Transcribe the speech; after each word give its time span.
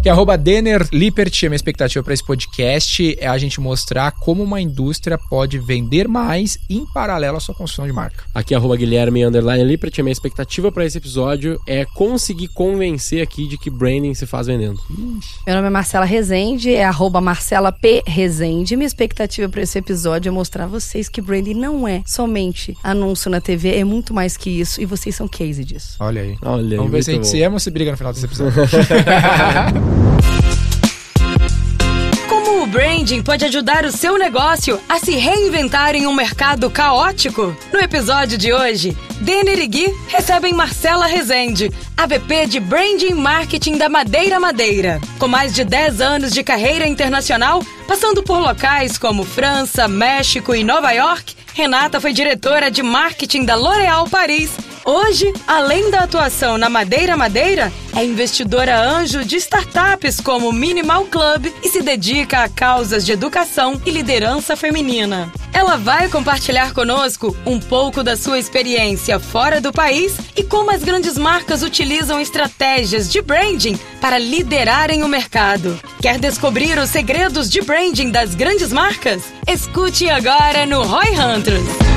Que 0.00 0.08
arroba 0.08 0.38
Denner 0.38 0.86
Lippert, 0.92 1.32
a 1.44 1.48
minha 1.48 1.56
expectativa 1.56 2.04
para 2.04 2.14
esse 2.14 2.24
podcast 2.24 3.16
é 3.18 3.26
a 3.26 3.36
gente 3.36 3.60
mostrar 3.60 4.12
como 4.12 4.44
uma 4.44 4.60
indústria 4.60 5.18
pode 5.18 5.58
vender 5.58 6.06
mais 6.06 6.56
em 6.70 6.86
paralelo 6.86 7.36
à 7.36 7.40
sua 7.40 7.52
construção 7.52 7.84
de 7.84 7.92
marca. 7.92 8.22
Aqui 8.32 8.54
arroba 8.54 8.76
Guilherme 8.76 9.24
Underline 9.24 9.64
Lippert, 9.64 9.92
a 9.98 10.02
minha 10.04 10.12
expectativa 10.12 10.70
para 10.70 10.86
esse 10.86 10.96
episódio 10.98 11.60
é 11.66 11.84
conseguir 11.84 12.46
convencer 12.48 13.20
aqui 13.20 13.48
de 13.48 13.58
que 13.58 13.68
branding 13.68 14.14
se 14.14 14.24
faz 14.24 14.46
vendendo. 14.46 14.80
Meu 15.44 15.56
nome 15.56 15.66
é 15.66 15.70
Marcela 15.70 16.04
Rezende, 16.04 16.72
é 16.72 16.84
arroba 16.84 17.20
Marcela 17.20 17.72
P. 17.72 18.04
Rezende. 18.06 18.76
Minha 18.76 18.86
expectativa 18.86 19.48
para 19.48 19.62
esse 19.62 19.78
episódio 19.78 20.30
é 20.30 20.32
mostrar 20.32 20.64
a 20.64 20.68
vocês 20.68 21.08
que 21.08 21.20
branding 21.20 21.54
não 21.54 21.88
é 21.88 22.04
somente 22.06 22.76
anúncio 22.84 23.28
na 23.28 23.40
TV, 23.40 23.74
é 23.74 23.84
muito 23.84 24.14
mais 24.14 24.36
que 24.36 24.48
isso 24.48 24.80
e 24.80 24.86
vocês 24.86 25.16
são 25.16 25.26
case 25.26 25.64
disso. 25.64 25.96
Olha 25.98 26.22
aí. 26.22 26.36
Olha 26.40 26.70
aí, 26.70 26.76
Vamos 26.76 26.92
ver 26.92 27.02
se 27.02 27.10
a 27.10 27.14
gente 27.14 27.24
muito 27.24 27.32
se 27.32 27.42
ama 27.42 27.56
ou 27.56 27.60
se 27.60 27.70
briga 27.72 27.90
no 27.90 27.96
final 27.96 28.12
desse 28.12 28.26
episódio. 28.26 28.62
Como 32.28 32.62
o 32.62 32.66
branding 32.66 33.22
pode 33.22 33.44
ajudar 33.44 33.84
o 33.84 33.92
seu 33.92 34.18
negócio 34.18 34.80
a 34.88 34.98
se 34.98 35.12
reinventar 35.12 35.94
em 35.94 36.06
um 36.06 36.14
mercado 36.14 36.70
caótico? 36.70 37.56
No 37.72 37.80
episódio 37.80 38.36
de 38.36 38.52
hoje, 38.52 38.96
Denner 39.20 39.58
e 39.58 39.66
Gui 39.66 39.94
recebem 40.08 40.52
Marcela 40.52 41.06
Rezende, 41.06 41.70
AVP 41.96 42.46
de 42.46 42.60
Branding 42.60 43.14
Marketing 43.14 43.76
da 43.76 43.88
Madeira 43.88 44.38
Madeira. 44.38 45.00
Com 45.18 45.28
mais 45.28 45.54
de 45.54 45.64
10 45.64 46.00
anos 46.00 46.32
de 46.32 46.42
carreira 46.42 46.86
internacional, 46.86 47.62
passando 47.86 48.22
por 48.22 48.38
locais 48.38 48.96
como 48.96 49.24
França, 49.24 49.88
México 49.88 50.54
e 50.54 50.62
Nova 50.62 50.92
York, 50.92 51.34
Renata 51.54 52.00
foi 52.00 52.12
diretora 52.12 52.70
de 52.70 52.82
marketing 52.84 53.44
da 53.44 53.56
L'Oréal 53.56 54.08
Paris. 54.08 54.52
Hoje, 54.90 55.34
além 55.46 55.90
da 55.90 56.04
atuação 56.04 56.56
na 56.56 56.70
Madeira 56.70 57.14
Madeira, 57.14 57.70
é 57.94 58.02
investidora 58.02 58.80
anjo 58.80 59.22
de 59.22 59.36
startups 59.36 60.18
como 60.18 60.50
Minimal 60.50 61.04
Club 61.04 61.52
e 61.62 61.68
se 61.68 61.82
dedica 61.82 62.42
a 62.42 62.48
causas 62.48 63.04
de 63.04 63.12
educação 63.12 63.78
e 63.84 63.90
liderança 63.90 64.56
feminina. 64.56 65.30
Ela 65.52 65.76
vai 65.76 66.08
compartilhar 66.08 66.72
conosco 66.72 67.36
um 67.44 67.60
pouco 67.60 68.02
da 68.02 68.16
sua 68.16 68.38
experiência 68.38 69.20
fora 69.20 69.60
do 69.60 69.74
país 69.74 70.16
e 70.34 70.42
como 70.42 70.70
as 70.70 70.82
grandes 70.82 71.18
marcas 71.18 71.62
utilizam 71.62 72.18
estratégias 72.18 73.12
de 73.12 73.20
branding 73.20 73.78
para 74.00 74.16
liderarem 74.16 75.02
o 75.02 75.08
mercado. 75.08 75.78
Quer 76.00 76.18
descobrir 76.18 76.78
os 76.78 76.88
segredos 76.88 77.50
de 77.50 77.60
branding 77.60 78.10
das 78.10 78.34
grandes 78.34 78.72
marcas? 78.72 79.22
Escute 79.46 80.08
agora 80.08 80.64
no 80.64 80.82
Roy 80.82 81.10
Hunters. 81.10 81.88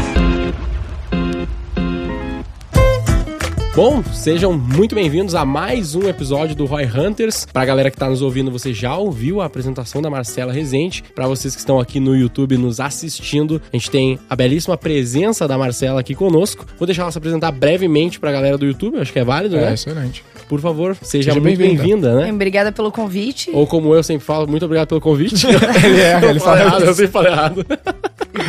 Bom, 3.73 4.03
sejam 4.11 4.51
muito 4.51 4.93
bem-vindos 4.93 5.33
a 5.33 5.45
mais 5.45 5.95
um 5.95 6.05
episódio 6.09 6.53
do 6.53 6.65
Roy 6.65 6.83
Hunters. 6.85 7.47
Pra 7.53 7.63
galera 7.63 7.89
que 7.89 7.95
tá 7.95 8.09
nos 8.09 8.21
ouvindo, 8.21 8.51
você 8.51 8.73
já 8.73 8.97
ouviu 8.97 9.39
a 9.39 9.45
apresentação 9.45 10.01
da 10.01 10.09
Marcela 10.09 10.51
Rezende. 10.51 11.01
Pra 11.15 11.25
vocês 11.25 11.53
que 11.55 11.59
estão 11.61 11.79
aqui 11.79 11.97
no 11.97 12.13
YouTube 12.13 12.57
nos 12.57 12.81
assistindo, 12.81 13.61
a 13.71 13.77
gente 13.77 13.89
tem 13.89 14.19
a 14.29 14.35
belíssima 14.35 14.77
presença 14.77 15.47
da 15.47 15.57
Marcela 15.57 16.01
aqui 16.01 16.13
conosco. 16.13 16.65
Vou 16.77 16.85
deixar 16.85 17.03
ela 17.03 17.13
se 17.13 17.17
apresentar 17.17 17.49
brevemente 17.51 18.19
pra 18.19 18.29
galera 18.29 18.57
do 18.57 18.65
YouTube, 18.65 18.97
acho 18.97 19.13
que 19.13 19.19
é 19.19 19.23
válido, 19.23 19.55
é, 19.55 19.61
né? 19.67 19.73
excelente. 19.73 20.21
Por 20.49 20.59
favor, 20.59 20.97
seja, 21.01 21.31
Seja 21.31 21.39
muito 21.39 21.57
bem-vinda. 21.57 21.81
bem-vinda, 21.81 22.15
né? 22.15 22.29
Obrigada 22.33 22.73
pelo 22.73 22.91
convite. 22.91 23.49
Ou 23.53 23.65
como 23.65 23.95
eu 23.95 24.03
sempre 24.03 24.25
falo, 24.25 24.45
muito 24.49 24.65
obrigado 24.65 24.89
pelo 24.89 24.99
convite. 24.99 25.47
Ele 25.85 26.01
é, 26.01 26.21
ele 26.29 26.41
fala 26.41 26.59
errado, 26.59 26.83
eu 26.83 26.93
sempre 26.93 27.11
falo 27.11 27.27
errado. 27.27 27.65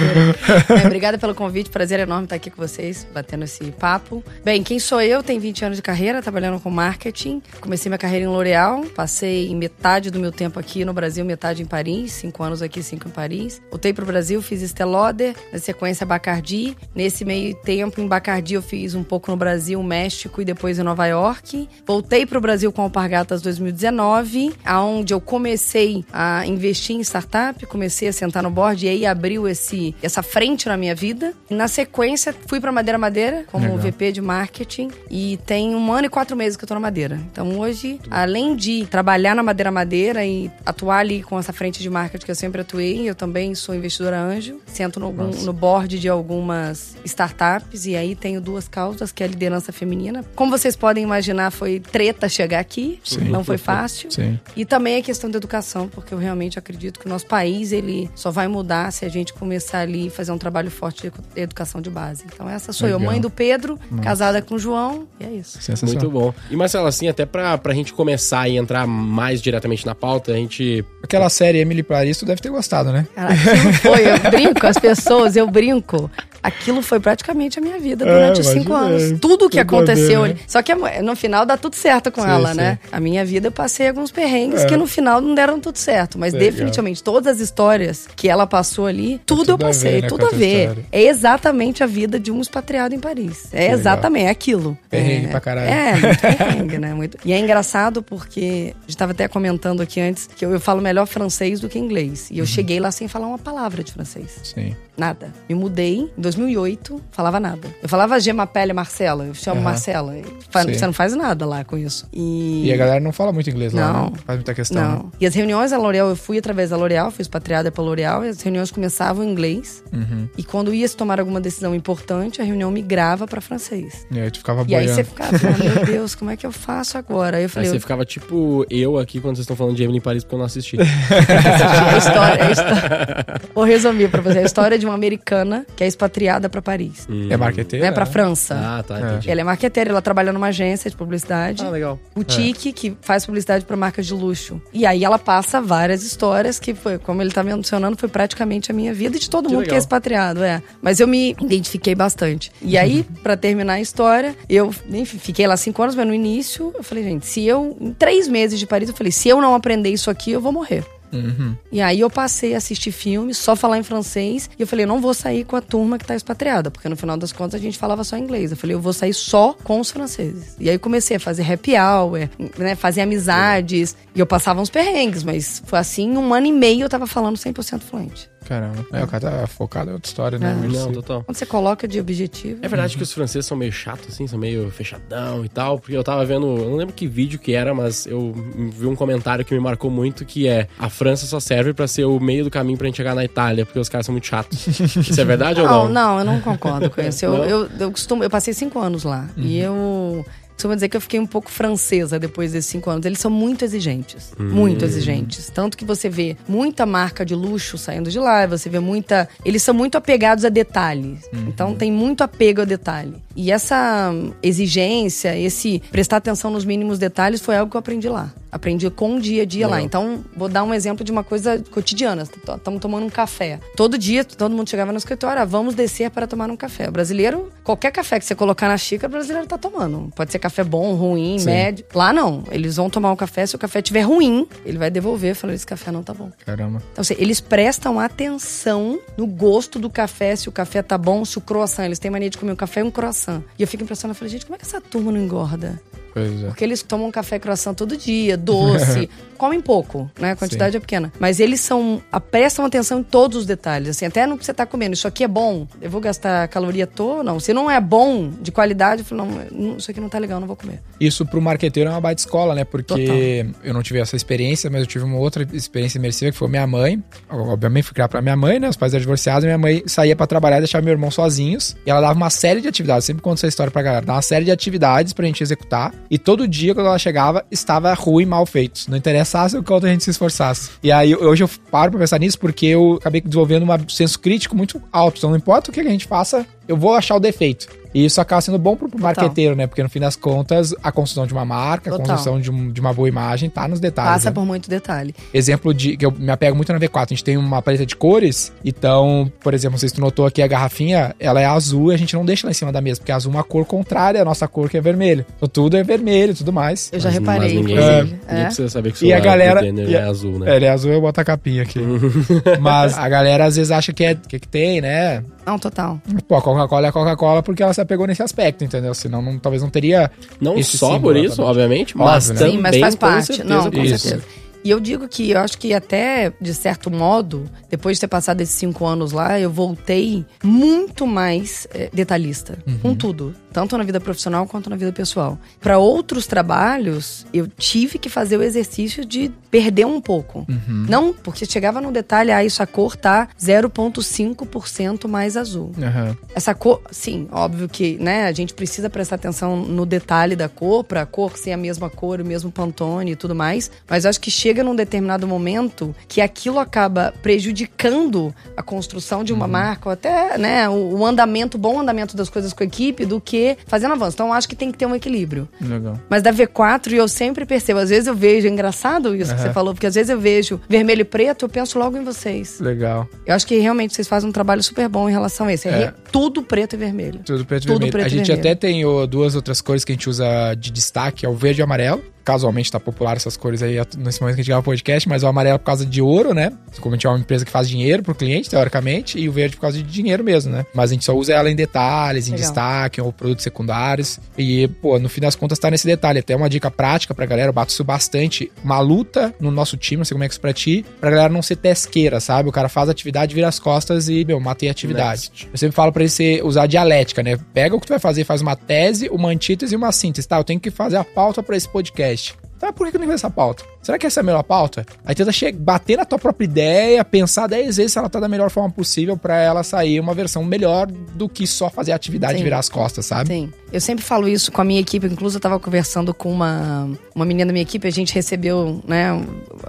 É, 0.82 0.86
obrigada 0.86 1.18
pelo 1.18 1.34
convite, 1.34 1.70
prazer 1.70 2.00
enorme 2.00 2.24
estar 2.24 2.36
aqui 2.36 2.50
com 2.50 2.56
vocês, 2.56 3.06
batendo 3.12 3.44
esse 3.44 3.70
papo. 3.72 4.22
Bem, 4.44 4.62
quem 4.62 4.78
sou 4.78 5.00
eu? 5.00 5.22
Tenho 5.22 5.40
20 5.40 5.64
anos 5.64 5.76
de 5.76 5.82
carreira, 5.82 6.22
trabalhando 6.22 6.60
com 6.60 6.70
marketing. 6.70 7.42
Comecei 7.60 7.88
minha 7.88 7.98
carreira 7.98 8.24
em 8.24 8.28
L'Oréal, 8.28 8.84
passei 8.94 9.54
metade 9.54 10.10
do 10.10 10.18
meu 10.18 10.32
tempo 10.32 10.58
aqui 10.58 10.84
no 10.84 10.92
Brasil, 10.92 11.24
metade 11.24 11.62
em 11.62 11.66
Paris, 11.66 12.12
cinco 12.12 12.42
anos 12.42 12.62
aqui, 12.62 12.82
cinco 12.82 13.08
em 13.08 13.10
Paris. 13.10 13.60
Voltei 13.70 13.92
pro 13.92 14.06
Brasil, 14.06 14.40
fiz 14.42 14.62
Estée 14.62 14.84
Lauder, 14.84 15.34
na 15.52 15.58
sequência 15.58 16.04
Bacardi. 16.04 16.76
Nesse 16.94 17.24
meio 17.24 17.54
tempo, 17.54 18.00
em 18.00 18.06
Bacardi, 18.06 18.54
eu 18.54 18.62
fiz 18.62 18.94
um 18.94 19.04
pouco 19.04 19.30
no 19.30 19.36
Brasil, 19.36 19.82
México 19.82 20.40
e 20.40 20.44
depois 20.44 20.78
em 20.78 20.82
Nova 20.82 21.06
York. 21.06 21.68
Voltei 21.86 22.26
pro 22.26 22.40
Brasil 22.40 22.72
com 22.72 22.82
Alpargatas 22.82 23.42
2019, 23.42 24.54
aonde 24.64 25.14
eu 25.14 25.20
comecei 25.20 26.04
a 26.12 26.46
investir 26.46 26.96
em 26.96 27.00
startup, 27.00 27.64
comecei 27.66 28.08
a 28.08 28.12
sentar 28.12 28.42
no 28.42 28.50
board 28.50 28.84
e 28.84 28.88
aí 28.88 29.06
abriu 29.06 29.48
esse, 29.48 29.91
essa 30.02 30.22
frente 30.22 30.66
na 30.68 30.76
minha 30.76 30.94
vida. 30.94 31.32
Na 31.50 31.68
sequência, 31.68 32.34
fui 32.46 32.60
pra 32.60 32.70
Madeira 32.72 32.98
Madeira 32.98 33.44
como 33.50 33.64
Legal. 33.64 33.78
VP 33.92 34.12
de 34.12 34.20
marketing 34.20 34.90
e 35.10 35.38
tem 35.46 35.74
um 35.74 35.92
ano 35.92 36.06
e 36.06 36.08
quatro 36.08 36.36
meses 36.36 36.56
que 36.56 36.64
eu 36.64 36.68
tô 36.68 36.74
na 36.74 36.80
Madeira. 36.80 37.20
Então 37.30 37.58
hoje, 37.58 38.00
além 38.10 38.54
de 38.56 38.86
trabalhar 38.86 39.34
na 39.34 39.42
Madeira 39.42 39.70
Madeira 39.70 40.24
e 40.24 40.50
atuar 40.64 40.98
ali 40.98 41.22
com 41.22 41.38
essa 41.38 41.52
frente 41.52 41.80
de 41.82 41.90
marketing 41.90 42.24
que 42.24 42.30
eu 42.30 42.34
sempre 42.36 42.60
atuei, 42.60 43.08
eu 43.08 43.14
também 43.14 43.54
sou 43.54 43.74
investidora 43.74 44.20
anjo, 44.20 44.60
sento 44.66 44.98
no, 45.00 45.06
algum- 45.06 45.30
no 45.44 45.52
board 45.52 45.98
de 45.98 46.08
algumas 46.08 46.96
startups 47.04 47.86
e 47.86 47.96
aí 47.96 48.14
tenho 48.14 48.40
duas 48.40 48.68
causas, 48.68 49.12
que 49.12 49.22
é 49.22 49.26
a 49.26 49.28
liderança 49.28 49.72
feminina. 49.72 50.24
Como 50.34 50.50
vocês 50.50 50.76
podem 50.76 51.02
imaginar, 51.04 51.50
foi 51.50 51.80
treta 51.80 52.28
chegar 52.28 52.60
aqui, 52.60 53.00
Sim. 53.04 53.28
não 53.28 53.44
foi 53.44 53.58
fácil. 53.58 54.10
Sim. 54.10 54.38
E 54.56 54.64
também 54.64 54.96
a 54.96 55.02
questão 55.02 55.30
da 55.30 55.36
educação, 55.36 55.88
porque 55.88 56.12
eu 56.14 56.18
realmente 56.18 56.58
acredito 56.58 56.98
que 57.00 57.06
o 57.06 57.08
nosso 57.08 57.26
país 57.26 57.72
ele 57.72 58.10
só 58.14 58.30
vai 58.30 58.48
mudar 58.48 58.90
se 58.92 59.04
a 59.04 59.08
gente 59.08 59.32
começar 59.32 59.81
ali 59.82 60.08
fazer 60.10 60.32
um 60.32 60.38
trabalho 60.38 60.70
forte 60.70 61.02
de 61.02 61.06
edu- 61.08 61.24
educação 61.36 61.80
de 61.80 61.90
base. 61.90 62.24
Então 62.32 62.48
essa 62.48 62.72
sou 62.72 62.88
eu, 62.88 62.96
Legal. 62.98 63.12
mãe 63.12 63.20
do 63.20 63.28
Pedro, 63.30 63.78
casada 64.02 64.40
com 64.40 64.54
o 64.54 64.58
João, 64.58 65.06
e 65.20 65.24
é 65.24 65.30
isso. 65.30 65.60
Sensacional. 65.60 65.94
Muito 66.04 66.10
bom. 66.10 66.34
E 66.50 66.56
Marcelo, 66.56 66.86
assim, 66.86 67.08
até 67.08 67.26
pra, 67.26 67.56
pra 67.58 67.74
gente 67.74 67.92
começar 67.92 68.48
e 68.48 68.56
entrar 68.56 68.86
mais 68.86 69.40
diretamente 69.42 69.84
na 69.84 69.94
pauta, 69.94 70.32
a 70.32 70.36
gente 70.36 70.84
Aquela 71.02 71.28
série 71.28 71.58
Emily 71.58 71.82
Paris, 71.82 72.16
tu 72.18 72.24
deve 72.24 72.40
ter 72.40 72.48
gostado, 72.50 72.92
né? 72.92 73.06
Aquilo 73.16 73.72
foi, 73.74 74.08
eu 74.08 74.30
brinco 74.30 74.60
com 74.60 74.66
as 74.66 74.78
pessoas, 74.78 75.36
eu 75.36 75.50
brinco. 75.50 76.10
Aquilo 76.42 76.82
foi 76.82 76.98
praticamente 76.98 77.58
a 77.58 77.62
minha 77.62 77.78
vida 77.78 78.04
durante 78.04 78.40
os 78.40 78.46
cinco 78.48 78.72
anos. 78.72 79.18
Tudo 79.20 79.48
que 79.48 79.58
Tudo 79.58 79.60
a 79.60 79.60
ver, 79.60 79.60
aconteceu 79.60 80.22
né? 80.22 80.30
ali. 80.30 80.40
Só 80.46 80.60
que 80.62 80.74
no 80.74 81.14
final 81.14 81.46
dá 81.46 81.56
tudo 81.56 81.76
certo 81.76 82.10
com 82.10 82.22
Sim, 82.22 82.28
ela, 82.28 82.50
sim. 82.50 82.56
né? 82.56 82.78
A 82.90 82.98
minha 82.98 83.24
vida 83.24 83.48
eu 83.48 83.52
passei 83.52 83.88
alguns 83.88 84.10
perrengues 84.10 84.62
É. 84.62 84.66
que 84.66 84.76
no 84.76 84.86
final 84.86 85.20
não 85.20 85.34
deram 85.34 85.60
tudo 85.60 85.76
certo. 85.78 86.18
Mas 86.18 86.32
Legal. 86.32 86.50
definitivamente 86.50 87.02
todas 87.02 87.34
as 87.36 87.40
histórias 87.40 88.08
que 88.16 88.28
ela 88.28 88.46
passou 88.46 88.86
ali, 88.86 89.20
tudo, 89.24 89.42
eu 89.42 89.44
tudo 89.46 89.54
a 89.54 89.56
ver, 89.56 89.64
passei, 89.66 90.00
né, 90.02 90.08
tudo 90.08 90.28
com 90.28 90.34
a 90.34 90.38
ver. 90.38 90.78
É 90.90 91.02
exatamente 91.04 91.82
a 91.82 91.86
vida 91.86 92.18
de 92.18 92.30
um 92.32 92.40
expatriado 92.40 92.94
em 92.94 92.98
Paris. 92.98 93.46
É 93.52 93.60
legal. 93.60 93.78
exatamente, 93.78 94.26
é 94.26 94.30
aquilo. 94.30 94.76
Perrengue 94.90 95.26
é, 95.26 95.28
pra 95.28 95.40
caralho. 95.40 95.70
É, 95.70 95.92
muito 95.96 96.18
perrengue, 96.20 96.78
né? 96.78 96.94
Muito. 96.94 97.18
E 97.24 97.32
é 97.32 97.38
engraçado 97.38 98.02
porque 98.02 98.74
a 98.76 98.86
gente 98.86 98.96
tava 98.96 99.12
até 99.12 99.28
comentando 99.28 99.80
aqui 99.80 100.00
antes 100.00 100.28
que 100.34 100.44
eu, 100.44 100.50
eu 100.52 100.60
falo 100.60 100.80
melhor 100.80 101.06
francês 101.06 101.60
do 101.60 101.68
que 101.68 101.78
inglês. 101.78 102.28
Uhum. 102.30 102.36
E 102.36 102.38
eu 102.40 102.46
cheguei 102.46 102.80
lá 102.80 102.90
sem 102.90 103.06
falar 103.06 103.26
uma 103.28 103.38
palavra 103.38 103.84
de 103.84 103.92
francês. 103.92 104.40
Sim. 104.42 104.74
Nada. 104.96 105.32
Me 105.48 105.54
mudei 105.54 105.96
em 106.00 106.10
2008, 106.18 107.00
falava 107.10 107.40
nada. 107.40 107.68
Eu 107.82 107.88
falava 107.88 108.20
Gema 108.20 108.46
Pele 108.46 108.72
Marcela, 108.72 109.24
eu 109.24 109.34
chamo 109.34 109.56
Aham. 109.60 109.64
Marcela. 109.70 110.12
Sim. 110.14 110.74
Você 110.74 110.86
não 110.86 110.92
faz 110.92 111.14
nada 111.16 111.46
lá 111.46 111.64
com 111.64 111.78
isso. 111.78 112.06
E, 112.12 112.64
E 112.66 112.72
a 112.72 112.76
galera 112.76 113.00
não 113.00 113.12
fala 113.12 113.32
muito 113.32 113.48
inglês 113.48 113.72
lá, 113.72 113.92
Não. 113.92 114.04
né? 114.10 114.12
Faz 114.26 114.38
muita 114.38 114.54
questão. 114.54 114.82
não. 114.82 114.98
né? 115.04 115.10
E 115.20 115.26
as 115.26 115.34
reuniões 115.34 115.70
da 115.70 115.78
L'Oréal, 115.78 116.08
eu 116.08 116.16
fui 116.16 116.38
através 116.38 116.70
da 116.70 116.76
L'Oréal, 116.76 117.10
fui 117.10 117.22
expatriada 117.22 117.70
pela 117.72 117.86
L'Oréal, 117.86 118.24
e 118.24 118.28
as 118.28 118.40
reuniões 118.42 118.70
começavam 118.70 119.24
em 119.24 119.30
inglês. 119.30 119.82
Uhum. 119.92 120.28
E 120.36 120.44
quando 120.44 120.74
ia 120.74 120.86
se 120.86 120.96
tomar 120.96 121.18
alguma 121.20 121.40
decisão 121.40 121.74
importante, 121.74 122.40
a 122.42 122.44
reunião 122.44 122.70
migrava 122.70 123.26
para 123.26 123.40
francês. 123.40 124.06
E 124.10 124.20
aí 124.20 124.30
tu 124.30 124.38
ficava 124.38 124.64
E 124.68 124.74
aí 124.74 124.84
boiando. 124.86 124.94
você 124.94 125.04
ficava, 125.04 125.36
ah, 125.36 125.64
meu 125.76 125.84
Deus, 125.86 126.14
como 126.14 126.30
é 126.30 126.36
que 126.36 126.46
eu 126.46 126.52
faço 126.52 126.98
agora? 126.98 127.38
Aí 127.38 127.42
eu 127.44 127.46
Aí 127.46 127.48
falei, 127.48 127.68
você 127.70 127.76
eu- 127.76 127.80
ficava 127.80 128.04
tipo 128.04 128.64
eu 128.70 128.98
aqui 128.98 129.20
quando 129.20 129.36
vocês 129.36 129.44
estão 129.44 129.56
falando 129.56 129.74
de 129.76 129.82
Emily 129.82 129.98
em 129.98 130.02
Paris 130.02 130.22
porque 130.22 130.34
eu 130.34 130.38
não 130.38 130.46
assisti. 130.46 130.76
É 131.32 131.94
a 131.94 131.98
história, 131.98 132.42
é 132.42 132.46
a 132.46 132.50
história. 132.50 133.26
Vou 133.54 133.64
resumir 133.64 134.10
pra 134.10 134.20
você. 134.20 134.38
A 134.38 134.42
história 134.42 134.78
de 134.82 134.86
uma 134.86 134.94
americana 134.94 135.64
que 135.76 135.82
é 135.84 135.86
expatriada 135.86 136.48
pra 136.48 136.60
Paris. 136.60 137.06
É 137.30 137.36
marqueteira? 137.36 137.86
Né, 137.86 137.92
pra 137.92 138.04
né? 138.04 138.10
França. 138.10 138.54
ah, 138.60 138.82
tá, 138.82 139.00
entendi. 139.00 139.30
Ela 139.30 139.40
é 139.40 139.44
marqueteira, 139.44 139.90
ela 139.90 140.02
trabalha 140.02 140.32
numa 140.32 140.48
agência 140.48 140.90
de 140.90 140.96
publicidade. 140.96 141.64
Ah, 141.64 141.70
legal. 141.70 141.98
Boutique, 142.14 142.72
que 142.72 142.96
faz 143.00 143.24
publicidade 143.24 143.64
pra 143.64 143.76
marcas 143.76 144.06
de 144.06 144.14
luxo. 144.14 144.60
E 144.72 144.84
aí 144.84 145.04
ela 145.04 145.18
passa 145.18 145.60
várias 145.60 146.02
histórias 146.02 146.58
que 146.58 146.74
foi, 146.74 146.98
como 146.98 147.22
ele 147.22 147.30
tá 147.30 147.42
mencionando, 147.42 147.96
foi 147.96 148.08
praticamente 148.08 148.70
a 148.70 148.74
minha 148.74 148.92
vida 148.92 149.16
e 149.16 149.20
de 149.20 149.30
todo 149.30 149.46
Que 149.48 149.54
mundo 149.54 149.62
que 149.62 149.68
legal. 149.70 149.76
é 149.76 149.78
expatriado, 149.78 150.42
é. 150.44 150.62
Mas 150.80 151.00
eu 151.00 151.06
me 151.06 151.36
identifiquei 151.40 151.94
bastante. 151.94 152.50
E 152.60 152.76
aí, 152.76 153.04
pra 153.22 153.36
terminar 153.36 153.74
a 153.74 153.80
história, 153.80 154.34
eu 154.48 154.74
enfim, 154.90 155.18
fiquei 155.18 155.46
lá 155.46 155.56
cinco 155.56 155.82
anos, 155.82 155.94
mas 155.94 156.06
no 156.06 156.14
início 156.14 156.72
eu 156.76 156.82
falei, 156.82 157.04
gente, 157.04 157.26
se 157.26 157.44
eu, 157.46 157.76
em 157.80 157.92
três 157.92 158.26
meses 158.28 158.58
de 158.58 158.66
Paris, 158.66 158.88
eu 158.88 158.94
falei, 158.94 159.12
se 159.12 159.28
eu 159.28 159.40
não 159.40 159.54
aprender 159.54 159.90
isso 159.90 160.10
aqui, 160.10 160.32
eu 160.32 160.40
vou 160.40 160.52
morrer. 160.52 160.84
Uhum. 161.12 161.54
E 161.70 161.80
aí 161.80 162.00
eu 162.00 162.10
passei 162.10 162.54
a 162.54 162.58
assistir 162.58 162.90
filmes, 162.90 163.36
só 163.36 163.54
falar 163.54 163.78
em 163.78 163.82
francês. 163.82 164.48
E 164.58 164.62
eu 164.62 164.66
falei, 164.66 164.86
não 164.86 165.00
vou 165.00 165.14
sair 165.14 165.44
com 165.44 165.56
a 165.56 165.60
turma 165.60 165.98
que 165.98 166.06
tá 166.06 166.16
expatriada, 166.16 166.70
porque 166.70 166.88
no 166.88 166.96
final 166.96 167.16
das 167.16 167.32
contas 167.32 167.60
a 167.60 167.62
gente 167.62 167.78
falava 167.78 168.02
só 168.04 168.16
inglês. 168.16 168.50
Eu 168.50 168.56
falei, 168.56 168.74
eu 168.74 168.80
vou 168.80 168.92
sair 168.92 169.14
só 169.14 169.54
com 169.62 169.78
os 169.80 169.90
franceses. 169.90 170.56
E 170.58 170.70
aí 170.70 170.78
comecei 170.78 171.16
a 171.16 171.20
fazer 171.20 171.50
happy 171.50 171.72
hour, 171.76 172.28
né, 172.58 172.74
fazer 172.74 173.02
amizades. 173.02 173.96
E 174.14 174.20
eu 174.20 174.26
passava 174.26 174.60
uns 174.60 174.70
perrengues, 174.70 175.22
mas 175.22 175.62
foi 175.66 175.78
assim, 175.78 176.16
um 176.16 176.32
ano 176.32 176.46
e 176.46 176.52
meio 176.52 176.82
eu 176.82 176.88
tava 176.88 177.06
falando 177.06 177.36
100% 177.36 177.80
fluente. 177.80 178.31
Caramba. 178.46 178.84
É, 178.92 179.02
o 179.04 179.06
cara 179.06 179.30
tá 179.30 179.46
focado 179.46 179.90
em 179.90 179.94
outra 179.94 180.08
história, 180.08 180.38
né? 180.38 180.58
É. 180.64 180.68
Não, 180.68 180.92
total. 180.92 181.22
Quando 181.24 181.36
você 181.36 181.46
coloca 181.46 181.86
de 181.88 182.00
objetivo. 182.00 182.58
É 182.62 182.68
verdade 182.68 182.96
que 182.96 183.02
os 183.02 183.12
franceses 183.12 183.46
são 183.46 183.56
meio 183.56 183.72
chatos, 183.72 184.08
assim, 184.08 184.26
são 184.26 184.38
meio 184.38 184.70
fechadão 184.70 185.44
e 185.44 185.48
tal, 185.48 185.78
porque 185.78 185.96
eu 185.96 186.04
tava 186.04 186.24
vendo, 186.24 186.46
eu 186.46 186.70
não 186.70 186.76
lembro 186.76 186.94
que 186.94 187.06
vídeo 187.06 187.38
que 187.38 187.52
era, 187.54 187.74
mas 187.74 188.06
eu 188.06 188.32
vi 188.72 188.86
um 188.86 188.94
comentário 188.96 189.44
que 189.44 189.54
me 189.54 189.60
marcou 189.60 189.90
muito, 189.90 190.24
que 190.24 190.46
é 190.48 190.68
a 190.78 190.88
França 190.88 191.26
só 191.26 191.40
serve 191.40 191.72
pra 191.72 191.86
ser 191.86 192.04
o 192.04 192.18
meio 192.20 192.44
do 192.44 192.50
caminho 192.50 192.76
pra 192.78 192.86
gente 192.86 192.96
chegar 192.96 193.14
na 193.14 193.24
Itália, 193.24 193.64
porque 193.64 193.78
os 193.78 193.88
caras 193.88 194.06
são 194.06 194.12
muito 194.12 194.26
chatos. 194.26 194.66
Isso 194.96 195.20
é 195.20 195.24
verdade 195.24 195.60
ou 195.60 195.66
Não, 195.66 195.84
não? 195.84 195.92
não, 195.92 196.18
eu 196.18 196.24
não 196.24 196.40
concordo 196.40 196.90
com 196.90 197.00
isso. 197.00 197.24
Eu, 197.24 197.32
Não? 197.32 197.44
eu, 197.44 197.68
eu 197.78 197.90
costumo, 197.90 198.22
eu 198.24 198.30
passei 198.30 198.52
cinco 198.54 198.78
anos 198.78 199.04
lá 199.04 199.28
e 199.36 199.58
eu 199.58 200.24
costumo 200.54 200.74
dizer 200.74 200.88
que 200.88 200.96
eu 200.96 201.00
fiquei 201.00 201.18
um 201.18 201.26
pouco 201.26 201.50
francesa 201.50 202.18
depois 202.18 202.52
desses 202.52 202.70
cinco 202.70 202.90
anos. 202.90 203.04
Eles 203.04 203.18
são 203.18 203.30
muito 203.30 203.64
exigentes, 203.64 204.32
muito 204.38 204.84
exigentes. 204.84 205.50
Tanto 205.50 205.76
que 205.76 205.84
você 205.84 206.08
vê 206.08 206.36
muita 206.48 206.86
marca 206.86 207.24
de 207.24 207.34
luxo 207.34 207.76
saindo 207.76 208.10
de 208.10 208.18
lá, 208.18 208.46
você 208.46 208.68
vê 208.68 208.78
muita. 208.78 209.28
Eles 209.44 209.62
são 209.62 209.74
muito 209.74 209.96
apegados 209.96 210.44
a 210.44 210.48
detalhes. 210.48 211.28
Então 211.48 211.74
tem 211.74 211.90
muito 211.90 212.22
apego 212.22 212.62
a 212.62 212.64
detalhe. 212.64 213.14
E 213.34 213.50
essa 213.50 214.10
hum, 214.12 214.32
exigência, 214.42 215.36
esse 215.38 215.82
prestar 215.90 216.18
atenção 216.18 216.50
nos 216.50 216.64
mínimos 216.64 216.98
detalhes 216.98 217.40
foi 217.40 217.56
algo 217.56 217.70
que 217.70 217.76
eu 217.76 217.80
aprendi 217.80 218.08
lá. 218.08 218.32
Aprendi 218.52 218.90
com 218.90 219.16
o 219.16 219.20
dia 219.20 219.42
a 219.42 219.46
dia 219.46 219.66
lá. 219.66 219.76
Legal. 219.76 219.86
Então, 219.86 220.24
vou 220.36 220.46
dar 220.46 220.62
um 220.62 220.74
exemplo 220.74 221.02
de 221.02 221.10
uma 221.10 221.24
coisa 221.24 221.58
cotidiana. 221.70 222.24
Estamos 222.24 222.80
tomando 222.82 223.06
um 223.06 223.08
café. 223.08 223.58
Todo 223.74 223.96
dia, 223.96 224.26
todo 224.26 224.54
mundo 224.54 224.68
chegava 224.68 224.92
no 224.92 224.98
escritório, 224.98 225.40
ah, 225.40 225.44
vamos 225.46 225.74
descer 225.74 226.10
para 226.10 226.26
tomar 226.26 226.50
um 226.50 226.56
café. 226.56 226.90
O 226.90 226.92
brasileiro, 226.92 227.50
qualquer 227.64 227.90
café 227.90 228.18
que 228.18 228.26
você 228.26 228.34
colocar 228.34 228.68
na 228.68 228.76
xícara, 228.76 229.08
o 229.08 229.10
brasileiro 229.10 229.48
tá 229.48 229.56
tomando. 229.56 230.12
Pode 230.14 230.30
ser 230.30 230.38
café 230.38 230.62
bom, 230.62 230.94
ruim, 230.94 231.38
Sim. 231.38 231.46
médio. 231.46 231.86
Lá 231.94 232.12
não. 232.12 232.44
Eles 232.50 232.76
vão 232.76 232.90
tomar 232.90 233.10
o 233.10 233.16
café. 233.16 233.46
Se 233.46 233.56
o 233.56 233.58
café 233.58 233.78
estiver 233.78 234.02
ruim, 234.02 234.46
ele 234.66 234.76
vai 234.76 234.90
devolver, 234.90 235.34
falando: 235.34 235.56
esse 235.56 235.66
café 235.66 235.90
não 235.90 236.02
tá 236.02 236.12
bom. 236.12 236.30
Caramba. 236.44 236.82
Então, 236.92 237.00
assim, 237.00 237.14
eles 237.18 237.40
prestam 237.40 237.98
atenção 237.98 239.00
no 239.16 239.26
gosto 239.26 239.78
do 239.78 239.88
café, 239.88 240.36
se 240.36 240.50
o 240.50 240.52
café 240.52 240.82
tá 240.82 240.98
bom, 240.98 241.24
se 241.24 241.38
o 241.38 241.40
croissant. 241.40 241.86
Eles 241.86 241.98
têm 241.98 242.10
mania 242.10 242.28
de 242.28 242.36
comer 242.36 242.52
um 242.52 242.56
café 242.56 242.80
e 242.80 242.82
um 242.82 242.90
croissant. 242.90 243.42
E 243.58 243.62
eu 243.62 243.68
fico 243.68 243.82
impressionada, 243.82 244.12
eu 244.12 244.18
falei, 244.18 244.30
gente, 244.30 244.44
como 244.44 244.56
é 244.56 244.58
que 244.58 244.66
essa 244.66 244.80
turma 244.80 245.10
não 245.10 245.18
engorda? 245.18 245.80
Pois 246.12 246.42
é. 246.42 246.46
Porque 246.46 246.62
eles 246.62 246.82
tomam 246.82 247.10
café 247.10 247.36
e 247.36 247.40
croissant 247.40 247.74
todo 247.74 247.96
dia, 247.96 248.36
doce, 248.42 249.08
comem 249.42 249.60
pouco, 249.60 250.10
né? 250.20 250.32
A 250.32 250.36
quantidade 250.36 250.76
é 250.76 250.80
pequena. 250.80 251.12
Mas 251.18 251.40
eles 251.40 251.60
são. 251.60 252.00
prestam 252.30 252.64
atenção 252.64 253.00
em 253.00 253.02
todos 253.02 253.38
os 253.38 253.46
detalhes, 253.46 253.88
assim, 253.88 254.06
até 254.06 254.26
no 254.26 254.38
que 254.38 254.44
você 254.44 254.54
tá 254.54 254.64
comendo. 254.64 254.94
Isso 254.94 255.08
aqui 255.08 255.24
é 255.24 255.28
bom, 255.28 255.66
eu 255.80 255.90
vou 255.90 256.00
gastar 256.00 256.46
caloria 256.48 256.86
toda? 256.86 257.24
Não. 257.24 257.40
Se 257.40 257.52
não 257.52 257.70
é 257.70 257.80
bom, 257.80 258.30
de 258.40 258.52
qualidade, 258.52 259.02
eu 259.02 259.04
falo, 259.04 259.26
não, 259.50 259.76
isso 259.76 259.90
aqui 259.90 260.00
não 260.00 260.08
tá 260.08 260.18
legal, 260.18 260.38
não 260.38 260.46
vou 260.46 260.56
comer. 260.56 260.80
Isso 261.00 261.26
pro 261.26 261.40
marqueteiro 261.40 261.90
é 261.90 261.92
uma 261.92 262.00
baita 262.00 262.20
escola, 262.20 262.54
né? 262.54 262.64
Porque 262.64 263.44
Total. 263.44 263.60
eu 263.64 263.74
não 263.74 263.82
tive 263.82 263.98
essa 263.98 264.14
experiência, 264.14 264.70
mas 264.70 264.82
eu 264.82 264.86
tive 264.86 265.04
uma 265.04 265.18
outra 265.18 265.46
experiência 265.52 265.98
imersiva 265.98 266.30
que 266.30 266.38
foi 266.38 266.48
minha 266.48 266.66
mãe. 266.66 267.02
Obviamente 267.28 267.84
fui 267.84 267.94
criar 267.94 268.08
pra 268.08 268.22
minha 268.22 268.36
mãe, 268.36 268.60
né? 268.60 268.68
Os 268.68 268.76
pais 268.76 268.94
eram 268.94 269.00
divorciados, 269.00 269.44
minha 269.44 269.58
mãe 269.58 269.82
saía 269.86 270.14
pra 270.14 270.26
trabalhar 270.26 270.58
e 270.58 270.60
deixava 270.60 270.84
meu 270.84 270.92
irmão 270.92 271.10
sozinhos. 271.10 271.76
E 271.84 271.90
ela 271.90 272.00
dava 272.00 272.14
uma 272.14 272.30
série 272.30 272.60
de 272.60 272.68
atividades, 272.68 273.04
sempre 273.04 273.22
conto 273.22 273.38
essa 273.38 273.48
história 273.48 273.70
pra 273.70 273.82
galera, 273.82 274.06
dava 274.06 274.16
uma 274.16 274.22
série 274.22 274.44
de 274.44 274.50
atividades 274.50 275.12
pra 275.12 275.26
gente 275.26 275.42
executar. 275.42 275.92
E 276.10 276.18
todo 276.18 276.46
dia, 276.46 276.74
quando 276.74 276.86
ela 276.86 276.98
chegava, 276.98 277.44
estava 277.50 277.92
ruim, 277.94 278.24
mal 278.32 278.46
feitos. 278.46 278.88
Não 278.88 278.96
interessasse 278.96 279.56
o 279.56 279.62
quanto 279.62 279.86
a 279.86 279.90
gente 279.90 280.02
se 280.02 280.10
esforçasse. 280.10 280.70
E 280.82 280.90
aí 280.90 281.14
hoje 281.14 281.44
eu 281.44 281.50
paro 281.70 281.90
pra 281.90 282.00
pensar 282.00 282.18
nisso 282.18 282.38
porque 282.38 282.66
eu 282.66 282.94
acabei 282.94 283.20
desenvolvendo 283.20 283.70
um 283.70 283.88
senso 283.88 284.18
crítico 284.18 284.56
muito 284.56 284.82
alto. 284.90 285.18
Então 285.18 285.30
não 285.30 285.36
importa 285.36 285.70
o 285.70 285.74
que 285.74 285.80
a 285.80 285.84
gente 285.84 286.06
faça, 286.06 286.46
eu 286.66 286.76
vou 286.76 286.94
achar 286.94 287.16
o 287.16 287.20
defeito. 287.20 287.68
E 287.94 288.04
isso 288.04 288.20
acaba 288.20 288.40
sendo 288.40 288.58
bom 288.58 288.76
pro, 288.76 288.88
pro 288.88 289.00
marqueteiro, 289.00 289.54
né? 289.54 289.66
Porque 289.66 289.82
no 289.82 289.88
fim 289.88 290.00
das 290.00 290.16
contas, 290.16 290.74
a 290.82 290.90
construção 290.92 291.26
de 291.26 291.32
uma 291.32 291.44
marca, 291.44 291.90
a 291.90 291.92
Total. 291.92 292.06
construção 292.06 292.40
de, 292.40 292.50
um- 292.50 292.70
de 292.70 292.80
uma 292.80 292.92
boa 292.92 293.08
imagem 293.08 293.50
tá 293.50 293.66
nos 293.68 293.80
detalhes. 293.80 294.12
Passa 294.12 294.30
né? 294.30 294.34
por 294.34 294.44
muito 294.46 294.68
detalhe. 294.70 295.14
Exemplo 295.32 295.72
de 295.74 295.96
que 295.96 296.06
eu 296.06 296.10
me 296.10 296.30
apego 296.30 296.56
muito 296.56 296.72
na 296.72 296.78
V4. 296.80 297.02
A 297.02 297.06
gente 297.08 297.24
tem 297.24 297.36
uma 297.36 297.60
paleta 297.62 297.84
de 297.86 297.94
cores. 297.96 298.52
Então, 298.64 299.30
por 299.42 299.54
exemplo, 299.54 299.72
não 299.72 299.78
sei 299.78 299.88
se 299.88 299.94
tu 299.94 300.00
notou 300.00 300.24
aqui 300.26 300.40
a 300.42 300.46
garrafinha, 300.46 301.14
ela 301.20 301.40
é 301.40 301.44
azul 301.44 301.90
e 301.92 301.94
a 301.94 301.98
gente 301.98 302.14
não 302.14 302.24
deixa 302.24 302.46
ela 302.46 302.50
em 302.50 302.54
cima 302.54 302.72
da 302.72 302.80
mesa, 302.80 303.00
porque 303.00 303.12
azul 303.12 303.32
é 303.32 303.36
uma 303.36 303.44
cor 303.44 303.64
contrária 303.66 304.20
à 304.22 304.24
nossa 304.24 304.46
cor, 304.48 304.68
que 304.70 304.76
é 304.76 304.80
vermelho. 304.80 305.24
Então 305.36 305.48
tudo 305.48 305.76
é 305.76 305.82
vermelho 305.82 306.32
e 306.32 306.34
tudo 306.34 306.52
mais. 306.52 306.90
Eu 306.92 307.00
já 307.00 307.10
Mas- 307.10 307.18
reparei, 307.18 307.54
mas 307.54 307.66
ninguém, 307.66 308.18
É. 308.28 308.44
precisa 308.44 308.68
saber 308.68 308.92
que 308.92 309.04
o 309.04 309.08
E 309.08 309.12
a 309.12 309.20
galera- 309.20 309.64
e 309.66 309.96
a- 309.96 310.00
é 310.00 310.02
azul, 310.04 310.38
né? 310.38 310.52
É, 310.52 310.56
ele 310.56 310.64
é 310.64 310.70
azul, 310.70 310.92
eu 310.92 311.00
boto 311.00 311.20
a 311.20 311.24
capinha 311.24 311.62
aqui. 311.62 311.78
Mas 312.60 312.96
a 312.96 313.08
galera 313.08 313.44
às 313.46 313.56
vezes 313.56 313.70
acha 313.70 313.92
que 313.92 314.04
é 314.04 314.14
que, 314.14 314.38
que 314.38 314.48
tem, 314.48 314.80
né? 314.80 315.22
Não, 315.44 315.58
total. 315.58 316.00
Pô, 316.28 316.36
a 316.36 316.42
Coca-Cola 316.42 316.86
é 316.86 316.90
a 316.90 316.92
Coca-Cola 316.92 317.42
porque 317.42 317.62
ela 317.62 317.74
se 317.74 317.80
apegou 317.80 318.06
nesse 318.06 318.22
aspecto, 318.22 318.64
entendeu? 318.64 318.94
Senão 318.94 319.20
não- 319.20 319.38
talvez 319.38 319.62
não 319.62 319.70
teria. 319.70 320.10
Não 320.40 320.56
esse 320.56 320.78
só 320.78 320.98
por 320.98 321.16
isso, 321.16 321.26
exatamente. 321.34 321.50
obviamente, 321.50 321.96
mas 321.98 322.30
Óbvio, 322.30 322.32
né? 322.34 322.38
também 322.38 322.52
Sim, 322.56 322.60
mas 322.62 322.78
faz 322.78 322.94
com 322.94 323.00
parte. 323.00 323.26
certeza 323.26 323.48
não, 323.48 323.70
com 323.70 323.82
isso. 323.82 323.98
certeza. 323.98 324.24
E 324.64 324.70
eu 324.70 324.78
digo 324.78 325.08
que 325.08 325.32
eu 325.32 325.40
acho 325.40 325.58
que 325.58 325.74
até, 325.74 326.32
de 326.40 326.54
certo 326.54 326.88
modo, 326.88 327.50
depois 327.68 327.96
de 327.96 328.02
ter 328.02 328.06
passado 328.06 328.40
esses 328.42 328.54
cinco 328.54 328.86
anos 328.86 329.10
lá, 329.10 329.40
eu 329.40 329.50
voltei 329.50 330.24
muito 330.44 331.04
mais 331.04 331.66
eh, 331.74 331.90
detalhista. 331.92 332.56
Com 332.80 332.94
tudo. 332.94 333.34
Tanto 333.52 333.76
na 333.76 333.84
vida 333.84 334.00
profissional 334.00 334.46
quanto 334.46 334.70
na 334.70 334.76
vida 334.76 334.92
pessoal. 334.92 335.38
Para 335.60 335.78
outros 335.78 336.26
trabalhos, 336.26 337.26
eu 337.32 337.46
tive 337.46 337.98
que 337.98 338.08
fazer 338.08 338.36
o 338.36 338.42
exercício 338.42 339.04
de 339.04 339.30
perder 339.50 339.86
um 339.86 340.00
pouco. 340.00 340.46
Não, 340.66 341.12
porque 341.12 341.44
chegava 341.44 341.80
no 341.80 341.92
detalhe, 341.92 342.30
ah, 342.32 342.42
isso 342.42 342.62
a 342.62 342.66
cor 342.66 342.96
tá 342.96 343.28
0,5% 343.38 345.06
mais 345.06 345.36
azul. 345.36 345.72
Aham. 345.80 346.16
Essa 346.34 346.54
cor, 346.54 346.80
sim, 346.90 347.28
óbvio 347.30 347.68
que, 347.68 347.98
né, 347.98 348.26
a 348.26 348.32
gente 348.32 348.54
precisa 348.54 348.88
prestar 348.88 349.16
atenção 349.16 349.56
no 349.56 349.84
detalhe 349.84 350.34
da 350.34 350.48
cor, 350.48 350.84
pra 350.84 351.04
cor 351.04 351.36
ser 351.36 351.52
a 351.52 351.56
mesma 351.56 351.90
cor, 351.90 352.20
o 352.20 352.24
mesmo 352.24 352.50
Pantone 352.50 353.12
e 353.12 353.16
tudo 353.16 353.34
mais, 353.34 353.70
mas 353.88 354.04
eu 354.04 354.10
acho 354.10 354.20
que 354.20 354.30
chega 354.30 354.64
num 354.64 354.74
determinado 354.74 355.26
momento 355.26 355.94
que 356.08 356.20
aquilo 356.20 356.58
acaba 356.58 357.12
prejudicando 357.22 358.34
a 358.56 358.62
construção 358.62 359.22
de 359.22 359.32
uma 359.32 359.46
marca, 359.46 359.88
ou 359.88 359.92
até, 359.92 360.38
né, 360.38 360.68
o, 360.68 360.98
o 360.98 361.06
andamento, 361.06 361.56
o 361.56 361.60
bom 361.60 361.80
andamento 361.80 362.16
das 362.16 362.30
coisas 362.30 362.52
com 362.52 362.62
a 362.62 362.66
equipe, 362.66 363.04
do 363.04 363.20
que 363.20 363.41
fazendo 363.66 363.92
avanço. 363.92 364.14
Então, 364.14 364.32
acho 364.32 364.48
que 364.48 364.56
tem 364.56 364.70
que 364.72 364.78
ter 364.78 364.86
um 364.86 364.94
equilíbrio. 364.94 365.48
Legal. 365.60 365.98
Mas 366.08 366.22
da 366.22 366.32
V4, 366.32 366.92
eu 366.92 367.08
sempre 367.08 367.44
percebo, 367.44 367.80
às 367.80 367.90
vezes 367.90 368.06
eu 368.06 368.14
vejo, 368.14 368.46
é 368.46 368.50
engraçado 368.50 369.14
isso 369.14 369.30
que 369.34 369.40
Aham. 369.40 369.48
você 369.48 369.52
falou, 369.52 369.74
porque 369.74 369.86
às 369.86 369.94
vezes 369.94 370.10
eu 370.10 370.18
vejo 370.20 370.60
vermelho 370.68 371.02
e 371.02 371.04
preto, 371.04 371.44
eu 371.44 371.48
penso 371.48 371.78
logo 371.78 371.96
em 371.96 372.04
vocês. 372.04 372.58
Legal. 372.60 373.08
Eu 373.26 373.34
acho 373.34 373.46
que 373.46 373.58
realmente 373.58 373.94
vocês 373.94 374.06
fazem 374.08 374.28
um 374.28 374.32
trabalho 374.32 374.62
super 374.62 374.88
bom 374.88 375.08
em 375.08 375.12
relação 375.12 375.46
a 375.46 375.52
isso. 375.54 375.68
É, 375.68 375.82
É. 375.82 375.94
tudo 376.10 376.42
preto 376.42 376.74
e 376.74 376.76
vermelho. 376.78 377.20
Tudo 377.24 377.44
preto 377.44 377.64
e 377.64 377.66
Tudo 377.66 377.74
vermelho. 377.74 377.92
preto 377.92 378.04
a 378.04 378.08
e 378.08 378.10
gente 378.10 378.26
vermelho. 378.26 378.50
até 378.50 378.54
tem 378.54 378.82
duas 379.08 379.34
outras 379.34 379.60
cores 379.60 379.84
que 379.84 379.92
a 379.92 379.94
gente 379.94 380.08
usa 380.08 380.54
de 380.54 380.70
destaque, 380.70 381.24
é 381.24 381.28
o 381.28 381.34
verde 381.34 381.60
e 381.60 381.62
o 381.62 381.64
amarelo. 381.64 382.02
Casualmente 382.24 382.70
tá 382.70 382.78
popular 382.78 383.16
essas 383.16 383.36
cores 383.36 383.62
aí 383.62 383.76
nesse 383.98 384.20
momento 384.20 384.36
que 384.36 384.40
a 384.40 384.44
gente 384.44 384.46
grava 384.46 384.60
o 384.60 384.64
podcast, 384.64 385.08
mas 385.08 385.22
o 385.22 385.26
amarelo 385.26 385.58
por 385.58 385.66
causa 385.66 385.84
de 385.84 386.00
ouro, 386.00 386.32
né? 386.34 386.52
Como 386.80 386.94
a 386.94 386.96
gente 386.96 387.06
é 387.06 387.10
uma 387.10 387.18
empresa 387.18 387.44
que 387.44 387.50
faz 387.50 387.68
dinheiro 387.68 388.02
pro 388.02 388.14
cliente, 388.14 388.48
teoricamente, 388.48 389.18
e 389.18 389.28
o 389.28 389.32
verde 389.32 389.56
por 389.56 389.62
causa 389.62 389.76
de 389.76 389.82
dinheiro 389.82 390.22
mesmo, 390.22 390.52
né? 390.52 390.64
Mas 390.74 390.90
a 390.90 390.94
gente 390.94 391.04
só 391.04 391.14
usa 391.14 391.32
ela 391.32 391.50
em 391.50 391.56
detalhes, 391.56 392.28
em 392.28 392.32
Legal. 392.32 392.46
destaque, 392.46 393.00
ou 393.00 393.12
produtos 393.12 393.42
secundários. 393.42 394.20
E, 394.36 394.68
pô, 394.80 394.98
no 394.98 395.08
fim 395.08 395.20
das 395.20 395.34
contas 395.34 395.58
tá 395.58 395.70
nesse 395.70 395.86
detalhe. 395.86 396.20
Até 396.20 396.34
uma 396.36 396.48
dica 396.48 396.70
prática 396.70 397.14
pra 397.14 397.26
galera, 397.26 397.48
eu 397.48 397.52
bato 397.52 397.72
isso 397.72 397.84
bastante. 397.84 398.50
Uma 398.64 398.80
luta 398.80 399.34
no 399.40 399.50
nosso 399.50 399.76
time, 399.76 399.98
não 399.98 400.04
sei 400.04 400.14
como 400.14 400.24
é 400.24 400.28
que 400.28 400.32
é 400.32 400.34
isso 400.34 400.40
pra 400.40 400.52
ti, 400.52 400.84
pra 401.00 401.10
galera 401.10 401.32
não 401.32 401.42
ser 401.42 401.56
tesqueira, 401.56 402.20
sabe? 402.20 402.48
O 402.48 402.52
cara 402.52 402.68
faz 402.68 402.88
a 402.88 402.92
atividade, 402.92 403.34
vira 403.34 403.48
as 403.48 403.58
costas 403.58 404.08
e, 404.08 404.24
meu, 404.24 404.38
matei 404.40 404.68
a 404.68 404.72
atividade. 404.72 405.28
Next. 405.30 405.48
Eu 405.52 405.58
sempre 405.58 405.74
falo 405.74 405.92
pra 405.92 406.02
ele 406.02 406.10
você 406.10 406.40
usar 406.44 406.66
dialética, 406.66 407.22
né? 407.22 407.38
Pega 407.52 407.74
o 407.74 407.80
que 407.80 407.86
tu 407.86 407.90
vai 407.90 407.98
fazer, 407.98 408.24
faz 408.24 408.40
uma 408.40 408.56
tese, 408.56 409.08
uma 409.10 409.28
antítese 409.28 409.74
e 409.74 409.76
uma 409.76 409.92
síntese. 409.92 410.28
Tá, 410.28 410.38
eu 410.38 410.44
tenho 410.44 410.60
que 410.60 410.70
fazer 410.70 410.96
a 410.96 411.04
pauta 411.04 411.42
pra 411.42 411.56
esse 411.56 411.68
podcast. 411.68 412.11
Tá, 412.58 412.72
por 412.72 412.86
que 412.86 412.92
que 412.92 412.98
não 412.98 413.06
fiz 413.06 413.14
essa 413.16 413.30
pauta? 413.30 413.64
Será 413.82 413.98
que 413.98 414.06
essa 414.06 414.20
é 414.20 414.22
a 414.22 414.24
melhor 414.24 414.42
pauta? 414.44 414.86
Aí 415.04 415.14
tenta 415.14 415.32
bater 415.54 415.96
na 415.96 416.04
tua 416.04 416.18
própria 416.18 416.44
ideia, 416.44 417.04
pensar 417.04 417.48
10 417.48 417.76
vezes 417.76 417.92
se 417.92 417.98
ela 417.98 418.08
tá 418.08 418.20
da 418.20 418.28
melhor 418.28 418.50
forma 418.50 418.70
possível 418.70 419.16
pra 419.16 419.36
ela 419.40 419.62
sair 419.62 419.98
uma 419.98 420.14
versão 420.14 420.44
melhor 420.44 420.86
do 420.86 421.28
que 421.28 421.46
só 421.46 421.68
fazer 421.68 421.92
a 421.92 421.96
atividade 421.96 422.34
e 422.34 422.38
Sim. 422.38 422.44
virar 422.44 422.58
as 422.58 422.68
costas, 422.68 423.06
sabe? 423.06 423.28
Sim. 423.28 423.52
Eu 423.72 423.80
sempre 423.80 424.04
falo 424.04 424.28
isso 424.28 424.52
com 424.52 424.60
a 424.60 424.64
minha 424.64 424.80
equipe. 424.80 425.06
Inclusive, 425.06 425.38
eu 425.38 425.40
tava 425.40 425.58
conversando 425.58 426.12
com 426.12 426.30
uma, 426.30 426.90
uma 427.14 427.24
menina 427.24 427.46
da 427.46 427.52
minha 427.52 427.62
equipe. 427.62 427.88
A 427.88 427.90
gente 427.90 428.14
recebeu, 428.14 428.82
né? 428.86 429.08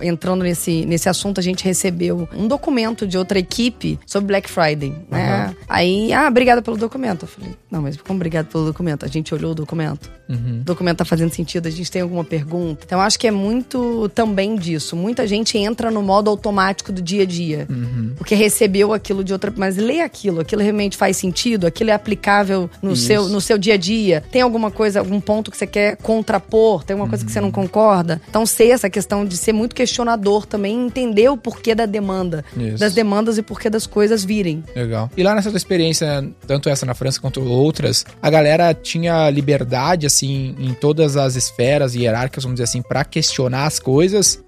Entrando 0.01 0.43
nesse, 0.43 0.85
nesse 0.85 1.07
assunto, 1.07 1.39
a 1.39 1.43
gente 1.43 1.63
recebeu 1.63 2.27
um 2.35 2.47
documento 2.47 3.07
de 3.07 3.17
outra 3.17 3.39
equipe 3.39 3.97
sobre 4.05 4.27
Black 4.27 4.49
Friday, 4.49 4.93
né? 5.09 5.45
Aham. 5.45 5.55
Aí, 5.69 6.11
ah, 6.11 6.27
obrigada 6.27 6.61
pelo 6.61 6.75
documento. 6.75 7.23
Eu 7.23 7.27
falei, 7.29 7.55
não, 7.71 7.81
mas 7.81 7.95
como 7.95 8.17
obrigado 8.17 8.47
pelo 8.47 8.65
documento? 8.65 9.05
A 9.05 9.07
gente 9.07 9.33
olhou 9.33 9.51
o 9.51 9.55
documento. 9.55 10.11
Uhum. 10.27 10.59
O 10.59 10.63
documento 10.63 10.97
tá 10.97 11.05
fazendo 11.05 11.33
sentido, 11.33 11.67
a 11.67 11.71
gente 11.71 11.89
tem 11.89 12.01
alguma 12.01 12.25
pergunta. 12.25 12.83
Então, 12.85 12.99
eu 12.99 13.03
acho 13.03 13.17
que 13.17 13.27
é 13.27 13.31
muito 13.31 14.02
também 14.09 14.55
disso. 14.55 14.95
Muita 14.95 15.25
gente 15.27 15.57
entra 15.57 15.89
no 15.91 16.01
modo 16.01 16.29
automático 16.29 16.91
do 16.91 17.01
dia 17.01 17.23
a 17.23 17.25
dia. 17.25 17.67
Uhum. 17.69 18.13
Porque 18.17 18.35
recebeu 18.35 18.93
aquilo 18.93 19.23
de 19.23 19.33
outra. 19.33 19.53
Mas 19.55 19.77
lê 19.77 20.01
aquilo, 20.01 20.41
aquilo 20.41 20.61
realmente 20.61 20.97
faz 20.97 21.17
sentido, 21.17 21.67
aquilo 21.67 21.89
é 21.89 21.93
aplicável 21.93 22.69
no, 22.81 22.93
Isso. 22.93 23.05
seu, 23.05 23.29
no 23.29 23.39
seu 23.41 23.57
dia 23.57 23.75
a 23.75 23.77
dia. 23.77 24.23
Tem 24.31 24.41
alguma 24.41 24.71
coisa, 24.71 24.99
algum 24.99 25.19
ponto 25.19 25.51
que 25.51 25.57
você 25.57 25.67
quer 25.67 25.97
contrapor, 25.97 26.83
tem 26.83 26.93
alguma 26.93 27.09
coisa 27.09 27.25
que 27.25 27.31
você 27.31 27.39
não 27.39 27.47
Uhum. 27.47 27.51
concorda. 27.53 28.21
Então, 28.29 28.45
ser 28.45 28.69
essa 28.69 28.89
questão 28.89 29.25
de 29.25 29.37
ser 29.37 29.53
muito 29.53 29.75
questionador 29.75 30.45
também, 30.45 30.85
entender 30.85 31.29
o 31.29 31.37
porquê 31.37 31.75
da 31.75 31.85
demanda, 31.85 32.43
Isso. 32.57 32.77
das 32.77 32.93
demandas 32.93 33.37
e 33.37 33.41
porquê 33.43 33.69
das 33.69 33.85
coisas 33.85 34.23
virem. 34.23 34.63
Legal. 34.75 35.09
E 35.15 35.21
lá 35.23 35.35
nessa 35.35 35.49
tua 35.49 35.57
experiência, 35.57 36.27
tanto 36.47 36.69
essa 36.69 36.85
na 36.85 36.93
França 36.93 37.19
quanto 37.19 37.41
outras, 37.41 38.05
a 38.21 38.29
galera 38.29 38.73
tinha 38.73 39.29
liberdade, 39.29 40.05
assim, 40.05 40.55
em 40.59 40.73
todas 40.73 41.15
as 41.17 41.35
esferas 41.35 41.93
hierárquicas, 41.95 42.43
vamos 42.43 42.55
dizer 42.55 42.63
assim, 42.63 42.81
para 42.81 43.03
questionar 43.05 43.65
as 43.65 43.79
coisas, 43.79 43.92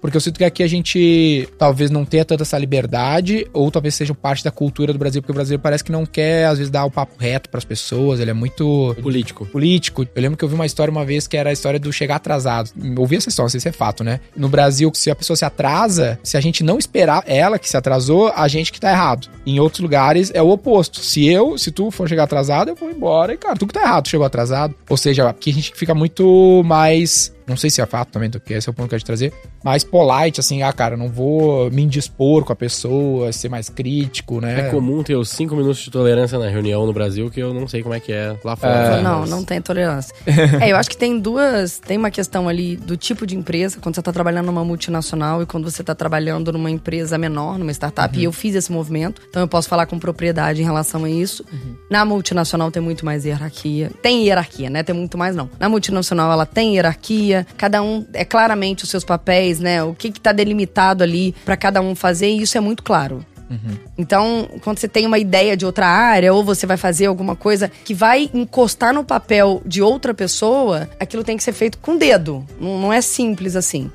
porque 0.00 0.16
eu 0.16 0.20
sinto 0.20 0.38
que 0.38 0.44
aqui 0.44 0.62
a 0.62 0.66
gente 0.68 1.48
talvez 1.58 1.90
não 1.90 2.04
tenha 2.04 2.24
tanta 2.24 2.42
essa 2.42 2.58
liberdade, 2.58 3.46
ou 3.52 3.70
talvez 3.70 3.94
seja 3.94 4.14
parte 4.14 4.44
da 4.44 4.50
cultura 4.50 4.92
do 4.92 4.98
Brasil, 4.98 5.20
porque 5.22 5.32
o 5.32 5.34
Brasil 5.34 5.58
parece 5.58 5.84
que 5.84 5.92
não 5.92 6.06
quer, 6.06 6.46
às 6.46 6.58
vezes, 6.58 6.70
dar 6.70 6.84
o 6.84 6.90
papo 6.90 7.14
reto 7.18 7.48
para 7.50 7.58
as 7.58 7.64
pessoas, 7.64 8.20
ele 8.20 8.30
é 8.30 8.34
muito 8.34 8.94
Político. 9.02 9.46
político. 9.46 10.06
Eu 10.14 10.22
lembro 10.22 10.36
que 10.38 10.44
eu 10.44 10.48
vi 10.48 10.54
uma 10.54 10.66
história 10.66 10.90
uma 10.90 11.04
vez 11.04 11.26
que 11.26 11.36
era 11.36 11.50
a 11.50 11.52
história 11.52 11.78
do 11.78 11.92
chegar 11.92 12.16
atrasado. 12.16 12.70
Ouvi 12.96 13.16
essa 13.16 13.28
história, 13.28 13.46
não 13.46 13.50
sei 13.50 13.60
se 13.60 13.68
é 13.68 13.72
fato, 13.72 14.02
né? 14.02 14.20
No 14.36 14.48
Brasil, 14.48 14.90
se 14.94 15.10
a 15.10 15.14
pessoa 15.14 15.36
se 15.36 15.44
atrasa, 15.44 16.18
se 16.22 16.36
a 16.36 16.40
gente 16.40 16.62
não 16.62 16.78
esperar 16.78 17.22
ela 17.26 17.58
que 17.58 17.68
se 17.68 17.76
atrasou, 17.76 18.32
a 18.34 18.48
gente 18.48 18.72
que 18.72 18.80
tá 18.80 18.90
errado. 18.90 19.28
Em 19.44 19.60
outros 19.60 19.80
lugares 19.80 20.30
é 20.34 20.42
o 20.42 20.50
oposto. 20.50 21.00
Se 21.00 21.26
eu, 21.26 21.56
se 21.58 21.70
tu 21.70 21.90
for 21.90 22.08
chegar 22.08 22.24
atrasado, 22.24 22.68
eu 22.70 22.74
vou 22.74 22.90
embora 22.90 23.32
e, 23.34 23.36
cara, 23.36 23.56
tu 23.56 23.66
que 23.66 23.74
tá 23.74 23.82
errado, 23.82 24.08
chegou 24.08 24.26
atrasado. 24.26 24.74
Ou 24.88 24.96
seja, 24.96 25.28
aqui 25.28 25.50
a 25.50 25.54
gente 25.54 25.72
fica 25.74 25.94
muito 25.94 26.62
mais. 26.64 27.34
Não 27.46 27.56
sei 27.56 27.70
se 27.70 27.80
é 27.80 27.86
fato 27.86 28.08
também, 28.10 28.28
porque 28.30 28.54
esse 28.54 28.68
é 28.68 28.70
o 28.70 28.74
ponto 28.74 28.88
que 28.88 28.94
eu 28.94 28.98
quero 28.98 29.04
trazer. 29.06 29.32
Mais 29.64 29.84
polite, 29.84 30.40
assim, 30.40 30.62
ah, 30.62 30.72
cara, 30.72 30.96
não 30.96 31.08
vou 31.08 31.70
me 31.70 31.82
indispor 31.82 32.44
com 32.44 32.52
a 32.52 32.56
pessoa, 32.56 33.32
ser 33.32 33.48
mais 33.48 33.68
crítico, 33.68 34.40
né? 34.40 34.68
É 34.68 34.70
comum 34.70 35.02
ter 35.02 35.16
os 35.16 35.28
5 35.30 35.54
minutos 35.56 35.78
de 35.78 35.90
tolerância 35.90 36.38
na 36.38 36.48
reunião 36.48 36.86
no 36.86 36.92
Brasil, 36.92 37.30
que 37.30 37.40
eu 37.40 37.52
não 37.54 37.66
sei 37.68 37.82
como 37.82 37.94
é 37.94 38.00
que 38.00 38.12
é 38.12 38.36
lá 38.44 38.56
fora. 38.56 39.00
Não, 39.02 39.20
mas- 39.20 39.30
não 39.30 39.44
tem 39.44 39.60
tolerância. 39.60 40.14
é, 40.60 40.70
eu 40.72 40.76
acho 40.76 40.88
que 40.90 40.96
tem 40.96 41.18
duas. 41.18 41.78
Tem 41.78 41.96
uma 41.96 42.10
questão 42.10 42.48
ali 42.48 42.76
do 42.76 42.96
tipo 42.96 43.26
de 43.26 43.36
empresa, 43.36 43.78
quando 43.80 43.94
você 43.94 44.02
tá 44.02 44.12
trabalhando 44.12 44.46
numa 44.46 44.64
multinacional 44.64 45.42
e 45.42 45.46
quando 45.46 45.70
você 45.70 45.82
tá 45.82 45.94
trabalhando 45.94 46.52
numa 46.52 46.70
empresa 46.70 47.16
menor, 47.18 47.58
numa 47.58 47.70
startup. 47.72 48.16
E 48.18 48.24
eu 48.24 48.32
fiz 48.32 48.54
esse 48.54 48.70
movimento, 48.72 49.22
então 49.28 49.42
eu 49.42 49.48
posso 49.48 49.68
falar 49.68 49.86
com 49.86 49.98
propriedade 49.98 50.60
em 50.60 50.64
relação 50.64 51.04
a 51.04 51.10
isso. 51.10 51.44
Na 51.90 52.04
multinacional 52.04 52.70
tem 52.70 52.82
muito 52.82 53.04
mais 53.04 53.24
hierarquia. 53.24 53.90
Tem 54.02 54.24
hierarquia, 54.26 54.70
né? 54.70 54.82
Tem 54.82 54.94
muito 54.94 55.16
mais 55.18 55.34
não. 55.34 55.48
Na 55.58 55.68
multinacional 55.68 56.30
ela 56.32 56.46
tem 56.46 56.74
hierarquia, 56.76 57.35
cada 57.56 57.82
um 57.82 58.06
é 58.12 58.24
claramente 58.24 58.84
os 58.84 58.90
seus 58.90 59.04
papéis, 59.04 59.60
né? 59.60 59.82
O 59.82 59.94
que 59.94 60.10
que 60.10 60.20
tá 60.20 60.32
delimitado 60.32 61.02
ali 61.02 61.34
pra 61.44 61.56
cada 61.56 61.80
um 61.80 61.94
fazer, 61.94 62.28
e 62.28 62.42
isso 62.42 62.56
é 62.56 62.60
muito 62.60 62.82
claro. 62.82 63.24
Então, 63.96 64.48
quando 64.62 64.78
você 64.78 64.88
tem 64.88 65.06
uma 65.06 65.18
ideia 65.18 65.56
de 65.56 65.64
outra 65.64 65.86
área, 65.86 66.32
ou 66.32 66.44
você 66.44 66.66
vai 66.66 66.76
fazer 66.76 67.06
alguma 67.06 67.36
coisa 67.36 67.70
que 67.84 67.94
vai 67.94 68.30
encostar 68.34 68.92
no 68.92 69.04
papel 69.04 69.62
de 69.64 69.80
outra 69.80 70.12
pessoa, 70.12 70.88
aquilo 70.98 71.24
tem 71.24 71.36
que 71.36 71.44
ser 71.44 71.52
feito 71.52 71.78
com 71.78 71.94
o 71.94 71.98
dedo. 71.98 72.44
Não, 72.60 72.80
não 72.80 72.92
é 72.92 73.00
simples 73.00 73.56
assim. 73.56 73.90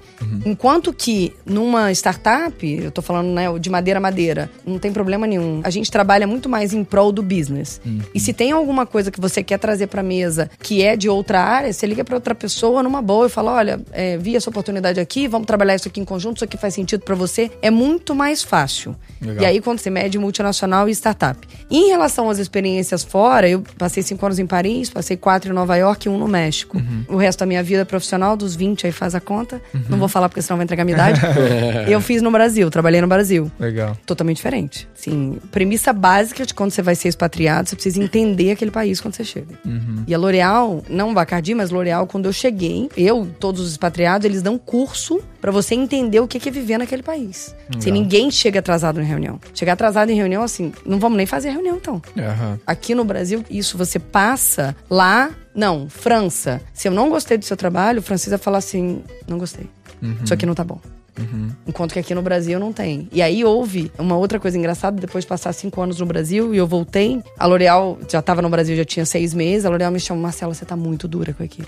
Enquanto 0.45 0.93
que 0.93 1.33
numa 1.45 1.91
startup, 1.91 2.65
eu 2.65 2.91
tô 2.91 3.01
falando 3.01 3.27
né, 3.27 3.45
de 3.59 3.69
madeira 3.69 3.99
a 3.99 4.01
madeira, 4.01 4.49
não 4.65 4.79
tem 4.79 4.91
problema 4.91 5.27
nenhum. 5.27 5.61
A 5.63 5.69
gente 5.69 5.91
trabalha 5.91 6.27
muito 6.27 6.47
mais 6.49 6.73
em 6.73 6.83
prol 6.83 7.11
do 7.11 7.21
business. 7.21 7.81
E 8.13 8.19
se 8.19 8.33
tem 8.33 8.51
alguma 8.51 8.85
coisa 8.85 9.11
que 9.11 9.19
você 9.19 9.43
quer 9.43 9.57
trazer 9.57 9.87
pra 9.87 10.03
mesa 10.03 10.49
que 10.61 10.81
é 10.83 10.95
de 10.95 11.09
outra 11.09 11.41
área, 11.41 11.71
você 11.71 11.85
liga 11.85 12.03
pra 12.03 12.15
outra 12.15 12.35
pessoa 12.35 12.83
numa 12.83 13.01
boa 13.01 13.27
e 13.27 13.29
fala: 13.29 13.51
olha, 13.53 13.81
é, 13.91 14.17
vi 14.17 14.35
essa 14.35 14.49
oportunidade 14.49 14.99
aqui, 14.99 15.27
vamos 15.27 15.47
trabalhar 15.47 15.75
isso 15.75 15.87
aqui 15.87 15.99
em 15.99 16.05
conjunto, 16.05 16.37
isso 16.37 16.45
aqui 16.45 16.57
faz 16.57 16.73
sentido 16.73 17.03
pra 17.03 17.15
você. 17.15 17.51
É 17.61 17.69
muito 17.69 18.15
mais 18.15 18.43
fácil. 18.43 18.95
Legal. 19.21 19.43
E 19.43 19.45
aí, 19.45 19.61
quando 19.61 19.79
você 19.79 19.89
mede 19.89 20.17
multinacional 20.17 20.87
e 20.87 20.91
startup. 20.91 21.47
Em 21.69 21.89
relação 21.89 22.29
às 22.29 22.37
experiências 22.37 23.03
fora, 23.03 23.49
eu 23.49 23.63
passei 23.77 24.03
cinco 24.03 24.25
anos 24.25 24.39
em 24.39 24.45
Paris, 24.45 24.89
passei 24.89 25.17
quatro 25.17 25.51
em 25.51 25.53
Nova 25.53 25.75
York 25.75 26.07
e 26.07 26.09
um 26.09 26.17
no 26.17 26.27
México. 26.27 26.81
O 27.07 27.17
resto 27.17 27.39
da 27.39 27.45
minha 27.45 27.63
vida 27.63 27.85
profissional, 27.85 28.35
dos 28.35 28.55
20, 28.55 28.85
aí 28.85 28.91
faz 28.91 29.15
a 29.15 29.19
conta. 29.19 29.61
Não 29.89 29.97
vou 29.97 30.07
falar 30.11 30.29
porque 30.29 30.41
senão 30.41 30.57
vai 30.57 30.63
entregar 30.63 30.83
a 30.83 30.85
minha 30.85 30.95
idade. 30.95 31.21
eu 31.89 32.01
fiz 32.01 32.21
no 32.21 32.31
Brasil, 32.31 32.69
trabalhei 32.69 33.01
no 33.01 33.07
Brasil. 33.07 33.51
Legal. 33.59 33.97
Totalmente 34.05 34.37
diferente. 34.37 34.87
Sim, 34.93 35.39
premissa 35.51 35.93
básica 35.93 36.45
de 36.45 36.53
quando 36.53 36.71
você 36.71 36.81
vai 36.81 36.95
ser 36.95 37.07
expatriado, 37.07 37.69
você 37.69 37.75
precisa 37.75 38.01
entender 38.01 38.51
aquele 38.51 38.71
país 38.71 39.01
quando 39.01 39.15
você 39.15 39.23
chega. 39.23 39.55
E 40.07 40.13
a 40.13 40.17
L'Oréal, 40.17 40.83
não 40.89 41.13
Bacardi, 41.13 41.53
mas 41.55 41.71
L'Oréal, 41.71 42.05
quando 42.07 42.25
eu 42.25 42.33
cheguei, 42.33 42.89
eu, 42.95 43.27
todos 43.39 43.61
os 43.61 43.71
expatriados, 43.71 44.25
eles 44.25 44.41
dão 44.41 44.57
curso 44.57 45.21
pra 45.39 45.51
você 45.51 45.73
entender 45.75 46.19
o 46.19 46.27
que 46.27 46.47
é 46.47 46.51
viver 46.51 46.77
naquele 46.77 47.03
país. 47.03 47.55
Se 47.79 47.89
ninguém 47.89 48.29
chega 48.29 48.59
atrasado 48.59 49.01
em 49.01 49.05
reunião. 49.05 49.39
Chegar 49.53 49.73
atrasado 49.73 50.09
em 50.11 50.15
reunião, 50.15 50.43
assim, 50.43 50.71
não 50.85 50.99
vamos 50.99 51.17
nem 51.17 51.25
fazer 51.25 51.49
reunião 51.49 51.77
então. 51.77 52.01
Aham. 52.17 52.59
Aqui 52.65 52.93
no 52.93 53.03
Brasil, 53.03 53.43
isso 53.49 53.77
você 53.77 53.97
passa 53.99 54.75
lá. 54.89 55.31
Não, 55.53 55.89
França. 55.89 56.61
Se 56.73 56.87
eu 56.87 56.91
não 56.91 57.09
gostei 57.09 57.37
do 57.37 57.45
seu 57.45 57.57
trabalho, 57.57 57.99
o 57.99 58.01
francês 58.01 58.29
vai 58.29 58.39
falar 58.39 58.59
assim: 58.59 59.03
não 59.27 59.37
gostei. 59.37 59.69
Isso 60.24 60.34
aqui 60.34 60.46
não 60.46 60.55
tá 60.55 60.63
bom. 60.63 60.79
Enquanto 61.67 61.93
que 61.93 62.00
aqui 62.00 62.15
no 62.15 62.22
Brasil 62.22 62.60
não 62.60 62.72
tem. 62.72 63.08
E 63.12 63.22
aí 63.22 63.43
houve 63.43 63.91
uma 64.00 64.15
outra 64.15 64.39
coisa 64.39 64.58
engraçada, 64.58 65.00
depois 65.00 65.24
de 65.24 65.27
passar 65.27 65.53
cinco 65.53 65.81
anos 65.81 66.00
no 66.00 66.05
Brasil 66.05 66.53
e 66.53 66.58
eu 66.58 66.65
voltei. 66.65 67.22
A 67.38 67.46
L'Oréal 67.46 68.00
já 68.10 68.22
tava 68.22 68.41
no 68.41 68.50
Brasil, 68.50 68.75
já 68.75 68.86
tinha 68.86 69.05
seis 69.05 69.34
meses. 69.34 69.65
A 69.65 69.70
L'Oréal 69.70 69.91
me 69.91 70.00
chamou, 70.00 70.24
Marcela, 70.24 70.53
você 70.53 70.65
tá 70.65 70.75
muito 70.75 71.08
dura 71.08 71.34
com 71.34 71.43
a 71.43 71.46
equipe. 71.46 71.67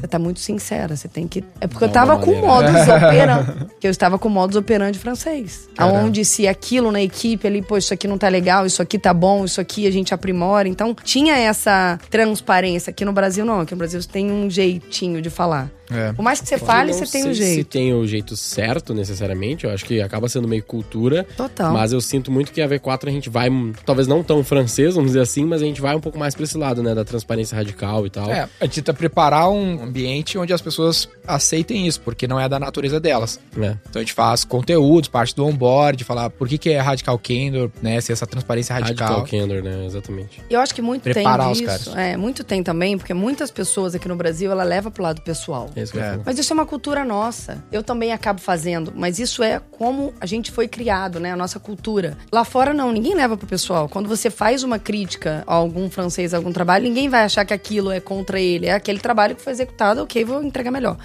Você 0.00 0.06
tá 0.06 0.18
muito 0.18 0.40
sincera, 0.40 0.96
você 0.96 1.08
tem 1.08 1.26
que. 1.26 1.44
É 1.60 1.66
porque 1.66 1.84
eu 1.84 1.88
tava 1.88 2.18
com 2.18 2.40
maneira. 2.40 2.72
modus 2.72 2.88
operandi. 2.88 3.66
que 3.80 3.86
eu 3.86 3.90
estava 3.90 4.18
com 4.18 4.28
modus 4.28 4.56
operandi 4.56 4.98
francês. 4.98 5.68
Caramba. 5.76 5.98
Aonde 5.98 6.24
se 6.24 6.46
aquilo 6.46 6.90
na 6.92 7.02
equipe 7.02 7.46
ali, 7.46 7.60
pô, 7.62 7.76
isso 7.76 7.92
aqui 7.92 8.06
não 8.06 8.16
tá 8.16 8.28
legal, 8.28 8.64
isso 8.64 8.80
aqui 8.80 8.98
tá 8.98 9.12
bom, 9.12 9.44
isso 9.44 9.60
aqui 9.60 9.86
a 9.86 9.90
gente 9.90 10.14
aprimora. 10.14 10.68
Então 10.68 10.94
tinha 11.02 11.36
essa 11.36 11.98
transparência. 12.10 12.90
Aqui 12.90 13.04
no 13.04 13.12
Brasil 13.12 13.44
não, 13.44 13.60
aqui 13.60 13.72
no 13.72 13.78
Brasil 13.78 14.00
você 14.00 14.08
tem 14.08 14.30
um 14.30 14.48
jeitinho 14.48 15.20
de 15.20 15.30
falar. 15.30 15.68
É. 15.90 16.12
Por 16.12 16.22
mais 16.22 16.40
que 16.40 16.48
você 16.48 16.58
fale, 16.58 16.92
você 16.92 17.00
tem 17.06 17.22
sei 17.22 17.30
um 17.30 17.34
Se 17.34 17.42
jeito. 17.42 17.68
tem 17.68 17.94
o 17.94 18.06
jeito 18.06 18.36
certo, 18.36 18.92
necessariamente. 18.94 19.64
Eu 19.64 19.70
acho 19.70 19.84
que 19.84 20.00
acaba 20.00 20.28
sendo 20.28 20.46
meio 20.48 20.62
cultura. 20.62 21.24
Total. 21.36 21.72
Mas 21.72 21.92
eu 21.92 22.00
sinto 22.00 22.30
muito 22.30 22.52
que 22.52 22.60
a 22.60 22.68
V4 22.68 23.08
a 23.08 23.10
gente 23.10 23.30
vai, 23.30 23.48
talvez 23.86 24.06
não 24.06 24.22
tão 24.22 24.42
francês, 24.44 24.94
vamos 24.94 25.10
dizer 25.10 25.20
assim, 25.20 25.44
mas 25.44 25.62
a 25.62 25.64
gente 25.64 25.80
vai 25.80 25.94
um 25.96 26.00
pouco 26.00 26.18
mais 26.18 26.34
pra 26.34 26.44
esse 26.44 26.56
lado, 26.58 26.82
né? 26.82 26.94
Da 26.94 27.04
transparência 27.04 27.56
radical 27.56 28.06
e 28.06 28.10
tal. 28.10 28.30
É, 28.30 28.48
a 28.60 28.64
gente 28.64 28.74
tenta 28.76 28.92
preparar 28.94 29.50
um 29.50 29.82
ambiente 29.84 30.36
onde 30.38 30.52
as 30.52 30.60
pessoas 30.60 31.08
aceitem 31.26 31.86
isso, 31.86 32.00
porque 32.00 32.26
não 32.26 32.38
é 32.38 32.48
da 32.48 32.58
natureza 32.58 32.98
delas. 33.00 33.40
né? 33.56 33.78
Então 33.88 34.00
a 34.00 34.02
gente 34.04 34.12
faz 34.14 34.44
conteúdos, 34.44 35.08
parte 35.08 35.34
do 35.34 35.44
onboard, 35.46 36.04
falar 36.04 36.30
por 36.30 36.48
que, 36.48 36.58
que 36.58 36.70
é 36.70 36.78
radical 36.80 37.18
candor, 37.18 37.70
né? 37.82 38.00
Se 38.00 38.12
essa 38.12 38.26
transparência 38.26 38.74
radical. 38.74 39.20
Radical 39.20 39.40
candor, 39.40 39.62
né? 39.62 39.86
Exatamente. 39.86 40.42
Eu 40.50 40.60
acho 40.60 40.74
que 40.74 40.82
muito 40.82 41.02
Preparar 41.02 41.46
tem 41.46 41.52
os 41.52 41.58
disso. 41.58 41.90
caras. 41.90 41.96
É, 41.96 42.16
muito 42.16 42.44
tem 42.44 42.62
também, 42.62 42.96
porque 42.98 43.14
muitas 43.14 43.50
pessoas 43.50 43.94
aqui 43.94 44.08
no 44.08 44.16
Brasil, 44.16 44.50
ela 44.50 44.64
leva 44.64 44.90
pro 44.90 45.02
lado 45.02 45.20
pessoal. 45.22 45.70
É 45.78 45.82
isso 45.82 45.92
que 45.92 45.98
É. 45.98 46.18
Mas 46.24 46.38
isso 46.38 46.52
é 46.52 46.54
uma 46.54 46.66
cultura 46.66 47.04
nossa. 47.04 47.62
Eu 47.70 47.82
também 47.82 48.12
acabo 48.12 48.40
fazendo, 48.40 48.92
mas 48.94 49.18
isso 49.18 49.42
é 49.42 49.60
como 49.70 50.12
a 50.20 50.26
gente 50.26 50.50
foi 50.50 50.68
criado, 50.68 51.20
né? 51.20 51.32
A 51.32 51.36
nossa 51.36 51.58
cultura. 51.58 52.16
Lá 52.32 52.44
fora 52.44 52.72
não, 52.72 52.92
ninguém 52.92 53.14
leva 53.14 53.36
pro 53.36 53.46
pessoal. 53.46 53.88
Quando 53.88 54.08
você 54.08 54.30
faz 54.30 54.62
uma 54.62 54.78
crítica 54.78 55.44
a 55.46 55.54
algum 55.54 55.90
francês, 55.90 56.34
a 56.34 56.36
algum 56.36 56.52
trabalho, 56.52 56.84
ninguém 56.84 57.08
vai 57.08 57.22
achar 57.22 57.44
que 57.44 57.54
aquilo 57.54 57.90
é 57.90 58.00
contra 58.00 58.40
ele. 58.40 58.66
É 58.66 58.72
aquele 58.72 58.98
trabalho 58.98 59.36
que 59.36 59.42
foi 59.42 59.52
executado, 59.52 60.02
ok, 60.02 60.24
vou 60.24 60.42
entregar 60.42 60.70
melhor. 60.70 60.96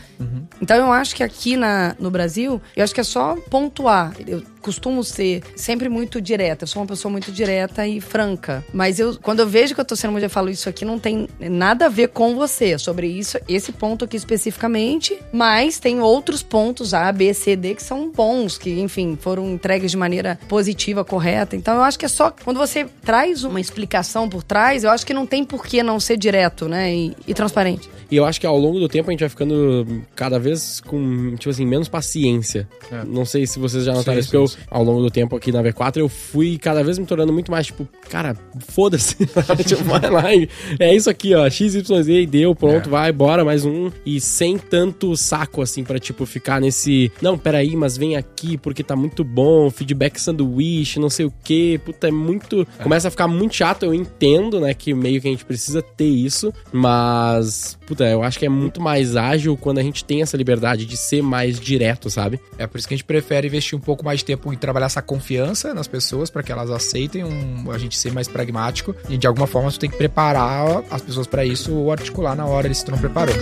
Então 0.61 0.77
eu 0.77 0.91
acho 0.91 1.15
que 1.15 1.23
aqui 1.23 1.57
na, 1.57 1.95
no 1.99 2.09
Brasil, 2.09 2.61
eu 2.75 2.83
acho 2.83 2.93
que 2.93 3.01
é 3.01 3.03
só 3.03 3.35
pontuar. 3.49 4.13
Eu 4.25 4.41
costumo 4.61 5.03
ser 5.03 5.43
sempre 5.55 5.89
muito 5.89 6.21
direta. 6.21 6.63
Eu 6.63 6.67
sou 6.67 6.81
uma 6.81 6.87
pessoa 6.87 7.11
muito 7.11 7.31
direta 7.31 7.85
e 7.85 7.99
franca. 7.99 8.63
Mas 8.73 8.99
eu, 8.99 9.17
quando 9.21 9.41
eu 9.41 9.47
vejo 9.47 9.75
que 9.75 9.81
eu 9.81 9.85
tô 9.85 9.95
sendo 9.95 10.11
mulher, 10.11 10.27
eu 10.27 10.29
falo 10.29 10.49
isso 10.49 10.69
aqui 10.69 10.85
não 10.85 10.97
tem 10.97 11.27
nada 11.39 11.87
a 11.87 11.89
ver 11.89 12.09
com 12.09 12.35
você, 12.35 12.77
sobre 12.79 13.07
isso, 13.07 13.37
esse 13.47 13.71
ponto 13.71 14.05
aqui 14.05 14.15
especificamente. 14.63 15.17
Mas 15.31 15.79
tem 15.79 15.99
outros 15.99 16.41
pontos 16.41 16.93
A, 16.93 17.11
B, 17.11 17.33
C, 17.33 17.55
D 17.55 17.75
que 17.75 17.83
são 17.83 18.09
bons, 18.09 18.57
que, 18.57 18.79
enfim, 18.79 19.17
foram 19.19 19.51
entregues 19.51 19.91
de 19.91 19.97
maneira 19.97 20.39
positiva, 20.47 21.03
correta. 21.03 21.55
Então 21.55 21.75
eu 21.75 21.81
acho 21.81 21.99
que 21.99 22.05
é 22.05 22.09
só 22.09 22.31
quando 22.43 22.57
você 22.57 22.85
traz 23.03 23.43
uma 23.43 23.59
explicação 23.59 24.29
por 24.29 24.43
trás, 24.43 24.83
eu 24.83 24.89
acho 24.89 25.05
que 25.05 25.13
não 25.13 25.25
tem 25.25 25.43
por 25.43 25.65
que 25.65 25.83
não 25.83 25.99
ser 25.99 26.17
direto, 26.17 26.67
né? 26.67 26.93
E, 26.93 27.15
e 27.27 27.33
transparente. 27.33 27.89
E 28.09 28.15
eu 28.15 28.25
acho 28.25 28.39
que 28.39 28.45
ao 28.45 28.57
longo 28.57 28.79
do 28.79 28.87
tempo 28.87 29.09
a 29.09 29.11
gente 29.11 29.21
vai 29.21 29.29
ficando 29.29 30.03
cada 30.15 30.37
vez 30.37 30.79
com, 30.81 31.35
tipo 31.35 31.49
assim, 31.49 31.65
menos 31.65 31.87
paciência. 31.89 32.67
É. 32.91 33.03
Não 33.05 33.25
sei 33.25 33.47
se 33.47 33.57
vocês 33.57 33.83
já 33.83 33.93
notaram 33.93 34.17
Sim, 34.17 34.19
isso, 34.19 34.31
porque 34.31 34.47
sim, 34.47 34.57
eu, 34.69 34.77
ao 34.77 34.83
longo 34.83 35.01
do 35.01 35.09
tempo 35.09 35.35
aqui 35.35 35.51
na 35.51 35.63
V4, 35.63 35.97
eu 35.97 36.07
fui 36.07 36.57
cada 36.59 36.83
vez 36.83 36.99
me 36.99 37.05
tornando 37.05 37.33
muito 37.33 37.49
mais, 37.49 37.65
tipo, 37.67 37.87
cara, 38.09 38.35
foda-se. 38.67 39.15
tipo, 39.65 39.83
vai 39.85 40.09
lá 40.09 40.33
e 40.35 40.47
é 40.79 40.93
isso 40.93 41.09
aqui, 41.09 41.33
ó, 41.33 41.49
XYZ 41.49 41.89
e 42.07 42.25
deu, 42.27 42.53
pronto, 42.53 42.87
É. 42.87 42.91
vai, 42.91 43.11
bora, 43.11 43.43
mais 43.43 43.65
um. 43.65 43.91
E 44.05 44.19
sem 44.21 44.52
tanto 44.57 45.15
saco, 45.15 45.61
assim, 45.61 45.83
pra, 45.83 45.99
tipo, 45.99 46.25
ficar 46.25 46.59
nesse, 46.59 47.11
não, 47.21 47.37
peraí, 47.37 47.75
mas 47.75 47.97
vem 47.97 48.15
aqui 48.15 48.57
porque 48.57 48.83
tá 48.83 48.95
muito 48.95 49.23
bom, 49.23 49.69
feedback 49.69 50.19
sanduíche, 50.19 50.99
não 50.99 51.09
sei 51.09 51.25
o 51.25 51.33
quê, 51.43 51.79
puta, 51.83 52.07
é 52.07 52.11
muito... 52.11 52.67
Começa 52.81 53.07
a 53.07 53.11
ficar 53.11 53.27
muito 53.27 53.55
chato, 53.55 53.83
eu 53.83 53.93
entendo, 53.93 54.59
né, 54.59 54.73
que 54.73 54.93
meio 54.93 55.21
que 55.21 55.27
a 55.27 55.31
gente 55.31 55.45
precisa 55.45 55.81
ter 55.81 56.07
isso, 56.07 56.53
mas, 56.71 57.77
puta, 57.85 58.05
eu 58.05 58.23
acho 58.23 58.39
que 58.39 58.45
é 58.45 58.49
muito 58.49 58.81
mais 58.81 59.15
ágil 59.15 59.55
quando 59.57 59.77
a 59.77 59.83
gente 59.83 60.03
tem 60.03 60.21
essa 60.21 60.35
liberdade 60.37 60.85
de 60.85 60.97
ser 60.97 61.21
mais 61.21 61.59
direto, 61.59 62.09
sabe? 62.09 62.39
É 62.57 62.67
por 62.67 62.77
isso 62.77 62.87
que 62.87 62.93
a 62.93 62.97
gente 62.97 63.05
prefere 63.05 63.47
investir 63.47 63.77
um 63.77 63.81
pouco 63.81 64.03
mais 64.03 64.19
de 64.19 64.25
tempo 64.25 64.51
em 64.51 64.57
trabalhar 64.57 64.87
essa 64.87 65.01
confiança 65.01 65.73
nas 65.73 65.87
pessoas 65.87 66.29
para 66.29 66.43
que 66.43 66.51
elas 66.51 66.69
aceitem 66.69 67.23
um, 67.23 67.71
a 67.71 67.77
gente 67.77 67.97
ser 67.97 68.11
mais 68.11 68.27
pragmático 68.27 68.95
e 69.09 69.17
de 69.17 69.27
alguma 69.27 69.47
forma 69.47 69.71
tu 69.71 69.79
tem 69.79 69.89
que 69.89 69.97
preparar 69.97 70.83
as 70.89 71.01
pessoas 71.01 71.27
para 71.27 71.45
isso 71.45 71.73
ou 71.73 71.91
articular 71.91 72.35
na 72.35 72.45
hora 72.45 72.73
se 72.73 72.83
tu 72.83 72.91
não 72.91 72.97
preparou. 72.97 73.35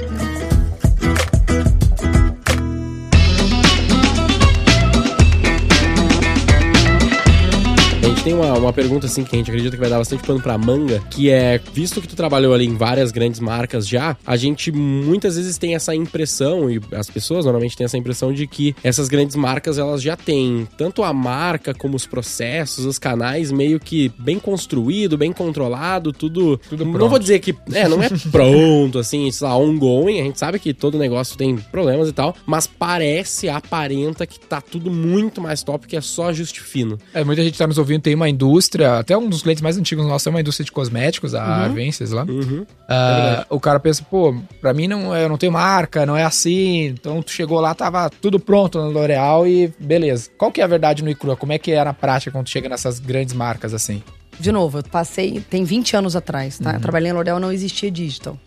Tem 8.23 8.35
uma, 8.35 8.53
uma 8.53 8.71
pergunta 8.71 9.07
assim 9.07 9.23
que 9.23 9.35
a 9.35 9.39
gente 9.39 9.49
acredita 9.49 9.75
que 9.75 9.81
vai 9.81 9.89
dar 9.89 9.97
bastante 9.97 10.23
pano 10.23 10.39
pra 10.39 10.55
manga, 10.55 11.01
que 11.09 11.31
é, 11.31 11.59
visto 11.73 11.99
que 11.99 12.07
tu 12.07 12.15
trabalhou 12.15 12.53
ali 12.53 12.65
em 12.65 12.75
várias 12.75 13.11
grandes 13.11 13.39
marcas 13.39 13.87
já, 13.87 14.15
a 14.25 14.35
gente 14.35 14.71
muitas 14.71 15.37
vezes 15.37 15.57
tem 15.57 15.73
essa 15.73 15.95
impressão, 15.95 16.69
e 16.69 16.79
as 16.91 17.09
pessoas 17.09 17.45
normalmente 17.45 17.75
têm 17.75 17.85
essa 17.85 17.97
impressão 17.97 18.31
de 18.31 18.45
que 18.45 18.75
essas 18.83 19.07
grandes 19.07 19.35
marcas 19.35 19.79
elas 19.79 20.03
já 20.03 20.15
têm 20.15 20.67
tanto 20.77 21.03
a 21.03 21.11
marca 21.11 21.73
como 21.73 21.95
os 21.95 22.05
processos, 22.05 22.85
os 22.85 22.99
canais 22.99 23.51
meio 23.51 23.79
que 23.79 24.11
bem 24.19 24.37
construído, 24.37 25.17
bem 25.17 25.33
controlado, 25.33 26.13
tudo. 26.13 26.57
Tudo 26.69 26.85
não 26.85 27.09
vou 27.09 27.17
dizer 27.17 27.39
que 27.39 27.55
é, 27.73 27.87
não 27.87 28.03
é 28.03 28.09
pronto, 28.31 28.99
assim, 28.99 29.31
sei 29.31 29.47
lá, 29.47 29.57
ongoing. 29.57 30.19
A 30.19 30.23
gente 30.23 30.37
sabe 30.37 30.59
que 30.59 30.75
todo 30.75 30.97
negócio 30.97 31.35
tem 31.35 31.55
problemas 31.57 32.09
e 32.09 32.13
tal, 32.13 32.35
mas 32.45 32.67
parece, 32.67 33.49
aparenta 33.49 34.27
que 34.27 34.39
tá 34.39 34.61
tudo 34.61 34.91
muito 34.91 35.41
mais 35.41 35.63
top, 35.63 35.87
que 35.87 35.97
é 35.97 36.01
só 36.01 36.29
ajuste 36.29 36.61
fino. 36.61 36.99
É, 37.15 37.23
muita 37.23 37.43
gente 37.43 37.57
tá 37.57 37.65
nos 37.65 37.79
ouvindo, 37.79 38.01
tem 38.01 38.10
uma 38.15 38.29
indústria, 38.29 38.99
até 38.99 39.17
um 39.17 39.29
dos 39.29 39.41
clientes 39.41 39.61
mais 39.61 39.77
antigos 39.77 40.05
nossos 40.05 40.27
é 40.27 40.29
uma 40.29 40.41
indústria 40.41 40.65
de 40.65 40.71
cosméticos, 40.71 41.35
a 41.35 41.43
Arvences 41.43 42.11
lá. 42.11 42.23
Uhum. 42.23 42.65
Ah, 42.87 43.45
o 43.49 43.59
cara 43.59 43.79
pensa, 43.79 44.03
pô, 44.09 44.35
pra 44.59 44.73
mim 44.73 44.87
não, 44.87 45.15
eu 45.15 45.29
não 45.29 45.37
tenho 45.37 45.51
marca, 45.51 46.05
não 46.05 46.15
é 46.17 46.23
assim. 46.23 46.85
Então 46.85 47.21
tu 47.21 47.31
chegou 47.31 47.59
lá, 47.59 47.73
tava 47.73 48.09
tudo 48.09 48.39
pronto 48.39 48.79
no 48.79 48.89
L'Oreal 48.89 49.47
e 49.47 49.73
beleza. 49.79 50.29
Qual 50.37 50.51
que 50.51 50.61
é 50.61 50.63
a 50.63 50.67
verdade 50.67 51.03
no 51.03 51.09
Icrua? 51.09 51.35
Como 51.35 51.53
é 51.53 51.57
que 51.57 51.71
é 51.71 51.83
na 51.83 51.93
prática 51.93 52.31
quando 52.31 52.45
tu 52.45 52.51
chega 52.51 52.69
nessas 52.69 52.99
grandes 52.99 53.33
marcas 53.33 53.73
assim? 53.73 54.01
De 54.41 54.51
novo, 54.51 54.79
eu 54.79 54.83
passei, 54.83 55.39
tem 55.49 55.63
20 55.63 55.95
anos 55.95 56.15
atrás, 56.15 56.57
tá? 56.57 56.73
Eu 56.73 56.79
trabalhei 56.79 57.11
em 57.11 57.13
L'Oréal, 57.13 57.39
não 57.39 57.51
existia 57.51 57.91
digital. 57.91 58.37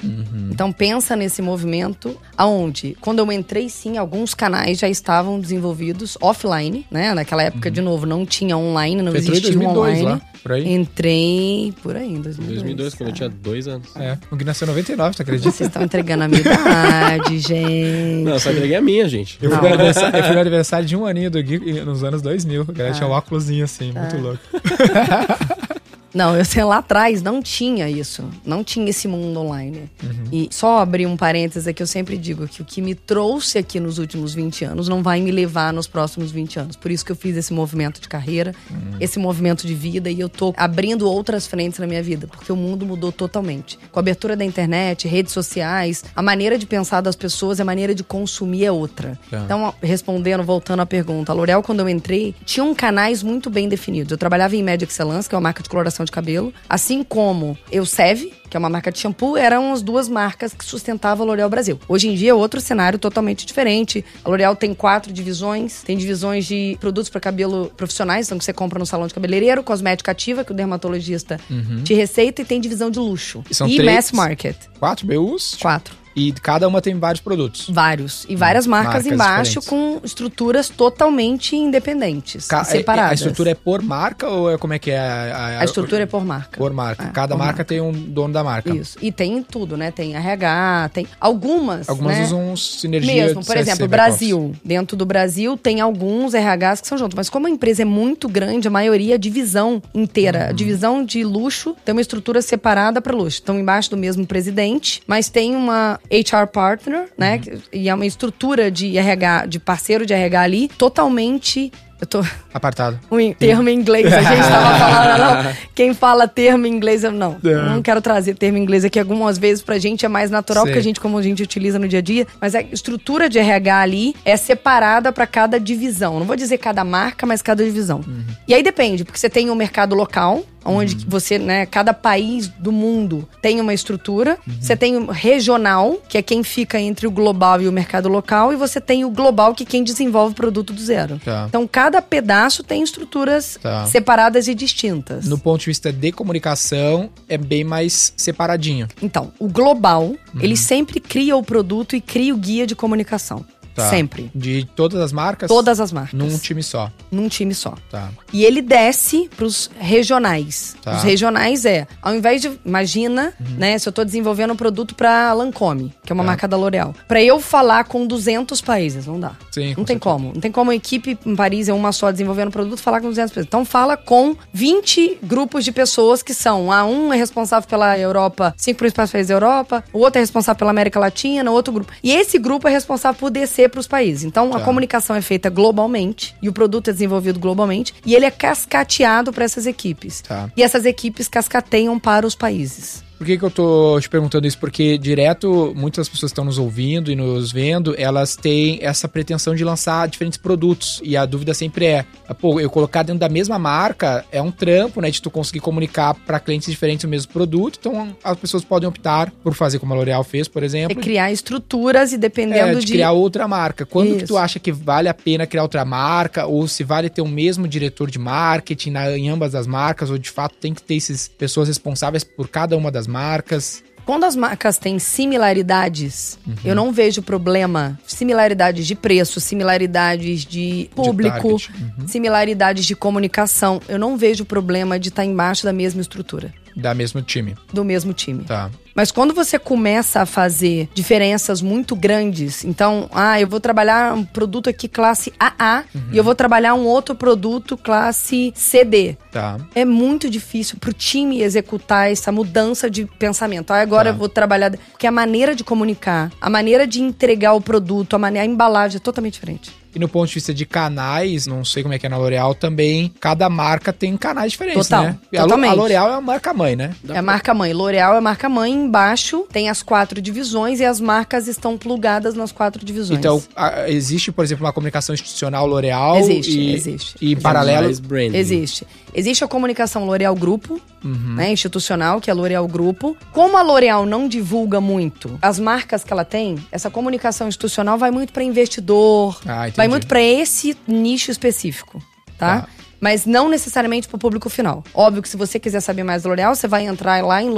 Então 0.51 0.73
pensa 0.73 1.15
nesse 1.15 1.41
movimento 1.41 2.17
aonde, 2.37 2.97
quando 3.01 3.21
eu 3.21 3.31
entrei, 3.33 3.69
sim, 3.69 3.97
alguns 3.97 4.35
canais 4.35 4.79
já 4.79 4.89
estavam 4.89 5.39
desenvolvidos 5.39 6.19
offline, 6.21 6.85
né? 6.91 7.15
Naquela 7.15 7.45
época, 7.45 7.71
de 7.71 7.81
novo, 7.81 8.07
não 8.07 8.27
tinha 8.27 8.57
online, 8.57 9.03
não 9.03 9.13
em 9.13 9.17
existia 9.17 9.41
2002 9.53 9.77
online. 9.77 10.05
lá, 10.05 10.21
por 10.43 10.53
aí? 10.53 10.73
Entrei 10.73 11.73
por 11.83 11.97
aí, 11.97 12.13
em 12.13 12.21
2002. 12.21 12.49
2002, 12.63 12.95
quando 12.95 13.09
eu 13.11 13.15
tinha 13.15 13.29
dois 13.29 13.69
anos. 13.69 13.95
É, 13.97 14.19
o 14.31 14.37
que 14.37 14.45
nasceu 14.45 14.67
em 14.67 14.71
99, 14.71 15.17
tu 15.17 15.23
acredita? 15.23 15.51
Vocês 15.51 15.69
estão 15.69 15.83
entregando 15.83 16.25
a 16.25 16.29
minha 16.29 16.41
idade, 16.41 17.39
gente. 17.41 18.25
Não, 18.25 18.39
só 18.39 18.51
entreguei 18.51 18.77
a 18.77 18.81
minha, 18.83 19.09
gente. 19.09 19.39
Eu 19.41 19.51
fui, 19.51 19.61
no 19.61 19.75
aniversário, 19.75 20.19
eu 20.19 20.25
fui 20.25 20.35
no 20.35 20.41
aniversário 20.41 20.87
de 20.87 20.97
um 20.97 21.07
aninho 21.07 21.31
do 21.31 21.41
Gui 21.43 21.59
nos 21.85 22.03
anos 22.03 22.21
2000. 22.21 22.63
A 22.69 22.73
galera 22.73 22.95
tinha 22.95 23.09
um 23.09 23.13
óculosinho 23.13 23.65
assim, 23.65 23.93
muito 23.93 24.17
louco. 24.17 24.41
Não, 26.15 26.37
eu 26.37 26.45
sei, 26.45 26.63
lá 26.63 26.79
atrás 26.79 27.21
não 27.21 27.43
tinha 27.43 27.91
isso. 27.91 28.25
Não 28.45 28.63
tinha 28.63 28.89
esse 28.89 29.09
mundo 29.09 29.41
online. 29.41 29.91
E 30.33 30.49
só 30.51 30.79
abrir 30.79 31.07
um 31.07 31.17
parênteses 31.17 31.67
aqui, 31.67 31.83
eu 31.83 31.87
sempre 31.87 32.17
digo 32.17 32.47
que 32.47 32.63
o 32.63 32.65
que 32.65 32.81
me 32.81 32.95
trouxe 32.95 33.59
aqui 33.59 33.81
nos 33.81 33.99
últimos 33.99 34.33
20 34.33 34.65
anos 34.65 34.89
não 34.89 35.03
vai 35.03 35.21
me 35.21 35.31
levar 35.31 35.73
nos 35.73 35.87
próximos 35.87 36.31
20 36.31 36.59
anos. 36.61 36.77
Por 36.77 36.91
isso 36.91 37.05
que 37.05 37.13
eu 37.13 37.17
fiz 37.17 37.37
esse 37.37 37.53
movimento 37.53 38.01
de 38.01 38.09
carreira, 38.09 38.55
esse 39.01 39.19
movimento 39.19 39.67
de 39.67 39.75
vida, 39.75 40.11
e 40.11 40.21
eu 40.21 40.29
tô 40.29 40.55
abrindo 40.57 41.09
outras 41.11 41.47
frentes 41.47 41.79
na 41.79 41.87
minha 41.87 42.03
vida, 42.03 42.27
porque 42.27 42.53
o 42.53 42.57
mundo 42.57 42.87
mudou 42.87 43.11
totalmente. 43.11 43.79
Com 43.91 43.99
a 43.99 44.03
abertura 44.03 44.37
da 44.37 44.45
internet, 44.45 45.09
redes 45.09 45.33
sociais, 45.33 46.05
a 46.15 46.23
maneira 46.23 46.57
de 46.57 46.67
pensar 46.67 47.01
das 47.01 47.17
pessoas, 47.17 47.59
a 47.61 47.65
maneira 47.65 47.95
de 47.95 48.05
consumir 48.05 48.65
é 48.65 48.73
outra. 48.73 49.19
Tá. 49.31 49.43
Então, 49.45 49.75
respondendo, 49.83 50.45
voltando 50.45 50.81
à 50.81 50.87
pergunta, 50.87 51.33
a 51.33 51.35
L'Oréal, 51.35 51.63
quando 51.63 51.81
eu 51.81 51.89
entrei, 51.89 52.35
tinham 52.45 52.75
canais 52.75 53.23
muito 53.23 53.51
bem 53.51 53.69
definidos. 53.69 54.13
Eu 54.13 54.19
trabalhava 54.19 54.55
em 54.55 54.63
Média 54.63 54.85
Excellence, 54.85 55.29
que 55.29 55.35
é 55.35 55.37
uma 55.37 55.43
marca 55.43 55.63
de 55.63 55.69
coloração 55.69 56.04
de 56.05 56.13
cabelo, 56.13 56.53
assim 56.69 57.03
como 57.03 57.57
eu 57.71 57.85
Seve, 57.87 58.33
que 58.49 58.57
é 58.57 58.59
uma 58.59 58.69
marca 58.69 58.93
de 58.93 58.99
shampoo, 58.99 59.37
eram 59.37 59.73
as 59.73 59.83
duas 59.83 60.09
marcas 60.09 60.55
que 60.55 60.65
sustentavam 60.65 61.25
a 61.25 61.27
L'Oréal 61.27 61.51
Brasil. 61.51 61.79
Hoje 61.89 62.09
em 62.09 62.15
dia 62.15 62.31
é 62.31 62.35
outro 62.35 62.61
cenário 62.61 62.99
totalmente 62.99 63.45
diferente. 63.45 64.05
A 64.25 64.29
L'Oréal 64.29 64.55
tem 64.55 64.73
quatro 64.73 65.13
divisões, 65.13 65.83
tem 65.83 65.97
divisões 65.97 66.47
de 66.47 66.77
produtos 66.81 67.11
para 67.11 67.21
cabelo 67.21 67.73
profissionais, 67.77 68.27
então 68.27 68.39
que 68.39 68.45
você 68.45 68.53
compra 68.53 68.79
no 68.79 68.87
salão 68.87 69.07
de 69.07 69.15
cabeleireiro, 69.15 69.63
cosmética 69.63 70.13
ativa, 70.13 70.45
que 70.45 70.53
o 70.53 70.55
dermatologista 70.55 71.41
te 71.83 71.95
receita, 71.95 72.43
e 72.43 72.45
tem 72.45 72.61
divisão 72.61 72.91
de 72.91 72.99
luxo. 72.99 73.43
E 73.51 73.55
são 73.55 73.67
e 73.67 73.77
três? 73.77 73.93
mass 73.93 74.13
market. 74.13 74.57
Quatro 74.79 75.07
BUs 75.07 75.57
Quatro. 75.61 76.04
E 76.17 76.33
cada 76.33 76.67
uma 76.69 76.81
tem 76.81 76.99
vários 76.99 77.21
produtos. 77.21 77.67
Vários. 77.69 78.25
E 78.29 78.37
várias 78.37 78.67
marcas, 78.67 78.95
Marcas 79.05 79.13
embaixo 79.13 79.61
diferentes. 79.61 79.69
com 79.69 80.01
estruturas 80.05 80.69
totalmente 80.69 81.57
independentes, 81.57 82.47
Ca- 82.47 82.63
e 82.63 82.65
separadas. 82.67 83.11
A 83.11 83.15
estrutura 83.15 83.51
é 83.51 83.55
por 83.55 83.83
marca 83.83 84.29
ou 84.29 84.51
é 84.51 84.59
como 84.59 84.73
é 84.73 84.79
que 84.79 84.91
é? 84.91 84.99
A, 84.99 85.61
A 85.61 85.65
estrutura 85.65 86.03
é 86.03 86.07
por 86.07 86.25
marca. 86.25 86.59
por 86.59 86.73
marca. 86.73 87.05
É, 87.05 87.09
Cada 87.11 87.35
por 87.35 87.39
marca, 87.39 87.53
marca. 87.59 87.65
tem 87.65 87.81
um 87.81 87.93
dono 87.93 88.33
da 88.33 88.43
marca. 88.45 88.75
Isso. 88.75 88.97
E 89.03 89.11
tem 89.13 89.43
tudo, 89.43 89.77
né? 89.77 89.91
Tem 89.91 90.15
RH, 90.15 90.91
tem 90.93 91.07
algumas. 91.21 91.89
Algumas 91.89 92.17
né? 92.19 92.25
usam 92.25 92.57
sinergia 92.57 93.27
Mesmo, 93.27 93.45
por 93.45 93.57
exemplo, 93.57 93.89
Brasil. 93.89 94.55
Dentro 94.65 94.97
do 94.97 95.05
Brasil 95.07 95.57
tem 95.57 95.81
alguns 95.81 96.35
RHs 96.35 96.81
que 96.81 96.89
são 96.89 96.97
juntos. 96.99 97.15
Mas 97.17 97.29
como 97.29 97.47
a 97.47 97.51
empresa 97.51 97.83
é 97.83 97.85
muito 97.85 98.29
grande, 98.29 98.69
a 98.69 98.71
maioria 98.71 99.15
é 99.17 99.19
divisão 99.19 99.83
inteira. 99.95 100.47
A 100.47 100.49
Uhum. 100.51 100.55
divisão 100.55 101.05
de 101.05 101.25
luxo 101.25 101.77
tem 101.85 101.93
uma 101.95 102.01
estrutura 102.01 102.41
separada 102.43 103.01
para 103.01 103.15
luxo. 103.15 103.39
Estão 103.39 103.59
embaixo 103.59 103.91
do 103.91 103.97
mesmo 103.97 104.27
presidente, 104.27 105.03
mas 105.07 105.29
tem 105.29 105.55
uma 105.55 105.99
HR 106.11 106.47
partner, 106.53 107.09
né? 107.17 107.41
Uhum. 107.47 107.61
E 107.73 107.89
é 107.89 107.95
uma 107.95 108.07
estrutura 108.07 108.71
de 108.71 108.97
RH, 108.97 109.47
de 109.47 109.59
parceiro 109.59 110.05
de 110.05 110.13
RH 110.13 110.41
ali, 110.41 110.69
totalmente. 110.69 111.73
Eu 112.05 112.07
tô. 112.07 112.25
Apartado. 112.53 113.01
Um 113.11 113.33
termo 113.33 113.69
em 113.69 113.75
inglês, 113.75 114.13
a 114.13 114.21
gente 114.21 114.43
tava 114.43 114.79
falando, 114.79 115.45
não. 115.45 115.53
Quem 115.75 115.95
fala 115.95 116.29
termo 116.29 116.67
em 116.67 116.71
inglês, 116.71 117.03
eu 117.05 117.13
não. 117.13 117.39
É. 117.43 117.49
Eu 117.49 117.65
não 117.65 117.83
quero 117.83 118.03
trazer 118.03 118.35
termo 118.35 118.59
em 118.59 118.63
inglês 118.63 118.85
aqui. 118.85 118.99
Algumas 118.99 119.39
vezes 119.39 119.63
pra 119.63 119.79
gente 119.79 120.05
é 120.05 120.09
mais 120.09 120.31
natural, 120.31 120.65
Sei. 120.65 120.73
porque 120.73 120.79
a 120.79 120.83
gente, 120.83 121.01
como 121.01 121.17
a 121.17 121.23
gente 121.23 121.43
utiliza 121.43 121.79
no 121.79 121.89
dia 121.89 122.01
a 122.01 122.03
dia. 122.03 122.27
Mas 122.41 122.55
a 122.55 122.61
estrutura 122.61 123.29
de 123.29 123.39
RH 123.39 123.79
ali 123.79 124.15
é 124.25 124.37
separada 124.37 125.13
pra 125.13 125.27
cada 125.27 125.59
divisão. 125.59 126.19
Não 126.19 126.27
vou 126.27 126.37
dizer 126.37 126.59
cada 126.59 126.85
marca, 126.85 127.25
mas 127.25 127.41
cada 127.41 127.65
divisão. 127.65 128.01
Uhum. 128.07 128.25
E 128.47 128.53
aí 128.53 128.63
depende, 128.63 129.05
porque 129.05 129.19
você 129.19 129.31
tem 129.31 129.49
o 129.49 129.55
mercado 129.55 129.95
local, 129.95 130.43
onde 130.65 130.97
que 130.97 131.07
você, 131.07 131.39
né, 131.39 131.67
cada 131.67 131.93
país 131.93 132.49
do 132.49 132.73
mundo 132.73 133.29
tem 133.43 133.61
uma 133.61 133.75
estrutura. 133.75 134.39
Uhum. 134.47 134.55
Você 134.61 134.77
tem 134.77 134.97
o 134.97 135.11
regional, 135.11 135.99
que 136.09 136.19
é 136.19 136.23
quem 136.23 136.43
fica 136.43 136.81
entre 136.81 137.07
o 137.07 137.11
global 137.11 137.61
e 137.61 137.69
o 137.69 137.73
mercado 137.73 138.09
local, 138.09 138.53
e 138.53 138.57
você 138.57 138.81
tem 138.81 139.05
o 139.05 139.11
global, 139.11 139.55
que 139.55 139.63
é 139.63 139.67
quem 139.67 139.85
desenvolve 139.85 140.33
o 140.33 140.37
produto 140.37 140.73
do 140.73 140.81
zero. 140.81 141.21
Tá. 141.25 141.47
Então, 141.49 141.67
cada 141.67 141.94
pedaço 142.03 142.63
tem 142.63 142.83
estruturas 142.83 143.59
Tá. 143.63 143.87
separadas 143.87 144.49
e 144.49 144.55
distintas. 144.55 145.27
No 145.27 145.39
ponto 145.39 145.61
de 145.61 145.67
vista 145.67 145.93
de 145.93 146.13
comunicação, 146.13 147.11
é 147.29 147.37
bem 147.39 147.65
mais 147.65 148.13
separadinho. 148.17 148.87
Então, 149.03 149.33
o 149.39 149.49
global, 149.49 150.03
Uhum. 150.05 150.17
ele 150.41 150.57
sempre 150.57 151.01
cria 151.01 151.37
o 151.37 151.43
produto 151.43 151.95
e 151.97 152.01
cria 152.01 152.35
o 152.35 152.37
guia 152.39 152.67
de 152.67 152.75
comunicação. 152.75 153.45
Tá. 153.75 153.91
Sempre. 153.91 154.31
De 154.35 154.65
todas 154.77 155.01
as 155.01 155.13
marcas? 155.13 155.49
Todas 155.49 155.81
as 155.81 155.93
marcas. 155.93 156.13
Num 156.15 156.39
time 156.39 156.63
só. 156.63 156.91
Num 157.11 157.29
time 157.29 157.55
só. 157.55 157.75
Tá. 157.91 158.09
E 158.33 158.45
ele 158.45 158.63
desce 158.63 159.29
pros 159.37 159.69
regionais. 159.79 160.77
Tá. 160.83 160.97
Os 160.97 161.03
regionais 161.03 161.65
é, 161.65 161.87
ao 162.01 162.15
invés 162.15 162.41
de, 162.43 162.53
imagina, 162.65 163.33
né, 163.59 163.79
se 163.79 163.89
eu 163.89 163.93
tô 163.93 164.05
desenvolvendo 164.05 164.53
um 164.53 164.57
produto 164.57 164.95
pra 164.95 165.33
Lancôme, 165.33 165.93
que 166.05 166.13
é 166.13 166.15
uma 166.15 166.23
Tá. 166.23 166.27
marca 166.29 166.49
da 166.49 166.57
L'Oréal. 166.57 166.95
Pra 167.09 167.23
eu 167.23 167.41
falar 167.41 167.85
com 167.85 168.07
200 168.07 168.61
países, 168.61 169.07
não 169.07 169.19
dá. 169.19 169.33
Sim, 169.51 169.69
Não 169.69 169.75
com 169.77 169.85
tem 169.85 169.95
certeza. 169.97 170.01
como. 170.01 170.33
Não 170.35 170.41
tem 170.41 170.53
como 170.53 170.71
a 170.71 170.75
equipe 170.75 171.19
em 171.27 171.35
Paris 171.37 171.69
é 171.69 171.73
uma 171.73 171.91
só 171.93 172.11
desenvolvendo 172.11 172.51
produto 172.51 172.81
falar 172.81 173.01
com 173.01 173.09
200 173.09 173.31
pessoas. 173.31 173.47
Então 173.47 173.65
fala 173.65 173.97
com 173.97 174.37
20 174.53 175.19
grupos 175.23 175.65
de 175.65 175.73
pessoas 175.73 176.23
que 176.23 176.33
são. 176.35 176.71
Ah, 176.71 176.85
um 176.85 177.13
é 177.13 177.17
responsável 177.17 177.69
pela 177.69 177.99
Europa, 177.99 178.55
cinco 178.57 178.79
principais 178.79 179.11
países 179.11 179.29
da 179.29 179.35
Europa, 179.35 179.83
o 179.93 179.99
outro 179.99 180.19
é 180.19 180.21
responsável 180.23 180.59
pela 180.59 180.71
América 180.71 180.99
Latina, 181.01 181.51
outro 181.51 181.73
grupo. 181.73 181.93
E 182.03 182.13
esse 182.13 182.39
grupo 182.39 182.69
é 182.69 182.71
responsável 182.71 183.19
por 183.19 183.31
descer 183.31 183.64
para 183.69 183.81
os 183.81 183.87
países. 183.87 184.25
Então 184.25 184.53
a 184.55 184.59
Tá. 184.59 184.65
comunicação 184.65 185.15
é 185.15 185.21
feita 185.21 185.51
globalmente 185.51 186.35
e 186.43 186.49
o 186.49 186.53
produto 186.53 186.89
é 186.89 186.93
desenvolvido 186.93 187.39
globalmente 187.39 187.95
e 188.05 188.15
ele 188.15 188.25
é 188.25 188.31
cascateado 188.31 189.33
para 189.33 189.45
essas 189.45 189.67
equipes. 189.67 190.23
Tá. 190.23 190.51
E 190.57 190.63
essas 190.63 190.85
equipes 190.87 191.29
cascateiam 191.29 191.99
para 191.99 192.27
os 192.27 192.35
países. 192.35 193.04
Por 193.17 193.27
que, 193.27 193.39
que 193.39 193.45
eu 193.45 193.51
tô 193.51 193.99
te 194.01 194.09
perguntando 194.09 194.47
isso? 194.47 194.59
Porque 194.59 194.99
direto, 194.99 195.73
muitas 195.77 196.09
pessoas 196.09 196.31
que 196.31 196.35
estão 196.35 196.45
nos 196.45 196.59
ouvindo 196.59 197.11
e 197.11 197.17
nos 197.17 197.53
vendo, 197.53 197.95
elas 197.97 198.37
têm 198.37 198.79
essa 198.83 199.09
pretensão 199.09 199.55
de 199.55 199.65
lançar 199.65 200.09
diferentes 200.09 200.39
produtos. 200.39 201.01
E 201.03 201.17
a 201.17 201.25
dúvida 201.25 201.55
sempre 201.55 201.87
é, 201.87 202.05
pô, 202.41 202.61
eu 202.61 202.69
colocar 202.69 203.03
dentro 203.03 203.21
da 203.21 203.29
mesma 203.29 203.59
marca 203.59 204.25
é 204.33 204.43
um 204.43 204.51
trampo, 204.51 205.01
né? 205.01 205.11
De 205.11 205.23
tu 205.23 205.31
conseguir 205.31 205.61
comunicar 205.61 206.15
para 206.15 206.41
clientes 206.41 206.71
diferentes 206.71 207.05
o 207.05 207.09
mesmo 207.09 207.33
produto. 207.33 207.79
Então, 207.81 208.17
as 208.23 208.37
pessoas 208.37 208.65
podem 208.65 208.89
optar 208.89 209.31
por 209.43 209.55
fazer 209.55 209.79
como 209.79 209.93
a 209.95 209.97
L'Oréal 209.97 210.25
fez, 210.25 210.49
por 210.49 210.63
É 210.63 210.67
exemplo. 210.67 211.01
criar 211.01 211.31
estruturas 211.33 212.13
e 212.13 212.17
É, 212.17 212.19
dependendo 212.19 212.81
de, 212.81 212.87
de. 212.87 212.93
criar 212.93 213.13
outra 213.13 213.47
marca. 213.47 213.87
Quando 213.87 214.11
que 214.11 214.17
Isso. 214.19 214.27
tu 214.27 214.37
acha 214.37 214.59
que 214.59 214.73
vale 214.73 215.09
a 215.09 215.15
pena 215.15 215.47
criar 215.47 215.63
outra 215.63 215.85
marca? 215.85 216.47
Ou 216.47 216.67
se 216.67 216.83
vale 216.85 217.09
ter 217.09 217.23
o 217.23 217.29
mesmo 217.29 217.69
diretor 217.69 218.11
de 218.11 218.19
marketing 218.19 218.91
na, 218.91 219.17
em 219.17 219.29
ambas 219.29 219.55
as 219.55 219.67
marcas? 219.67 220.11
Ou 220.11 220.19
de 220.19 220.31
fato 220.31 220.57
tem 220.61 220.75
que 220.75 220.83
ter 220.83 220.97
essas 220.97 221.29
pessoas 221.29 221.69
responsáveis 221.69 222.25
por 222.25 222.49
cada 222.49 222.77
uma 222.77 222.91
das 222.91 223.04
marcas? 223.07 223.83
Quando 224.05 224.25
as 224.25 224.37
marcas 224.37 224.77
têm 224.77 224.99
similaridades, 224.99 226.39
Uhum. 226.47 226.55
eu 226.65 226.75
não 226.75 226.93
vejo 226.93 227.23
problema. 227.23 227.99
Similaridades 228.07 228.87
de 228.87 228.95
preço, 228.95 229.41
similaridades 229.41 230.45
de 230.45 230.91
público, 230.95 231.59
target, 231.59 231.73
uhum. 231.99 232.07
similaridades 232.09 232.85
de 232.85 232.95
comunicação. 232.95 233.81
Eu 233.89 233.99
não 233.99 234.17
vejo 234.17 234.45
problema 234.45 234.99
de 234.99 235.09
estar 235.09 235.25
embaixo 235.25 235.65
da 235.65 235.73
mesma 235.73 236.03
estrutura, 236.03 236.53
Da 236.77 236.93
mesmo 236.95 237.23
time. 237.23 237.55
do 237.73 237.85
mesmo 237.85 238.13
time. 238.13 238.45
Tá. 238.45 238.71
Mas 238.95 239.11
quando 239.11 239.35
você 239.35 239.59
começa 239.59 240.21
a 240.23 240.27
fazer 240.27 240.89
diferenças 240.95 241.61
muito 241.61 241.97
grandes, 241.97 242.65
então, 242.65 243.09
ah, 243.13 243.41
eu 243.41 243.47
vou 243.49 243.59
trabalhar 243.59 244.15
um 244.15 244.25
produto 244.25 244.71
aqui 244.71 244.87
classe 244.87 245.33
AA 245.39 245.83
e 246.13 246.17
eu 246.17 246.23
vou 246.23 246.35
trabalhar 246.35 246.75
um 246.75 246.85
outro 246.87 247.15
produto 247.17 247.77
classe 247.77 248.53
CD. 248.55 249.17
Tá. 249.33 249.59
É 249.75 249.85
muito 249.85 250.31
difícil 250.31 250.79
pro 250.79 250.93
time 250.93 251.43
executar 251.43 252.11
essa 252.13 252.31
mudança 252.31 252.89
de 252.89 253.05
pensamento. 253.19 253.73
Ah, 253.73 253.81
agora 253.81 254.11
Tá. 254.11 254.15
eu 254.15 254.19
vou 254.19 254.29
trabalhar. 254.29 254.71
Porque 254.93 255.07
a 255.09 255.13
maneira 255.13 255.57
de 255.57 255.65
comunicar, 255.65 256.31
a 256.41 256.49
maneira 256.49 256.87
de 256.87 257.01
entregar 257.03 257.53
o 257.55 257.61
produto, 257.61 258.15
a, 258.15 258.19
maneira, 258.19 258.47
a 258.47 258.51
embalagem 258.51 258.99
é 258.99 259.01
totalmente 259.01 259.35
diferente. 259.35 259.73
E 259.95 259.99
no 259.99 260.09
ponto 260.09 260.27
de 260.29 260.35
vista 260.35 260.53
de 260.53 260.67
canais, 260.67 261.47
não 261.47 261.65
sei 261.65 261.83
como 261.83 261.95
é 261.95 261.99
que 261.99 262.07
é 262.07 262.09
na 262.09 262.17
L'Oréal 262.17 262.55
também, 262.55 263.13
cada 263.21 263.49
marca 263.49 263.93
tem 263.93 264.17
canais 264.17 264.53
diferentes, 264.53 264.89
Total, 264.89 265.05
né? 265.05 265.19
A 265.37 265.43
totalmente. 265.43 265.71
A 265.71 265.75
L'Oréal 265.75 266.09
é 266.09 266.13
uma 266.13 266.21
marca 266.21 266.53
mãe, 266.53 266.75
né? 266.75 266.95
É 267.09 267.19
a 267.19 267.23
marca 267.23 267.55
mãe. 267.55 267.73
L'Oréal 267.73 268.15
é 268.15 268.19
a 268.19 268.21
marca 268.21 268.49
mãe. 268.49 268.73
Embaixo 268.73 269.47
tem 269.53 269.69
as 269.69 269.83
quatro 269.83 270.21
divisões 270.21 270.81
e 270.81 270.85
as 270.85 271.01
marcas 271.01 271.47
estão 271.47 271.79
plugadas 271.79 272.35
nas 272.35 272.51
quatro 272.51 272.85
divisões. 272.85 273.19
Então, 273.19 273.43
a- 273.55 273.89
existe, 273.89 274.33
por 274.33 274.45
exemplo, 274.45 274.65
uma 274.67 274.73
comunicação 274.73 275.15
institucional 275.15 275.67
L'Oréal 275.67 276.19
Existe, 276.19 276.59
e, 276.59 276.75
existe. 276.75 277.15
e 277.21 277.33
em 277.33 277.37
paralelo... 277.37 277.95
Branding. 278.03 278.37
Existe. 278.37 278.87
Existe 279.15 279.45
a 279.45 279.49
comunicação 279.49 280.05
L'Oréal 280.05 280.35
Grupo, 280.35 280.81
Uhum. 281.05 281.35
né, 281.37 281.53
institucional, 281.53 282.21
que 282.21 282.31
é 282.31 282.33
a 282.33 282.35
L'Oréal 282.35 282.67
Grupo. 282.67 283.17
Como 283.33 283.57
a 283.57 283.63
L'Oréal 283.63 284.05
não 284.07 284.27
divulga 284.27 284.81
muito 284.81 285.39
as 285.43 285.59
marcas 285.61 286.03
que 286.03 286.13
ela 286.13 286.25
tem, 286.25 286.57
essa 286.73 286.91
comunicação 286.91 287.47
institucional 287.49 287.97
vai 287.99 288.11
muito 288.11 288.33
para 288.33 288.43
investidor, 288.43 289.39
Ah, 289.47 289.69
vai 289.77 289.87
muito 289.89 290.07
para 290.07 290.21
esse 290.21 290.77
nicho 290.89 291.31
específico, 291.31 292.03
tá? 292.39 292.63
Tá. 292.63 292.69
Mas 293.01 293.27
não 293.27 293.49
necessariamente 293.51 294.09
para 294.09 294.17
o 294.17 294.19
público 294.19 294.49
final. 294.49 294.83
Óbvio 294.95 295.21
que 295.23 295.29
se 295.29 295.37
você 295.37 295.59
quiser 295.61 295.81
saber 295.81 296.05
mais 296.05 296.23
da 296.23 296.29
L'Oréal, 296.31 296.55
você 296.55 296.67
vai 296.67 296.87
entrar 296.87 297.23
lá 297.23 297.43
em 297.43 297.51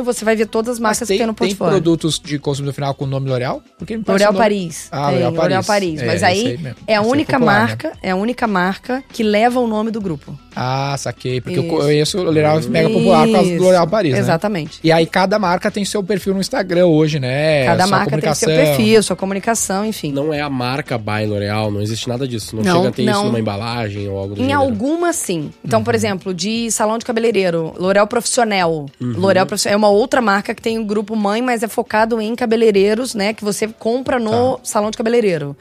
e 0.00 0.02
você 0.04 0.24
vai 0.24 0.36
ver 0.36 0.46
todas 0.46 0.74
as 0.74 0.78
marcas 0.78 1.08
tem, 1.08 1.16
que 1.16 1.22
tem 1.22 1.26
no 1.26 1.34
tem 1.34 1.48
portfólio. 1.48 1.72
produtos 1.74 2.18
de 2.18 2.38
consumidor 2.38 2.74
final 2.74 2.94
com 2.94 3.04
o 3.04 3.08
nome 3.08 3.28
L'Oréal? 3.28 3.62
L'Oréal 4.06 4.34
Paris. 4.34 4.88
Ah, 4.90 5.06
tem, 5.06 5.14
L'Oréal 5.14 5.32
L'Oréal 5.32 5.64
Paris. 5.64 6.00
Paris. 6.00 6.02
É, 6.02 6.06
Mas 6.06 6.22
aí 6.22 6.58
é 6.86 6.94
a 6.94 6.96
é 6.96 7.00
única 7.00 7.38
né? 7.38 7.44
marca, 7.44 7.92
é 8.02 8.10
a 8.10 8.16
única 8.16 8.46
marca 8.46 9.02
que 9.12 9.22
leva 9.22 9.60
o 9.60 9.66
nome 9.66 9.90
do 9.90 10.00
grupo. 10.00 10.38
Ah, 10.54 10.94
saquei. 10.98 11.40
Porque 11.40 11.58
eu 11.58 11.64
Isso. 11.64 11.76
conheço 11.76 12.18
o 12.18 12.22
L'Oréal 12.24 12.60
mega 12.68 12.88
popular 12.90 13.26
por 13.26 13.32
causa 13.32 13.48
do 13.48 13.54
Isso. 13.54 13.62
L'Oréal 13.64 13.86
Paris, 13.86 14.12
né? 14.12 14.18
Exatamente. 14.18 14.78
E 14.82 14.92
aí 14.92 15.06
cada 15.06 15.38
marca 15.38 15.70
tem 15.70 15.84
seu 15.84 16.02
perfil 16.02 16.34
no 16.34 16.40
Instagram 16.40 16.86
hoje, 16.86 17.18
né? 17.18 17.64
Cada 17.66 17.86
Sua 17.86 17.96
marca 17.96 18.18
tem 18.18 18.34
seu 18.34 18.48
perfil, 18.48 19.02
sua 19.02 19.16
comunicação, 19.16 19.84
enfim. 19.84 20.12
Não 20.12 20.32
é 20.32 20.40
a 20.40 20.50
marca 20.50 20.96
by 20.98 21.24
L'Oréal, 21.26 21.70
não 21.70 21.80
existe 21.80 22.08
nada 22.08 22.26
disso. 22.26 22.56
Não, 22.56 22.62
Não, 22.62 22.76
chega 22.76 22.88
a 22.88 22.92
ter 22.92 23.02
isso 23.02 23.12
não. 23.12 23.24
numa 23.26 23.40
embalagem 23.40 24.08
ou 24.08 24.18
algo 24.18 24.34
do 24.34 24.40
Em 24.40 24.44
gênero. 24.44 24.60
algumas, 24.60 25.16
sim. 25.16 25.50
Então, 25.64 25.78
Uhum. 25.80 25.84
por 25.84 25.94
exemplo, 25.94 26.34
de 26.34 26.70
salão 26.70 26.98
de 26.98 27.04
cabeleireiro, 27.04 27.74
L'Oréal 27.78 28.06
Profissional. 28.06 28.86
Uhum. 29.00 29.12
L'Oréal 29.16 29.46
Profissional 29.46 29.74
é 29.74 29.76
uma 29.76 29.88
outra 29.88 30.20
marca 30.20 30.54
que 30.54 30.62
tem 30.62 30.78
o 30.78 30.84
grupo 30.84 31.16
mãe, 31.16 31.40
mas 31.42 31.62
é 31.62 31.68
focado 31.68 32.20
em 32.20 32.34
cabeleireiros, 32.34 33.14
né? 33.14 33.32
Que 33.32 33.44
você 33.44 33.66
compra 33.68 34.18
no 34.18 34.58
salão 34.62 34.90
de 34.90 34.96
cabeleireiro. 34.96 35.56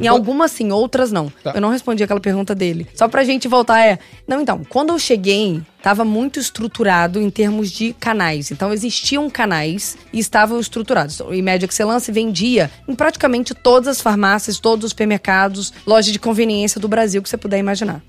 Em 0.00 0.06
algumas, 0.06 0.50
sim, 0.52 0.70
outras 0.72 1.10
não. 1.12 1.24
Uhum. 1.24 1.32
Tá. 1.42 1.52
Eu 1.54 1.60
não 1.60 1.70
respondi 1.70 2.02
aquela 2.02 2.20
pergunta 2.20 2.54
dele. 2.54 2.86
Só 2.94 3.08
pra 3.08 3.24
gente 3.24 3.46
voltar, 3.48 3.84
é... 3.84 3.98
Não, 4.28 4.42
então, 4.42 4.62
quando 4.68 4.90
eu 4.90 4.98
cheguei, 4.98 5.62
tava 5.82 6.04
muito 6.04 6.38
estruturado 6.38 7.20
em 7.20 7.30
termos 7.30 7.70
de 7.70 7.92
canais. 7.92 8.50
Então, 8.50 8.72
existiam 8.72 9.28
canais 9.30 9.96
e 10.12 10.18
estavam 10.18 10.60
estruturados. 10.60 11.20
O 11.20 11.32
Imed 11.32 11.64
Excellence 11.64 12.10
vendia 12.10 12.70
em 12.86 12.94
praticamente 12.94 13.54
todas 13.54 13.88
as 13.88 14.00
farmácias, 14.00 14.58
todos 14.58 14.84
os 14.84 14.90
supermercados, 14.90 15.72
lojas 15.86 16.12
de 16.12 16.18
conveniência 16.18 16.80
do 16.80 16.88
Brasil 16.88 17.22
que 17.22 17.28
você 17.28 17.36
puder 17.36 17.58
imaginar 17.58 18.02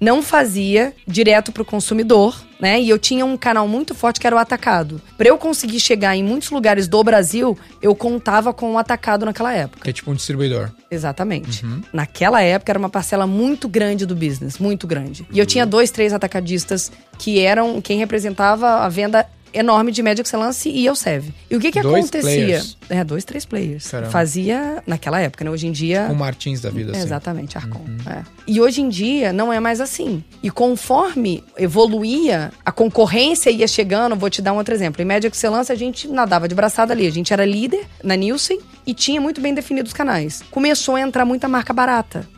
não 0.00 0.22
fazia 0.22 0.94
direto 1.06 1.50
pro 1.50 1.64
consumidor, 1.64 2.40
né? 2.60 2.80
E 2.80 2.88
eu 2.88 2.98
tinha 2.98 3.24
um 3.24 3.36
canal 3.36 3.66
muito 3.66 3.94
forte 3.94 4.20
que 4.20 4.26
era 4.26 4.36
o 4.36 4.38
atacado. 4.38 5.00
Pra 5.16 5.28
eu 5.28 5.38
conseguir 5.38 5.80
chegar 5.80 6.16
em 6.16 6.22
muitos 6.22 6.50
lugares 6.50 6.86
do 6.86 7.02
Brasil, 7.02 7.58
eu 7.82 7.94
contava 7.94 8.52
com 8.52 8.72
o 8.72 8.78
atacado 8.78 9.24
naquela 9.24 9.52
época. 9.52 9.82
Que 9.82 9.90
é 9.90 9.92
tipo 9.92 10.10
um 10.10 10.14
distribuidor. 10.14 10.70
Exatamente. 10.90 11.64
Naquela 11.92 12.40
época 12.40 12.72
era 12.72 12.78
uma 12.78 12.88
parcela 12.88 13.26
muito 13.26 13.68
grande 13.68 14.06
do 14.06 14.14
business, 14.14 14.58
muito 14.58 14.86
grande. 14.86 15.26
E 15.32 15.38
eu 15.38 15.46
tinha 15.46 15.66
dois, 15.66 15.90
três 15.90 16.12
atacadistas 16.12 16.90
que 17.18 17.40
eram 17.40 17.80
quem 17.80 17.98
representava 17.98 18.78
a 18.84 18.88
venda 18.88 19.26
enorme 19.50 19.90
de 19.90 20.02
Média 20.02 20.20
Excellence 20.22 20.68
e 20.68 20.84
eu 20.84 20.94
serve. 20.94 21.32
E 21.50 21.56
o 21.56 21.60
que 21.60 21.72
que 21.72 21.80
Dois 21.80 22.04
acontecia? 22.04 22.20
players. 22.44 22.76
É, 22.90 23.02
dois, 23.02 23.24
três 23.24 23.46
players. 23.46 23.88
Caramba. 23.88 24.10
Fazia 24.12 24.82
naquela 24.86 25.18
época, 25.20 25.42
né? 25.42 25.50
Hoje 25.50 25.66
em 25.66 25.72
dia 25.72 26.04
Com 26.06 26.14
Martins 26.14 26.60
da 26.60 26.68
vida, 26.68 26.92
assim. 26.92 27.00
Exatamente, 27.00 27.56
Arcon. 27.56 27.80
é. 28.06 28.22
E 28.46 28.60
hoje 28.60 28.82
em 28.82 28.90
dia 28.90 29.32
não 29.32 29.50
é 29.50 29.58
mais 29.58 29.80
assim. 29.80 30.22
E 30.42 30.50
conforme 30.50 31.42
evoluía, 31.56 32.52
a 32.64 32.70
concorrência 32.70 33.50
ia 33.50 33.66
chegando, 33.66 34.14
vou 34.14 34.28
te 34.28 34.42
dar 34.42 34.52
um 34.52 34.56
outro 34.58 34.74
exemplo. 34.74 35.00
Em 35.00 35.04
Média 35.06 35.28
Excelência, 35.28 35.72
a 35.72 35.76
gente 35.76 36.06
nadava 36.08 36.46
de 36.46 36.54
braçada 36.54 36.92
ali. 36.92 37.06
A 37.06 37.10
gente 37.10 37.32
era 37.32 37.46
líder 37.46 37.86
na 38.04 38.16
Nielsen 38.16 38.60
e 38.86 38.92
tinha 38.92 39.20
muito 39.20 39.40
bem 39.40 39.54
definidos 39.54 39.90
os 39.92 39.96
canais. 39.96 40.42
Começou 40.50 40.94
a 40.94 41.00
entrar 41.00 41.24
muita 41.24 41.48
marca 41.48 41.72
barata, 41.72 42.28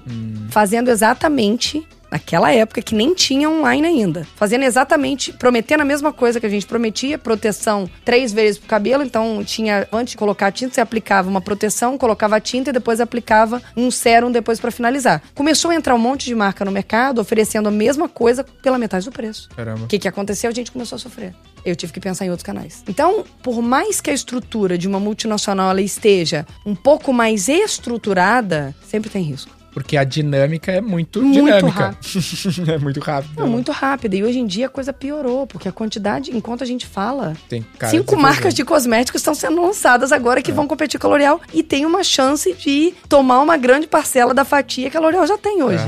fazendo 0.48 0.90
exatamente 0.90 1.84
naquela 2.10 2.52
época 2.52 2.82
que 2.82 2.94
nem 2.94 3.14
tinha 3.14 3.48
online 3.48 3.86
ainda. 3.86 4.26
Fazendo 4.36 4.64
exatamente, 4.64 5.32
prometendo 5.32 5.82
a 5.82 5.84
mesma 5.84 6.12
coisa 6.12 6.40
que 6.40 6.46
a 6.46 6.50
gente 6.50 6.66
prometia, 6.66 7.18
proteção 7.18 7.88
três 8.04 8.32
vezes 8.32 8.58
pro 8.58 8.68
cabelo, 8.68 9.02
então 9.02 9.42
tinha, 9.44 9.86
antes 9.92 10.12
de 10.12 10.16
colocar 10.18 10.48
a 10.48 10.52
tinta, 10.52 10.74
você 10.74 10.80
aplicava 10.80 11.28
uma 11.28 11.40
proteção, 11.40 11.96
colocava 11.96 12.36
a 12.36 12.40
tinta 12.40 12.70
e 12.70 12.72
depois 12.72 13.00
aplicava 13.00 13.62
um 13.76 13.90
sérum 13.90 14.30
depois 14.30 14.58
pra 14.58 14.70
finalizar. 14.70 15.22
Começou 15.34 15.70
a 15.70 15.74
entrar 15.74 15.94
um 15.94 15.98
monte 15.98 16.26
de 16.26 16.34
marca 16.34 16.64
no 16.64 16.70
mercado 16.70 17.20
oferecendo 17.20 17.68
a 17.68 17.72
mesma 17.72 18.08
coisa 18.08 18.44
pela 18.62 18.78
metade 18.78 19.04
do 19.04 19.12
preço. 19.12 19.48
Caramba. 19.54 19.84
O 19.84 19.86
que, 19.86 19.98
que 19.98 20.08
aconteceu? 20.08 20.50
A 20.50 20.54
gente 20.54 20.72
começou 20.72 20.96
a 20.96 20.98
sofrer. 20.98 21.34
Eu 21.64 21.76
tive 21.76 21.92
que 21.92 22.00
pensar 22.00 22.24
em 22.24 22.30
outros 22.30 22.44
canais. 22.44 22.82
Então, 22.88 23.24
por 23.42 23.60
mais 23.60 24.00
que 24.00 24.10
a 24.10 24.14
estrutura 24.14 24.78
de 24.78 24.88
uma 24.88 24.98
multinacional 24.98 25.78
esteja 25.78 26.46
um 26.64 26.74
pouco 26.74 27.12
mais 27.12 27.48
estruturada, 27.48 28.74
sempre 28.82 29.10
tem 29.10 29.22
risco. 29.22 29.59
Porque 29.72 29.96
a 29.96 30.04
dinâmica 30.04 30.72
é 30.72 30.80
muito, 30.80 31.22
Muito 31.22 31.34
dinâmica. 31.34 31.96
é 32.66 32.78
muito 32.78 33.00
rápido. 33.00 33.40
Não, 33.40 33.46
muito 33.46 33.72
rápido. 33.72 34.14
E 34.14 34.24
hoje 34.24 34.38
em 34.38 34.46
dia 34.46 34.66
a 34.66 34.68
coisa 34.68 34.92
piorou, 34.92 35.46
porque 35.46 35.68
a 35.68 35.72
quantidade, 35.72 36.36
enquanto 36.36 36.62
a 36.62 36.66
gente 36.66 36.86
fala, 36.86 37.34
cinco 37.48 37.76
desenvolvendo. 37.80 38.20
marcas 38.20 38.54
de 38.54 38.64
cosméticos 38.64 39.20
estão 39.20 39.34
sendo 39.34 39.60
lançadas 39.62 40.12
agora 40.12 40.42
que 40.42 40.52
vão 40.52 40.66
competir 40.66 40.98
com 40.98 41.06
a 41.06 41.10
L'Oréal 41.10 41.40
e 41.52 41.62
tem 41.62 41.86
uma 41.86 42.02
chance 42.02 42.52
de 42.54 42.94
tomar 43.08 43.40
uma 43.40 43.56
grande 43.56 43.86
parcela 43.86 44.34
da 44.34 44.44
fatia 44.44 44.90
que 44.90 44.96
a 44.96 45.00
L'Oréal 45.00 45.26
já 45.26 45.38
tem 45.38 45.62
hoje. 45.62 45.84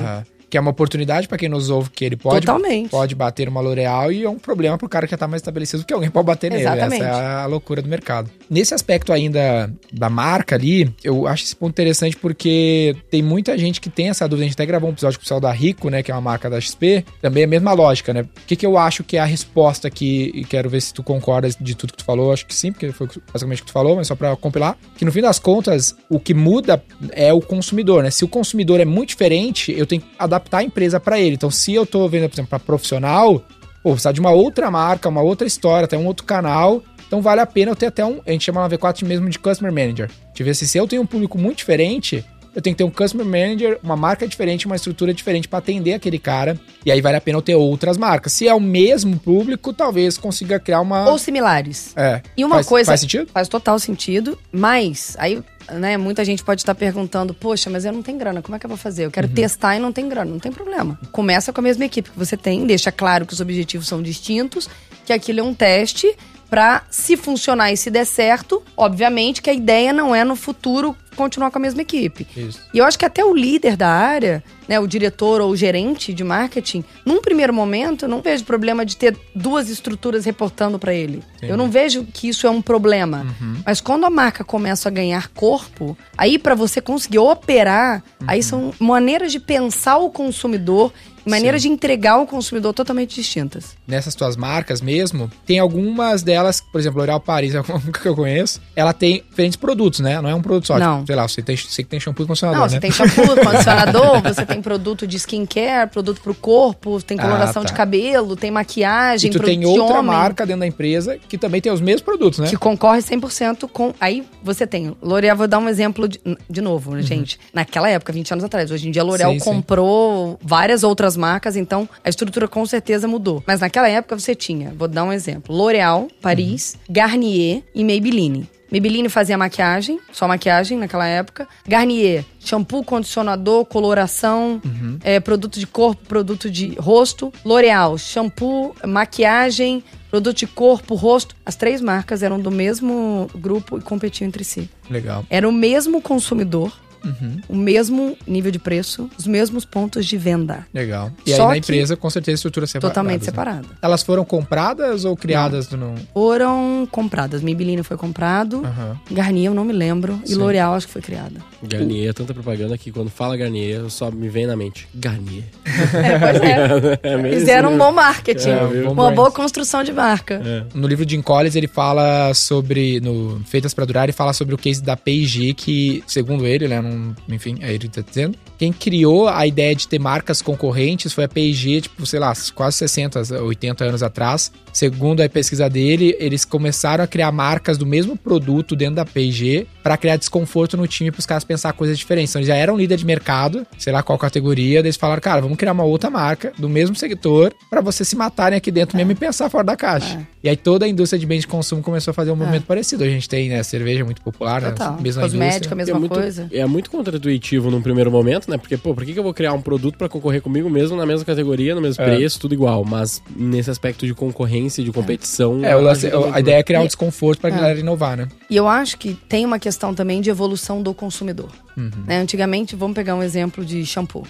Que 0.52 0.58
é 0.58 0.60
uma 0.60 0.70
oportunidade 0.70 1.26
pra 1.26 1.38
quem 1.38 1.48
nos 1.48 1.70
ouve, 1.70 1.88
que 1.88 2.04
ele 2.04 2.14
pode, 2.14 2.44
Totalmente. 2.44 2.90
pode 2.90 3.14
bater 3.14 3.48
uma 3.48 3.62
L'Oréal 3.62 4.12
e 4.12 4.24
é 4.24 4.28
um 4.28 4.38
problema 4.38 4.76
pro 4.76 4.86
cara 4.86 5.06
que 5.06 5.12
já 5.12 5.16
tá 5.16 5.26
mais 5.26 5.40
estabelecido, 5.40 5.82
porque 5.82 5.94
alguém 5.94 6.10
pode 6.10 6.26
bater 6.26 6.50
nele. 6.50 6.60
Exatamente. 6.60 7.02
Essa 7.02 7.22
é 7.22 7.42
a 7.44 7.46
loucura 7.46 7.80
do 7.80 7.88
mercado. 7.88 8.30
Nesse 8.50 8.74
aspecto 8.74 9.14
ainda 9.14 9.72
da 9.90 10.10
marca 10.10 10.54
ali, 10.54 10.94
eu 11.02 11.26
acho 11.26 11.44
esse 11.44 11.56
ponto 11.56 11.70
interessante 11.70 12.18
porque 12.18 12.94
tem 13.10 13.22
muita 13.22 13.56
gente 13.56 13.80
que 13.80 13.88
tem 13.88 14.10
essa 14.10 14.28
dúvida. 14.28 14.44
A 14.44 14.48
gente 14.48 14.52
até 14.52 14.66
gravou 14.66 14.90
um 14.90 14.92
episódio 14.92 15.18
com 15.18 15.22
o 15.22 15.24
pessoal 15.24 15.40
da 15.40 15.50
Rico, 15.50 15.88
né, 15.88 16.02
que 16.02 16.10
é 16.10 16.14
uma 16.14 16.20
marca 16.20 16.50
da 16.50 16.60
XP. 16.60 17.02
Também 17.22 17.44
é 17.44 17.46
a 17.46 17.48
mesma 17.48 17.72
lógica, 17.72 18.12
né? 18.12 18.20
O 18.20 18.46
que, 18.46 18.54
que 18.54 18.66
eu 18.66 18.76
acho 18.76 19.02
que 19.02 19.16
é 19.16 19.20
a 19.20 19.24
resposta 19.24 19.88
aqui, 19.88 20.32
e 20.34 20.44
quero 20.44 20.68
ver 20.68 20.82
se 20.82 20.92
tu 20.92 21.02
concorda 21.02 21.48
de 21.48 21.74
tudo 21.74 21.94
que 21.94 21.98
tu 22.00 22.04
falou. 22.04 22.30
Acho 22.30 22.44
que 22.44 22.54
sim, 22.54 22.72
porque 22.72 22.92
foi 22.92 23.08
basicamente 23.32 23.62
o 23.62 23.64
que 23.64 23.70
tu 23.70 23.72
falou, 23.72 23.96
mas 23.96 24.06
só 24.06 24.14
pra 24.14 24.36
compilar. 24.36 24.76
Que 24.98 25.06
no 25.06 25.12
fim 25.12 25.22
das 25.22 25.38
contas, 25.38 25.96
o 26.10 26.20
que 26.20 26.34
muda 26.34 26.84
é 27.12 27.32
o 27.32 27.40
consumidor, 27.40 28.02
né? 28.02 28.10
Se 28.10 28.22
o 28.22 28.28
consumidor 28.28 28.80
é 28.80 28.84
muito 28.84 29.08
diferente, 29.08 29.72
eu 29.74 29.86
tenho 29.86 30.02
que 30.02 30.08
adaptar 30.18 30.41
a 30.50 30.62
empresa 30.62 30.98
pra 31.00 31.18
ele. 31.20 31.34
Então, 31.34 31.50
se 31.50 31.72
eu 31.74 31.84
tô 31.86 32.08
vendo, 32.08 32.28
por 32.28 32.34
exemplo, 32.34 32.50
pra 32.50 32.58
profissional, 32.58 33.42
pô, 33.82 33.90
precisa 33.92 34.12
de 34.12 34.20
uma 34.20 34.30
outra 34.30 34.70
marca, 34.70 35.08
uma 35.08 35.22
outra 35.22 35.46
história, 35.46 35.84
até 35.84 35.96
um 35.96 36.06
outro 36.06 36.24
canal. 36.24 36.82
Então 37.06 37.20
vale 37.20 37.40
a 37.42 37.46
pena 37.46 37.70
eu 37.70 37.76
ter 37.76 37.86
até 37.86 38.04
um. 38.04 38.20
A 38.26 38.30
gente 38.30 38.44
chama 38.44 38.66
na 38.66 38.68
V4 38.74 39.04
mesmo 39.06 39.28
de 39.28 39.38
Customer 39.38 39.70
Manager. 39.72 40.10
De 40.34 40.42
ver 40.42 40.54
se, 40.54 40.78
eu 40.78 40.86
tenho 40.88 41.02
um 41.02 41.06
público 41.06 41.36
muito 41.36 41.58
diferente, 41.58 42.24
eu 42.54 42.62
tenho 42.62 42.74
que 42.74 42.78
ter 42.78 42.84
um 42.84 42.90
Customer 42.90 43.26
Manager, 43.26 43.78
uma 43.82 43.96
marca 43.96 44.26
diferente, 44.26 44.64
uma 44.64 44.76
estrutura 44.76 45.12
diferente 45.12 45.46
pra 45.46 45.58
atender 45.58 45.92
aquele 45.92 46.18
cara. 46.18 46.58
E 46.86 46.90
aí 46.90 47.02
vale 47.02 47.16
a 47.16 47.20
pena 47.20 47.36
eu 47.38 47.42
ter 47.42 47.54
outras 47.54 47.98
marcas. 47.98 48.32
Se 48.32 48.48
é 48.48 48.54
o 48.54 48.60
mesmo 48.60 49.18
público, 49.18 49.74
talvez 49.74 50.16
consiga 50.16 50.58
criar 50.58 50.80
uma. 50.80 51.06
Ou 51.10 51.18
similares. 51.18 51.92
É. 51.96 52.22
E 52.34 52.44
uma 52.46 52.56
Faz- 52.56 52.66
coisa. 52.66 52.86
Faz 52.92 53.00
sentido? 53.00 53.28
Faz 53.32 53.46
total 53.46 53.78
sentido, 53.78 54.38
mas 54.50 55.14
aí, 55.18 55.42
né, 55.70 55.96
muita 55.96 56.24
gente 56.24 56.42
pode 56.44 56.60
estar 56.62 56.74
perguntando: 56.74 57.32
poxa, 57.34 57.68
mas 57.70 57.84
eu 57.84 57.92
não 57.92 58.02
tenho 58.02 58.18
grana, 58.18 58.42
como 58.42 58.56
é 58.56 58.58
que 58.58 58.66
eu 58.66 58.68
vou 58.68 58.76
fazer? 58.78 59.04
Eu 59.06 59.10
quero 59.10 59.28
Uhum. 59.28 59.34
testar 59.34 59.76
e 59.76 59.78
não 59.78 59.92
tem 59.92 60.08
grana. 60.08 60.30
Não 60.30 60.38
tem 60.38 60.50
problema. 60.52 60.98
Começa 61.10 61.52
com 61.52 61.60
a 61.60 61.64
mesma 61.64 61.84
equipe 61.84 62.10
que 62.10 62.18
você 62.18 62.36
tem, 62.36 62.66
deixa 62.66 62.90
claro 62.92 63.26
que 63.26 63.32
os 63.32 63.40
objetivos 63.40 63.86
são 63.86 64.02
distintos, 64.02 64.68
que 65.04 65.12
aquilo 65.12 65.40
é 65.40 65.42
um 65.42 65.54
teste 65.54 66.14
pra 66.50 66.82
se 66.90 67.16
funcionar 67.16 67.72
e 67.72 67.76
se 67.78 67.90
der 67.90 68.04
certo, 68.04 68.62
obviamente 68.76 69.40
que 69.40 69.48
a 69.48 69.54
ideia 69.54 69.92
não 69.92 70.14
é 70.14 70.22
no 70.22 70.36
futuro 70.36 70.94
continuar 71.16 71.50
com 71.50 71.58
a 71.58 71.60
mesma 71.60 71.82
equipe. 71.82 72.26
Isso. 72.36 72.60
E 72.72 72.78
eu 72.78 72.84
acho 72.84 72.98
que 72.98 73.04
até 73.04 73.24
o 73.24 73.34
líder 73.34 73.76
da 73.76 73.88
área, 73.88 74.42
né, 74.68 74.78
o 74.80 74.86
diretor 74.86 75.40
ou 75.40 75.50
o 75.50 75.56
gerente 75.56 76.12
de 76.12 76.24
marketing, 76.24 76.84
num 77.04 77.20
primeiro 77.20 77.52
momento, 77.52 78.04
eu 78.04 78.08
não 78.08 78.20
vejo 78.20 78.44
problema 78.44 78.84
de 78.84 78.96
ter 78.96 79.16
duas 79.34 79.68
estruturas 79.68 80.24
reportando 80.24 80.78
pra 80.78 80.94
ele. 80.94 81.22
Eu 81.42 81.56
não 81.56 81.70
vejo 81.70 82.04
que 82.04 82.28
isso 82.28 82.46
é 82.46 82.50
um 82.50 82.62
problema. 82.62 83.26
Mas 83.64 83.80
quando 83.80 84.04
a 84.04 84.10
marca 84.10 84.44
começa 84.44 84.88
a 84.88 84.92
ganhar 84.92 85.28
corpo, 85.28 85.96
aí 86.16 86.38
pra 86.38 86.54
você 86.54 86.80
conseguir 86.80 87.18
operar, 87.18 88.02
aí 88.26 88.42
são 88.42 88.72
maneiras 88.78 89.32
de 89.32 89.40
pensar 89.40 89.98
o 89.98 90.10
consumidor 90.10 90.92
maneiras 91.26 91.62
de 91.62 91.68
entregar 91.68 92.12
ao 92.12 92.26
consumidor 92.26 92.72
totalmente 92.72 93.14
distintas. 93.14 93.76
Nessas 93.86 94.14
tuas 94.14 94.36
marcas 94.36 94.80
mesmo, 94.80 95.30
tem 95.46 95.58
algumas 95.58 96.22
delas, 96.22 96.60
por 96.60 96.80
exemplo, 96.80 96.98
L'Oréal 96.98 97.20
Paris, 97.20 97.54
é 97.54 97.60
uma 97.60 97.80
que 97.80 98.06
eu 98.08 98.14
conheço, 98.14 98.60
ela 98.74 98.92
tem 98.92 99.22
diferentes 99.28 99.56
produtos, 99.56 100.00
né? 100.00 100.20
Não 100.20 100.28
é 100.30 100.34
um 100.34 100.42
produto 100.42 100.66
só. 100.66 100.78
Não. 100.78 100.96
Tipo, 100.96 101.06
sei 101.06 101.16
lá, 101.16 101.28
você 101.28 101.42
tem, 101.42 101.56
você 101.56 101.82
tem 101.84 102.00
shampoo 102.00 102.24
e 102.24 102.26
condicionador, 102.26 102.60
Não, 102.60 102.66
né? 102.66 102.74
você 102.74 102.80
tem 102.80 102.90
shampoo, 102.92 103.36
condicionador, 103.44 104.22
você 104.22 104.46
tem 104.46 104.60
produto 104.62 105.06
de 105.06 105.16
skincare, 105.16 105.88
produto 105.90 106.20
pro 106.20 106.34
corpo, 106.34 107.00
tem 107.02 107.16
coloração 107.16 107.62
Ah, 107.62 107.64
tá. 107.64 107.70
de 107.70 107.76
cabelo, 107.76 108.36
tem 108.36 108.50
maquiagem, 108.50 109.30
E 109.30 109.32
tu 109.32 109.40
tem 109.40 109.64
outra 109.64 109.98
homem, 109.98 110.06
marca 110.12 110.44
dentro 110.46 110.60
da 110.60 110.66
empresa 110.66 111.18
que 111.28 111.38
também 111.38 111.60
tem 111.60 111.72
os 111.72 111.80
mesmos 111.80 112.02
produtos, 112.02 112.38
né? 112.38 112.48
Que 112.48 112.56
concorre 112.56 113.00
100% 113.00 113.68
com. 113.72 113.92
Aí 114.00 114.24
você 114.42 114.66
tem. 114.66 114.96
L'Oréal, 115.02 115.36
vou 115.36 115.46
dar 115.48 115.58
um 115.58 115.68
exemplo 115.68 116.08
de, 116.08 116.20
de 116.48 116.60
novo, 116.60 116.94
né, 116.94 117.02
gente? 117.02 117.38
Naquela 117.52 117.88
época, 117.88 118.12
20 118.12 118.32
anos 118.32 118.44
atrás. 118.44 118.70
Hoje 118.70 118.88
em 118.88 118.90
dia, 118.90 119.02
a 119.02 119.04
L'Oréal 119.04 119.30
Uhum. 119.32 119.38
Sim, 119.38 119.44
sim. 119.44 119.50
comprou 119.50 120.38
várias 120.42 120.82
outras 120.82 121.11
marcas, 121.16 121.56
então 121.56 121.88
a 122.04 122.08
estrutura 122.08 122.46
com 122.48 122.64
certeza 122.66 123.06
mudou. 123.08 123.42
Mas 123.46 123.60
naquela 123.60 123.88
época 123.88 124.18
você 124.18 124.34
tinha, 124.34 124.72
vou 124.76 124.88
dar 124.88 125.04
um 125.04 125.12
exemplo: 125.12 125.54
L'Oréal, 125.54 126.08
Paris, 126.20 126.76
Uhum. 126.88 126.94
Garnier 126.94 127.62
e 127.74 127.84
Maybelline. 127.84 128.48
Maybelline 128.70 129.08
fazia 129.10 129.36
maquiagem, 129.36 130.00
só 130.12 130.26
maquiagem 130.26 130.78
naquela 130.78 131.06
época. 131.06 131.46
Garnier, 131.68 132.24
shampoo, 132.40 132.82
condicionador, 132.82 133.66
coloração, 133.66 134.62
Uhum. 134.64 134.98
é, 135.04 135.20
produto 135.20 135.58
de 135.60 135.66
corpo, 135.66 136.02
produto 136.08 136.50
de 136.50 136.74
rosto. 136.78 137.30
L'Oréal, 137.44 137.98
shampoo, 137.98 138.74
maquiagem, 138.86 139.84
produto 140.10 140.38
de 140.38 140.46
corpo, 140.46 140.94
rosto. 140.94 141.36
As 141.44 141.54
três 141.54 141.82
marcas 141.82 142.22
eram 142.22 142.40
do 142.40 142.50
mesmo 142.50 143.28
grupo 143.34 143.76
e 143.76 143.82
competiam 143.82 144.26
entre 144.26 144.42
si. 144.42 144.70
Legal. 144.88 145.22
Era 145.28 145.46
o 145.46 145.52
mesmo 145.52 146.00
consumidor, 146.00 146.72
Uhum. 147.04 147.40
o 147.48 147.56
mesmo 147.56 148.16
nível 148.26 148.50
de 148.50 148.58
preço, 148.58 149.08
os 149.18 149.26
mesmos 149.26 149.64
pontos 149.64 150.06
de 150.06 150.16
venda. 150.16 150.66
Legal. 150.72 151.10
E 151.26 151.34
Só 151.34 151.44
aí 151.44 151.48
na 151.48 151.56
empresa, 151.58 151.96
com 151.96 152.08
certeza, 152.10 152.36
estrutura 152.36 152.66
separada. 152.66 152.94
Totalmente 152.94 153.20
né? 153.20 153.24
separada. 153.24 153.68
Elas 153.80 154.02
foram 154.02 154.24
compradas 154.24 155.04
ou 155.04 155.16
criadas 155.16 155.70
no. 155.70 155.94
Foram 156.12 156.86
compradas. 156.90 157.42
Maybelline 157.42 157.82
foi 157.82 157.96
comprado. 157.96 158.62
Aham. 158.64 158.98
Garnier 159.10 159.46
eu 159.46 159.54
não 159.54 159.64
me 159.64 159.72
lembro. 159.72 160.20
E 160.24 160.28
Sim. 160.28 160.34
L'Oréal 160.36 160.74
acho 160.74 160.86
que 160.86 160.92
foi 160.92 161.02
criada. 161.02 161.40
Garnier, 161.62 162.10
é 162.10 162.12
tanta 162.12 162.32
propaganda 162.34 162.76
que 162.76 162.90
quando 162.90 163.10
fala 163.10 163.36
Garnier, 163.36 163.88
só 163.88 164.10
me 164.10 164.28
vem 164.28 164.46
na 164.46 164.56
mente. 164.56 164.88
Garnier. 164.94 165.44
É, 165.92 166.18
pois 166.18 166.42
é. 166.42 167.00
É 167.02 167.30
Fizeram 167.38 167.70
um 167.70 167.72
né? 167.72 167.78
bom 167.78 167.92
marketing. 167.92 168.48
É, 168.50 168.88
uma 168.88 169.10
boa 169.10 169.30
brand. 169.30 169.32
construção 169.32 169.82
de 169.82 169.92
marca. 169.92 170.40
No 170.74 170.86
livro 170.86 171.04
de 171.04 171.16
Incolles, 171.16 171.54
ele 171.54 171.66
fala 171.66 172.32
sobre. 172.34 173.00
No 173.00 173.40
Feitas 173.46 173.74
pra 173.74 173.84
Durar, 173.84 174.04
ele 174.04 174.12
fala 174.12 174.32
sobre 174.32 174.54
o 174.54 174.58
case 174.58 174.82
da 174.82 174.96
P&G, 174.96 175.54
que, 175.54 176.02
segundo 176.06 176.46
ele, 176.46 176.68
né? 176.68 176.80
Não, 176.80 176.91
enfim, 177.28 177.58
aí 177.62 177.74
ele 177.74 177.88
tá 177.88 178.00
dizendo. 178.00 178.36
Quem 178.58 178.72
criou 178.72 179.28
a 179.28 179.46
ideia 179.46 179.74
de 179.74 179.88
ter 179.88 179.98
marcas 179.98 180.40
concorrentes 180.40 181.12
foi 181.12 181.24
a 181.24 181.28
P&G, 181.28 181.82
tipo, 181.82 182.06
sei 182.06 182.20
lá, 182.20 182.32
quase 182.54 182.76
60, 182.78 183.42
80 183.42 183.84
anos 183.84 184.02
atrás. 184.02 184.52
Segundo 184.72 185.20
a 185.20 185.28
pesquisa 185.28 185.68
dele, 185.68 186.16
eles 186.18 186.44
começaram 186.44 187.04
a 187.04 187.06
criar 187.06 187.32
marcas 187.32 187.76
do 187.76 187.84
mesmo 187.84 188.16
produto 188.16 188.74
dentro 188.74 188.96
da 188.96 189.04
P&G 189.04 189.66
para 189.82 189.96
criar 189.96 190.16
desconforto 190.16 190.76
no 190.76 190.86
time 190.86 191.10
para 191.10 191.20
os 191.20 191.26
caras 191.26 191.44
pensar 191.44 191.72
coisas 191.72 191.98
diferentes. 191.98 192.32
Então, 192.32 192.40
eles 192.40 192.48
já 192.48 192.54
eram 192.56 192.76
líder 192.76 192.96
de 192.96 193.04
mercado, 193.04 193.66
sei 193.76 193.92
lá 193.92 194.02
qual 194.02 194.18
categoria, 194.18 194.80
daí 194.80 194.88
eles 194.88 194.96
falaram, 194.96 195.20
cara, 195.20 195.40
vamos 195.40 195.56
criar 195.56 195.72
uma 195.72 195.84
outra 195.84 196.08
marca 196.08 196.52
do 196.56 196.68
mesmo 196.68 196.94
setor 196.94 197.52
para 197.68 197.80
vocês 197.80 198.08
se 198.08 198.16
matarem 198.16 198.56
aqui 198.56 198.70
dentro 198.70 198.96
mesmo 198.96 199.12
e 199.12 199.14
pensar 199.14 199.50
fora 199.50 199.64
da 199.64 199.76
caixa. 199.76 200.18
É. 200.18 200.26
E 200.44 200.48
aí 200.48 200.56
toda 200.56 200.86
a 200.86 200.88
indústria 200.88 201.18
de 201.18 201.26
bens 201.26 201.40
de 201.40 201.46
consumo 201.46 201.82
começou 201.82 202.10
a 202.10 202.14
fazer 202.14 202.30
um 202.30 202.36
movimento 202.36 202.64
parecido. 202.64 203.04
A 203.04 203.08
gente 203.08 203.28
tem, 203.28 203.48
né, 203.48 203.62
cerveja 203.62 204.04
muito 204.04 204.20
popular, 204.22 204.60
né, 204.60 204.70
Total. 204.70 205.00
mesma 205.00 205.22
Cosmética, 205.22 205.56
indústria. 205.56 205.76
mesma 205.76 205.96
é 205.96 205.98
muito, 205.98 206.14
coisa. 206.14 206.48
É 206.52 206.66
muito 206.66 206.81
contraintuitivo 206.90 207.70
num 207.70 207.80
primeiro 207.82 208.10
momento, 208.10 208.50
né? 208.50 208.56
Porque, 208.58 208.76
pô, 208.76 208.94
por 208.94 209.04
que, 209.04 209.12
que 209.12 209.18
eu 209.18 209.22
vou 209.22 209.34
criar 209.34 209.52
um 209.52 209.60
produto 209.62 209.96
pra 209.98 210.08
concorrer 210.08 210.40
comigo 210.42 210.68
mesmo 210.70 210.96
na 210.96 211.04
mesma 211.06 211.24
categoria, 211.24 211.74
no 211.74 211.80
mesmo 211.80 212.02
É. 212.02 212.06
preço, 212.06 212.38
tudo 212.40 212.54
igual? 212.54 212.84
Mas 212.84 213.22
nesse 213.36 213.70
aspecto 213.70 214.06
de 214.06 214.14
concorrência, 214.14 214.82
de 214.84 214.92
competição. 214.92 215.64
É, 215.64 215.74
lance- 215.74 216.10
muito, 216.10 216.34
a 216.34 216.40
ideia 216.40 216.56
é 216.56 216.62
criar 216.62 216.80
um 216.80 216.84
E- 216.84 216.86
desconforto 216.88 217.40
pra 217.40 217.50
galera 217.50 217.78
inovar, 217.78 218.16
né? 218.16 218.28
E 218.48 218.56
eu 218.56 218.66
acho 218.68 218.98
que 218.98 219.14
tem 219.28 219.44
uma 219.44 219.58
questão 219.58 219.94
também 219.94 220.20
de 220.20 220.30
evolução 220.30 220.82
do 220.82 220.92
consumidor. 220.94 221.50
Uhum. 221.76 221.90
Né? 222.06 222.18
Antigamente, 222.20 222.76
vamos 222.76 222.94
pegar 222.94 223.14
um 223.14 223.22
exemplo 223.22 223.64
de 223.64 223.84
shampoo. 223.86 224.26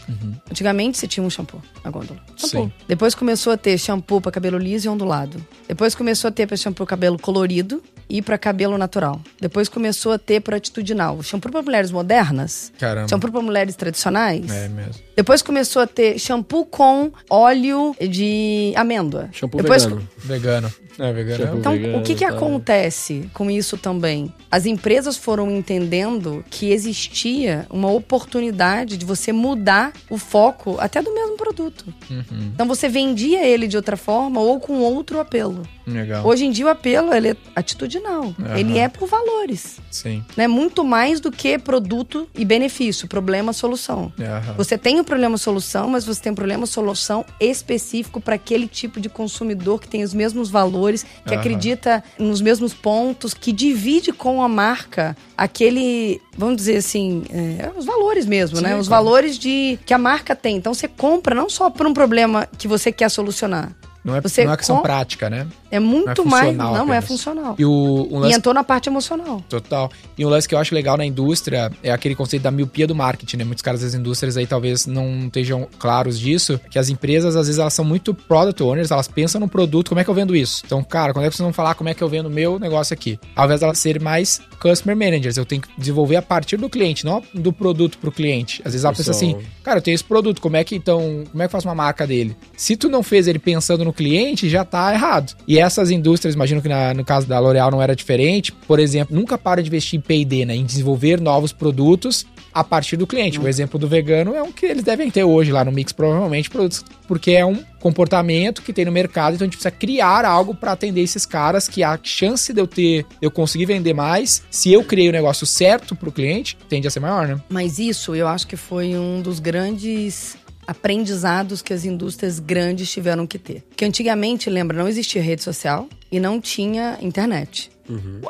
Antigamente 0.50 0.98
você 0.98 1.06
tinha 1.08 1.24
um 1.24 1.30
shampoo 1.30 1.60
na 1.84 1.90
gôndola. 1.90 2.18
Shampoo. 2.36 2.66
Sim. 2.66 2.72
Depois 2.86 3.14
começou 3.14 3.52
a 3.52 3.56
ter 3.56 3.76
shampoo 3.78 4.20
para 4.20 4.30
cabelo 4.32 4.58
liso 4.58 4.86
e 4.86 4.88
ondulado. 4.88 5.44
Depois 5.66 5.94
começou 5.94 6.28
a 6.28 6.30
ter 6.30 6.46
para 6.46 6.56
shampoo 6.56 6.86
cabelo 6.86 7.18
colorido 7.18 7.82
e 8.08 8.20
para 8.22 8.36
cabelo 8.38 8.76
natural. 8.78 9.20
Depois 9.40 9.68
começou 9.68 10.12
a 10.12 10.18
ter 10.18 10.40
para 10.40 10.56
atitudinal. 10.56 11.22
Shampoo 11.22 11.50
para 11.50 11.62
mulheres 11.62 11.90
modernas. 11.90 12.72
Caramba. 12.78 13.08
Shampoo 13.08 13.30
para 13.30 13.40
mulheres 13.42 13.76
tradicionais. 13.76 14.50
É 14.50 14.68
mesmo. 14.68 14.94
Depois 15.16 15.42
começou 15.42 15.82
a 15.82 15.86
ter 15.86 16.18
shampoo 16.18 16.64
com 16.64 17.12
óleo 17.28 17.94
de 18.00 18.72
amêndoa. 18.76 19.28
Shampoo 19.32 19.62
Depois 19.62 19.84
vegano. 19.84 20.08
Vegano. 20.18 20.72
É, 20.98 21.12
vegano. 21.12 21.44
É- 21.44 21.58
então, 21.58 21.72
vegano, 21.72 21.98
o 21.98 22.02
que, 22.02 22.14
que 22.14 22.26
tá. 22.26 22.32
acontece 22.32 23.30
com 23.32 23.50
isso 23.50 23.76
também? 23.76 24.32
As 24.50 24.66
empresas 24.66 25.16
foram 25.16 25.50
entendendo 25.50 26.44
que 26.50 26.70
existia 26.70 27.66
uma 27.70 27.90
oportunidade 27.90 28.96
de 28.96 29.04
você 29.04 29.32
mudar 29.32 29.92
o 30.10 30.18
foco 30.18 30.76
até 30.78 31.02
do 31.02 31.12
mesmo 31.14 31.36
produto. 31.36 31.86
Uhum. 32.10 32.50
Então 32.54 32.66
você 32.66 32.88
vendia 32.88 33.46
ele 33.46 33.66
de 33.66 33.76
outra 33.76 33.96
forma 33.96 34.40
ou 34.40 34.60
com 34.60 34.74
outro 34.80 35.18
apelo. 35.18 35.62
Legal. 35.86 36.24
Hoje 36.24 36.44
em 36.44 36.50
dia 36.50 36.66
o 36.66 36.68
apelo 36.68 37.12
ele 37.12 37.30
é 37.30 37.36
atitudinal. 37.56 38.34
Aham. 38.38 38.58
Ele 38.58 38.78
é 38.78 38.88
por 38.88 39.08
valores. 39.08 39.80
Sim. 39.90 40.24
Né? 40.36 40.46
Muito 40.46 40.84
mais 40.84 41.20
do 41.20 41.30
que 41.32 41.58
produto 41.58 42.28
e 42.34 42.44
benefício, 42.44 43.08
problema, 43.08 43.52
solução. 43.52 44.12
Aham. 44.20 44.54
Você 44.56 44.78
tem 44.78 45.00
o 45.00 45.04
problema-solução, 45.04 45.88
mas 45.88 46.04
você 46.04 46.22
tem 46.22 46.32
um 46.32 46.34
problema-solução 46.34 47.24
específico 47.40 48.20
para 48.20 48.34
aquele 48.34 48.66
tipo 48.68 49.00
de 49.00 49.08
consumidor 49.08 49.80
que 49.80 49.88
tem 49.88 50.02
os 50.02 50.14
mesmos 50.14 50.50
valores, 50.50 50.81
que 51.26 51.32
Aham. 51.34 51.40
acredita 51.40 52.02
nos 52.18 52.40
mesmos 52.40 52.74
pontos, 52.74 53.32
que 53.34 53.52
divide 53.52 54.12
com 54.12 54.42
a 54.42 54.48
marca 54.48 55.16
aquele, 55.36 56.20
vamos 56.36 56.56
dizer 56.56 56.76
assim, 56.76 57.24
é, 57.30 57.70
os 57.76 57.84
valores 57.84 58.26
mesmo, 58.26 58.56
Sim, 58.58 58.62
né? 58.64 58.76
Os 58.76 58.88
claro. 58.88 59.04
valores 59.04 59.38
de 59.38 59.78
que 59.86 59.94
a 59.94 59.98
marca 59.98 60.34
tem. 60.34 60.56
Então 60.56 60.74
você 60.74 60.88
compra 60.88 61.34
não 61.34 61.48
só 61.48 61.70
por 61.70 61.86
um 61.86 61.92
problema 61.94 62.48
que 62.58 62.66
você 62.68 62.90
quer 62.92 63.08
solucionar. 63.10 63.72
Não 64.04 64.16
é, 64.16 64.20
Você 64.20 64.44
não 64.44 64.52
é 64.52 64.56
questão 64.56 64.76
com- 64.76 64.82
prática, 64.82 65.30
né? 65.30 65.46
É 65.72 65.80
muito 65.80 66.22
Não 66.22 66.26
é 66.26 66.30
mais. 66.30 66.46
funcional 66.48 66.74
Não 66.74 66.94
é 66.94 67.00
funcional. 67.00 67.54
E 67.58 67.64
o, 67.64 68.08
um 68.10 68.18
E 68.18 68.20
lance 68.20 68.36
entrou 68.36 68.54
na 68.54 68.62
parte 68.62 68.90
emocional. 68.90 69.42
Total. 69.48 69.90
E 70.18 70.24
um 70.24 70.28
lance 70.28 70.46
que 70.46 70.54
eu 70.54 70.58
acho 70.58 70.74
legal 70.74 70.98
na 70.98 71.06
indústria 71.06 71.72
é 71.82 71.90
aquele 71.90 72.14
conceito 72.14 72.42
da 72.42 72.50
miopia 72.50 72.86
do 72.86 72.94
marketing, 72.94 73.38
né? 73.38 73.44
Muitos 73.44 73.62
caras 73.62 73.80
das 73.80 73.94
indústrias 73.94 74.36
aí 74.36 74.46
talvez 74.46 74.86
não 74.86 75.26
estejam 75.26 75.66
claros 75.78 76.20
disso, 76.20 76.60
que 76.70 76.78
as 76.78 76.90
empresas, 76.90 77.36
às 77.36 77.46
vezes, 77.46 77.58
elas 77.58 77.72
são 77.72 77.86
muito 77.86 78.12
product 78.12 78.62
owners, 78.62 78.90
elas 78.90 79.08
pensam 79.08 79.40
no 79.40 79.48
produto, 79.48 79.88
como 79.88 80.00
é 80.00 80.04
que 80.04 80.10
eu 80.10 80.14
vendo 80.14 80.36
isso? 80.36 80.62
Então, 80.66 80.84
cara, 80.84 81.14
quando 81.14 81.24
é 81.24 81.30
que 81.30 81.36
vocês 81.36 81.44
vão 81.44 81.54
falar 81.54 81.74
como 81.74 81.88
é 81.88 81.94
que 81.94 82.02
eu 82.02 82.08
vendo 82.08 82.26
o 82.26 82.30
meu 82.30 82.58
negócio 82.58 82.92
aqui? 82.92 83.18
Ao 83.34 83.46
invés 83.46 83.60
de 83.60 83.64
elas 83.64 83.78
serem 83.78 84.02
mais 84.02 84.42
customer 84.60 84.94
managers, 84.94 85.38
eu 85.38 85.46
tenho 85.46 85.62
que 85.62 85.68
desenvolver 85.78 86.16
a 86.16 86.22
partir 86.22 86.58
do 86.58 86.68
cliente, 86.68 87.04
não 87.04 87.22
do 87.32 87.52
produto 87.52 87.96
pro 87.96 88.12
cliente. 88.12 88.60
Às 88.64 88.72
vezes 88.72 88.84
ela 88.84 88.94
pensa 88.94 89.10
assim, 89.10 89.38
cara, 89.62 89.78
eu 89.78 89.82
tenho 89.82 89.94
esse 89.94 90.04
produto, 90.04 90.40
como 90.40 90.56
é 90.56 90.64
que 90.64 90.76
então, 90.76 91.24
como 91.30 91.42
é 91.42 91.46
que 91.46 91.48
eu 91.48 91.50
faço 91.50 91.66
uma 91.66 91.74
marca 91.74 92.06
dele? 92.06 92.36
Se 92.56 92.76
tu 92.76 92.88
não 92.90 93.02
fez 93.02 93.26
ele 93.26 93.38
pensando 93.38 93.84
no 93.84 93.92
cliente, 93.92 94.48
já 94.48 94.64
tá 94.64 94.92
errado. 94.92 95.34
E 95.48 95.61
essas 95.62 95.90
indústrias, 95.90 96.34
imagino 96.34 96.60
que 96.60 96.68
na- 96.68 96.92
no 96.92 97.04
caso 97.04 97.26
da 97.26 97.38
L'Oréal 97.38 97.70
não 97.70 97.80
era 97.80 97.96
diferente, 97.96 98.52
por 98.52 98.78
exemplo, 98.78 99.14
nunca 99.16 99.38
para 99.38 99.62
de 99.62 99.68
investir 99.68 99.98
em 99.98 100.02
P&D, 100.02 100.44
né, 100.44 100.54
em 100.54 100.64
desenvolver 100.64 101.20
novos 101.20 101.52
produtos 101.52 102.26
a 102.52 102.62
partir 102.62 102.96
do 102.98 103.06
cliente. 103.06 103.40
O 103.40 103.48
exemplo 103.48 103.78
do 103.78 103.88
vegano 103.88 104.34
é 104.34 104.42
um 104.42 104.52
que 104.52 104.66
eles 104.66 104.84
devem 104.84 105.10
ter 105.10 105.24
hoje 105.24 105.50
lá 105.50 105.64
no 105.64 105.72
mix, 105.72 105.90
provavelmente, 105.92 106.50
produtos, 106.50 106.84
porque 107.08 107.30
é 107.32 107.46
um 107.46 107.62
comportamento 107.80 108.60
que 108.62 108.72
tem 108.72 108.84
no 108.84 108.92
mercado, 108.92 109.34
então 109.34 109.44
a 109.44 109.46
gente 109.46 109.56
precisa 109.56 109.70
criar 109.70 110.24
algo 110.24 110.54
para 110.54 110.72
atender 110.72 111.00
esses 111.02 111.24
caras 111.24 111.66
que 111.68 111.82
a 111.82 111.98
chance 112.02 112.52
de 112.52 112.60
eu 112.60 112.66
ter, 112.66 113.06
eu 113.20 113.30
conseguir 113.30 113.64
vender 113.66 113.94
mais, 113.94 114.42
se 114.50 114.72
eu 114.72 114.84
criei 114.84 115.08
o 115.08 115.12
negócio 115.12 115.46
certo 115.46 115.96
pro 115.96 116.12
cliente, 116.12 116.56
tende 116.68 116.86
a 116.86 116.90
ser 116.90 117.00
maior, 117.00 117.26
né? 117.26 117.40
Mas 117.48 117.78
isso 117.78 118.14
eu 118.14 118.28
acho 118.28 118.46
que 118.46 118.56
foi 118.56 118.96
um 118.96 119.20
dos 119.22 119.40
grandes 119.40 120.36
aprendizados 120.66 121.62
que 121.62 121.72
as 121.72 121.84
indústrias 121.84 122.38
grandes 122.38 122.90
tiveram 122.90 123.26
que 123.26 123.38
ter. 123.38 123.64
Que 123.76 123.84
antigamente, 123.84 124.48
lembra, 124.50 124.76
não 124.76 124.88
existia 124.88 125.22
rede 125.22 125.42
social 125.42 125.88
e 126.10 126.18
não 126.20 126.40
tinha 126.40 126.98
internet. 127.00 127.70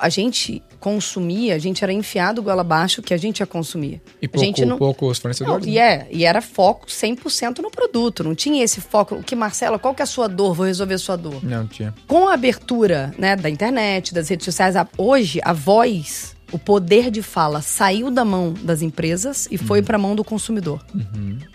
A 0.00 0.08
gente 0.08 0.60
consumia, 0.80 1.54
a 1.54 1.58
gente 1.58 1.84
era 1.84 1.92
enfiado 1.92 2.42
goela 2.42 2.62
abaixo 2.62 3.00
que 3.00 3.14
a 3.14 3.16
gente 3.16 3.38
ia 3.40 3.46
consumir. 3.46 4.00
E 4.20 4.26
a 4.26 4.28
pouco, 4.28 4.44
gente 4.44 4.64
não, 4.64 4.76
poucos 4.76 5.18
não, 5.18 5.22
fornecedores. 5.22 5.66
e, 5.68 5.70
né? 5.72 5.76
é, 5.78 6.08
e 6.10 6.24
era 6.24 6.42
foco 6.42 6.86
100% 6.88 7.58
no 7.60 7.70
produto. 7.70 8.24
Não 8.24 8.34
tinha 8.34 8.64
esse 8.64 8.80
foco. 8.80 9.14
O 9.16 9.22
que, 9.22 9.36
Marcela, 9.36 9.78
qual 9.78 9.94
que 9.94 10.02
é 10.02 10.04
a 10.04 10.06
sua 10.06 10.26
dor? 10.26 10.54
Vou 10.54 10.66
resolver 10.66 10.94
a 10.94 10.98
sua 10.98 11.14
dor 11.16 11.44
Não 11.44 11.64
tinha. 11.68 11.94
com 12.08 12.26
a 12.26 12.34
abertura 12.34 13.14
né, 13.16 13.36
da 13.36 13.48
internet, 13.48 14.12
das 14.12 14.28
redes 14.28 14.44
sociais, 14.46 14.74
a- 14.74 14.88
hoje 14.98 15.38
a 15.44 15.52
voz, 15.52 16.34
o 16.52 16.58
poder 16.58 17.10
de 17.10 17.22
fala 17.22 17.62
saiu 17.62 18.10
da 18.10 18.24
mão 18.24 18.54
das 18.62 18.82
empresas 18.82 19.48
e 19.50 19.58
foi 19.58 19.82
para 19.82 19.96
a 19.96 19.98
mão 19.98 20.14
do 20.14 20.22
consumidor. 20.22 20.84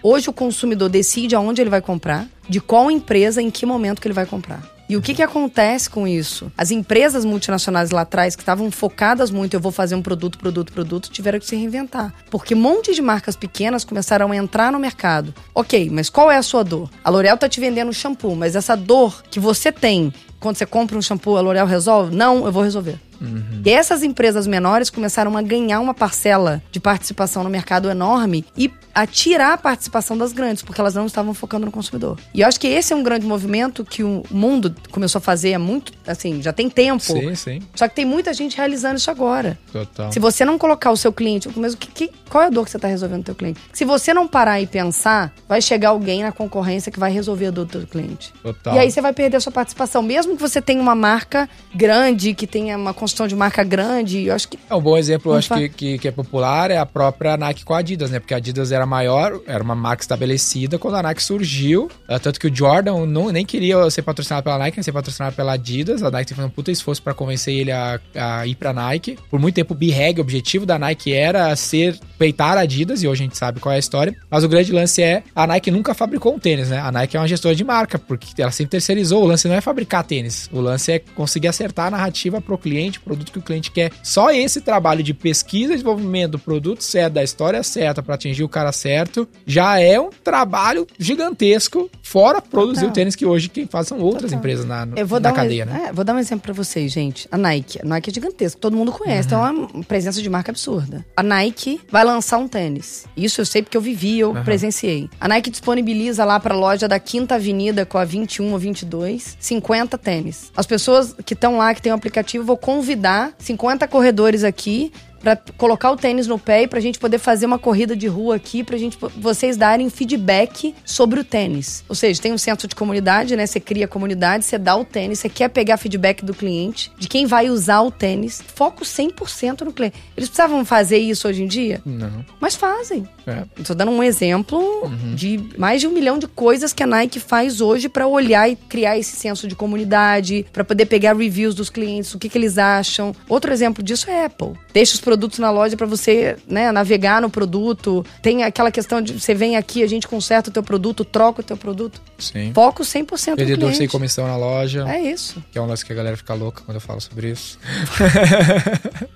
Hoje 0.03 0.29
o 0.29 0.33
consumidor 0.33 0.89
decide 0.89 1.35
aonde 1.35 1.61
ele 1.61 1.69
vai 1.69 1.81
comprar, 1.81 2.27
de 2.49 2.59
qual 2.59 2.89
empresa, 2.89 3.41
em 3.41 3.51
que 3.51 3.65
momento 3.65 4.01
que 4.01 4.07
ele 4.07 4.13
vai 4.13 4.25
comprar. 4.25 4.77
E 4.89 4.95
o 4.95 5.01
que, 5.01 5.13
que 5.13 5.21
acontece 5.21 5.89
com 5.89 6.07
isso? 6.07 6.49
As 6.57 6.71
empresas 6.71 7.25
multinacionais 7.25 7.91
lá 7.91 8.01
atrás, 8.01 8.37
que 8.37 8.41
estavam 8.41 8.71
focadas 8.71 9.29
muito, 9.29 9.53
eu 9.53 9.59
vou 9.59 9.71
fazer 9.71 9.95
um 9.95 10.01
produto, 10.01 10.37
produto, 10.37 10.71
produto, 10.71 11.09
tiveram 11.09 11.39
que 11.39 11.45
se 11.45 11.57
reinventar. 11.57 12.13
Porque 12.31 12.55
um 12.55 12.59
monte 12.59 12.95
de 12.95 13.01
marcas 13.01 13.35
pequenas 13.35 13.83
começaram 13.83 14.31
a 14.31 14.35
entrar 14.35 14.71
no 14.71 14.79
mercado. 14.79 15.33
Ok, 15.53 15.89
mas 15.91 16.09
qual 16.09 16.31
é 16.31 16.37
a 16.37 16.43
sua 16.43 16.63
dor? 16.63 16.89
A 17.03 17.09
L'Oréal 17.09 17.37
tá 17.37 17.49
te 17.49 17.59
vendendo 17.59 17.91
shampoo, 17.91 18.33
mas 18.33 18.55
essa 18.55 18.77
dor 18.77 19.23
que 19.29 19.41
você 19.41 19.73
tem 19.73 20.13
quando 20.39 20.55
você 20.55 20.65
compra 20.65 20.97
um 20.97 21.01
shampoo, 21.01 21.35
a 21.35 21.41
L'Oréal 21.41 21.67
resolve? 21.67 22.15
Não, 22.15 22.45
eu 22.45 22.51
vou 22.51 22.63
resolver. 22.63 22.97
Uhum. 23.19 23.61
E 23.65 23.69
essas 23.69 24.03
empresas 24.03 24.47
menores 24.47 24.89
começaram 24.89 25.35
a 25.37 25.41
ganhar 25.41 25.79
uma 25.79 25.93
parcela 25.93 26.61
de 26.71 26.79
participação 26.79 27.43
no 27.43 27.49
mercado 27.49 27.89
enorme 27.89 28.45
e 28.57 28.71
a 28.93 29.05
tirar 29.05 29.53
a 29.53 29.57
participação 29.57 30.17
das 30.17 30.33
grandes, 30.33 30.63
porque 30.63 30.81
elas 30.81 30.95
não 30.95 31.05
estavam 31.05 31.33
focando 31.33 31.67
no 31.67 31.71
consumidor. 31.71 32.17
E 32.33 32.41
eu 32.41 32.47
acho 32.47 32.59
que 32.59 32.67
esse 32.67 32.93
é 32.93 32.95
um 32.95 33.03
grande 33.03 33.27
movimento 33.27 33.85
que 33.85 34.03
o 34.03 34.23
mundo 34.31 34.75
começou 34.89 35.19
a 35.19 35.21
fazer 35.21 35.53
há 35.53 35.59
muito, 35.59 35.93
assim, 36.07 36.41
já 36.41 36.51
tem 36.51 36.67
tempo. 36.67 37.03
Sim, 37.03 37.35
sim. 37.35 37.61
Só 37.75 37.87
que 37.87 37.95
tem 37.95 38.05
muita 38.05 38.33
gente 38.33 38.57
realizando 38.57 38.97
isso 38.97 39.11
agora. 39.11 39.57
Total. 39.71 40.11
Se 40.11 40.19
você 40.19 40.43
não 40.43 40.57
colocar 40.57 40.91
o 40.91 40.97
seu 40.97 41.13
cliente, 41.13 41.47
mesmo 41.59 41.77
que, 41.77 41.87
que, 41.87 42.11
qual 42.27 42.43
é 42.43 42.47
a 42.47 42.49
dor 42.49 42.65
que 42.65 42.71
você 42.71 42.77
está 42.77 42.87
resolvendo 42.87 43.19
no 43.19 43.23
teu 43.23 43.35
cliente? 43.35 43.61
Se 43.71 43.85
você 43.85 44.13
não 44.13 44.27
parar 44.27 44.59
e 44.59 44.65
pensar, 44.65 45.31
vai 45.47 45.61
chegar 45.61 45.89
alguém 45.89 46.23
na 46.23 46.31
concorrência 46.31 46.91
que 46.91 46.99
vai 46.99 47.11
resolver 47.11 47.47
a 47.47 47.51
dor 47.51 47.65
do 47.65 47.71
teu 47.71 47.87
cliente. 47.87 48.33
Total. 48.41 48.75
E 48.75 48.79
aí 48.79 48.89
você 48.89 48.99
vai 48.99 49.13
perder 49.13 49.37
a 49.37 49.39
sua 49.39 49.51
participação, 49.51 50.01
mesmo 50.01 50.35
que 50.35 50.41
você 50.41 50.59
tenha 50.59 50.81
uma 50.81 50.95
marca 50.95 51.47
grande, 51.75 52.33
que 52.33 52.47
tenha 52.47 52.75
uma 52.75 52.93
construção 53.07 53.27
de 53.27 53.35
marca 53.35 53.63
grande, 53.63 54.25
eu 54.25 54.35
acho 54.35 54.49
que... 54.49 54.59
É 54.69 54.75
um 54.75 54.81
bom 54.81 54.97
exemplo, 54.97 55.31
eu 55.31 55.37
acho 55.37 55.53
que, 55.53 55.69
que, 55.69 55.97
que, 55.97 56.07
é 56.09 56.11
popular, 56.11 56.69
é 56.69 56.77
a 56.77 56.85
própria 56.85 57.37
Nike 57.37 57.63
com 57.63 57.73
a 57.73 57.79
Adidas, 57.79 58.11
né? 58.11 58.19
Porque 58.19 58.33
a 58.33 58.37
Adidas 58.37 58.71
era 58.71 58.85
maior, 58.85 59.39
era 59.47 59.63
uma 59.63 59.75
marca 59.75 60.03
estabelecida 60.03 60.77
quando 60.77 60.95
a 60.95 61.03
Nike 61.03 61.23
surgiu, 61.23 61.89
é, 62.07 62.19
tanto 62.19 62.37
que 62.37 62.47
o 62.47 62.55
Jordan 62.55 63.05
não, 63.05 63.31
nem 63.31 63.45
queria 63.45 63.89
ser 63.89 64.01
patrocinado 64.01 64.43
pela 64.43 64.57
Nike, 64.57 64.77
nem 64.77 64.83
ser 64.83 64.91
patrocinado 64.91 65.35
pela 65.35 65.53
Adidas, 65.53 66.03
a 66.03 66.11
Nike 66.11 66.29
teve 66.29 66.43
um 66.43 66.49
puta 66.49 66.69
esforço 66.69 67.01
para 67.01 67.13
convencer 67.13 67.53
ele 67.53 67.71
a, 67.71 67.99
a, 68.13 68.45
ir 68.45 68.55
pra 68.55 68.73
Nike. 68.73 69.17
Por 69.29 69.39
muito 69.39 69.55
tempo 69.55 69.73
o 69.73 69.77
B-Reg, 69.77 70.19
o 70.19 70.21
objetivo 70.21 70.65
da 70.65 70.77
Nike 70.77 71.13
era 71.13 71.55
ser, 71.55 71.97
peitar 72.17 72.57
a 72.57 72.61
Adidas, 72.61 73.03
e 73.03 73.07
hoje 73.07 73.23
a 73.23 73.25
gente 73.25 73.37
sabe 73.37 73.61
qual 73.61 73.71
é 73.71 73.77
a 73.77 73.79
história, 73.79 74.13
mas 74.29 74.43
o 74.43 74.49
grande 74.49 74.73
lance 74.73 75.01
é, 75.01 75.23
a 75.33 75.47
Nike 75.47 75.71
nunca 75.71 75.93
fabricou 75.93 76.35
um 76.35 76.39
tênis, 76.39 76.69
né? 76.69 76.79
A 76.79 76.91
Nike 76.91 77.15
é 77.15 77.19
uma 77.21 77.27
gestora 77.27 77.55
de 77.55 77.63
marca, 77.63 77.97
porque 77.97 78.41
ela 78.41 78.51
sempre 78.51 78.71
terceirizou, 78.71 79.23
o 79.23 79.27
lance 79.27 79.47
não 79.47 79.55
é 79.55 79.61
fabricar 79.61 80.03
tênis, 80.03 80.49
o 80.51 80.59
lance 80.59 80.91
é 80.91 80.99
conseguir 80.99 81.47
acertar 81.47 81.87
a 81.87 81.91
narrativa 81.91 82.41
pro 82.41 82.57
cliente, 82.57 82.96
o 82.99 83.03
produto 83.03 83.31
que 83.31 83.39
o 83.39 83.41
cliente 83.41 83.71
quer. 83.71 83.91
Só 84.03 84.31
esse 84.31 84.61
trabalho 84.61 85.03
de 85.03 85.13
pesquisa 85.13 85.73
e 85.73 85.75
desenvolvimento 85.75 86.31
do 86.31 86.39
produto 86.39 86.83
certo, 86.83 87.13
da 87.13 87.23
história 87.23 87.61
certa 87.63 88.01
para 88.01 88.15
atingir 88.15 88.43
o 88.43 88.49
cara 88.49 88.71
certo, 88.71 89.27
já 89.45 89.79
é 89.79 89.99
um 89.99 90.09
trabalho 90.23 90.87
gigantesco, 90.99 91.89
fora 92.01 92.41
produzir 92.41 92.81
Total. 92.81 92.89
o 92.89 92.93
tênis 92.93 93.15
que 93.15 93.25
hoje 93.25 93.49
quem 93.49 93.67
faz 93.67 93.87
são 93.87 93.99
outras 93.99 94.31
Total. 94.31 94.39
empresas 94.39 94.65
na, 94.65 94.85
na 94.85 95.31
cadeia, 95.31 95.65
um, 95.65 95.67
né? 95.67 95.85
É, 95.87 95.93
vou 95.93 96.03
dar 96.03 96.15
um 96.15 96.19
exemplo 96.19 96.43
para 96.43 96.53
vocês, 96.53 96.91
gente. 96.91 97.27
A 97.31 97.37
Nike. 97.37 97.79
A 97.81 97.85
Nike 97.85 98.09
é 98.09 98.13
gigantesca, 98.13 98.59
todo 98.59 98.75
mundo 98.75 98.91
conhece, 98.91 99.33
uhum. 99.33 99.67
tem 99.67 99.67
uma 99.73 99.83
presença 99.83 100.21
de 100.21 100.29
marca 100.29 100.51
absurda. 100.51 101.05
A 101.15 101.23
Nike 101.23 101.81
vai 101.91 102.03
lançar 102.03 102.37
um 102.37 102.47
tênis. 102.47 103.05
Isso 103.15 103.41
eu 103.41 103.45
sei 103.45 103.61
porque 103.61 103.77
eu 103.77 103.81
vivi, 103.81 104.19
eu 104.19 104.31
uhum. 104.31 104.43
presenciei. 104.43 105.09
A 105.19 105.27
Nike 105.27 105.49
disponibiliza 105.49 106.23
lá 106.25 106.39
para 106.39 106.55
loja 106.55 106.87
da 106.87 106.99
Quinta 106.99 107.35
Avenida 107.35 107.85
com 107.85 107.97
a 107.97 108.05
21 108.05 108.51
ou 108.51 108.59
22, 108.59 109.37
50 109.39 109.97
tênis. 109.97 110.51
As 110.55 110.65
pessoas 110.65 111.15
que 111.25 111.33
estão 111.33 111.57
lá, 111.57 111.73
que 111.73 111.81
tem 111.81 111.91
o 111.91 111.95
um 111.95 111.97
aplicativo, 111.97 112.45
vou 112.45 112.57
convidar 112.87 113.33
50 113.37 113.85
corredores 113.89 114.45
aqui 114.45 114.93
para 115.19 115.35
colocar 115.57 115.91
o 115.91 115.95
tênis 115.95 116.27
no 116.27 116.39
pé 116.39 116.63
e 116.63 116.67
pra 116.67 116.79
gente 116.79 116.99
poder 116.99 117.17
fazer 117.17 117.45
uma 117.45 117.59
corrida 117.59 117.95
de 117.95 118.07
rua 118.07 118.35
aqui, 118.35 118.63
pra 118.63 118.77
gente 118.77 118.97
vocês 119.17 119.57
darem 119.57 119.89
feedback 119.89 120.75
sobre 120.85 121.19
o 121.19 121.23
tênis. 121.23 121.83
Ou 121.89 121.95
seja, 121.95 122.21
tem 122.21 122.33
um 122.33 122.37
senso 122.37 122.67
de 122.67 122.75
comunidade, 122.75 123.35
né? 123.35 123.45
Você 123.45 123.59
cria 123.59 123.87
comunidade, 123.87 124.45
você 124.45 124.57
dá 124.57 124.75
o 124.75 124.85
tênis, 124.85 125.19
você 125.19 125.29
quer 125.29 125.49
pegar 125.49 125.77
feedback 125.77 126.23
do 126.23 126.33
cliente, 126.33 126.91
de 126.97 127.07
quem 127.07 127.25
vai 127.25 127.49
usar 127.49 127.81
o 127.81 127.91
tênis. 127.91 128.41
Foco 128.55 128.83
100% 128.83 129.61
no 129.61 129.73
cliente. 129.73 129.97
Eles 130.15 130.29
precisavam 130.29 130.63
fazer 130.65 130.97
isso 130.97 131.27
hoje 131.27 131.43
em 131.43 131.47
dia? 131.47 131.81
Não. 131.85 132.25
Mas 132.39 132.55
fazem. 132.55 133.07
É. 133.25 133.43
Estou 133.59 133.75
dando 133.75 133.91
um 133.91 134.01
exemplo 134.01 134.57
uhum. 134.83 135.15
de 135.15 135.39
mais 135.57 135.81
de 135.81 135.87
um 135.87 135.91
milhão 135.91 136.17
de 136.17 136.27
coisas 136.27 136.71
que 136.73 136.83
a 136.83 136.87
Nike 136.87 137.19
faz 137.19 137.61
hoje 137.61 137.89
para 137.89 138.07
olhar 138.07 138.49
e 138.49 138.55
criar 138.55 138.97
esse 138.97 139.15
senso 139.15 139.47
de 139.47 139.55
comunidade, 139.55 140.45
para 140.53 140.63
poder 140.63 140.85
pegar 140.85 141.15
reviews 141.15 141.55
dos 141.55 141.69
clientes, 141.69 142.13
o 142.13 142.19
que, 142.19 142.29
que 142.29 142.37
eles 142.37 142.57
acham. 142.57 143.13
Outro 143.27 143.51
exemplo 143.51 143.83
disso 143.83 144.09
é 144.09 144.23
a 144.23 144.25
Apple. 144.25 144.53
Deixa 144.73 144.93
os 144.93 145.01
produtos 145.07 145.39
na 145.39 145.49
loja 145.49 145.77
para 145.77 145.87
você, 145.87 146.35
né, 146.45 146.69
navegar 146.69 147.21
no 147.21 147.29
produto. 147.29 148.05
Tem 148.21 148.43
aquela 148.43 148.69
questão 148.69 149.01
de 149.01 149.13
você 149.13 149.33
vem 149.33 149.55
aqui, 149.55 149.81
a 149.81 149.87
gente 149.87 150.05
conserta 150.05 150.49
o 150.49 150.53
teu 150.53 150.61
produto, 150.61 151.05
troca 151.05 151.39
o 151.39 151.43
teu 151.43 151.55
produto. 151.55 152.01
Sim. 152.19 152.51
Foco 152.53 152.83
100% 152.83 153.29
no 153.29 153.35
Vendedor 153.37 153.57
cliente. 153.59 153.77
sem 153.77 153.87
comissão 153.87 154.27
na 154.27 154.35
loja. 154.35 154.83
É 154.85 154.99
isso. 154.99 155.41
Que 155.49 155.57
é 155.57 155.61
um 155.61 155.65
lance 155.65 155.85
que 155.85 155.93
a 155.93 155.95
galera 155.95 156.17
fica 156.17 156.33
louca 156.33 156.61
quando 156.65 156.75
eu 156.75 156.81
falo 156.81 156.99
sobre 156.99 157.29
isso. 157.31 157.57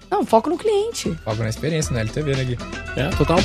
Não, 0.10 0.26
foco 0.26 0.50
no 0.50 0.58
cliente. 0.58 1.14
Foco 1.26 1.44
na 1.44 1.50
experiência, 1.50 1.92
na 1.94 2.00
LTV, 2.00 2.36
né, 2.38 2.44
Gui? 2.46 2.58
É, 2.96 3.10
total. 3.10 3.40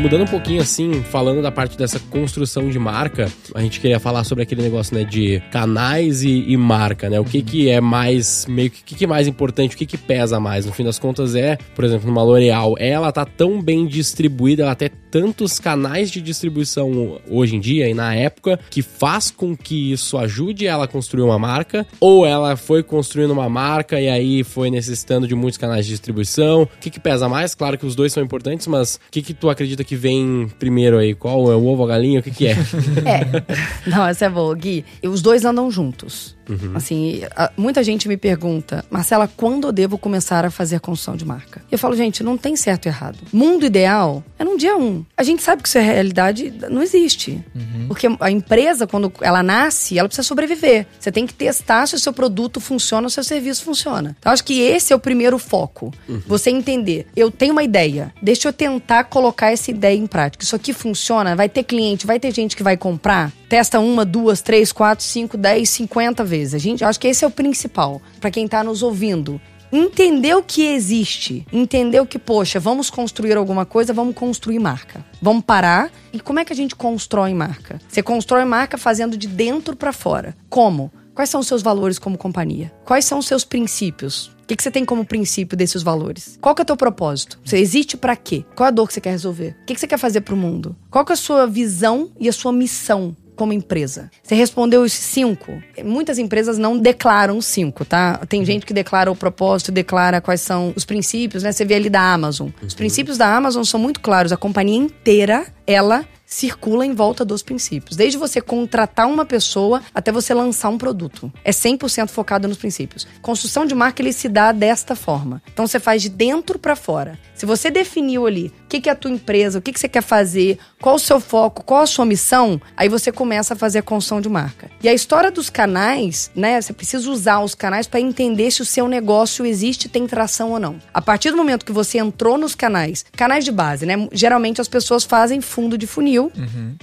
Mudando 0.00 0.22
um 0.22 0.26
pouquinho 0.26 0.62
assim, 0.62 1.02
falando 1.02 1.42
da 1.42 1.52
parte 1.52 1.76
dessa 1.76 2.00
construção 2.00 2.70
de 2.70 2.78
marca, 2.78 3.30
a 3.54 3.60
gente 3.60 3.78
queria 3.78 4.00
falar 4.00 4.24
sobre 4.24 4.42
aquele 4.42 4.62
negócio, 4.62 4.96
né, 4.96 5.04
de 5.04 5.42
canais 5.50 6.22
e, 6.22 6.50
e 6.50 6.56
marca, 6.56 7.10
né? 7.10 7.20
O 7.20 7.24
que 7.24 7.42
que 7.42 7.68
é 7.68 7.82
mais, 7.82 8.46
meio 8.46 8.70
que, 8.70 8.82
que, 8.82 8.94
que 8.94 9.04
é 9.04 9.06
mais 9.06 9.28
importante, 9.28 9.74
o 9.74 9.78
que 9.78 9.84
que 9.84 9.98
pesa 9.98 10.40
mais? 10.40 10.64
No 10.64 10.72
fim 10.72 10.84
das 10.84 10.98
contas 10.98 11.34
é, 11.34 11.56
por 11.74 11.84
exemplo, 11.84 12.06
numa 12.06 12.22
L'Oreal, 12.22 12.76
ela 12.78 13.12
tá 13.12 13.26
tão 13.26 13.60
bem 13.60 13.86
distribuída, 13.86 14.62
ela 14.62 14.74
tem 14.74 14.90
tantos 15.10 15.58
canais 15.58 16.10
de 16.10 16.22
distribuição 16.22 17.20
hoje 17.28 17.56
em 17.56 17.60
dia 17.60 17.88
e 17.88 17.94
na 17.94 18.14
época 18.14 18.58
que 18.70 18.80
faz 18.80 19.30
com 19.30 19.56
que 19.56 19.92
isso 19.92 20.16
ajude 20.16 20.66
ela 20.66 20.84
a 20.84 20.88
construir 20.88 21.22
uma 21.22 21.38
marca, 21.38 21.86
ou 21.98 22.24
ela 22.24 22.56
foi 22.56 22.82
construindo 22.82 23.32
uma 23.32 23.48
marca 23.48 24.00
e 24.00 24.08
aí 24.08 24.44
foi 24.44 24.70
necessitando 24.70 25.26
de 25.26 25.34
muitos 25.34 25.58
canais 25.58 25.84
de 25.84 25.92
distribuição. 25.92 26.62
O 26.62 26.66
que 26.80 26.90
que 26.90 27.00
pesa 27.00 27.28
mais? 27.28 27.54
Claro 27.54 27.76
que 27.76 27.84
os 27.84 27.94
dois 27.94 28.12
são 28.12 28.22
importantes, 28.22 28.66
mas 28.66 28.96
o 28.96 29.00
que 29.10 29.20
que 29.20 29.34
tu 29.34 29.50
acredita 29.50 29.82
que 29.90 29.96
vem 29.96 30.48
primeiro 30.56 30.98
aí? 30.98 31.16
Qual 31.16 31.50
é 31.50 31.56
o 31.56 31.66
ovo, 31.66 31.82
a 31.82 31.88
galinha? 31.88 32.20
O 32.20 32.22
que 32.22 32.30
que 32.30 32.46
é? 32.46 32.52
é. 32.52 33.90
Não, 33.90 34.06
essa 34.06 34.26
é 34.26 34.28
boa, 34.28 34.54
Gui. 34.54 34.84
Os 35.02 35.20
dois 35.20 35.44
andam 35.44 35.68
juntos. 35.68 36.36
Uhum. 36.50 36.72
Assim, 36.74 37.22
muita 37.56 37.82
gente 37.84 38.08
me 38.08 38.16
pergunta, 38.16 38.84
Marcela, 38.90 39.30
quando 39.36 39.68
eu 39.68 39.72
devo 39.72 39.96
começar 39.96 40.44
a 40.44 40.50
fazer 40.50 40.80
construção 40.80 41.16
de 41.16 41.24
marca? 41.24 41.62
Eu 41.70 41.78
falo, 41.78 41.96
gente, 41.96 42.24
não 42.24 42.36
tem 42.36 42.56
certo 42.56 42.86
e 42.86 42.88
errado. 42.88 43.18
Mundo 43.32 43.64
ideal 43.64 44.24
é 44.38 44.44
no 44.44 44.58
dia 44.58 44.76
um. 44.76 45.04
A 45.16 45.22
gente 45.22 45.42
sabe 45.42 45.62
que 45.62 45.68
isso 45.68 45.78
é 45.78 45.82
realidade, 45.82 46.52
não 46.68 46.82
existe. 46.82 47.42
Uhum. 47.54 47.86
Porque 47.86 48.08
a 48.18 48.30
empresa, 48.30 48.86
quando 48.86 49.12
ela 49.20 49.42
nasce, 49.42 49.98
ela 49.98 50.08
precisa 50.08 50.26
sobreviver. 50.26 50.86
Você 50.98 51.12
tem 51.12 51.26
que 51.26 51.34
testar 51.34 51.86
se 51.86 51.94
o 51.94 51.98
seu 51.98 52.12
produto 52.12 52.60
funciona, 52.60 53.08
se 53.08 53.12
o 53.12 53.14
seu 53.14 53.24
serviço 53.24 53.62
funciona. 53.64 54.16
Então, 54.18 54.32
acho 54.32 54.44
que 54.44 54.60
esse 54.60 54.92
é 54.92 54.96
o 54.96 55.00
primeiro 55.00 55.38
foco. 55.38 55.92
Uhum. 56.08 56.22
Você 56.26 56.50
entender, 56.50 57.06
eu 57.14 57.30
tenho 57.30 57.52
uma 57.52 57.62
ideia, 57.62 58.12
deixa 58.20 58.48
eu 58.48 58.52
tentar 58.52 59.04
colocar 59.04 59.52
essa 59.52 59.70
ideia 59.80 59.96
em 59.96 60.06
prática. 60.06 60.44
Isso 60.44 60.54
aqui 60.54 60.72
funciona, 60.72 61.34
vai 61.34 61.48
ter 61.48 61.64
cliente, 61.64 62.06
vai 62.06 62.20
ter 62.20 62.32
gente 62.32 62.54
que 62.54 62.62
vai 62.62 62.76
comprar. 62.76 63.32
Testa 63.48 63.80
uma, 63.80 64.04
duas, 64.04 64.42
três, 64.42 64.70
quatro, 64.70 65.04
cinco, 65.04 65.36
dez, 65.36 65.70
cinquenta 65.70 66.22
vezes. 66.22 66.54
A 66.54 66.58
gente, 66.58 66.84
acho 66.84 67.00
que 67.00 67.08
esse 67.08 67.24
é 67.24 67.26
o 67.26 67.30
principal 67.30 68.00
para 68.20 68.30
quem 68.30 68.46
tá 68.46 68.62
nos 68.62 68.82
ouvindo. 68.82 69.40
Entender 69.72 70.34
o 70.34 70.42
que 70.42 70.66
existe, 70.66 71.46
entender 71.52 72.00
o 72.00 72.06
que, 72.06 72.18
poxa, 72.18 72.58
vamos 72.58 72.90
construir 72.90 73.36
alguma 73.36 73.64
coisa, 73.64 73.92
vamos 73.92 74.16
construir 74.16 74.58
marca. 74.58 75.04
Vamos 75.22 75.44
parar 75.44 75.90
e 76.12 76.18
como 76.18 76.40
é 76.40 76.44
que 76.44 76.52
a 76.52 76.56
gente 76.56 76.74
constrói 76.74 77.32
marca? 77.32 77.80
Você 77.88 78.02
constrói 78.02 78.44
marca 78.44 78.76
fazendo 78.76 79.16
de 79.16 79.28
dentro 79.28 79.76
para 79.76 79.92
fora. 79.92 80.36
Como? 80.48 80.92
Quais 81.14 81.30
são 81.30 81.40
os 81.40 81.46
seus 81.46 81.62
valores 81.62 81.98
como 81.98 82.18
companhia? 82.18 82.72
Quais 82.84 83.04
são 83.04 83.18
os 83.18 83.26
seus 83.26 83.44
princípios? 83.44 84.32
Que, 84.50 84.56
que 84.56 84.64
você 84.64 84.70
tem 84.72 84.84
como 84.84 85.04
princípio 85.04 85.56
desses 85.56 85.80
valores? 85.80 86.36
Qual 86.40 86.56
que 86.56 86.60
é 86.60 86.64
o 86.64 86.66
teu 86.66 86.76
propósito? 86.76 87.38
Você 87.44 87.56
existe 87.58 87.96
para 87.96 88.16
quê? 88.16 88.44
Qual 88.56 88.66
é 88.66 88.68
a 88.68 88.72
dor 88.72 88.88
que 88.88 88.94
você 88.94 89.00
quer 89.00 89.10
resolver? 89.10 89.56
O 89.62 89.64
que, 89.64 89.74
que 89.74 89.80
você 89.80 89.86
quer 89.86 89.96
fazer 89.96 90.22
para 90.22 90.34
o 90.34 90.36
mundo? 90.36 90.74
Qual 90.90 91.04
que 91.04 91.12
é 91.12 91.14
a 91.14 91.16
sua 91.16 91.46
visão 91.46 92.10
e 92.18 92.28
a 92.28 92.32
sua 92.32 92.52
missão 92.52 93.16
como 93.36 93.52
empresa? 93.52 94.10
Você 94.20 94.34
respondeu 94.34 94.82
os 94.82 94.92
cinco. 94.92 95.62
Muitas 95.84 96.18
empresas 96.18 96.58
não 96.58 96.76
declaram 96.76 97.40
cinco, 97.40 97.84
tá? 97.84 98.16
Tem 98.28 98.44
gente 98.44 98.66
que 98.66 98.74
declara 98.74 99.08
o 99.08 99.14
propósito, 99.14 99.70
declara 99.70 100.20
quais 100.20 100.40
são 100.40 100.72
os 100.74 100.84
princípios, 100.84 101.44
né? 101.44 101.52
Você 101.52 101.64
vê 101.64 101.74
ali 101.74 101.88
da 101.88 102.12
Amazon. 102.12 102.48
Os 102.60 102.74
princípios 102.74 103.16
da 103.16 103.32
Amazon 103.32 103.62
são 103.62 103.78
muito 103.78 104.00
claros. 104.00 104.32
A 104.32 104.36
companhia 104.36 104.78
inteira, 104.78 105.46
ela 105.64 106.04
circula 106.30 106.86
em 106.86 106.94
volta 106.94 107.24
dos 107.24 107.42
princípios. 107.42 107.96
Desde 107.96 108.16
você 108.16 108.40
contratar 108.40 109.08
uma 109.08 109.26
pessoa 109.26 109.82
até 109.92 110.12
você 110.12 110.32
lançar 110.32 110.68
um 110.68 110.78
produto. 110.78 111.30
É 111.44 111.50
100% 111.50 112.08
focado 112.08 112.46
nos 112.46 112.56
princípios. 112.56 113.06
Construção 113.20 113.66
de 113.66 113.74
marca 113.74 114.00
ele 114.00 114.12
se 114.12 114.28
dá 114.28 114.52
desta 114.52 114.94
forma. 114.94 115.42
Então 115.52 115.66
você 115.66 115.80
faz 115.80 116.00
de 116.00 116.08
dentro 116.08 116.58
para 116.58 116.76
fora. 116.76 117.18
Se 117.34 117.44
você 117.44 117.70
definiu 117.70 118.26
ali 118.26 118.52
o 118.64 118.68
que, 118.68 118.80
que 118.80 118.88
é 118.88 118.92
a 118.92 118.94
tua 118.94 119.10
empresa, 119.10 119.58
o 119.58 119.62
que, 119.62 119.72
que 119.72 119.80
você 119.80 119.88
quer 119.88 120.02
fazer, 120.02 120.58
qual 120.80 120.94
o 120.94 120.98
seu 120.98 121.18
foco, 121.18 121.64
qual 121.64 121.82
a 121.82 121.86
sua 121.86 122.04
missão, 122.04 122.60
aí 122.76 122.88
você 122.88 123.10
começa 123.10 123.54
a 123.54 123.56
fazer 123.56 123.80
a 123.80 123.82
construção 123.82 124.20
de 124.20 124.28
marca. 124.28 124.70
E 124.82 124.88
a 124.88 124.94
história 124.94 125.30
dos 125.30 125.50
canais, 125.50 126.30
né? 126.34 126.60
Você 126.60 126.72
precisa 126.72 127.10
usar 127.10 127.40
os 127.40 127.54
canais 127.54 127.88
para 127.88 127.98
entender 127.98 128.50
se 128.52 128.62
o 128.62 128.64
seu 128.64 128.86
negócio 128.86 129.44
existe, 129.44 129.88
tem 129.88 130.06
tração 130.06 130.52
ou 130.52 130.60
não. 130.60 130.78
A 130.94 131.02
partir 131.02 131.30
do 131.30 131.36
momento 131.36 131.64
que 131.64 131.72
você 131.72 131.98
entrou 131.98 132.38
nos 132.38 132.54
canais, 132.54 133.04
canais 133.16 133.44
de 133.44 133.50
base, 133.50 133.84
né? 133.84 134.08
Geralmente 134.12 134.60
as 134.60 134.68
pessoas 134.68 135.02
fazem 135.02 135.40
fundo 135.40 135.76
de 135.76 135.86
funil 135.86 136.19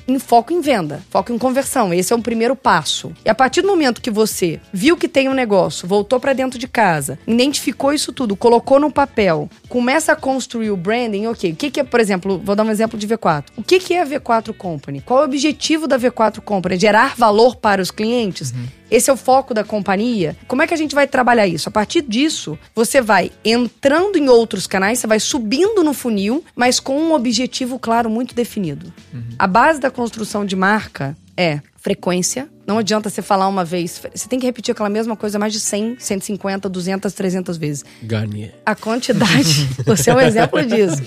em 0.08 0.18
foco 0.20 0.54
em 0.54 0.62
venda, 0.62 1.02
foco 1.10 1.32
em 1.32 1.38
conversão. 1.38 1.94
Esse 1.94 2.14
é 2.14 2.16
o 2.16 2.22
primeiro 2.22 2.56
passo. 2.56 3.12
E 3.26 3.30
a 3.30 3.36
partir 3.36 3.62
do 3.62 3.68
momento 3.68 4.02
que 4.02 4.10
você 4.10 4.60
viu 4.72 4.96
que 4.98 5.08
tem 5.08 5.28
um 5.30 5.34
negócio, 5.34 5.88
voltou 5.88 6.20
para 6.20 6.34
dentro 6.34 6.58
de 6.58 6.68
casa, 6.68 7.20
identificou 7.28 7.94
isso 7.94 8.14
tudo, 8.14 8.36
colocou 8.36 8.80
no 8.80 8.92
papel, 8.92 9.50
começa 9.68 10.14
a 10.14 10.16
construir 10.16 10.72
o 10.72 10.78
branding, 10.78 11.28
ok. 11.28 11.52
O 11.52 11.56
que, 11.56 11.70
que 11.70 11.80
é, 11.80 11.84
por 11.84 12.00
exemplo, 12.00 12.42
vou 12.44 12.56
dar 12.56 12.64
um 12.64 12.72
exemplo 12.72 12.98
de 12.98 13.08
V4. 13.08 13.46
O 13.58 13.64
que, 13.64 13.80
que 13.80 13.94
é 13.94 14.02
a 14.02 14.06
V4 14.06 14.54
Company? 14.54 15.02
Qual 15.02 15.20
é 15.20 15.22
o 15.24 15.26
objetivo 15.26 15.88
da 15.88 16.00
V4 16.00 16.40
Company? 16.42 16.80
Gerar 16.80 17.16
valor 17.18 17.56
para 17.58 17.82
os 17.82 17.92
clientes? 17.92 18.54
Esse 18.90 19.10
é 19.10 19.14
o 19.14 19.18
foco 19.18 19.54
da 19.54 19.64
companhia. 19.64 20.36
Como 20.48 20.62
é 20.62 20.68
que 20.68 20.74
a 20.74 20.78
gente 20.78 20.96
vai 20.96 21.08
trabalhar 21.08 21.48
isso? 21.48 21.70
A 21.70 21.72
partir 21.72 22.02
disso, 22.02 22.58
você 22.74 23.02
vai 23.02 23.32
entrando 23.44 24.18
em 24.18 24.30
outros 24.30 24.68
canais, 24.68 25.00
você 25.00 25.08
vai 25.08 25.20
subindo 25.20 25.84
no 25.84 25.94
funil, 25.94 26.44
mas 26.56 26.80
com 26.80 26.98
um 26.98 27.14
objetivo 27.14 27.78
claro, 27.78 28.10
muito 28.10 28.34
definido. 28.34 28.94
A 29.38 29.48
base 29.48 29.80
da 29.80 29.92
construção 29.92 30.46
de 30.46 30.56
marca 30.56 31.16
é 31.38 31.62
frequência. 31.78 32.50
Não 32.66 32.80
adianta 32.80 33.10
você 33.10 33.22
falar 33.22 33.48
uma 33.48 33.64
vez. 33.64 34.02
Você 34.14 34.28
tem 34.28 34.38
que 34.40 34.46
repetir 34.46 34.74
aquela 34.74 34.90
mesma 34.90 35.16
coisa 35.16 35.40
mais 35.40 35.54
de 35.54 35.60
100, 35.60 35.98
150, 36.00 36.68
200, 36.68 37.14
300 37.14 37.56
vezes. 37.58 37.86
Garnier. 38.04 38.54
A 38.66 38.76
quantidade, 38.76 39.70
você 39.86 40.10
é 40.10 40.16
um 40.16 40.20
exemplo 40.20 40.66
disso. 40.66 41.02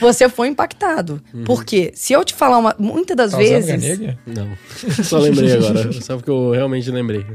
Você 0.00 0.28
foi 0.28 0.48
impactado. 0.48 1.22
Porque 1.44 1.92
se 1.94 2.12
eu 2.12 2.24
te 2.24 2.32
falar 2.34 2.58
uma. 2.58 2.74
Muitas 2.78 3.16
das 3.16 3.32
Tá 3.32 3.36
vezes. 3.38 3.66
Ganega? 3.70 4.18
Não. 4.26 4.48
Só 5.04 5.18
lembrei 5.18 5.52
agora. 5.54 5.92
Só 5.92 6.16
porque 6.16 6.30
eu 6.30 6.52
realmente 6.52 6.90
lembrei. 6.90 7.26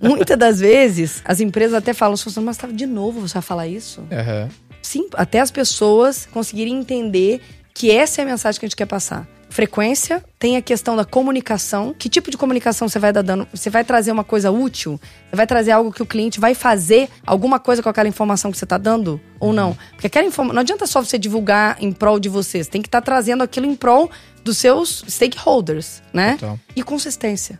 Muitas 0.00 0.38
das 0.38 0.60
vezes, 0.60 1.22
as 1.24 1.40
empresas 1.40 1.74
até 1.74 1.92
falam, 1.92 2.16
"Souza, 2.16 2.40
mas 2.40 2.56
tá, 2.56 2.68
de 2.68 2.86
novo 2.86 3.20
você 3.20 3.34
vai 3.34 3.42
falar 3.42 3.66
isso? 3.66 4.02
Aham. 4.12 4.48
Sim, 4.80 5.08
até 5.14 5.40
as 5.40 5.50
pessoas 5.50 6.26
conseguirem 6.30 6.78
entender 6.78 7.40
que 7.74 7.90
essa 7.90 8.20
é 8.20 8.24
a 8.24 8.26
mensagem 8.26 8.60
que 8.60 8.64
a 8.66 8.68
gente 8.68 8.76
quer 8.76 8.86
passar. 8.86 9.26
Frequência, 9.56 10.22
tem 10.38 10.58
a 10.58 10.60
questão 10.60 10.94
da 10.94 11.02
comunicação. 11.02 11.94
Que 11.98 12.10
tipo 12.10 12.30
de 12.30 12.36
comunicação 12.36 12.90
você 12.90 12.98
vai 12.98 13.10
dar 13.10 13.22
dando? 13.22 13.48
Você 13.54 13.70
vai 13.70 13.82
trazer 13.82 14.12
uma 14.12 14.22
coisa 14.22 14.50
útil? 14.50 15.00
Você 15.30 15.34
vai 15.34 15.46
trazer 15.46 15.70
algo 15.70 15.90
que 15.90 16.02
o 16.02 16.04
cliente 16.04 16.38
vai 16.38 16.54
fazer 16.54 17.08
alguma 17.24 17.58
coisa 17.58 17.82
com 17.82 17.88
aquela 17.88 18.06
informação 18.06 18.52
que 18.52 18.58
você 18.58 18.66
está 18.66 18.76
dando 18.76 19.18
ou 19.40 19.54
não? 19.54 19.74
Porque 19.92 20.08
aquela 20.08 20.26
informação. 20.26 20.54
Não 20.56 20.60
adianta 20.60 20.86
só 20.86 21.02
você 21.02 21.16
divulgar 21.16 21.78
em 21.80 21.90
prol 21.90 22.20
de 22.20 22.28
você. 22.28 22.62
Você 22.62 22.68
tem 22.68 22.82
que 22.82 22.88
estar 22.88 23.00
trazendo 23.00 23.42
aquilo 23.42 23.64
em 23.64 23.74
prol 23.74 24.10
dos 24.44 24.58
seus 24.58 25.02
stakeholders, 25.08 26.02
né? 26.12 26.32
Total. 26.32 26.60
E 26.76 26.82
consistência. 26.82 27.58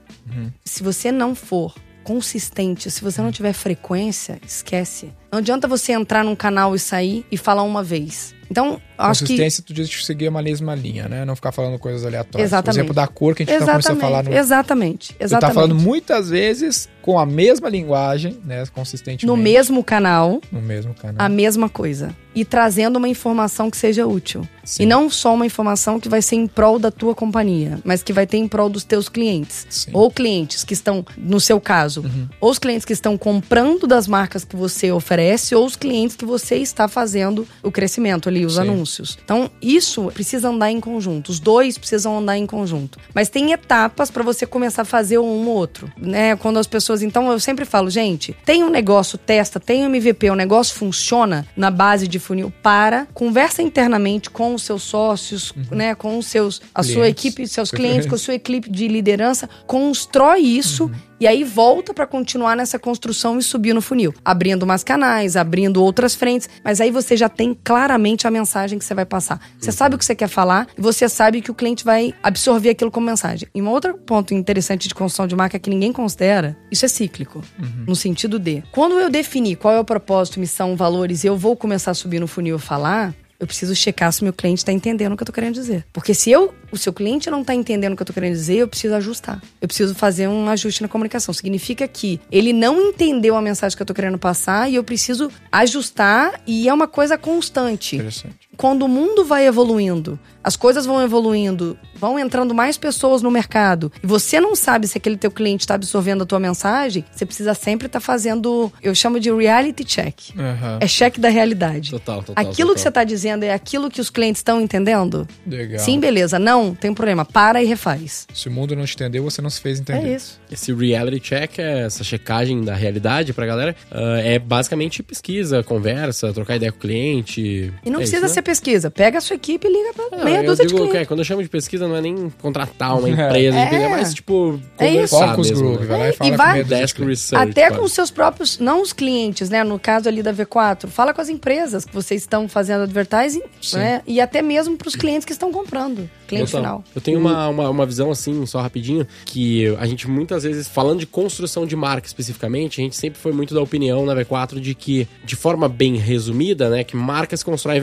Se 0.67 0.83
você 0.83 1.11
não 1.11 1.35
for 1.35 1.75
consistente, 2.05 2.91
se 2.91 3.01
você 3.01 3.23
não 3.23 3.33
tiver 3.33 3.55
frequência, 3.55 4.39
esquece. 4.47 5.15
Não 5.33 5.39
adianta 5.39 5.67
você 5.67 5.93
entrar 5.93 6.23
num 6.23 6.37
canal 6.37 6.75
e 6.75 6.79
sair 6.79 7.25
e 7.33 7.39
falar 7.39 7.63
uma 7.63 7.83
vez. 7.83 8.36
Então, 8.51 8.81
acho 8.97 9.21
que. 9.25 9.33
Consistência, 9.33 9.63
tu 9.67 9.75
diz 9.75 9.89
que 9.89 10.05
seguir 10.05 10.29
uma 10.29 10.43
mesma 10.43 10.75
linha, 10.75 11.09
né? 11.09 11.25
Não 11.25 11.35
ficar 11.35 11.53
falando 11.53 11.79
coisas 11.79 12.05
aleatórias. 12.05 12.49
Exatamente. 12.49 12.75
Por 12.75 12.81
exemplo, 12.81 12.95
da 12.95 13.07
cor 13.07 13.35
que 13.35 13.43
a 13.43 13.47
gente 13.47 13.61
não 13.61 13.67
começou 13.67 13.93
a 13.93 13.97
falar 13.97 14.23
no. 14.25 14.33
Exatamente. 14.35 15.09
Tu 15.15 15.19
tá 15.19 15.25
Exatamente. 15.25 15.55
falando 15.55 15.75
muitas 15.75 16.31
vezes 16.31 16.89
com 17.03 17.19
a 17.19 17.27
mesma 17.27 17.69
linguagem, 17.69 18.39
né? 18.45 18.65
Consistentemente. 18.73 19.27
no 19.27 19.37
mesmo 19.37 19.83
canal, 19.85 20.41
No 20.51 20.61
mesmo 20.61 20.95
canal. 20.95 21.17
a 21.25 21.29
mesma 21.29 21.69
coisa. 21.69 22.15
E 22.37 22.45
trazendo 22.45 22.99
uma 22.99 23.09
informação 23.09 23.71
que 23.71 23.77
seja 23.77 24.07
útil. 24.07 24.47
Sim. 24.63 24.83
E 24.83 24.87
não 24.87 25.09
só 25.09 25.33
uma 25.33 25.47
informação 25.47 25.99
que 25.99 26.09
vai 26.09 26.21
ser 26.21 26.37
em 26.37 26.47
prol 26.47 26.79
da 26.79 26.91
tua 26.91 27.15
companhia, 27.15 27.79
mas 27.85 28.03
que 28.03 28.13
vai 28.13 28.27
ter 28.27 28.37
em 28.37 28.49
prol 28.49 28.69
dos 28.69 28.85
teus 28.85 29.09
clientes. 29.09 29.67
Sim. 29.71 29.91
Ou 29.93 30.11
clientes 30.11 30.65
que 30.65 30.75
estão, 30.75 31.07
no 31.17 31.41
seu 31.41 31.61
caso, 31.61 32.05
ou 32.41 32.51
os 32.51 32.59
clientes 32.59 32.85
que 32.85 32.93
estão 32.93 33.17
comprando 33.17 33.87
das 33.87 34.09
marcas 34.09 34.45
que 34.45 34.57
você 34.57 34.91
oferece, 34.91 35.55
ou 35.55 35.65
os 35.65 35.77
clientes 35.77 36.17
que 36.17 36.25
você 36.25 36.57
está 36.57 36.89
fazendo 36.89 37.47
o 37.63 37.71
crescimento 37.71 38.29
ali, 38.29 38.45
os 38.45 38.55
Sim. 38.55 38.63
anúncios. 38.63 39.17
Então, 39.25 39.51
isso 39.63 40.11
precisa 40.13 40.49
andar 40.49 40.71
em 40.71 40.81
conjunto. 40.81 41.31
Os 41.31 41.39
dois 41.41 41.79
precisam 41.79 42.19
andar 42.19 42.37
em 42.37 42.47
conjunto. 42.47 42.99
Mas 43.15 43.29
tem 43.29 43.53
etapas 43.53 44.11
para 44.11 44.23
você 44.23 44.45
começar 44.47 44.83
a 44.83 44.85
fazer 44.85 45.19
um 45.19 45.47
ou 45.47 45.57
outro, 45.57 45.91
né? 45.97 46.37
Quando 46.37 46.59
as 46.59 46.67
pessoas, 46.67 47.03
então 47.03 47.31
eu 47.31 47.41
sempre 47.41 47.65
falo, 47.65 47.89
gente, 47.89 48.37
tem 48.45 48.63
um 48.63 48.71
negócio, 48.71 49.17
testa, 49.17 49.59
tem 49.59 49.83
um 49.83 49.87
MVP, 49.87 50.31
o 50.31 50.35
negócio 50.35 50.75
funciona 50.75 51.47
na 51.57 51.71
base 51.71 52.07
de 52.07 52.19
funil, 52.27 52.53
para, 52.63 53.07
conversa 53.15 53.63
internamente 53.63 54.29
com 54.29 54.55
os 54.55 54.63
seus 54.63 54.83
sócios, 54.83 55.55
né, 55.71 55.95
com 55.95 56.19
os 56.19 56.27
seus 56.27 56.61
a 56.75 56.83
sua 56.83 57.05
Clientes. 57.05 57.25
equipe, 57.25 57.49
seus 57.49 57.71
clientes, 57.71 58.07
com 58.07 58.15
a 58.15 58.19
sua 58.19 58.35
equipe 58.35 58.71
de 58.71 58.89
liderança, 58.89 59.49
constrói 59.67 60.41
isso 60.41 60.91
e 61.21 61.27
aí 61.27 61.45
volta 61.45 61.95
para 61.95 62.07
continuar 62.07 62.57
nessa 62.57 62.79
construção 62.79 63.39
e 63.39 63.43
subir 63.43 63.73
no 63.73 63.81
funil, 63.81 64.15
abrindo 64.25 64.67
mais 64.67 64.85
canais, 64.85 65.37
abrindo 65.37 65.83
outras 65.83 66.15
frentes, 66.15 66.49
mas 66.63 66.81
aí 66.81 66.91
você 66.91 67.17
já 67.17 67.29
tem 67.29 67.57
claramente 67.65 68.27
a 68.27 68.31
mensagem 68.31 68.79
que 68.79 68.85
você 68.85 68.95
vai 68.95 69.05
passar. 69.05 69.41
Você 69.59 69.73
sabe 69.73 69.95
o 69.95 69.99
que 69.99 70.05
você 70.05 70.15
quer 70.15 70.29
falar 70.29 70.67
e 70.77 70.81
você 70.81 71.09
sabe 71.09 71.41
que 71.41 71.51
o 71.51 71.55
cliente 71.55 71.85
vai 71.85 72.15
absorver 72.23 72.71
aquilo 72.71 72.91
como 72.91 73.07
mensagem. 73.07 73.49
E 73.55 73.63
um 73.63 73.69
outro 73.69 73.95
ponto 73.95 74.35
interessante 74.35 74.89
de 74.89 74.95
construção 74.95 75.27
de 75.27 75.37
marca 75.37 75.59
que 75.59 75.71
ninguém 75.71 75.93
considera, 75.93 76.57
isso 76.71 76.85
é 76.85 76.89
cíclico, 76.89 77.43
no 77.87 77.97
sentido 77.97 78.39
de, 78.39 78.63
quando 78.71 78.99
eu 78.99 79.09
definir 79.11 79.57
qual 79.57 79.75
é 79.75 79.81
o 79.81 79.85
propósito, 79.85 80.41
missão, 80.41 80.77
valores 80.77 81.25
e 81.25 81.27
eu 81.27 81.37
vou 81.37 81.57
começar 81.57 81.93
a 81.93 81.95
subir 81.95 82.21
no 82.21 82.27
funil 82.27 82.57
e 82.57 82.61
falar, 82.61 83.15
eu 83.39 83.47
preciso 83.47 83.75
checar 83.75 84.13
se 84.13 84.25
meu 84.25 84.33
cliente 84.33 84.59
está 84.59 84.73
entendendo 84.73 85.13
o 85.13 85.17
que 85.17 85.23
eu 85.23 85.27
tô 85.27 85.33
querendo 85.33 85.55
dizer. 85.55 85.85
Porque 85.93 86.15
se 86.15 86.31
eu, 86.31 86.55
o 86.71 86.79
seu 86.79 86.93
cliente 86.93 87.31
não 87.31 87.45
tá 87.45 87.55
entendendo 87.55 87.93
o 87.93 87.97
que 87.97 88.03
eu 88.03 88.07
tô 88.07 88.13
querendo 88.13 88.33
dizer, 88.33 88.57
eu 88.57 88.69
preciso 88.69 88.95
ajustar. 88.95 89.43
Eu 89.61 89.69
preciso 89.69 89.95
fazer 89.95 90.29
um 90.29 90.49
ajuste 90.49 90.83
na 90.83 90.89
comunicação. 90.89 91.33
Significa 91.35 91.87
que 91.87 92.21
ele 92.31 92.53
não 92.53 92.81
entendeu 92.81 93.37
a 93.37 93.43
mensagem 93.43 93.77
que 93.77 93.83
eu 93.83 93.87
tô 93.87 93.95
querendo 93.95 94.19
passar 94.19 94.71
e 94.71 94.75
eu 94.75 94.85
preciso 94.85 95.31
ajustar 95.51 96.41
e 96.47 96.69
é 96.69 96.73
uma 96.73 96.89
coisa 96.89 97.19
constante 97.19 97.97
Interessante. 97.97 98.46
Quando 98.57 98.83
o 98.83 98.89
mundo 98.89 99.25
vai 99.25 99.47
evoluindo, 99.47 100.19
as 100.43 100.57
coisas 100.57 100.87
vão 100.87 101.03
evoluindo, 101.03 101.77
vão 101.95 102.19
entrando 102.19 102.55
mais 102.55 102.79
pessoas 102.79 103.21
no 103.23 103.31
mercado, 103.31 103.91
e 104.03 104.07
você 104.07 104.41
não 104.41 104.55
sabe 104.55 104.87
se 104.87 104.97
aquele 104.97 105.17
teu 105.17 105.31
cliente 105.31 105.65
está 105.65 105.75
absorvendo 105.75 106.23
a 106.23 106.27
tua 106.27 106.39
mensagem, 106.39 107.05
você 107.11 107.27
precisa 107.27 107.53
sempre 107.55 107.87
estar 107.87 108.01
fazendo, 108.01 108.73
eu 108.83 108.95
chamo 108.95 109.19
de 109.19 109.33
reality 109.33 109.85
check. 109.85 110.31
Aham. 110.39 110.79
É 110.81 110.87
cheque 110.87 111.19
da 111.19 111.29
realidade. 111.29 111.91
Total, 111.91 112.23
total. 112.23 112.35
Aquilo 112.45 112.69
total. 112.69 112.75
que 112.75 112.81
você 112.81 112.89
está 112.89 113.05
dizendo 113.05 113.45
é 113.45 113.53
aquilo 113.53 113.91
que 113.91 114.01
os 114.01 114.11
clientes 114.11 114.41
estão 114.41 114.61
entendendo? 114.61 115.27
Legal. 115.47 115.79
Sim, 115.79 115.99
beleza. 115.99 116.39
Não, 116.39 116.75
tem 116.75 116.95
problema. 116.95 117.25
Para 117.25 117.63
e 117.63 117.67
refaz. 117.67 118.27
Se 118.33 118.49
o 118.49 118.53
mundo 118.53 118.77
não 118.77 118.85
te 118.85 118.95
entendeu, 118.95 119.23
você 119.25 119.43
não 119.43 119.51
se 119.51 119.61
fez 119.61 119.81
entender. 119.81 120.13
É 120.13 120.15
isso. 120.15 120.41
Esse 120.51 120.73
reality 120.73 121.21
check, 121.21 121.59
essa 121.59 122.05
checagem 122.05 122.63
da 122.63 122.75
realidade 122.75 123.33
pra 123.33 123.47
galera, 123.47 123.75
ah, 123.91 124.21
é 124.21 124.39
basicamente 124.39 125.03
pesquisa, 125.03 125.63
conversa, 125.63 126.33
trocar 126.33 126.57
ideia 126.57 126.71
com 126.71 126.79
o 126.79 126.81
cliente. 126.81 127.73
E 127.85 127.91
não 127.91 127.97
É 127.97 128.03
precisa 128.03 128.27
isso, 128.27 128.35
ser 128.35 128.43
pesquisa. 128.47 128.91
Pega 128.91 129.19
a 129.19 129.21
sua 129.21 129.37
equipe 129.37 129.67
e 129.67 129.71
liga 129.73 129.93
pra 129.93 130.25
meia 130.25 130.43
dúzia 130.43 130.65
de 130.65 130.69
digo 130.73 130.81
que 130.85 130.89
clientes. 130.89 131.03
é, 131.03 131.05
quando 131.05 131.21
eu 131.21 131.25
chamo 131.25 131.43
de 131.43 131.49
pesquisa, 131.49 131.87
não 131.87 131.97
é 131.97 132.01
nem 132.01 132.33
contratar 132.41 132.99
uma 132.99 133.09
empresa, 133.11 133.59
É. 133.59 133.75
é 133.85 133.89
mais 133.89 134.15
tipo 134.15 134.61
É 134.79 134.87
conversar 134.89 135.29
Focus 135.31 135.51
mesmo. 135.51 135.65
Group, 135.69 135.81
né? 135.81 135.87
vai 135.87 135.99
lá 135.99 136.07
e 136.07 136.09
É, 136.09 136.13
fala 136.13 136.29
e 136.29 136.31
com 136.31 136.37
vai- 136.39 136.65
Desk 136.65 137.05
research. 137.05 137.51
Até 137.51 137.67
quase. 137.69 137.81
com 137.81 137.89
seus 137.89 138.11
próprios, 138.11 138.59
não 138.59 138.81
os 138.81 138.93
clientes, 138.93 139.51
né? 139.51 139.63
No 139.65 139.79
caso 139.79 140.09
ali 140.09 140.23
da 140.23 140.33
V4, 140.33 140.87
fala 140.89 141.13
com 141.13 141.21
as 141.21 141.29
empresas 141.29 141.85
que 141.85 141.93
vocês 141.95 142.23
estão 142.23 142.49
fazendo 142.49 142.83
advertising, 142.83 143.43
Sim. 143.61 143.79
né? 143.79 144.03
E 144.07 144.21
até 144.21 144.41
mesmo 144.43 144.77
pros 144.77 144.95
clientes 144.97 145.25
que 145.25 145.33
estão 145.33 145.53
comprando, 145.53 146.09
cliente 146.27 146.51
final. 146.53 146.83
Eu 146.95 147.01
tenho 147.01 147.19
uma, 147.19 147.49
uma, 147.49 147.69
uma 147.71 147.87
visão 147.87 148.11
assim, 148.11 148.45
só 148.47 148.61
rapidinho, 148.61 149.07
que 149.25 149.75
a 149.79 149.87
gente 149.87 150.09
muitas 150.09 150.43
vezes, 150.45 150.69
falando 150.69 151.01
de 151.01 151.07
construção 151.07 151.67
de 151.67 151.75
marca 151.77 152.07
especificamente, 152.07 152.81
a 152.81 152.85
gente 152.85 152.97
sempre 152.97 153.19
foi 153.19 153.33
muito 153.33 153.55
da 153.55 153.61
opinião 153.61 154.05
na 154.07 154.15
V4 154.15 154.61
de 154.61 154.75
que, 154.75 155.09
de 155.25 155.35
forma 155.37 155.69
bem 155.69 155.97
resumida, 155.97 156.69
né, 156.71 156.85
que 156.85 156.97
marca 156.97 157.37
se 157.37 157.45
constrói 157.45 157.81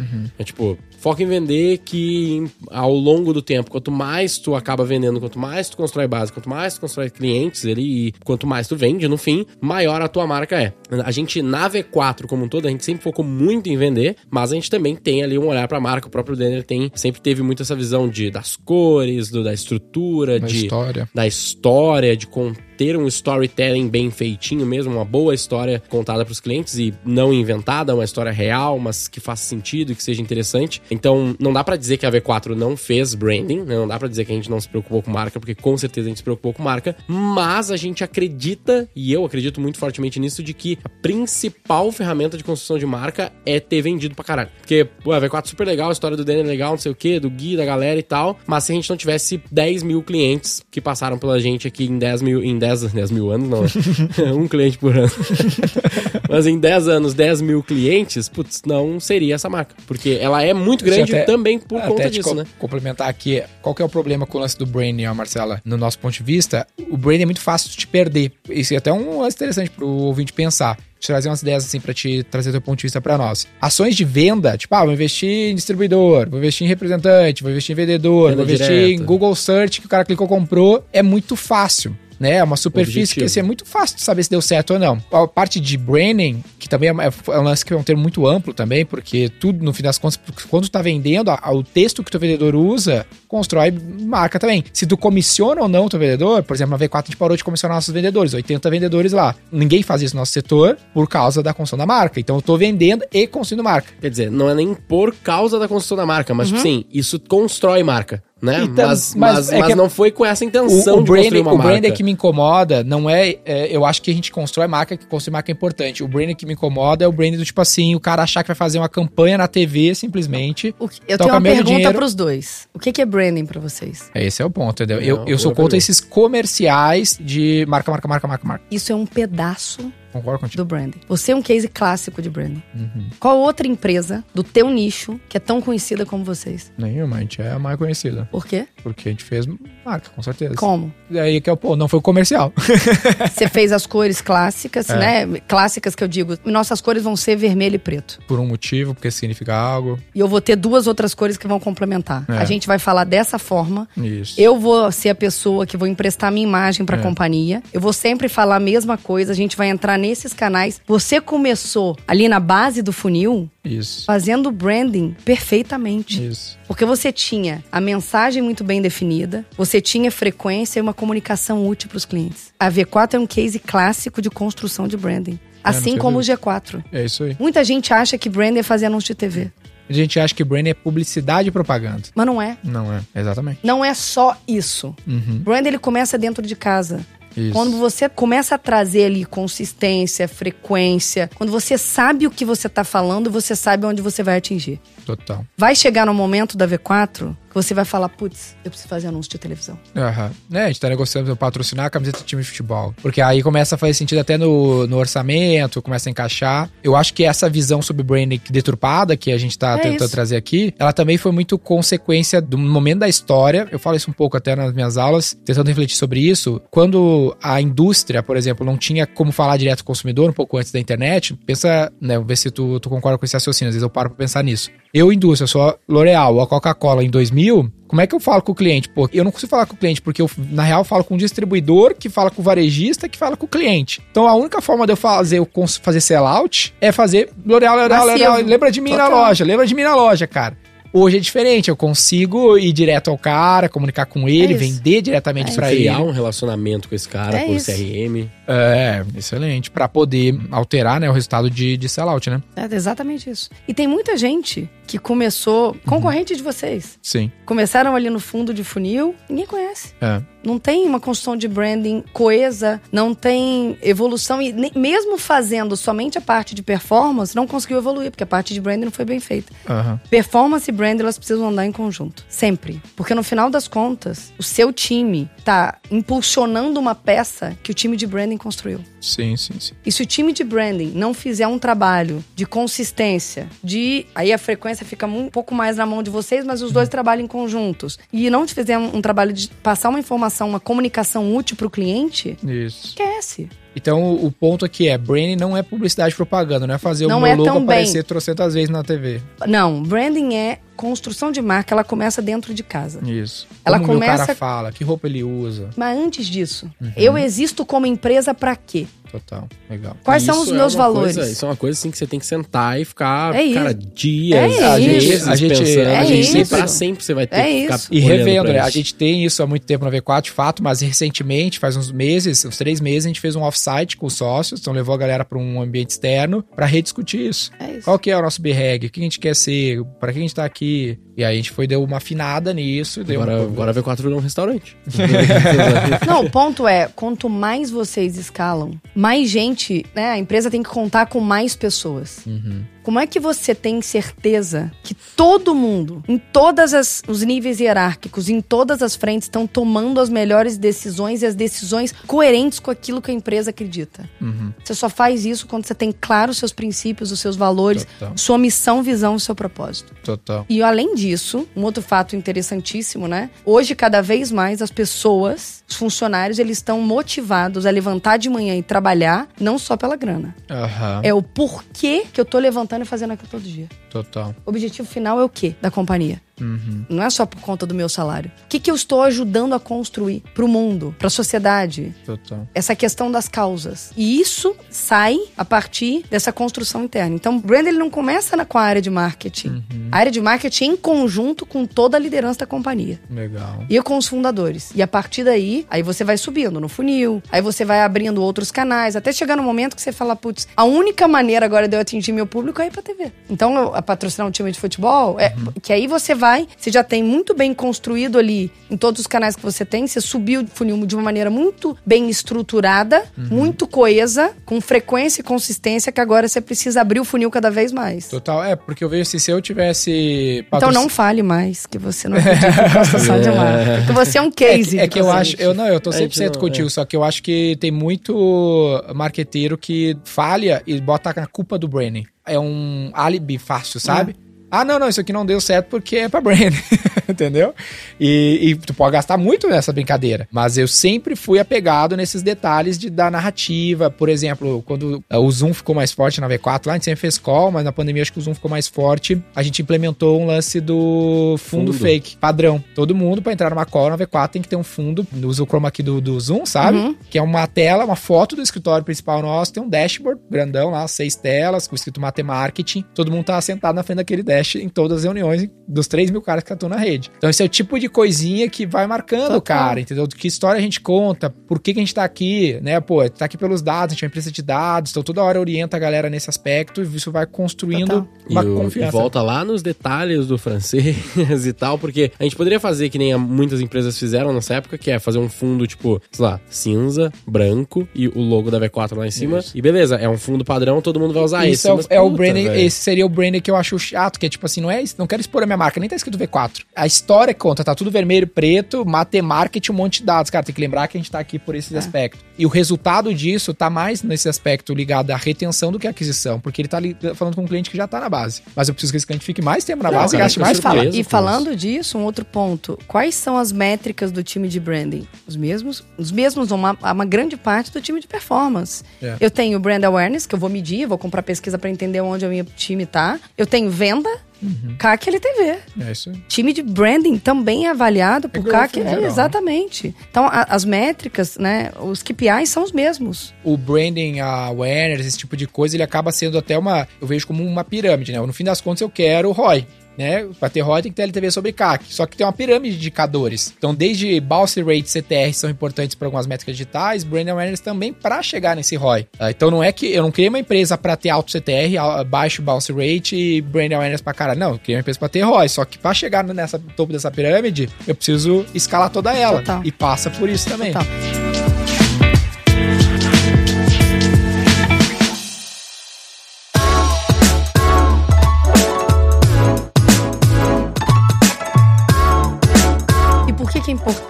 vendendo. 0.00 0.30
É 0.38 0.44
tipo, 0.44 0.78
foca 0.98 1.22
em 1.22 1.26
vender 1.26 1.78
que 1.78 2.44
ao 2.70 2.92
longo 2.94 3.32
do 3.32 3.40
tempo, 3.42 3.70
quanto 3.70 3.90
mais 3.90 4.38
tu 4.38 4.54
acaba 4.54 4.84
vendendo, 4.84 5.20
quanto 5.20 5.38
mais 5.38 5.68
tu 5.68 5.76
constrói 5.76 6.06
base, 6.06 6.32
quanto 6.32 6.48
mais 6.48 6.74
tu 6.74 6.80
constrói 6.80 7.10
clientes 7.10 7.64
ali, 7.66 8.08
e 8.08 8.12
quanto 8.24 8.46
mais 8.46 8.66
tu 8.68 8.76
vende, 8.76 9.06
no 9.08 9.16
fim, 9.16 9.44
maior 9.60 10.00
a 10.02 10.08
tua 10.08 10.26
marca 10.26 10.60
é. 10.60 10.72
A 11.04 11.10
gente, 11.10 11.42
na 11.42 11.68
V4 11.68 12.26
como 12.26 12.44
um 12.44 12.48
todo, 12.48 12.66
a 12.66 12.70
gente 12.70 12.84
sempre 12.84 13.02
focou 13.02 13.24
muito 13.24 13.68
em 13.68 13.76
vender, 13.76 14.16
mas 14.30 14.52
a 14.52 14.54
gente 14.54 14.70
também 14.70 14.94
tem 14.94 15.22
ali 15.22 15.38
um 15.38 15.46
olhar 15.48 15.66
pra 15.68 15.80
marca. 15.80 16.06
O 16.06 16.10
próprio 16.10 16.36
Denner 16.36 16.62
tem, 16.62 16.90
sempre 16.94 17.20
teve 17.20 17.42
muito 17.42 17.62
essa 17.62 17.74
visão 17.74 18.08
de, 18.08 18.30
das 18.30 18.56
cores, 18.56 19.30
do- 19.30 19.42
da 19.44 19.52
estrutura, 19.52 20.38
Da 20.38 20.46
de, 20.46 20.64
história. 20.64 21.08
da 21.14 21.26
história, 21.26 22.16
de 22.16 22.26
contar 22.26 22.66
ter 22.76 22.96
um 22.96 23.06
storytelling 23.06 23.88
bem 23.88 24.10
feitinho 24.10 24.66
mesmo, 24.66 24.92
uma 24.92 25.04
boa 25.04 25.34
história 25.34 25.82
contada 25.88 26.24
pros 26.24 26.40
clientes 26.40 26.78
e 26.78 26.94
não 27.04 27.32
inventada, 27.32 27.94
uma 27.94 28.04
história 28.04 28.32
real, 28.32 28.78
mas 28.78 29.08
que 29.08 29.20
faça 29.20 29.44
sentido 29.44 29.92
e 29.92 29.94
que 29.94 30.02
seja 30.02 30.20
interessante. 30.20 30.82
Então, 30.90 31.34
não 31.38 31.52
dá 31.52 31.64
pra 31.64 31.76
dizer 31.76 31.96
que 31.96 32.06
a 32.06 32.10
V4 32.10 32.54
não 32.54 32.76
fez 32.76 33.14
branding, 33.14 33.60
né? 33.60 33.76
não 33.76 33.88
dá 33.88 33.98
pra 33.98 34.08
dizer 34.08 34.24
que 34.24 34.32
a 34.32 34.34
gente 34.34 34.50
não 34.50 34.60
se 34.60 34.68
preocupou 34.68 35.02
com 35.02 35.10
marca, 35.10 35.38
porque 35.38 35.54
com 35.54 35.76
certeza 35.76 36.06
a 36.06 36.10
gente 36.10 36.18
se 36.18 36.24
preocupou 36.24 36.52
com 36.52 36.62
marca, 36.62 36.96
mas 37.08 37.70
a 37.70 37.76
gente 37.76 38.04
acredita, 38.04 38.88
e 38.94 39.12
eu 39.12 39.24
acredito 39.24 39.60
muito 39.60 39.78
fortemente 39.78 40.20
nisso, 40.20 40.42
de 40.42 40.52
que 40.52 40.78
a 40.84 40.88
principal 40.88 41.90
ferramenta 41.92 42.36
de 42.36 42.44
construção 42.44 42.78
de 42.78 42.86
marca 42.86 43.32
é 43.44 43.58
ter 43.60 43.82
vendido 43.82 44.14
pra 44.14 44.24
caralho. 44.24 44.50
Porque, 44.58 44.84
pô, 44.84 45.12
a 45.12 45.20
V4 45.20 45.44
é 45.44 45.48
super 45.48 45.66
legal, 45.66 45.88
a 45.88 45.92
história 45.92 46.16
do 46.16 46.24
Danny 46.24 46.40
é 46.40 46.44
legal, 46.44 46.72
não 46.72 46.78
sei 46.78 46.92
o 46.92 46.94
que, 46.94 47.18
do 47.20 47.30
Gui, 47.30 47.56
da 47.56 47.64
galera 47.64 47.98
e 47.98 48.02
tal, 48.02 48.38
mas 48.46 48.64
se 48.64 48.72
a 48.72 48.74
gente 48.74 48.90
não 48.90 48.96
tivesse 48.96 49.40
10 49.50 49.82
mil 49.82 50.02
clientes 50.02 50.62
que 50.70 50.80
passaram 50.80 51.18
pela 51.18 51.38
gente 51.40 51.66
aqui 51.66 51.84
em 51.84 51.98
10 51.98 52.22
mil, 52.22 52.42
em 52.42 52.58
10, 52.58 52.65
10 52.74 53.10
mil 53.10 53.30
anos, 53.30 53.48
não, 53.48 53.62
né? 53.62 53.68
um 54.32 54.46
cliente 54.48 54.78
por 54.78 54.96
ano. 54.96 55.10
mas 56.28 56.46
em 56.46 56.58
10 56.58 56.88
anos, 56.88 57.14
10 57.14 57.40
mil 57.40 57.62
clientes, 57.62 58.28
putz, 58.28 58.62
não 58.66 58.98
seria 59.00 59.34
essa 59.34 59.48
marca. 59.48 59.74
Porque 59.86 60.18
ela 60.20 60.42
é 60.42 60.52
muito 60.54 60.84
grande 60.84 61.12
até- 61.14 61.24
também 61.24 61.58
por 61.58 61.78
Até 61.78 61.88
conta 61.88 62.10
disso, 62.10 62.28
co- 62.28 62.34
né? 62.34 62.44
complementar 62.58 63.08
aqui, 63.08 63.42
qual 63.62 63.74
que 63.74 63.82
é 63.82 63.84
o 63.84 63.88
problema 63.88 64.26
com 64.26 64.38
o 64.38 64.40
lance 64.40 64.56
do 64.58 64.66
branding, 64.66 65.06
ó, 65.06 65.14
Marcela? 65.14 65.60
No 65.64 65.76
nosso 65.76 65.98
ponto 65.98 66.14
de 66.14 66.22
vista, 66.22 66.66
o 66.90 66.96
branding 66.96 67.22
é 67.22 67.26
muito 67.26 67.40
fácil 67.40 67.70
de 67.70 67.76
te 67.76 67.86
perder. 67.86 68.32
Isso 68.50 68.74
é 68.74 68.76
até 68.76 68.92
um 68.92 69.20
lance 69.20 69.36
interessante 69.36 69.70
pro 69.70 69.86
ouvinte 69.86 70.32
pensar. 70.32 70.78
Te 70.98 71.08
trazer 71.08 71.28
umas 71.28 71.42
ideias 71.42 71.62
assim 71.64 71.78
pra 71.78 71.92
te 71.92 72.22
trazer 72.30 72.50
teu 72.50 72.60
ponto 72.60 72.78
de 72.78 72.84
vista 72.84 73.02
pra 73.02 73.18
nós. 73.18 73.46
Ações 73.60 73.94
de 73.94 74.02
venda, 74.02 74.56
tipo, 74.56 74.74
ah, 74.74 74.82
vou 74.82 74.94
investir 74.94 75.28
em 75.50 75.54
distribuidor, 75.54 76.28
vou 76.28 76.38
investir 76.38 76.64
em 76.64 76.68
representante, 76.68 77.42
vou 77.42 77.52
investir 77.52 77.74
em 77.74 77.76
vendedor, 77.76 78.30
Venda 78.30 78.36
vou 78.42 78.44
investir 78.46 78.66
direta. 78.74 79.02
em 79.02 79.04
Google 79.04 79.34
Search 79.34 79.80
que 79.82 79.86
o 79.86 79.90
cara 79.90 80.06
clicou, 80.06 80.26
comprou. 80.26 80.82
É 80.92 81.02
muito 81.02 81.36
fácil. 81.36 81.94
Né? 82.18 82.36
É 82.36 82.44
uma 82.44 82.56
superfície 82.56 83.00
Objetivo. 83.00 83.20
que 83.20 83.24
assim, 83.26 83.40
é 83.40 83.42
muito 83.42 83.64
fácil 83.66 83.96
de 83.96 84.02
saber 84.02 84.22
se 84.24 84.30
deu 84.30 84.40
certo 84.40 84.72
ou 84.74 84.78
não. 84.78 84.98
A 85.12 85.26
parte 85.26 85.60
de 85.60 85.76
branding, 85.76 86.42
que 86.58 86.68
também 86.68 86.88
é, 86.88 86.92
é 86.92 87.38
um 87.38 87.42
lance 87.42 87.64
que 87.64 87.72
é 87.72 87.76
um 87.76 87.82
termo 87.82 88.00
muito 88.02 88.26
amplo 88.26 88.54
também, 88.54 88.84
porque 88.86 89.28
tudo, 89.28 89.64
no 89.64 89.72
fim 89.72 89.82
das 89.82 89.98
contas, 89.98 90.18
quando 90.48 90.64
tu 90.64 90.70
tá 90.70 90.80
vendendo, 90.82 91.30
a- 91.30 91.40
o 91.52 91.62
texto 91.62 92.02
que 92.02 92.08
o 92.08 92.10
teu 92.10 92.20
vendedor 92.20 92.54
usa 92.54 93.06
constrói 93.28 93.70
marca 94.00 94.38
também. 94.38 94.64
Se 94.72 94.86
tu 94.86 94.96
comissiona 94.96 95.60
ou 95.62 95.68
não 95.68 95.86
o 95.86 95.88
teu 95.88 95.98
vendedor, 95.98 96.42
por 96.42 96.54
exemplo, 96.54 96.70
na 96.72 96.78
V4 96.78 96.98
a 97.02 97.06
gente 97.06 97.16
parou 97.16 97.36
de 97.36 97.44
comissionar 97.44 97.76
nossos 97.76 97.92
vendedores, 97.92 98.32
80 98.34 98.70
vendedores 98.70 99.12
lá. 99.12 99.34
Ninguém 99.52 99.82
faz 99.82 100.00
isso 100.00 100.14
no 100.14 100.20
nosso 100.20 100.32
setor 100.32 100.78
por 100.94 101.08
causa 101.08 101.42
da 101.42 101.52
construção 101.52 101.78
da 101.78 101.86
marca. 101.86 102.18
Então 102.20 102.36
eu 102.36 102.42
tô 102.42 102.56
vendendo 102.56 103.04
e 103.12 103.26
construindo 103.26 103.62
marca. 103.64 103.92
Quer 104.00 104.10
dizer, 104.10 104.30
não 104.30 104.48
é 104.48 104.54
nem 104.54 104.74
por 104.74 105.14
causa 105.22 105.58
da 105.58 105.66
construção 105.68 105.96
da 105.96 106.06
marca, 106.06 106.32
mas, 106.32 106.48
tipo 106.48 106.60
assim, 106.60 106.84
isso 106.92 107.18
constrói 107.20 107.82
marca, 107.82 108.22
né? 108.42 108.62
Então, 108.64 108.86
mas 108.88 109.14
mas 109.14 109.34
mas, 109.34 109.50
é 109.52 109.58
mas 109.58 109.68
que- 109.68 109.74
não 109.74 109.88
foi 109.88 110.10
com 110.10 110.24
essa 110.24 110.44
O, 110.44 110.48
intenção 110.48 110.98
o 110.98 111.02
de 111.02 111.10
brand, 111.10 111.22
construir 111.22 111.40
uma 111.40 111.52
o 111.52 111.56
marca. 111.58 111.72
brand 111.72 111.84
é 111.84 111.90
que 111.90 112.02
me 112.02 112.10
incomoda, 112.12 112.84
não 112.84 113.08
é, 113.08 113.36
é, 113.44 113.74
Eu 113.74 113.84
acho 113.84 114.02
que 114.02 114.10
a 114.10 114.14
gente 114.14 114.30
constrói 114.30 114.66
marca, 114.66 114.96
que 114.96 115.06
construir 115.06 115.32
marca 115.32 115.50
é 115.50 115.54
importante. 115.54 116.02
O 116.04 116.08
brand 116.08 116.34
que 116.34 116.44
me 116.46 116.52
incomoda 116.52 117.04
é 117.04 117.08
o 117.08 117.12
brand 117.12 117.34
do 117.34 117.44
tipo 117.44 117.60
assim, 117.60 117.94
o 117.94 118.00
cara 118.00 118.22
achar 118.22 118.42
que 118.42 118.48
vai 118.48 118.54
fazer 118.56 118.78
uma 118.78 118.88
campanha 118.88 119.38
na 119.38 119.48
TV 119.48 119.94
simplesmente. 119.94 120.74
O 120.78 120.88
que- 120.88 121.00
eu 121.08 121.16
tenho 121.18 121.30
uma 121.30 121.40
pergunta 121.40 121.64
dinheiro. 121.64 121.94
pros 121.94 122.14
dois. 122.14 122.68
O 122.74 122.78
que 122.78 122.92
que 122.92 123.00
é 123.02 123.06
branding 123.06 123.46
pra 123.46 123.60
vocês? 123.60 124.10
Esse 124.14 124.42
é 124.42 124.44
o 124.44 124.50
ponto, 124.50 124.82
entendeu? 124.82 124.98
Não, 125.00 125.04
eu, 125.06 125.24
eu 125.26 125.38
sou 125.38 125.50
contra 125.52 125.62
pergunta. 125.70 125.76
esses 125.76 126.00
comerciais 126.00 127.18
de 127.20 127.64
marca, 127.68 127.90
marca, 127.90 128.06
marca, 128.08 128.28
marca, 128.28 128.46
marca. 128.46 128.64
Isso 128.70 128.92
é 128.92 128.94
um 128.94 129.06
pedaço 129.06 129.92
Concordo 130.16 130.40
contigo. 130.40 130.62
do 130.62 130.66
branding. 130.66 131.00
Você 131.08 131.32
é 131.32 131.36
um 131.36 131.42
case 131.42 131.68
clássico 131.68 132.20
de 132.22 132.28
branding. 132.30 132.62
Uhum. 132.74 133.06
Qual 133.20 133.38
outra 133.38 133.66
empresa 133.66 134.24
do 134.34 134.42
teu 134.42 134.68
nicho 134.70 135.20
que 135.28 135.36
é 135.36 135.40
tão 135.40 135.60
conhecida 135.60 136.04
como 136.06 136.24
vocês? 136.24 136.72
Nenhuma, 136.76 137.16
a 137.16 137.20
gente 137.20 137.40
é 137.42 137.50
a 137.52 137.58
mais 137.58 137.76
conhecida. 137.76 138.28
Por 138.30 138.46
quê? 138.46 138.66
Porque 138.82 139.08
a 139.08 139.12
gente 139.12 139.24
fez 139.24 139.46
marca, 139.84 140.10
com 140.14 140.22
certeza. 140.22 140.54
Como? 140.54 140.92
E 141.10 141.18
aí 141.18 141.40
que 141.40 141.48
é 141.50 141.52
o 141.52 141.56
pô, 141.56 141.76
não 141.76 141.88
foi 141.88 141.98
o 141.98 142.02
comercial. 142.02 142.52
Você 143.34 143.48
fez 143.48 143.72
as 143.72 143.86
cores 143.86 144.20
clássicas, 144.20 144.88
É. 144.90 144.96
né? 145.26 145.40
Clássicas 145.46 145.94
que 145.94 146.02
eu 146.02 146.08
digo. 146.08 146.36
Nossas 146.44 146.80
cores 146.80 147.02
vão 147.02 147.16
ser 147.16 147.36
vermelho 147.36 147.76
e 147.76 147.78
preto. 147.78 148.18
Por 148.26 148.38
um 148.38 148.46
motivo, 148.46 148.94
porque 148.94 149.10
significa 149.10 149.54
algo. 149.54 149.98
E 150.14 150.20
eu 150.20 150.28
vou 150.28 150.40
ter 150.40 150.56
duas 150.56 150.86
outras 150.86 151.14
cores 151.14 151.36
que 151.36 151.46
vão 151.46 151.60
complementar. 151.60 152.24
É. 152.28 152.38
A 152.38 152.44
gente 152.44 152.66
vai 152.66 152.78
falar 152.78 153.04
dessa 153.04 153.38
forma. 153.38 153.88
Isso. 153.96 154.40
Eu 154.40 154.58
vou 154.58 154.90
ser 154.92 155.10
a 155.10 155.14
pessoa 155.14 155.66
que 155.66 155.76
vou 155.76 155.86
emprestar 155.88 156.30
minha 156.32 156.46
imagem 156.46 156.84
pra 156.84 156.96
É. 156.96 157.00
companhia. 157.02 157.62
Eu 157.72 157.80
vou 157.80 157.92
sempre 157.92 158.28
falar 158.28 158.56
a 158.56 158.60
mesma 158.60 158.96
coisa. 158.98 159.32
A 159.32 159.36
gente 159.36 159.56
vai 159.56 159.68
entrar 159.68 159.98
nesses 160.08 160.32
canais. 160.32 160.80
Você 160.86 161.20
começou 161.20 161.96
ali 162.06 162.28
na 162.28 162.38
base 162.38 162.82
do 162.82 162.92
funil 162.92 163.50
Isso. 163.64 164.04
fazendo 164.06 164.50
branding 164.50 165.16
perfeitamente. 165.24 166.24
Isso. 166.26 166.58
Porque 166.66 166.84
você 166.84 167.12
tinha 167.12 167.64
a 167.70 167.80
mensagem 167.80 168.42
muito 168.42 168.62
bem 168.62 168.80
definida, 168.80 169.44
você 169.56 169.80
tinha 169.80 170.10
frequência 170.10 170.78
e 170.78 170.82
uma 170.82 170.94
comunicação 170.94 171.66
útil 171.66 171.88
para 171.88 171.96
os 171.96 172.04
clientes. 172.04 172.52
A 172.58 172.70
V4 172.70 173.14
é 173.14 173.18
um 173.18 173.26
case 173.26 173.58
clássico 173.58 174.22
de 174.22 174.30
construção 174.30 174.86
de 174.86 174.96
branding. 174.96 175.32
não 175.32 175.70
Assim 175.70 175.96
como 175.98 176.18
o 176.18 176.20
dúvida. 176.20 176.38
G4. 176.38 176.84
É 176.92 177.04
isso 177.04 177.24
aí. 177.24 177.36
Muita 177.38 177.64
gente 177.64 177.92
acha 177.92 178.16
que 178.16 178.28
branding 178.28 178.60
é 178.60 178.62
fazer 178.62 178.86
anúncio 178.86 179.08
de 179.08 179.14
TV. 179.16 179.50
A 179.88 179.92
gente 179.92 180.18
acha 180.18 180.34
que 180.34 180.42
brand 180.42 180.66
é 180.66 180.74
publicidade 180.74 181.48
e 181.48 181.52
propaganda. 181.52 182.02
Mas 182.14 182.26
não 182.26 182.42
é. 182.42 182.56
Não 182.62 182.92
é, 182.92 183.00
exatamente. 183.14 183.60
Não 183.62 183.84
é 183.84 183.94
só 183.94 184.36
isso. 184.46 184.94
Uhum. 185.06 185.38
Brand 185.38 185.64
ele 185.64 185.78
começa 185.78 186.18
dentro 186.18 186.44
de 186.44 186.56
casa. 186.56 187.00
Isso. 187.36 187.52
Quando 187.52 187.76
você 187.78 188.08
começa 188.08 188.54
a 188.54 188.58
trazer 188.58 189.04
ali 189.04 189.24
consistência, 189.24 190.26
frequência, 190.26 191.30
quando 191.34 191.50
você 191.50 191.76
sabe 191.76 192.26
o 192.26 192.30
que 192.30 192.44
você 192.44 192.68
tá 192.68 192.82
falando, 192.82 193.30
você 193.30 193.54
sabe 193.54 193.86
onde 193.86 194.00
você 194.00 194.22
vai 194.22 194.38
atingir. 194.38 194.80
Total. 195.04 195.44
Vai 195.56 195.74
chegar 195.74 196.06
no 196.06 196.14
momento 196.14 196.56
da 196.56 196.66
V4 196.66 197.36
que 197.45 197.45
você 197.62 197.74
vai 197.74 197.84
falar, 197.84 198.08
putz, 198.08 198.56
eu 198.64 198.70
preciso 198.70 198.88
fazer 198.88 199.06
anúncio 199.08 199.30
de 199.30 199.38
televisão. 199.38 199.78
Aham. 199.96 200.30
Né, 200.48 200.64
a 200.64 200.66
gente 200.68 200.80
tá 200.80 200.88
negociando 200.88 201.26
pra 201.26 201.36
patrocinar 201.36 201.86
a 201.86 201.90
camiseta 201.90 202.18
do 202.18 202.24
time 202.24 202.42
de 202.42 202.48
futebol. 202.48 202.94
Porque 203.02 203.20
aí 203.20 203.42
começa 203.42 203.74
a 203.74 203.78
fazer 203.78 203.94
sentido 203.94 204.18
até 204.18 204.36
no, 204.36 204.86
no 204.86 204.96
orçamento, 204.96 205.80
começa 205.82 206.08
a 206.08 206.10
encaixar. 206.10 206.70
Eu 206.82 206.94
acho 206.96 207.14
que 207.14 207.24
essa 207.24 207.48
visão 207.48 207.80
sobre 207.82 208.02
branding 208.02 208.40
deturpada 208.50 209.16
que 209.16 209.32
a 209.32 209.38
gente 209.38 209.58
tá 209.58 209.74
É 209.74 209.78
tentando 209.82 210.04
isso. 210.04 210.10
trazer 210.12 210.36
aqui, 210.36 210.74
ela 210.78 210.92
também 210.92 211.16
foi 211.16 211.32
muito 211.32 211.58
consequência 211.58 212.40
do 212.40 212.58
momento 212.58 213.00
da 213.00 213.08
história. 213.08 213.66
Eu 213.70 213.78
falo 213.78 213.96
isso 213.96 214.10
um 214.10 214.14
pouco 214.14 214.36
até 214.36 214.54
nas 214.54 214.72
minhas 214.72 214.96
aulas, 214.96 215.36
tentando 215.44 215.68
refletir 215.68 215.96
sobre 215.96 216.20
isso. 216.20 216.60
Quando 216.70 217.36
a 217.42 217.60
indústria, 217.60 218.22
por 218.22 218.36
exemplo, 218.36 218.64
não 218.66 218.76
tinha 218.76 219.06
como 219.06 219.32
falar 219.32 219.56
direto 219.56 219.78
com 219.84 219.92
o 219.92 219.94
consumidor, 219.94 220.28
um 220.28 220.32
pouco 220.32 220.58
antes 220.58 220.70
da 220.72 220.78
internet, 220.78 221.34
pensa, 221.46 221.90
né, 222.00 222.18
ver 222.20 222.36
se 222.36 222.50
tu, 222.50 222.78
tu 222.80 222.88
concorda 222.90 223.16
com 223.18 223.24
esse 223.24 223.34
raciocínio, 223.34 223.68
às 223.70 223.74
vezes 223.74 223.82
eu 223.82 223.90
paro 223.90 224.10
pra 224.10 224.18
pensar 224.18 224.42
nisso. 224.42 224.70
Eu, 224.98 225.12
indústria, 225.12 225.46
sou 225.46 225.78
L'Oreal 225.86 226.36
ou 226.36 226.40
a 226.40 226.46
Coca-Cola 226.46 227.04
em 227.04 227.10
2000, 227.10 227.70
como 227.86 228.00
é 228.00 228.06
que 228.06 228.14
eu 228.14 228.18
falo 228.18 228.40
com 228.40 228.52
o 228.52 228.54
cliente? 228.54 228.88
Pô, 228.88 229.06
eu 229.12 229.24
não 229.24 229.30
consigo 229.30 229.50
falar 229.50 229.66
com 229.66 229.74
o 229.74 229.76
cliente, 229.76 230.00
porque 230.00 230.22
eu, 230.22 230.30
na 230.50 230.62
real, 230.62 230.84
falo 230.84 231.04
com 231.04 231.16
o 231.16 231.18
distribuidor, 231.18 231.94
que 231.94 232.08
fala 232.08 232.30
com 232.30 232.40
o 232.40 232.44
varejista, 232.44 233.06
que 233.06 233.18
fala 233.18 233.36
com 233.36 233.44
o 233.44 233.48
cliente. 233.48 234.00
Então, 234.10 234.26
a 234.26 234.34
única 234.34 234.58
forma 234.62 234.86
de 234.86 234.92
eu 234.92 234.96
fazer, 234.96 235.38
eu 235.38 235.48
fazer 235.82 236.00
sellout 236.00 236.74
é 236.80 236.90
fazer 236.92 237.28
L'Oreal, 237.44 237.76
L'Oreal, 237.76 238.06
Massivo. 238.06 238.24
L'Oreal. 238.24 238.48
Lembra 238.48 238.72
de 238.72 238.80
mim 238.80 238.92
na 238.92 239.04
Total. 239.04 239.20
loja, 239.20 239.44
lembra 239.44 239.66
de 239.66 239.74
mim 239.74 239.82
na 239.82 239.94
loja, 239.94 240.26
cara. 240.26 240.56
Hoje 240.98 241.18
é 241.18 241.20
diferente, 241.20 241.68
eu 241.68 241.76
consigo 241.76 242.56
ir 242.56 242.72
direto 242.72 243.10
ao 243.10 243.18
cara, 243.18 243.68
comunicar 243.68 244.06
com 244.06 244.26
ele, 244.26 244.54
É 244.54 244.56
vender 244.56 245.02
diretamente 245.02 245.52
É 245.52 245.54
pra 245.54 245.70
ele. 245.70 245.80
Criar 245.82 246.00
um 246.00 246.10
relacionamento 246.10 246.88
com 246.88 246.94
esse 246.94 247.06
cara 247.06 247.38
É 247.38 247.44
por 247.44 247.54
isso. 247.54 247.70
CRM. 247.70 248.30
É, 248.48 249.04
excelente. 249.14 249.70
Pra 249.70 249.88
poder 249.88 250.38
alterar, 250.50 250.98
né, 250.98 251.10
o 251.10 251.12
resultado 251.12 251.50
de, 251.50 251.76
de 251.76 251.86
sellout, 251.86 252.30
né? 252.30 252.42
É 252.56 252.74
exatamente 252.74 253.28
isso. 253.28 253.50
E 253.68 253.74
tem 253.74 253.86
muita 253.86 254.16
gente 254.16 254.70
que 254.86 254.98
começou, 254.98 255.76
concorrente 255.84 256.34
de 256.34 256.42
vocês. 256.42 256.98
Sim. 257.02 257.30
Começaram 257.44 257.94
ali 257.94 258.08
no 258.08 258.20
fundo 258.20 258.54
de 258.54 258.64
funil, 258.64 259.14
ninguém 259.28 259.44
conhece. 259.44 259.92
É. 260.00 260.22
Não 260.46 260.58
tem 260.58 260.86
uma 260.86 261.00
construção 261.00 261.36
de 261.36 261.48
branding 261.48 262.04
coesa, 262.12 262.80
não 262.92 263.12
tem 263.14 263.76
evolução. 263.82 264.40
E 264.40 264.52
nem- 264.52 264.70
mesmo 264.76 265.18
fazendo 265.18 265.76
somente 265.76 266.16
a 266.18 266.20
parte 266.20 266.54
de 266.54 266.62
performance, 266.62 267.34
não 267.34 267.46
conseguiu 267.46 267.78
evoluir, 267.78 268.10
porque 268.12 268.22
a 268.22 268.26
parte 268.26 268.54
de 268.54 268.60
branding 268.60 268.84
não 268.84 268.92
foi 268.92 269.04
bem 269.04 269.18
feita. 269.18 269.52
Aham. 269.68 270.00
Performance 270.08 270.70
e 270.70 270.72
brand, 270.72 271.00
elas 271.00 271.18
precisam 271.18 271.48
andar 271.48 271.66
em 271.66 271.72
conjunto. 271.72 272.24
Sempre. 272.28 272.80
Porque 272.94 273.14
no 273.14 273.22
final 273.24 273.50
das 273.50 273.66
contas, 273.66 274.32
o 274.38 274.42
seu 274.42 274.72
time 274.72 275.28
tá 275.44 275.78
impulsionando 275.90 276.78
uma 276.78 276.94
peça 276.94 277.56
que 277.62 277.70
o 277.70 277.74
time 277.74 277.96
de 277.96 278.06
branding 278.06 278.36
construiu. 278.36 278.80
Sim, 279.00 279.36
sim, 279.36 279.58
sim. 279.58 279.74
E 279.84 279.92
se 279.92 280.02
o 280.02 280.06
time 280.06 280.32
de 280.32 280.42
branding 280.42 280.92
não 280.94 281.12
fizer 281.14 281.46
um 281.46 281.58
trabalho 281.58 282.24
de 282.34 282.46
consistência, 282.46 283.48
de. 283.62 284.06
Aí 284.14 284.32
a 284.32 284.38
frequência 284.38 284.84
fica 284.84 285.06
um 285.06 285.28
pouco 285.28 285.54
mais 285.54 285.76
na 285.76 285.86
mão 285.86 286.02
de 286.02 286.10
vocês, 286.10 286.44
mas 286.44 286.62
os 286.62 286.72
dois 286.72 286.88
trabalham 286.88 287.26
conjuntos. 287.26 287.98
E 288.12 288.30
não 288.30 288.46
fizer 288.46 288.78
um, 288.78 288.96
um 288.96 289.02
trabalho 289.02 289.32
de 289.32 289.48
passar 289.48 289.88
uma 289.88 289.98
informação, 289.98 290.48
uma 290.48 290.60
comunicação 290.60 291.34
útil 291.36 291.56
pro 291.56 291.70
cliente, 291.70 292.36
Isso. 292.42 292.88
esquece. 292.88 293.48
Então 293.76 294.02
o, 294.02 294.26
o 294.26 294.32
ponto 294.32 294.64
aqui 294.64 294.88
é, 294.88 294.96
branding 294.96 295.36
não 295.36 295.54
é 295.56 295.62
publicidade 295.62 296.14
e 296.14 296.16
propaganda, 296.16 296.66
não 296.66 296.74
é 296.74 296.78
fazer 296.78 297.06
Não 297.06 297.18
o 297.18 297.20
meu 297.20 297.30
é 297.30 297.34
logo 297.36 297.44
tão 297.44 297.54
bem. 297.56 297.62
aparecer 297.64 298.02
trocentas 298.04 298.54
vezes 298.54 298.70
na 298.70 298.82
TV. 298.82 299.20
Não, 299.46 299.82
branding 299.82 300.34
é 300.34 300.58
construção 300.74 301.30
de 301.30 301.40
marca, 301.42 301.74
ela 301.74 301.84
começa 301.84 302.20
dentro 302.22 302.52
de 302.54 302.62
casa. 302.62 303.00
Isso. 303.08 303.46
Ela 303.64 303.78
Como 303.78 303.92
o 303.92 303.94
começa- 303.94 304.24
cara 304.26 304.34
fala, 304.34 304.72
que 304.72 304.82
roupa 304.84 305.06
ele 305.06 305.22
usa. 305.22 305.70
Mas 305.76 305.96
antes 305.98 306.26
disso, 306.26 306.70
Uhum. 306.80 306.92
eu 306.96 307.16
existo 307.18 307.64
como 307.64 307.86
empresa 307.86 308.32
pra 308.34 308.56
quê? 308.56 308.86
Total, 309.10 309.48
legal. 309.70 309.96
Quais 310.04 310.22
são 310.22 310.34
Isso 310.36 310.44
os 310.44 310.50
é 310.52 310.58
meus 310.58 310.74
uma 310.74 310.84
valores? 310.84 311.14
coisa- 311.16 311.30
isso 311.32 311.44
é 311.44 311.48
uma 311.48 311.56
coisa 311.56 311.78
assim 311.78 311.90
que 311.90 311.98
você 311.98 312.06
tem 312.06 312.18
que 312.18 312.26
sentar 312.26 312.80
e 312.80 312.84
ficar, 312.84 313.34
É 313.34 313.52
cara, 313.54 313.74
dias, 313.74 314.38
É 314.38 314.48
isso. 314.48 315.30
A 315.30 315.36
gente- 315.36 315.48
pensando. 315.58 315.78
é 315.88 315.96
a 315.98 316.04
gente 316.04 316.40
isso. 316.40 316.56
pra 316.56 316.66
sempre 316.66 317.04
você 317.04 317.14
vai 317.14 317.26
ter 317.26 317.36
É 317.36 317.44
que 317.44 317.60
ficar 317.62 317.74
isso. 317.76 317.88
E 317.90 318.00
revendo, 318.00 318.52
né? 318.52 318.60
A 318.60 318.70
gente 318.70 318.94
tem 318.94 319.24
isso 319.24 319.42
há 319.42 319.46
muito 319.46 319.64
tempo 319.66 319.84
na 319.84 319.90
V4, 319.90 320.22
de 320.22 320.30
fato, 320.30 320.62
mas 320.62 320.80
recentemente, 320.80 321.58
faz 321.58 321.76
uns 321.76 321.90
meses, 321.92 322.44
uns 322.44 322.56
três 322.56 322.80
meses, 322.80 323.04
a 323.06 323.08
gente 323.08 323.20
fez 323.20 323.36
um 323.36 323.42
off-site 323.42 323.96
com 323.96 324.06
os 324.06 324.14
sócios, 324.14 324.60
então 324.60 324.72
levou 324.72 324.94
a 324.94 324.98
galera 324.98 325.24
para 325.24 325.38
um 325.38 325.60
ambiente 325.60 325.90
externo 325.90 326.42
para 326.54 326.66
rediscutir 326.66 327.20
isso. 327.28 327.50
É 327.58 327.72
isso. 327.72 327.82
Qual 327.84 327.98
que 327.98 328.10
é 328.10 328.16
o 328.18 328.22
nosso 328.22 328.40
BREG? 328.42 328.86
O 328.86 328.90
que 328.90 329.00
a 329.00 329.02
gente 329.02 329.18
quer 329.18 329.34
ser? 329.36 329.82
Para 330.00 330.12
que 330.12 330.18
a 330.18 330.22
gente 330.22 330.34
tá 330.34 330.44
aqui? 330.44 330.98
E 331.16 331.24
aí 331.24 331.32
a 331.32 331.36
gente 331.36 331.50
foi, 331.50 331.66
deu 331.66 331.82
uma 331.82 331.96
afinada 331.96 332.52
nisso. 332.52 333.02
Deu 333.02 333.22
Agora, 333.22 333.38
uma... 333.40 333.46
agora 333.46 333.72
V4 333.74 334.02
virou 334.02 334.18
um 334.18 334.22
restaurante. 334.22 334.76
Não, 336.06 336.24
o 336.24 336.30
ponto 336.30 336.66
é, 336.68 336.88
quanto 336.94 337.28
mais 337.28 337.70
vocês 337.70 338.16
escalam, 338.18 338.72
mais 338.96 339.28
gente, 339.28 339.84
né? 339.94 340.12
A 340.12 340.18
empresa 340.18 340.50
tem 340.50 340.62
que 340.62 340.70
contar 340.70 341.06
com 341.06 341.20
mais 341.20 341.54
pessoas. 341.54 342.24
Uhum. 342.26 342.64
Como 342.86 343.00
é 343.00 343.06
que 343.08 343.18
você 343.18 343.52
tem 343.52 343.82
certeza 343.82 344.70
que 344.84 344.94
todo 344.94 345.56
mundo, 345.56 346.04
em 346.06 346.16
todos 346.16 347.02
os 347.08 347.20
níveis 347.24 347.58
hierárquicos, 347.58 348.28
em 348.28 348.40
todas 348.40 348.80
as 348.80 348.94
frentes, 348.94 349.26
estão 349.26 349.44
tomando 349.44 350.00
as 350.00 350.08
melhores 350.08 350.56
decisões 350.56 351.20
e 351.20 351.26
as 351.26 351.34
decisões 351.34 351.92
coerentes 352.06 352.60
com 352.60 352.70
aquilo 352.70 353.02
que 353.02 353.10
a 353.10 353.14
empresa 353.14 353.50
acredita? 353.50 354.08
Uhum. 354.20 354.52
Você 354.62 354.72
só 354.72 354.88
faz 354.88 355.26
isso 355.26 355.48
quando 355.48 355.66
você 355.66 355.74
tem 355.74 355.90
claro 355.90 356.30
os 356.30 356.38
seus 356.38 356.52
princípios, 356.52 357.10
os 357.10 357.18
seus 357.18 357.34
valores, 357.34 357.84
Total. 357.98 358.16
sua 358.16 358.38
missão, 358.38 358.84
visão 358.84 359.16
e 359.16 359.20
seu 359.20 359.34
propósito. 359.34 359.92
Total. 360.04 360.46
E 360.48 360.62
além 360.62 360.94
disso, 360.94 361.44
um 361.56 361.64
outro 361.64 361.82
fato 361.82 362.14
interessantíssimo, 362.14 363.08
né? 363.08 363.30
Hoje, 363.44 363.74
cada 363.74 364.00
vez 364.00 364.30
mais, 364.30 364.62
as 364.62 364.70
pessoas, 364.70 365.64
os 365.68 365.74
funcionários, 365.74 366.38
eles 366.38 366.58
estão 366.58 366.80
motivados 366.80 367.66
a 367.66 367.70
levantar 367.70 368.16
de 368.16 368.30
manhã 368.30 368.54
e 368.54 368.62
trabalhar, 368.62 369.26
não 369.40 369.58
só 369.58 369.76
pela 369.76 369.96
grana. 369.96 370.36
Aham. 370.48 371.00
É 371.02 371.12
o 371.12 371.20
porquê 371.20 372.04
que 372.12 372.20
eu 372.20 372.24
tô 372.24 372.38
levantando 372.38 372.75
e 372.82 372.86
fazendo 372.86 373.12
aquilo 373.12 373.28
todo 373.30 373.42
dia. 373.42 373.68
Total. 373.90 374.34
O 374.44 374.50
objetivo 374.50 374.86
final 374.86 375.20
é 375.20 375.24
o 375.24 375.28
quê 375.28 375.54
da 375.60 375.70
companhia? 375.70 376.20
Uhum. 376.40 376.84
Não 376.88 377.02
é 377.02 377.08
só 377.08 377.24
por 377.24 377.40
conta 377.40 377.64
do 377.64 377.74
meu 377.74 377.88
salário. 377.88 378.30
O 378.44 378.48
que, 378.48 378.60
que 378.60 378.70
eu 378.70 378.74
estou 378.74 379.02
ajudando 379.02 379.54
a 379.54 379.60
construir 379.60 380.22
pro 380.34 380.46
mundo, 380.46 380.94
pra 380.98 381.08
sociedade? 381.08 381.94
Total. 382.04 382.46
Essa 382.54 382.76
questão 382.76 383.10
das 383.10 383.26
causas. 383.26 383.90
E 383.96 384.20
isso 384.20 384.54
sai 384.70 385.18
a 385.36 385.44
partir 385.44 386.04
dessa 386.10 386.32
construção 386.32 386.84
interna. 386.84 387.14
Então, 387.14 387.36
o 387.36 387.40
brand 387.40 387.66
ele 387.66 387.78
não 387.78 387.88
começa 387.88 388.36
na, 388.36 388.44
com 388.44 388.58
a 388.58 388.62
área 388.62 388.82
de 388.82 388.90
marketing. 388.90 389.64
A 389.90 389.96
área 389.96 390.12
de 390.12 390.20
marketing 390.20 390.64
em 390.64 390.76
conjunto 390.76 391.46
com 391.46 391.64
toda 391.64 391.96
a 391.96 392.00
liderança 392.00 392.40
da 392.40 392.46
companhia. 392.46 393.00
Legal. 393.08 393.64
E 393.68 393.80
com 393.80 393.96
os 393.96 394.08
fundadores. 394.08 394.72
E 394.74 394.82
a 394.82 394.86
partir 394.86 395.24
daí, 395.24 395.64
aí 395.70 395.82
você 395.82 396.02
vai 396.02 396.18
subindo 396.18 396.60
no 396.60 396.68
funil, 396.68 397.22
aí 397.30 397.40
você 397.40 397.64
vai 397.64 397.82
abrindo 397.82 398.22
outros 398.22 398.50
canais, 398.50 398.96
até 398.96 399.12
chegar 399.12 399.36
no 399.36 399.42
momento 399.42 399.76
que 399.76 399.82
você 399.82 399.92
fala, 399.92 400.16
putz, 400.16 400.48
a 400.56 400.64
única 400.64 401.06
maneira 401.06 401.46
agora 401.46 401.68
de 401.68 401.76
eu 401.76 401.80
atingir 401.80 402.12
meu 402.12 402.26
público 402.26 402.60
é 402.60 402.65
ir 402.66 402.70
pra 402.72 402.82
TV. 402.82 403.12
Então, 403.30 403.74
a 403.74 403.80
patrocinar 403.82 404.26
um 404.26 404.30
time 404.30 404.50
de 404.52 404.58
futebol, 404.58 405.18
é, 405.20 405.34
que 405.62 405.72
aí 405.72 405.86
você 405.86 406.14
vai, 406.14 406.46
você 406.56 406.70
já 406.70 406.82
tem 406.84 407.02
muito 407.02 407.34
bem 407.34 407.52
construído 407.54 408.18
ali 408.18 408.50
em 408.70 408.76
todos 408.76 409.00
os 409.00 409.06
canais 409.06 409.34
que 409.36 409.42
você 409.42 409.64
tem, 409.64 409.86
você 409.86 410.00
subiu 410.00 410.42
o 410.42 410.46
funil 410.46 410.84
de 410.86 410.94
uma 410.94 411.02
maneira 411.04 411.30
muito 411.30 411.76
bem 411.84 412.08
estruturada, 412.08 413.04
muito 413.16 413.66
coesa, 413.66 414.32
com 414.44 414.60
frequência 414.60 415.20
e 415.20 415.24
consistência, 415.24 415.90
que 415.92 416.00
agora 416.00 416.28
você 416.28 416.40
precisa 416.40 416.80
abrir 416.80 417.00
o 417.00 417.04
funil 417.04 417.30
cada 417.30 417.50
vez 417.50 417.72
mais. 417.72 418.08
Total. 418.08 418.42
É, 418.44 418.54
porque 418.56 418.82
eu 418.84 418.88
vejo 418.88 419.02
assim, 419.02 419.18
se 419.18 419.30
eu 419.30 419.40
tivesse. 419.40 420.44
Então 420.46 420.60
patrocin- 420.60 420.74
não 420.78 420.88
fale 420.88 421.22
mais 421.22 421.66
que 421.66 421.78
você 421.78 422.08
não 422.08 422.18
construção 422.20 423.18
de 423.22 423.30
marca. 423.30 423.76
Porque 423.86 423.92
você 423.92 424.18
é 424.18 424.22
um 424.22 424.26
É 424.26 424.30
case. 424.30 424.76
que, 424.76 424.82
é 424.82 424.88
que 424.88 425.00
eu 425.00 425.10
acho, 425.10 425.36
eu 425.40 425.54
não, 425.54 425.66
eu 425.66 425.80
tô 425.80 425.90
A 425.90 425.92
gente 425.92 426.18
100% 426.18 426.34
não- 426.34 426.40
contigo, 426.40 426.66
é. 426.66 426.70
só 426.70 426.84
que 426.84 426.96
eu 426.96 427.02
acho 427.04 427.22
que 427.22 427.56
tem 427.60 427.70
muito 427.70 428.82
marqueteiro 428.94 429.56
que 429.56 429.96
falha 430.04 430.62
e 430.66 430.80
bota 430.80 431.12
na 431.16 431.26
culpa 431.26 431.58
do 431.58 431.68
branding. 431.68 432.04
É 432.26 432.38
um 432.38 432.90
álibi 432.92 433.38
fácil, 433.38 433.78
sabe? 433.78 434.16
Ah, 434.50 434.64
não, 434.64 434.78
não, 434.78 434.88
isso 434.88 435.00
aqui 435.00 435.12
não 435.12 435.26
deu 435.26 435.40
certo 435.40 435.68
porque 435.68 435.96
é 435.96 436.08
pra 436.08 436.20
branding, 436.20 436.56
entendeu? 437.08 437.54
E, 437.98 438.38
e 438.42 438.54
tu 438.56 438.72
pode 438.74 438.92
gastar 438.92 439.16
muito 439.16 439.48
nessa 439.48 439.72
brincadeira. 439.72 440.28
Mas 440.30 440.56
eu 440.56 440.68
sempre 440.68 441.16
fui 441.16 441.38
apegado 441.38 441.96
nesses 441.96 442.22
detalhes 442.22 442.78
de, 442.78 442.88
da 442.88 443.10
narrativa. 443.10 443.90
Por 443.90 444.08
exemplo, 444.08 444.62
quando 444.66 445.02
eh, 445.10 445.18
o 445.18 445.30
Zoom 445.30 445.52
ficou 445.52 445.74
mais 445.74 445.92
forte 445.92 446.20
na 446.20 446.28
V4, 446.28 446.66
lá 446.66 446.72
a 446.72 446.76
gente 446.76 446.84
sempre 446.84 447.00
fez 447.00 447.18
call, 447.18 447.50
mas 447.50 447.64
na 447.64 447.72
pandemia 447.72 448.02
acho 448.02 448.12
que 448.12 448.18
o 448.18 448.22
Zoom 448.22 448.34
ficou 448.34 448.50
mais 448.50 448.68
forte. 448.68 449.22
A 449.34 449.42
gente 449.42 449.62
implementou 449.62 450.20
um 450.20 450.26
lance 450.26 450.60
do 450.60 451.36
fundo, 451.38 451.72
Fundo. 451.72 451.84
fake, 451.84 452.16
padrão. 452.16 452.62
Todo 452.74 452.94
mundo, 452.94 453.22
pra 453.22 453.32
entrar 453.32 453.50
numa 453.50 453.66
call 453.66 453.90
na 453.90 453.98
V4, 453.98 454.28
tem 454.28 454.42
que 454.42 454.48
ter 454.48 454.56
um 454.56 454.64
fundo. 454.64 455.06
Usa 455.22 455.42
o 455.42 455.46
chroma 455.46 455.68
aqui 455.68 455.82
do, 455.82 456.00
do 456.00 456.18
Zoom, 456.20 456.46
sabe? 456.46 456.78
Uhum. 456.78 456.96
Que 457.10 457.18
é 457.18 457.22
uma 457.22 457.46
tela, 457.46 457.84
uma 457.84 457.96
foto 457.96 458.36
do 458.36 458.42
escritório 458.42 458.84
principal 458.84 459.22
nosso, 459.22 459.52
tem 459.52 459.62
um 459.62 459.68
dashboard 459.68 460.20
grandão 460.30 460.70
lá, 460.70 460.86
seis 460.86 461.14
telas, 461.16 461.66
com 461.66 461.74
escrito 461.74 462.00
Matemarketing. 462.00 462.84
Todo 462.94 463.10
mundo 463.10 463.24
tá 463.24 463.40
sentado 463.40 463.74
na 463.74 463.82
frente 463.82 463.98
daquele 463.98 464.22
dash 464.36 464.56
em 464.56 464.68
todas 464.68 464.98
as 464.98 465.04
reuniões 465.04 465.48
dos 465.68 465.86
3 465.86 466.10
mil 466.10 466.22
caras 466.22 466.44
que 466.44 466.52
atuam 466.52 466.70
na 466.70 466.76
rede. 466.76 467.10
Então 467.16 467.28
esse 467.28 467.42
é 467.42 467.46
o 467.46 467.48
tipo 467.48 467.78
de 467.78 467.88
coisinha 467.88 468.48
que 468.48 468.66
vai 468.66 468.86
marcando 468.86 469.36
o 469.36 469.40
cara, 469.42 469.80
entendeu? 469.80 470.06
Que 470.06 470.28
história 470.28 470.58
a 470.58 470.62
gente 470.62 470.80
conta, 470.80 471.28
por 471.30 471.58
que, 471.60 471.72
que 471.74 471.80
a 471.80 471.82
gente 471.82 471.94
tá 471.94 472.04
aqui, 472.04 472.58
né? 472.62 472.80
Pô, 472.80 473.08
tá 473.10 473.24
aqui 473.24 473.36
pelos 473.36 473.62
dados, 473.62 473.92
a 473.92 473.94
gente 473.94 474.04
é 474.04 474.06
uma 474.06 474.10
empresa 474.10 474.30
de 474.30 474.42
dados, 474.42 474.90
então 474.90 475.02
toda 475.02 475.22
hora 475.22 475.40
orienta 475.40 475.76
a 475.76 475.80
galera 475.80 476.08
nesse 476.10 476.30
aspecto 476.30 476.82
e 476.82 476.96
isso 476.96 477.10
vai 477.10 477.26
construindo 477.26 477.86
Total. 477.88 478.08
uma 478.30 478.44
e, 478.44 478.46
o- 478.48 478.56
confiança. 478.56 478.88
e 478.88 478.92
volta 478.92 479.22
lá 479.22 479.44
nos 479.44 479.62
detalhes 479.62 480.26
do 480.26 480.38
francês 480.38 480.96
e 481.46 481.52
tal, 481.52 481.78
porque 481.78 482.12
a 482.18 482.22
gente 482.24 482.36
poderia 482.36 482.60
fazer 482.60 482.88
que 482.88 482.98
nem 482.98 483.16
muitas 483.16 483.60
empresas 483.60 483.98
fizeram 483.98 484.32
nessa 484.32 484.54
época, 484.54 484.78
que 484.78 484.90
é 484.90 484.98
fazer 484.98 485.18
um 485.18 485.28
fundo, 485.28 485.66
tipo, 485.66 486.00
sei 486.12 486.24
lá, 486.24 486.40
cinza, 486.48 487.12
branco 487.26 487.88
e 487.94 488.08
o 488.08 488.20
logo 488.20 488.50
da 488.50 488.60
V4 488.60 488.96
lá 488.96 489.06
em 489.06 489.10
cima. 489.10 489.38
Isso. 489.38 489.56
E 489.56 489.62
beleza, 489.62 489.96
é 489.96 490.08
um 490.08 490.18
fundo 490.18 490.44
padrão, 490.44 490.80
todo 490.80 490.98
mundo 491.00 491.12
vai 491.14 491.22
usar 491.22 491.46
Isso 491.46 491.66
esse. 491.66 491.68
é, 491.68 491.74
mas, 491.74 491.86
é 491.90 492.00
o 492.00 492.10
branding, 492.10 492.46
esse 492.46 492.78
seria 492.82 493.04
o 493.06 493.08
branding 493.08 493.40
que 493.40 493.50
eu 493.50 493.56
acho 493.56 493.78
chato, 493.78 494.18
que 494.18 494.25
é 494.26 494.28
tipo 494.28 494.44
assim, 494.46 494.60
não 494.60 494.70
é 494.70 494.82
isso, 494.82 494.94
não 494.98 495.06
quero 495.06 495.20
expor 495.20 495.42
a 495.42 495.46
minha 495.46 495.56
marca, 495.56 495.78
nem 495.80 495.88
tá 495.88 495.96
escrito 495.96 496.18
V4. 496.18 496.62
A 496.74 496.86
história 496.86 497.32
conta, 497.34 497.64
tá 497.64 497.74
tudo 497.74 497.90
vermelho 497.90 498.24
e 498.24 498.26
preto, 498.26 498.84
matemarket, 498.84 499.70
um 499.70 499.74
monte 499.74 500.00
de 500.00 500.06
dados. 500.06 500.30
Cara, 500.30 500.44
tem 500.44 500.54
que 500.54 500.60
lembrar 500.60 500.88
que 500.88 500.96
a 500.96 501.00
gente 501.00 501.10
tá 501.10 501.18
aqui 501.18 501.38
por 501.38 501.54
esses 501.54 501.72
É. 501.72 501.78
aspectos. 501.78 502.24
E 502.38 502.44
o 502.44 502.48
resultado 502.48 503.14
disso 503.14 503.54
tá 503.54 503.70
mais 503.70 504.02
nesse 504.02 504.28
aspecto 504.28 504.74
ligado 504.74 505.10
à 505.10 505.16
retenção 505.16 505.72
do 505.72 505.78
que 505.78 505.86
à 505.86 505.90
aquisição, 505.90 506.38
porque 506.38 506.60
ele 506.60 506.68
tá 506.68 506.78
li- 506.78 506.96
falando 507.14 507.34
com 507.34 507.42
um 507.42 507.46
cliente 507.46 507.70
que 507.70 507.76
já 507.76 507.86
tá 507.88 507.98
na 508.00 508.08
base. 508.08 508.42
Mas 508.54 508.68
eu 508.68 508.74
preciso 508.74 508.92
que 508.92 508.96
esse 508.98 509.06
cliente 509.06 509.24
fique 509.24 509.40
mais 509.40 509.64
tempo 509.64 509.82
na 509.82 509.90
Não, 509.90 509.98
base 509.98 510.14
e 510.14 510.18
cara, 510.18 510.24
gaste 510.24 510.34
fica 510.38 510.46
mais 510.46 510.60
fala. 510.60 510.84
E 510.86 511.02
falando 511.04 511.56
disso, 511.56 511.96
um 511.96 512.04
outro 512.04 512.24
ponto. 512.24 512.78
Quais 512.86 513.14
são 513.14 513.36
as 513.38 513.52
métricas 513.52 514.10
do 514.12 514.22
time 514.22 514.48
de 514.48 514.60
branding? 514.60 515.06
Os 515.26 515.34
mesmos? 515.36 515.82
Os 515.96 516.12
mesmos, 516.12 516.50
uma, 516.50 516.72
uma 516.82 517.04
grande 517.04 517.36
parte 517.36 517.70
do 517.72 517.80
time 517.80 518.00
de 518.00 518.06
performance. 518.06 518.82
É. 519.02 519.16
Eu 519.20 519.30
tenho 519.30 519.58
brand 519.58 519.82
awareness, 519.84 520.26
que 520.26 520.34
eu 520.34 520.38
vou 520.38 520.50
medir, 520.50 520.86
vou 520.86 520.98
comprar 520.98 521.22
pesquisa 521.22 521.58
para 521.58 521.70
entender 521.70 522.00
onde 522.02 522.26
o 522.26 522.28
meu 522.28 522.44
time 522.44 522.84
tá. 522.84 523.18
Eu 523.38 523.46
tenho 523.46 523.70
venda, 523.70 524.08
Uhum. 524.42 524.76
CAC 524.78 525.08
LTV. 525.08 525.58
É 525.80 525.92
isso 525.92 526.10
aí. 526.10 526.16
Time 526.28 526.52
de 526.52 526.62
branding 526.62 527.16
também 527.18 527.66
é 527.66 527.70
avaliado 527.70 528.28
por 528.28 528.42
growth 528.42 528.52
CAC. 528.72 528.80
é, 528.80 528.84
geral, 528.84 529.00
né? 529.00 529.06
exatamente. 529.06 529.94
Então, 530.10 530.26
a- 530.26 530.46
as 530.50 530.64
métricas, 530.64 531.38
né? 531.38 531.70
Os 531.80 532.02
KPIs 532.02 532.50
são 532.50 532.62
os 532.62 532.70
mesmos. 532.72 533.34
o 533.42 533.56
branding, 533.56 534.20
a 534.20 534.46
awareness, 534.46 535.06
esse 535.06 535.18
tipo 535.18 535.36
de 535.36 535.46
coisa, 535.46 535.74
ele 535.76 535.82
acaba 535.82 536.12
sendo 536.12 536.36
até 536.36 536.58
uma. 536.58 536.86
Eu 537.00 537.06
vejo 537.06 537.26
como 537.26 537.42
uma 537.44 537.64
pirâmide, 537.64 538.12
né? 538.12 538.20
No 538.20 538.32
fim 538.32 538.44
das 538.44 538.60
contas, 538.60 538.82
eu 538.82 538.90
quero 538.90 539.30
ROI. 539.32 539.66
Né? 539.96 540.28
Pra 540.38 540.48
ter 540.48 540.60
ROI 540.60 540.82
tem 540.82 540.92
que 540.92 540.96
ter 540.96 541.02
LTV 541.02 541.30
sobre 541.30 541.52
CAC. 541.52 541.84
Só 541.88 542.06
que 542.06 542.16
tem 542.16 542.26
uma 542.26 542.32
pirâmide 542.32 542.74
de 542.76 542.80
indicadores. 542.80 543.54
Então, 543.56 543.74
desde 543.74 544.20
bounce 544.20 544.62
rate, 544.62 544.90
CTR 544.90 545.32
são 545.32 545.48
importantes 545.48 545.94
para 545.94 546.06
algumas 546.06 546.26
métricas 546.26 546.56
digitais, 546.56 547.04
brand 547.04 547.28
awareness 547.28 547.60
também 547.60 547.92
para 547.92 548.22
chegar 548.22 548.56
nesse 548.56 548.76
ROI. 548.76 549.06
Ah, 549.18 549.30
então, 549.30 549.50
não 549.50 549.62
é 549.62 549.72
que 549.72 549.92
eu 549.92 550.02
não 550.02 550.10
criei 550.10 550.28
uma 550.28 550.38
empresa 550.38 550.76
para 550.76 550.96
ter 550.96 551.10
alto 551.10 551.30
CTR, 551.32 552.04
baixo 552.06 552.42
bounce 552.42 552.72
rate 552.72 553.16
e 553.16 553.40
brand 553.40 553.72
awareness 553.72 554.00
para 554.00 554.14
cara. 554.14 554.34
Não, 554.34 554.52
eu 554.52 554.58
criei 554.58 554.76
uma 554.76 554.80
empresa 554.80 554.98
para 554.98 555.08
ter 555.08 555.22
ROI. 555.22 555.48
Só 555.48 555.64
que 555.64 555.78
para 555.78 555.94
chegar 555.94 556.24
nessa 556.24 556.58
topo 556.58 556.92
dessa 556.92 557.10
pirâmide, 557.10 557.68
eu 557.86 557.94
preciso 557.94 558.44
escalar 558.54 558.90
toda 558.90 559.14
ela. 559.14 559.38
Total. 559.38 559.62
E 559.64 559.72
passa 559.72 560.10
por 560.10 560.28
isso 560.28 560.48
também. 560.48 560.72
Total. 560.72 560.86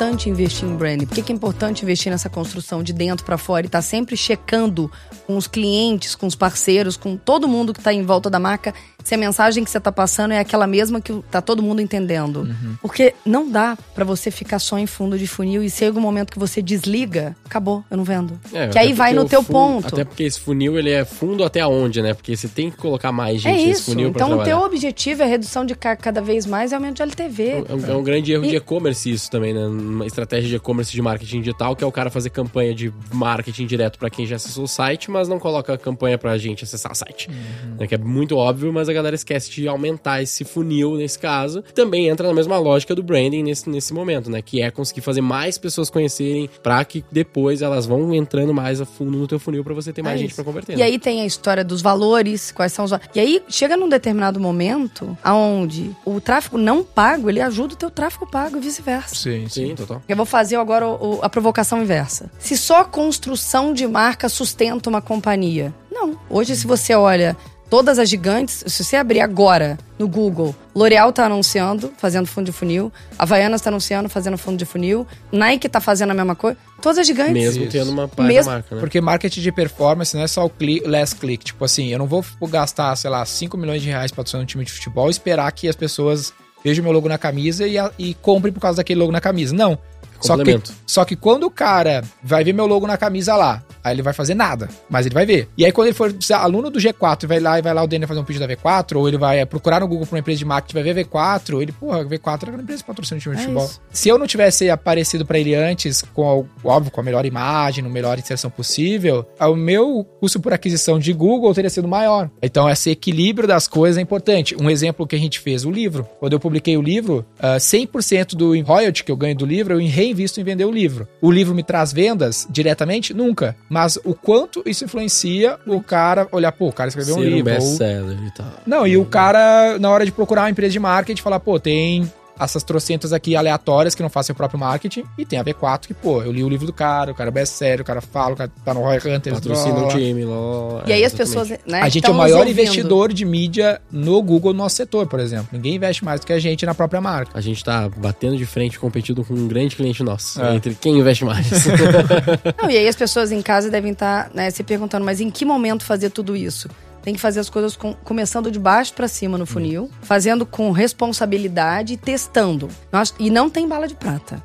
Importante 0.07 0.31
investir 0.31 0.69
em 0.69 0.77
branding? 0.77 1.05
Por 1.05 1.15
que, 1.17 1.23
que 1.23 1.33
é 1.33 1.35
importante 1.35 1.83
investir 1.83 2.13
nessa 2.13 2.31
construção 2.31 2.81
de 2.81 2.93
dentro 2.93 3.25
para 3.27 3.37
fora 3.37 3.67
e 3.67 3.67
estar 3.67 3.83
sempre 3.83 4.17
checando 4.17 4.91
com 5.27 5.37
os 5.37 5.49
clientes, 5.49 6.15
com 6.15 6.27
os 6.27 6.37
parceiros, 6.37 6.97
com 6.97 7.17
todo 7.17 7.49
mundo 7.49 7.73
que 7.73 7.81
está 7.81 7.93
em 7.93 8.03
volta 8.03 8.31
da 8.31 8.39
marca, 8.39 8.73
se 9.07 9.15
a 9.15 9.19
mensagem 9.19 9.63
que 9.63 9.71
você 9.71 9.79
tá 9.79 9.93
passando 9.93 10.33
é 10.33 10.41
aquela 10.41 10.67
mesma 10.67 11.01
que 11.01 11.13
tá 11.31 11.41
todo 11.41 11.63
mundo 11.63 11.81
entendendo. 11.81 12.41
Uhum. 12.41 12.77
Porque 12.83 13.15
não 13.25 13.49
dá 13.49 13.79
pra 13.95 14.05
você 14.05 14.33
ficar 14.33 14.59
só 14.59 14.77
em 14.77 14.87
fundo 14.87 15.17
de 15.17 15.29
funil 15.29 15.63
e 15.63 15.71
chega 15.71 15.97
um 15.97 16.01
momento 16.01 16.33
que 16.33 16.41
você 16.41 16.61
desliga, 16.61 17.37
acabou, 17.45 17.85
eu 17.89 17.97
não 17.99 18.03
vendo. 18.03 18.37
É, 18.53 18.67
que 18.67 18.77
aí 18.77 18.93
vai 18.93 19.15
no 19.15 19.25
teu 19.25 19.45
ponto. 19.45 19.87
Até 19.87 20.05
porque 20.05 20.25
esse 20.25 20.41
funil, 20.41 20.77
ele 20.77 20.91
é 20.91 21.05
fundo 21.05 21.45
até 21.45 21.65
onde, 21.65 22.03
né? 22.03 22.15
Porque 22.15 22.37
você 22.37 22.49
tem 22.49 22.69
que 22.69 22.77
colocar 22.79 23.13
mais 23.13 23.37
É 23.37 23.51
gente 23.53 23.67
nesse 23.69 23.81
isso. 23.83 23.91
funil 23.93 24.11
pra 24.13 24.27
Então 24.27 24.39
o 24.41 24.43
teu 24.43 24.59
objetivo 24.59 25.23
é 25.23 25.27
redução 25.27 25.65
de 25.65 25.77
carga 25.77 26.03
cada 26.03 26.21
vez 26.21 26.45
mais 26.45 26.73
e 26.73 26.75
aumento 26.75 26.97
de 26.97 27.03
LTV. 27.03 27.65
É 27.69 27.75
um, 27.75 27.93
é 27.93 27.97
um 27.97 28.03
grande 28.03 28.33
erro 28.33 28.45
E- 28.45 28.49
de 28.49 28.57
e-commerce 28.57 29.09
isso 29.09 29.31
também, 29.31 29.55
né? 29.55 29.65
Uma 29.69 30.05
estratégia 30.05 30.49
de 30.49 30.57
e-commerce 30.57 30.91
de 30.91 31.01
marketing 31.01 31.43
digital, 31.43 31.77
que 31.77 31.85
é 31.85 31.87
o 31.87 31.93
cara 31.93 32.11
fazer 32.11 32.31
campanha 32.31 32.75
de 32.75 32.93
marketing 33.13 33.67
direto 33.67 34.01
pra 34.01 34.11
quem 34.11 34.27
já 34.27 34.35
acessou 34.35 34.65
o 34.65 34.69
site, 34.69 35.13
mas 35.13 35.29
não 35.29 35.39
coloca 35.39 35.73
a 35.75 35.79
campanha 35.79 36.19
pra 36.19 36.37
gente 36.39 36.65
acessar 36.65 36.91
o 36.91 36.95
site. 36.97 37.29
Uhum. 37.29 37.77
Né? 37.79 37.87
Que 37.87 37.95
é 37.95 37.99
muito 37.99 38.37
óbvio, 38.37 38.73
mas 38.73 38.89
a 38.89 38.96
galera 38.97 39.15
esquece 39.15 39.51
de 39.51 39.69
aumentar 39.69 40.23
esse 40.23 40.45
funil 40.45 40.97
nesse 40.97 41.19
caso. 41.19 41.63
Também 41.75 42.09
entra 42.09 42.27
na 42.27 42.35
mesma 42.35 42.59
lógica 42.59 42.95
do 42.95 43.03
branding 43.03 43.43
nesse, 43.45 43.69
nesse 43.71 43.93
momento, 43.95 44.31
né? 44.31 44.43
Que 44.43 44.61
é 44.63 44.71
conseguir 44.71 45.01
fazer 45.03 45.21
mais 45.21 45.57
pessoas 45.59 45.89
conhecerem 45.89 46.51
pra 46.63 46.85
que 46.85 47.05
depois 47.13 47.63
elas 47.63 47.87
vão 47.87 48.15
entrando 48.15 48.53
mais 48.53 48.81
a 48.81 48.85
fundo 48.85 49.17
no 49.19 49.27
teu 49.29 49.39
funil 49.39 49.63
pra 49.63 49.75
você 49.75 49.93
ter 49.93 50.03
mais 50.03 50.17
É 50.17 50.23
gente 50.23 50.35
pra 50.35 50.45
converter. 50.45 50.73
E 50.75 50.77
né? 50.79 50.85
aí 50.85 50.99
tem 50.99 51.21
a 51.23 51.27
história 51.27 51.63
dos 51.65 51.81
valores, 51.83 52.51
quais 52.51 52.73
são 52.73 52.85
os 52.85 52.93
E 53.15 53.21
aí 53.21 53.43
chega 53.49 53.77
num 53.77 53.89
determinado 53.89 54.41
momento 54.41 55.17
aonde 55.23 55.91
o 56.05 56.21
tráfego 56.21 56.59
não 56.59 56.83
pago, 56.83 57.29
ele 57.29 57.41
ajuda 57.41 57.75
o 57.75 57.77
teu 57.77 57.91
tráfego 57.91 58.27
pago 58.27 58.57
e 58.57 58.61
vice-versa. 58.61 59.15
Sim, 59.15 59.49
sim. 59.49 59.67
Sim, 59.69 59.75
total. 59.75 60.03
Eu 60.09 60.17
vou 60.17 60.27
fazer 60.27 60.57
agora 60.57 60.87
o- 60.87 61.17
o- 61.17 61.19
a 61.23 61.29
provocação 61.29 61.83
inversa. 61.83 62.31
Se 62.39 62.57
só 62.57 62.81
a 62.81 62.85
construção 62.85 63.73
de 63.73 63.87
marca 63.87 64.29
sustenta 64.29 64.89
uma 64.89 65.01
companhia. 65.03 65.75
Não. 65.91 66.19
Hoje, 66.29 66.55
se 66.57 66.67
você 66.67 66.95
olha 66.95 67.37
todas 67.71 67.99
as 67.99 68.09
gigantes, 68.09 68.62
se 68.67 68.85
você 68.85 68.97
abrir 68.97 69.21
agora 69.21 69.79
no 69.99 70.07
Google, 70.09 70.55
L'Oreal 70.75 71.12
tá 71.12 71.25
anunciando, 71.27 71.93
fazendo 71.97 72.27
fundo 72.27 72.47
de 72.47 72.53
funil, 72.53 72.93
Havaianas 73.19 73.61
tá 73.61 73.71
anunciando, 73.71 74.09
fazendo 74.09 74.37
fundo 74.37 74.57
de 74.59 74.64
funil, 74.64 75.07
Nike 75.33 75.69
tá 75.69 75.81
fazendo 75.81 76.11
a 76.11 76.14
mesma 76.14 76.35
coisa. 76.37 76.57
Todas 76.83 76.99
as 76.99 77.07
gigantes. 77.07 77.33
Mesmo 77.33 77.62
Isso. 77.64 77.73
tendo 77.73 77.91
uma 77.91 78.07
parte 78.07 78.29
Mesmo- 78.29 78.51
da 78.51 78.57
marca, 78.59 78.75
né? 78.75 78.81
Porque 78.81 79.01
marketing 79.01 79.41
de 79.41 79.53
performance 79.53 80.14
não 80.14 80.23
é 80.23 80.27
só 80.29 80.45
o 80.45 80.51
click, 80.51 80.87
last 80.87 81.17
click. 81.17 81.45
Tipo 81.45 81.64
assim, 81.64 81.89
eu 81.89 81.99
não 81.99 82.07
vou 82.07 82.25
gastar, 82.43 82.95
sei 82.97 83.09
lá, 83.11 83.25
5 83.25 83.57
milhões 83.57 83.81
de 83.83 83.89
reais 83.89 84.11
patrocinando 84.11 84.45
um 84.45 84.47
time 84.47 84.64
de 84.64 84.71
futebol 84.73 85.09
e 85.09 85.11
esperar 85.11 85.51
que 85.53 85.69
as 85.69 85.75
pessoas 85.77 86.33
vejam 86.62 86.83
meu 86.85 86.93
logo 86.93 87.09
na 87.09 87.17
camisa 87.19 87.67
e, 87.67 87.79
a- 87.79 87.91
e 87.99 88.12
comprem 88.14 88.53
por 88.53 88.61
causa 88.61 88.77
daquele 88.79 89.01
logo 89.01 89.12
na 89.12 89.21
camisa. 89.21 89.55
Não. 89.55 89.79
Só 90.21 90.33
que, 90.33 90.39
Complemento. 90.39 90.73
só 90.87 91.05
que 91.05 91.14
quando 91.14 91.45
o 91.45 91.51
cara 91.51 92.03
vai 92.23 92.43
ver 92.43 92.53
meu 92.55 92.67
logo 92.67 92.87
na 92.87 92.97
camisa 92.97 93.37
lá, 93.37 93.62
aí 93.87 93.95
ele 93.95 94.03
vai 94.03 94.12
fazer 94.12 94.34
nada, 94.34 94.68
mas 94.89 95.07
ele 95.07 95.14
vai 95.14 95.24
ver. 95.24 95.49
E 95.57 95.64
aí 95.64 95.72
quando 95.72 95.89
ele 95.89 95.95
for 95.97 96.14
aluno 96.34 96.70
do 96.70 96.78
G4 96.78 97.24
e 97.24 97.26
vai 97.26 97.41
lá 97.41 97.59
e 97.59 97.62
vai 97.62 97.72
lá 97.72 97.82
o 97.82 97.87
Daniel 97.87 98.09
fazer 98.09 98.20
um 98.20 98.24
pitch 98.24 98.39
da 98.39 98.49
V4, 98.49 98.97
ou 98.97 99.09
ele 99.09 99.16
vai 99.18 99.41
é, 99.41 99.45
procurar 99.45 99.80
no 99.80 99.89
Google 99.89 100.07
pra 100.07 100.16
uma 100.16 100.20
empresa 100.20 100.39
de 100.39 100.45
marketing, 100.45 100.74
vai 100.74 100.82
ver 100.93 101.07
V4, 101.07 101.62
ele, 101.62 101.72
porra, 101.72 102.05
V4 102.05 102.49
é 102.49 102.51
uma 102.51 102.62
empresa 102.62 102.82
que 102.82 102.87
patrocina 102.87 103.18
o 103.18 103.20
time 103.20 103.34
de 103.37 103.41
É 103.41 103.45
futebol. 103.45 103.64
isso. 103.64 103.80
Se 103.91 104.09
eu 104.09 104.18
não 104.18 104.26
tivesse 104.26 104.68
aparecido 104.68 105.24
pra 105.24 105.39
ele 105.39 105.55
antes, 105.55 106.03
com, 106.14 106.47
óbvio, 106.64 106.91
com 106.91 107.01
a 107.01 107.05
melhor 107.05 107.24
imagem, 107.24 107.82
no 107.82 107.91
melhor 107.91 108.18
inserção 108.18 108.51
possível, 108.51 109.26
o 109.41 109.55
meu 109.55 110.05
custo 110.20 110.41
por 110.41 110.53
aquisição 110.53 110.99
de 110.99 111.12
Google 111.12 111.55
teria 111.55 111.70
sido 111.70 111.89
maior. 111.89 112.30
Então, 112.43 112.68
esse 112.68 112.91
equilíbrio 112.91 113.47
das 113.49 113.68
coisas 113.68 113.99
é 113.99 114.01
importante. 114.01 114.57
Um 114.61 114.68
exemplo 114.68 115.07
que 115.07 115.14
a 115.16 115.18
gente 115.18 115.39
fez, 115.39 115.64
o 115.64 115.70
livro. 115.70 116.07
Quando 116.18 116.32
eu 116.32 116.41
publiquei 116.41 116.76
o 116.76 116.82
livro, 116.82 117.24
ah, 117.39 117.57
100% 117.57 118.34
do 118.34 118.61
royalty 118.62 119.05
que 119.05 119.12
eu 119.12 119.16
ganho 119.16 119.37
do 119.37 119.47
livro, 119.47 119.74
eu 119.80 119.87
reinvisto 119.89 120.41
em 120.41 120.45
vender 120.45 120.64
o 120.64 120.70
livro. 120.70 121.07
O 121.20 121.30
livro 121.30 121.55
me 121.55 121.62
traz 121.62 121.93
vendas 121.93 122.47
diretamente? 122.51 123.14
Nunca. 123.14 123.57
Mas 123.77 123.99
o 124.05 124.14
quanto 124.14 124.62
isso 124.64 124.85
influencia 124.87 125.59
o 125.66 125.83
cara 125.83 126.27
olhar, 126.33 126.51
pô, 126.51 126.68
o 126.68 126.72
cara 126.72 126.89
escreveu 126.89 127.14
Ser 127.16 127.20
um 127.20 127.22
um 127.24 127.27
livro. 127.27 127.53
ou- 127.53 127.59
best-seller 127.59 128.16
e 128.27 128.31
tal. 128.31 128.47
não, 128.66 128.87
e 128.87 128.97
o 128.97 129.05
cara, 129.05 129.79
na 129.79 129.91
hora 129.91 130.03
de 130.05 130.11
procurar 130.12 130.43
uma 130.45 130.51
empresa 130.51 130.72
de 130.72 130.79
marketing, 130.81 131.20
falar, 131.20 131.41
pô, 131.41 131.61
tem 131.61 132.11
essas 132.39 132.62
trocentas 132.62 133.12
aqui 133.12 133.37
aleatórias 133.37 133.95
que 133.95 134.03
não 134.03 134.11
fazem 134.11 134.32
o 134.32 134.37
próprio 134.37 134.59
marketing, 134.59 135.05
e 135.16 135.24
tem 135.24 135.39
a 135.39 135.45
V4 135.45 135.87
que, 135.87 135.95
pô, 135.95 136.22
eu 136.22 136.32
li 136.32 136.43
o 136.43 136.49
livro 136.49 136.66
do 136.66 136.72
cara, 136.72 137.12
o 137.12 137.14
cara 137.14 137.30
é 137.30 137.32
best-seller, 137.32 137.80
o 137.80 137.84
cara 137.84 138.01
fala, 138.01 138.34
o 138.34 138.37
cara 138.37 138.51
tá 138.64 138.74
no 138.74 138.80
Roy 138.80 138.97
Hunter, 138.97 139.34
Patrocina 139.34 139.78
o 139.78 139.89
time, 139.89 140.24
lá. 140.24 140.84
E 140.87 140.93
aí 140.93 141.03
é, 141.03 141.07
as 141.07 141.14
pessoas, 141.14 141.49
né? 141.66 141.80
A 141.80 141.89
gente 141.89 142.07
é 142.07 142.11
o 142.11 142.14
maior 142.14 142.41
ouvindo. 142.41 142.53
investidor 142.53 143.12
de 143.12 143.24
mídia 143.24 143.80
no 143.91 144.22
Google 144.22 144.53
no 144.53 144.59
nosso 144.59 144.76
setor, 144.76 145.07
por 145.07 145.20
exemplo. 145.20 145.49
Ninguém 145.53 145.76
investe 145.76 146.05
mais 146.05 146.20
do 146.20 146.26
que 146.26 146.32
a 146.32 146.39
gente 146.39 146.64
na 146.66 146.74
própria 146.74 147.01
marca. 147.01 147.30
A 147.34 147.41
gente 147.41 147.64
tá 147.64 147.89
batendo 147.89 148.37
de 148.37 148.47
frente, 148.47 148.78
competindo 148.78 149.24
com 149.24 149.34
um 149.34 149.49
grande 149.49 149.76
cliente 149.76 150.03
nosso. 150.03 150.43
É. 150.43 150.55
Entre 150.55 150.74
quem 150.74 150.99
investe 150.99 151.24
mais. 151.24 151.47
Não, 152.61 152.70
e 152.70 152.76
aí 152.76 152.89
as 152.89 152.97
pessoas 152.97 153.32
em 153.32 153.43
casa 153.43 153.70
devem 153.70 153.93
estar 153.93 154.30
né, 154.34 154.51
se 154.51 154.62
perguntando, 154.62 155.05
mas 155.05 155.20
em 155.20 155.30
que 155.30 155.45
momento 155.45 155.84
fazer 155.84 156.11
tudo 156.11 156.37
isso? 156.37 156.68
Tem 157.07 157.15
que 157.15 157.21
fazer 157.21 157.39
as 157.39 157.49
coisas 157.49 157.77
com- 157.77 157.95
começando 157.95 158.51
de 158.51 158.59
baixo 158.59 158.93
pra 158.93 159.07
cima 159.07 159.39
no 159.39 159.47
funil, 159.47 159.89
fazendo 160.03 160.45
com 160.45 160.73
responsabilidade 160.73 161.93
e 161.93 161.97
testando. 161.97 162.69
Nós- 162.93 163.15
e 163.17 163.31
não 163.31 163.49
tem 163.49 163.69
bala 163.69 163.87
de 163.87 163.95
prata. 163.95 164.43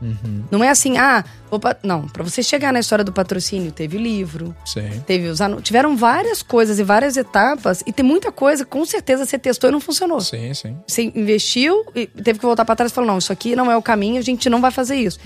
Não 0.52 0.64
é 0.64 0.70
assim, 0.70 0.96
ah, 1.00 1.26
vou 1.50 1.60
pa- 1.60 1.76
não. 1.82 2.08
Pra 2.08 2.24
você 2.24 2.44
chegar 2.44 2.72
na 2.72 2.80
história 2.80 3.04
do 3.04 3.12
patrocínio, 3.12 3.72
teve 3.72 3.98
livro, 3.98 4.56
Sim. 4.64 4.88
teve 5.08 5.28
os 5.28 5.42
anu- 5.42 5.60
tiveram 5.60 5.98
várias 5.98 6.44
coisas 6.44 6.78
e 6.78 6.84
várias 6.84 7.18
etapas 7.18 7.82
e 7.88 7.92
tem 7.92 8.06
muita 8.06 8.32
coisa, 8.32 8.64
com 8.64 8.86
certeza 8.86 9.26
você 9.26 9.40
testou 9.40 9.68
e 9.70 9.74
não 9.74 9.80
funcionou. 9.82 10.22
Sim, 10.22 10.54
sim. 10.54 10.78
Você 10.88 11.12
investiu 11.16 11.84
e 11.96 12.06
teve 12.06 12.38
que 12.38 12.46
voltar 12.46 12.64
pra 12.64 12.76
trás 12.76 12.92
e 12.92 12.94
falou: 12.96 13.10
não, 13.10 13.18
isso 13.18 13.34
aqui 13.34 13.56
não 13.56 13.72
é 13.72 13.76
o 13.76 13.82
caminho, 13.82 14.20
a 14.20 14.24
gente 14.24 14.48
não 14.52 14.62
vai 14.62 14.70
fazer 14.70 14.98
isso. 14.98 15.20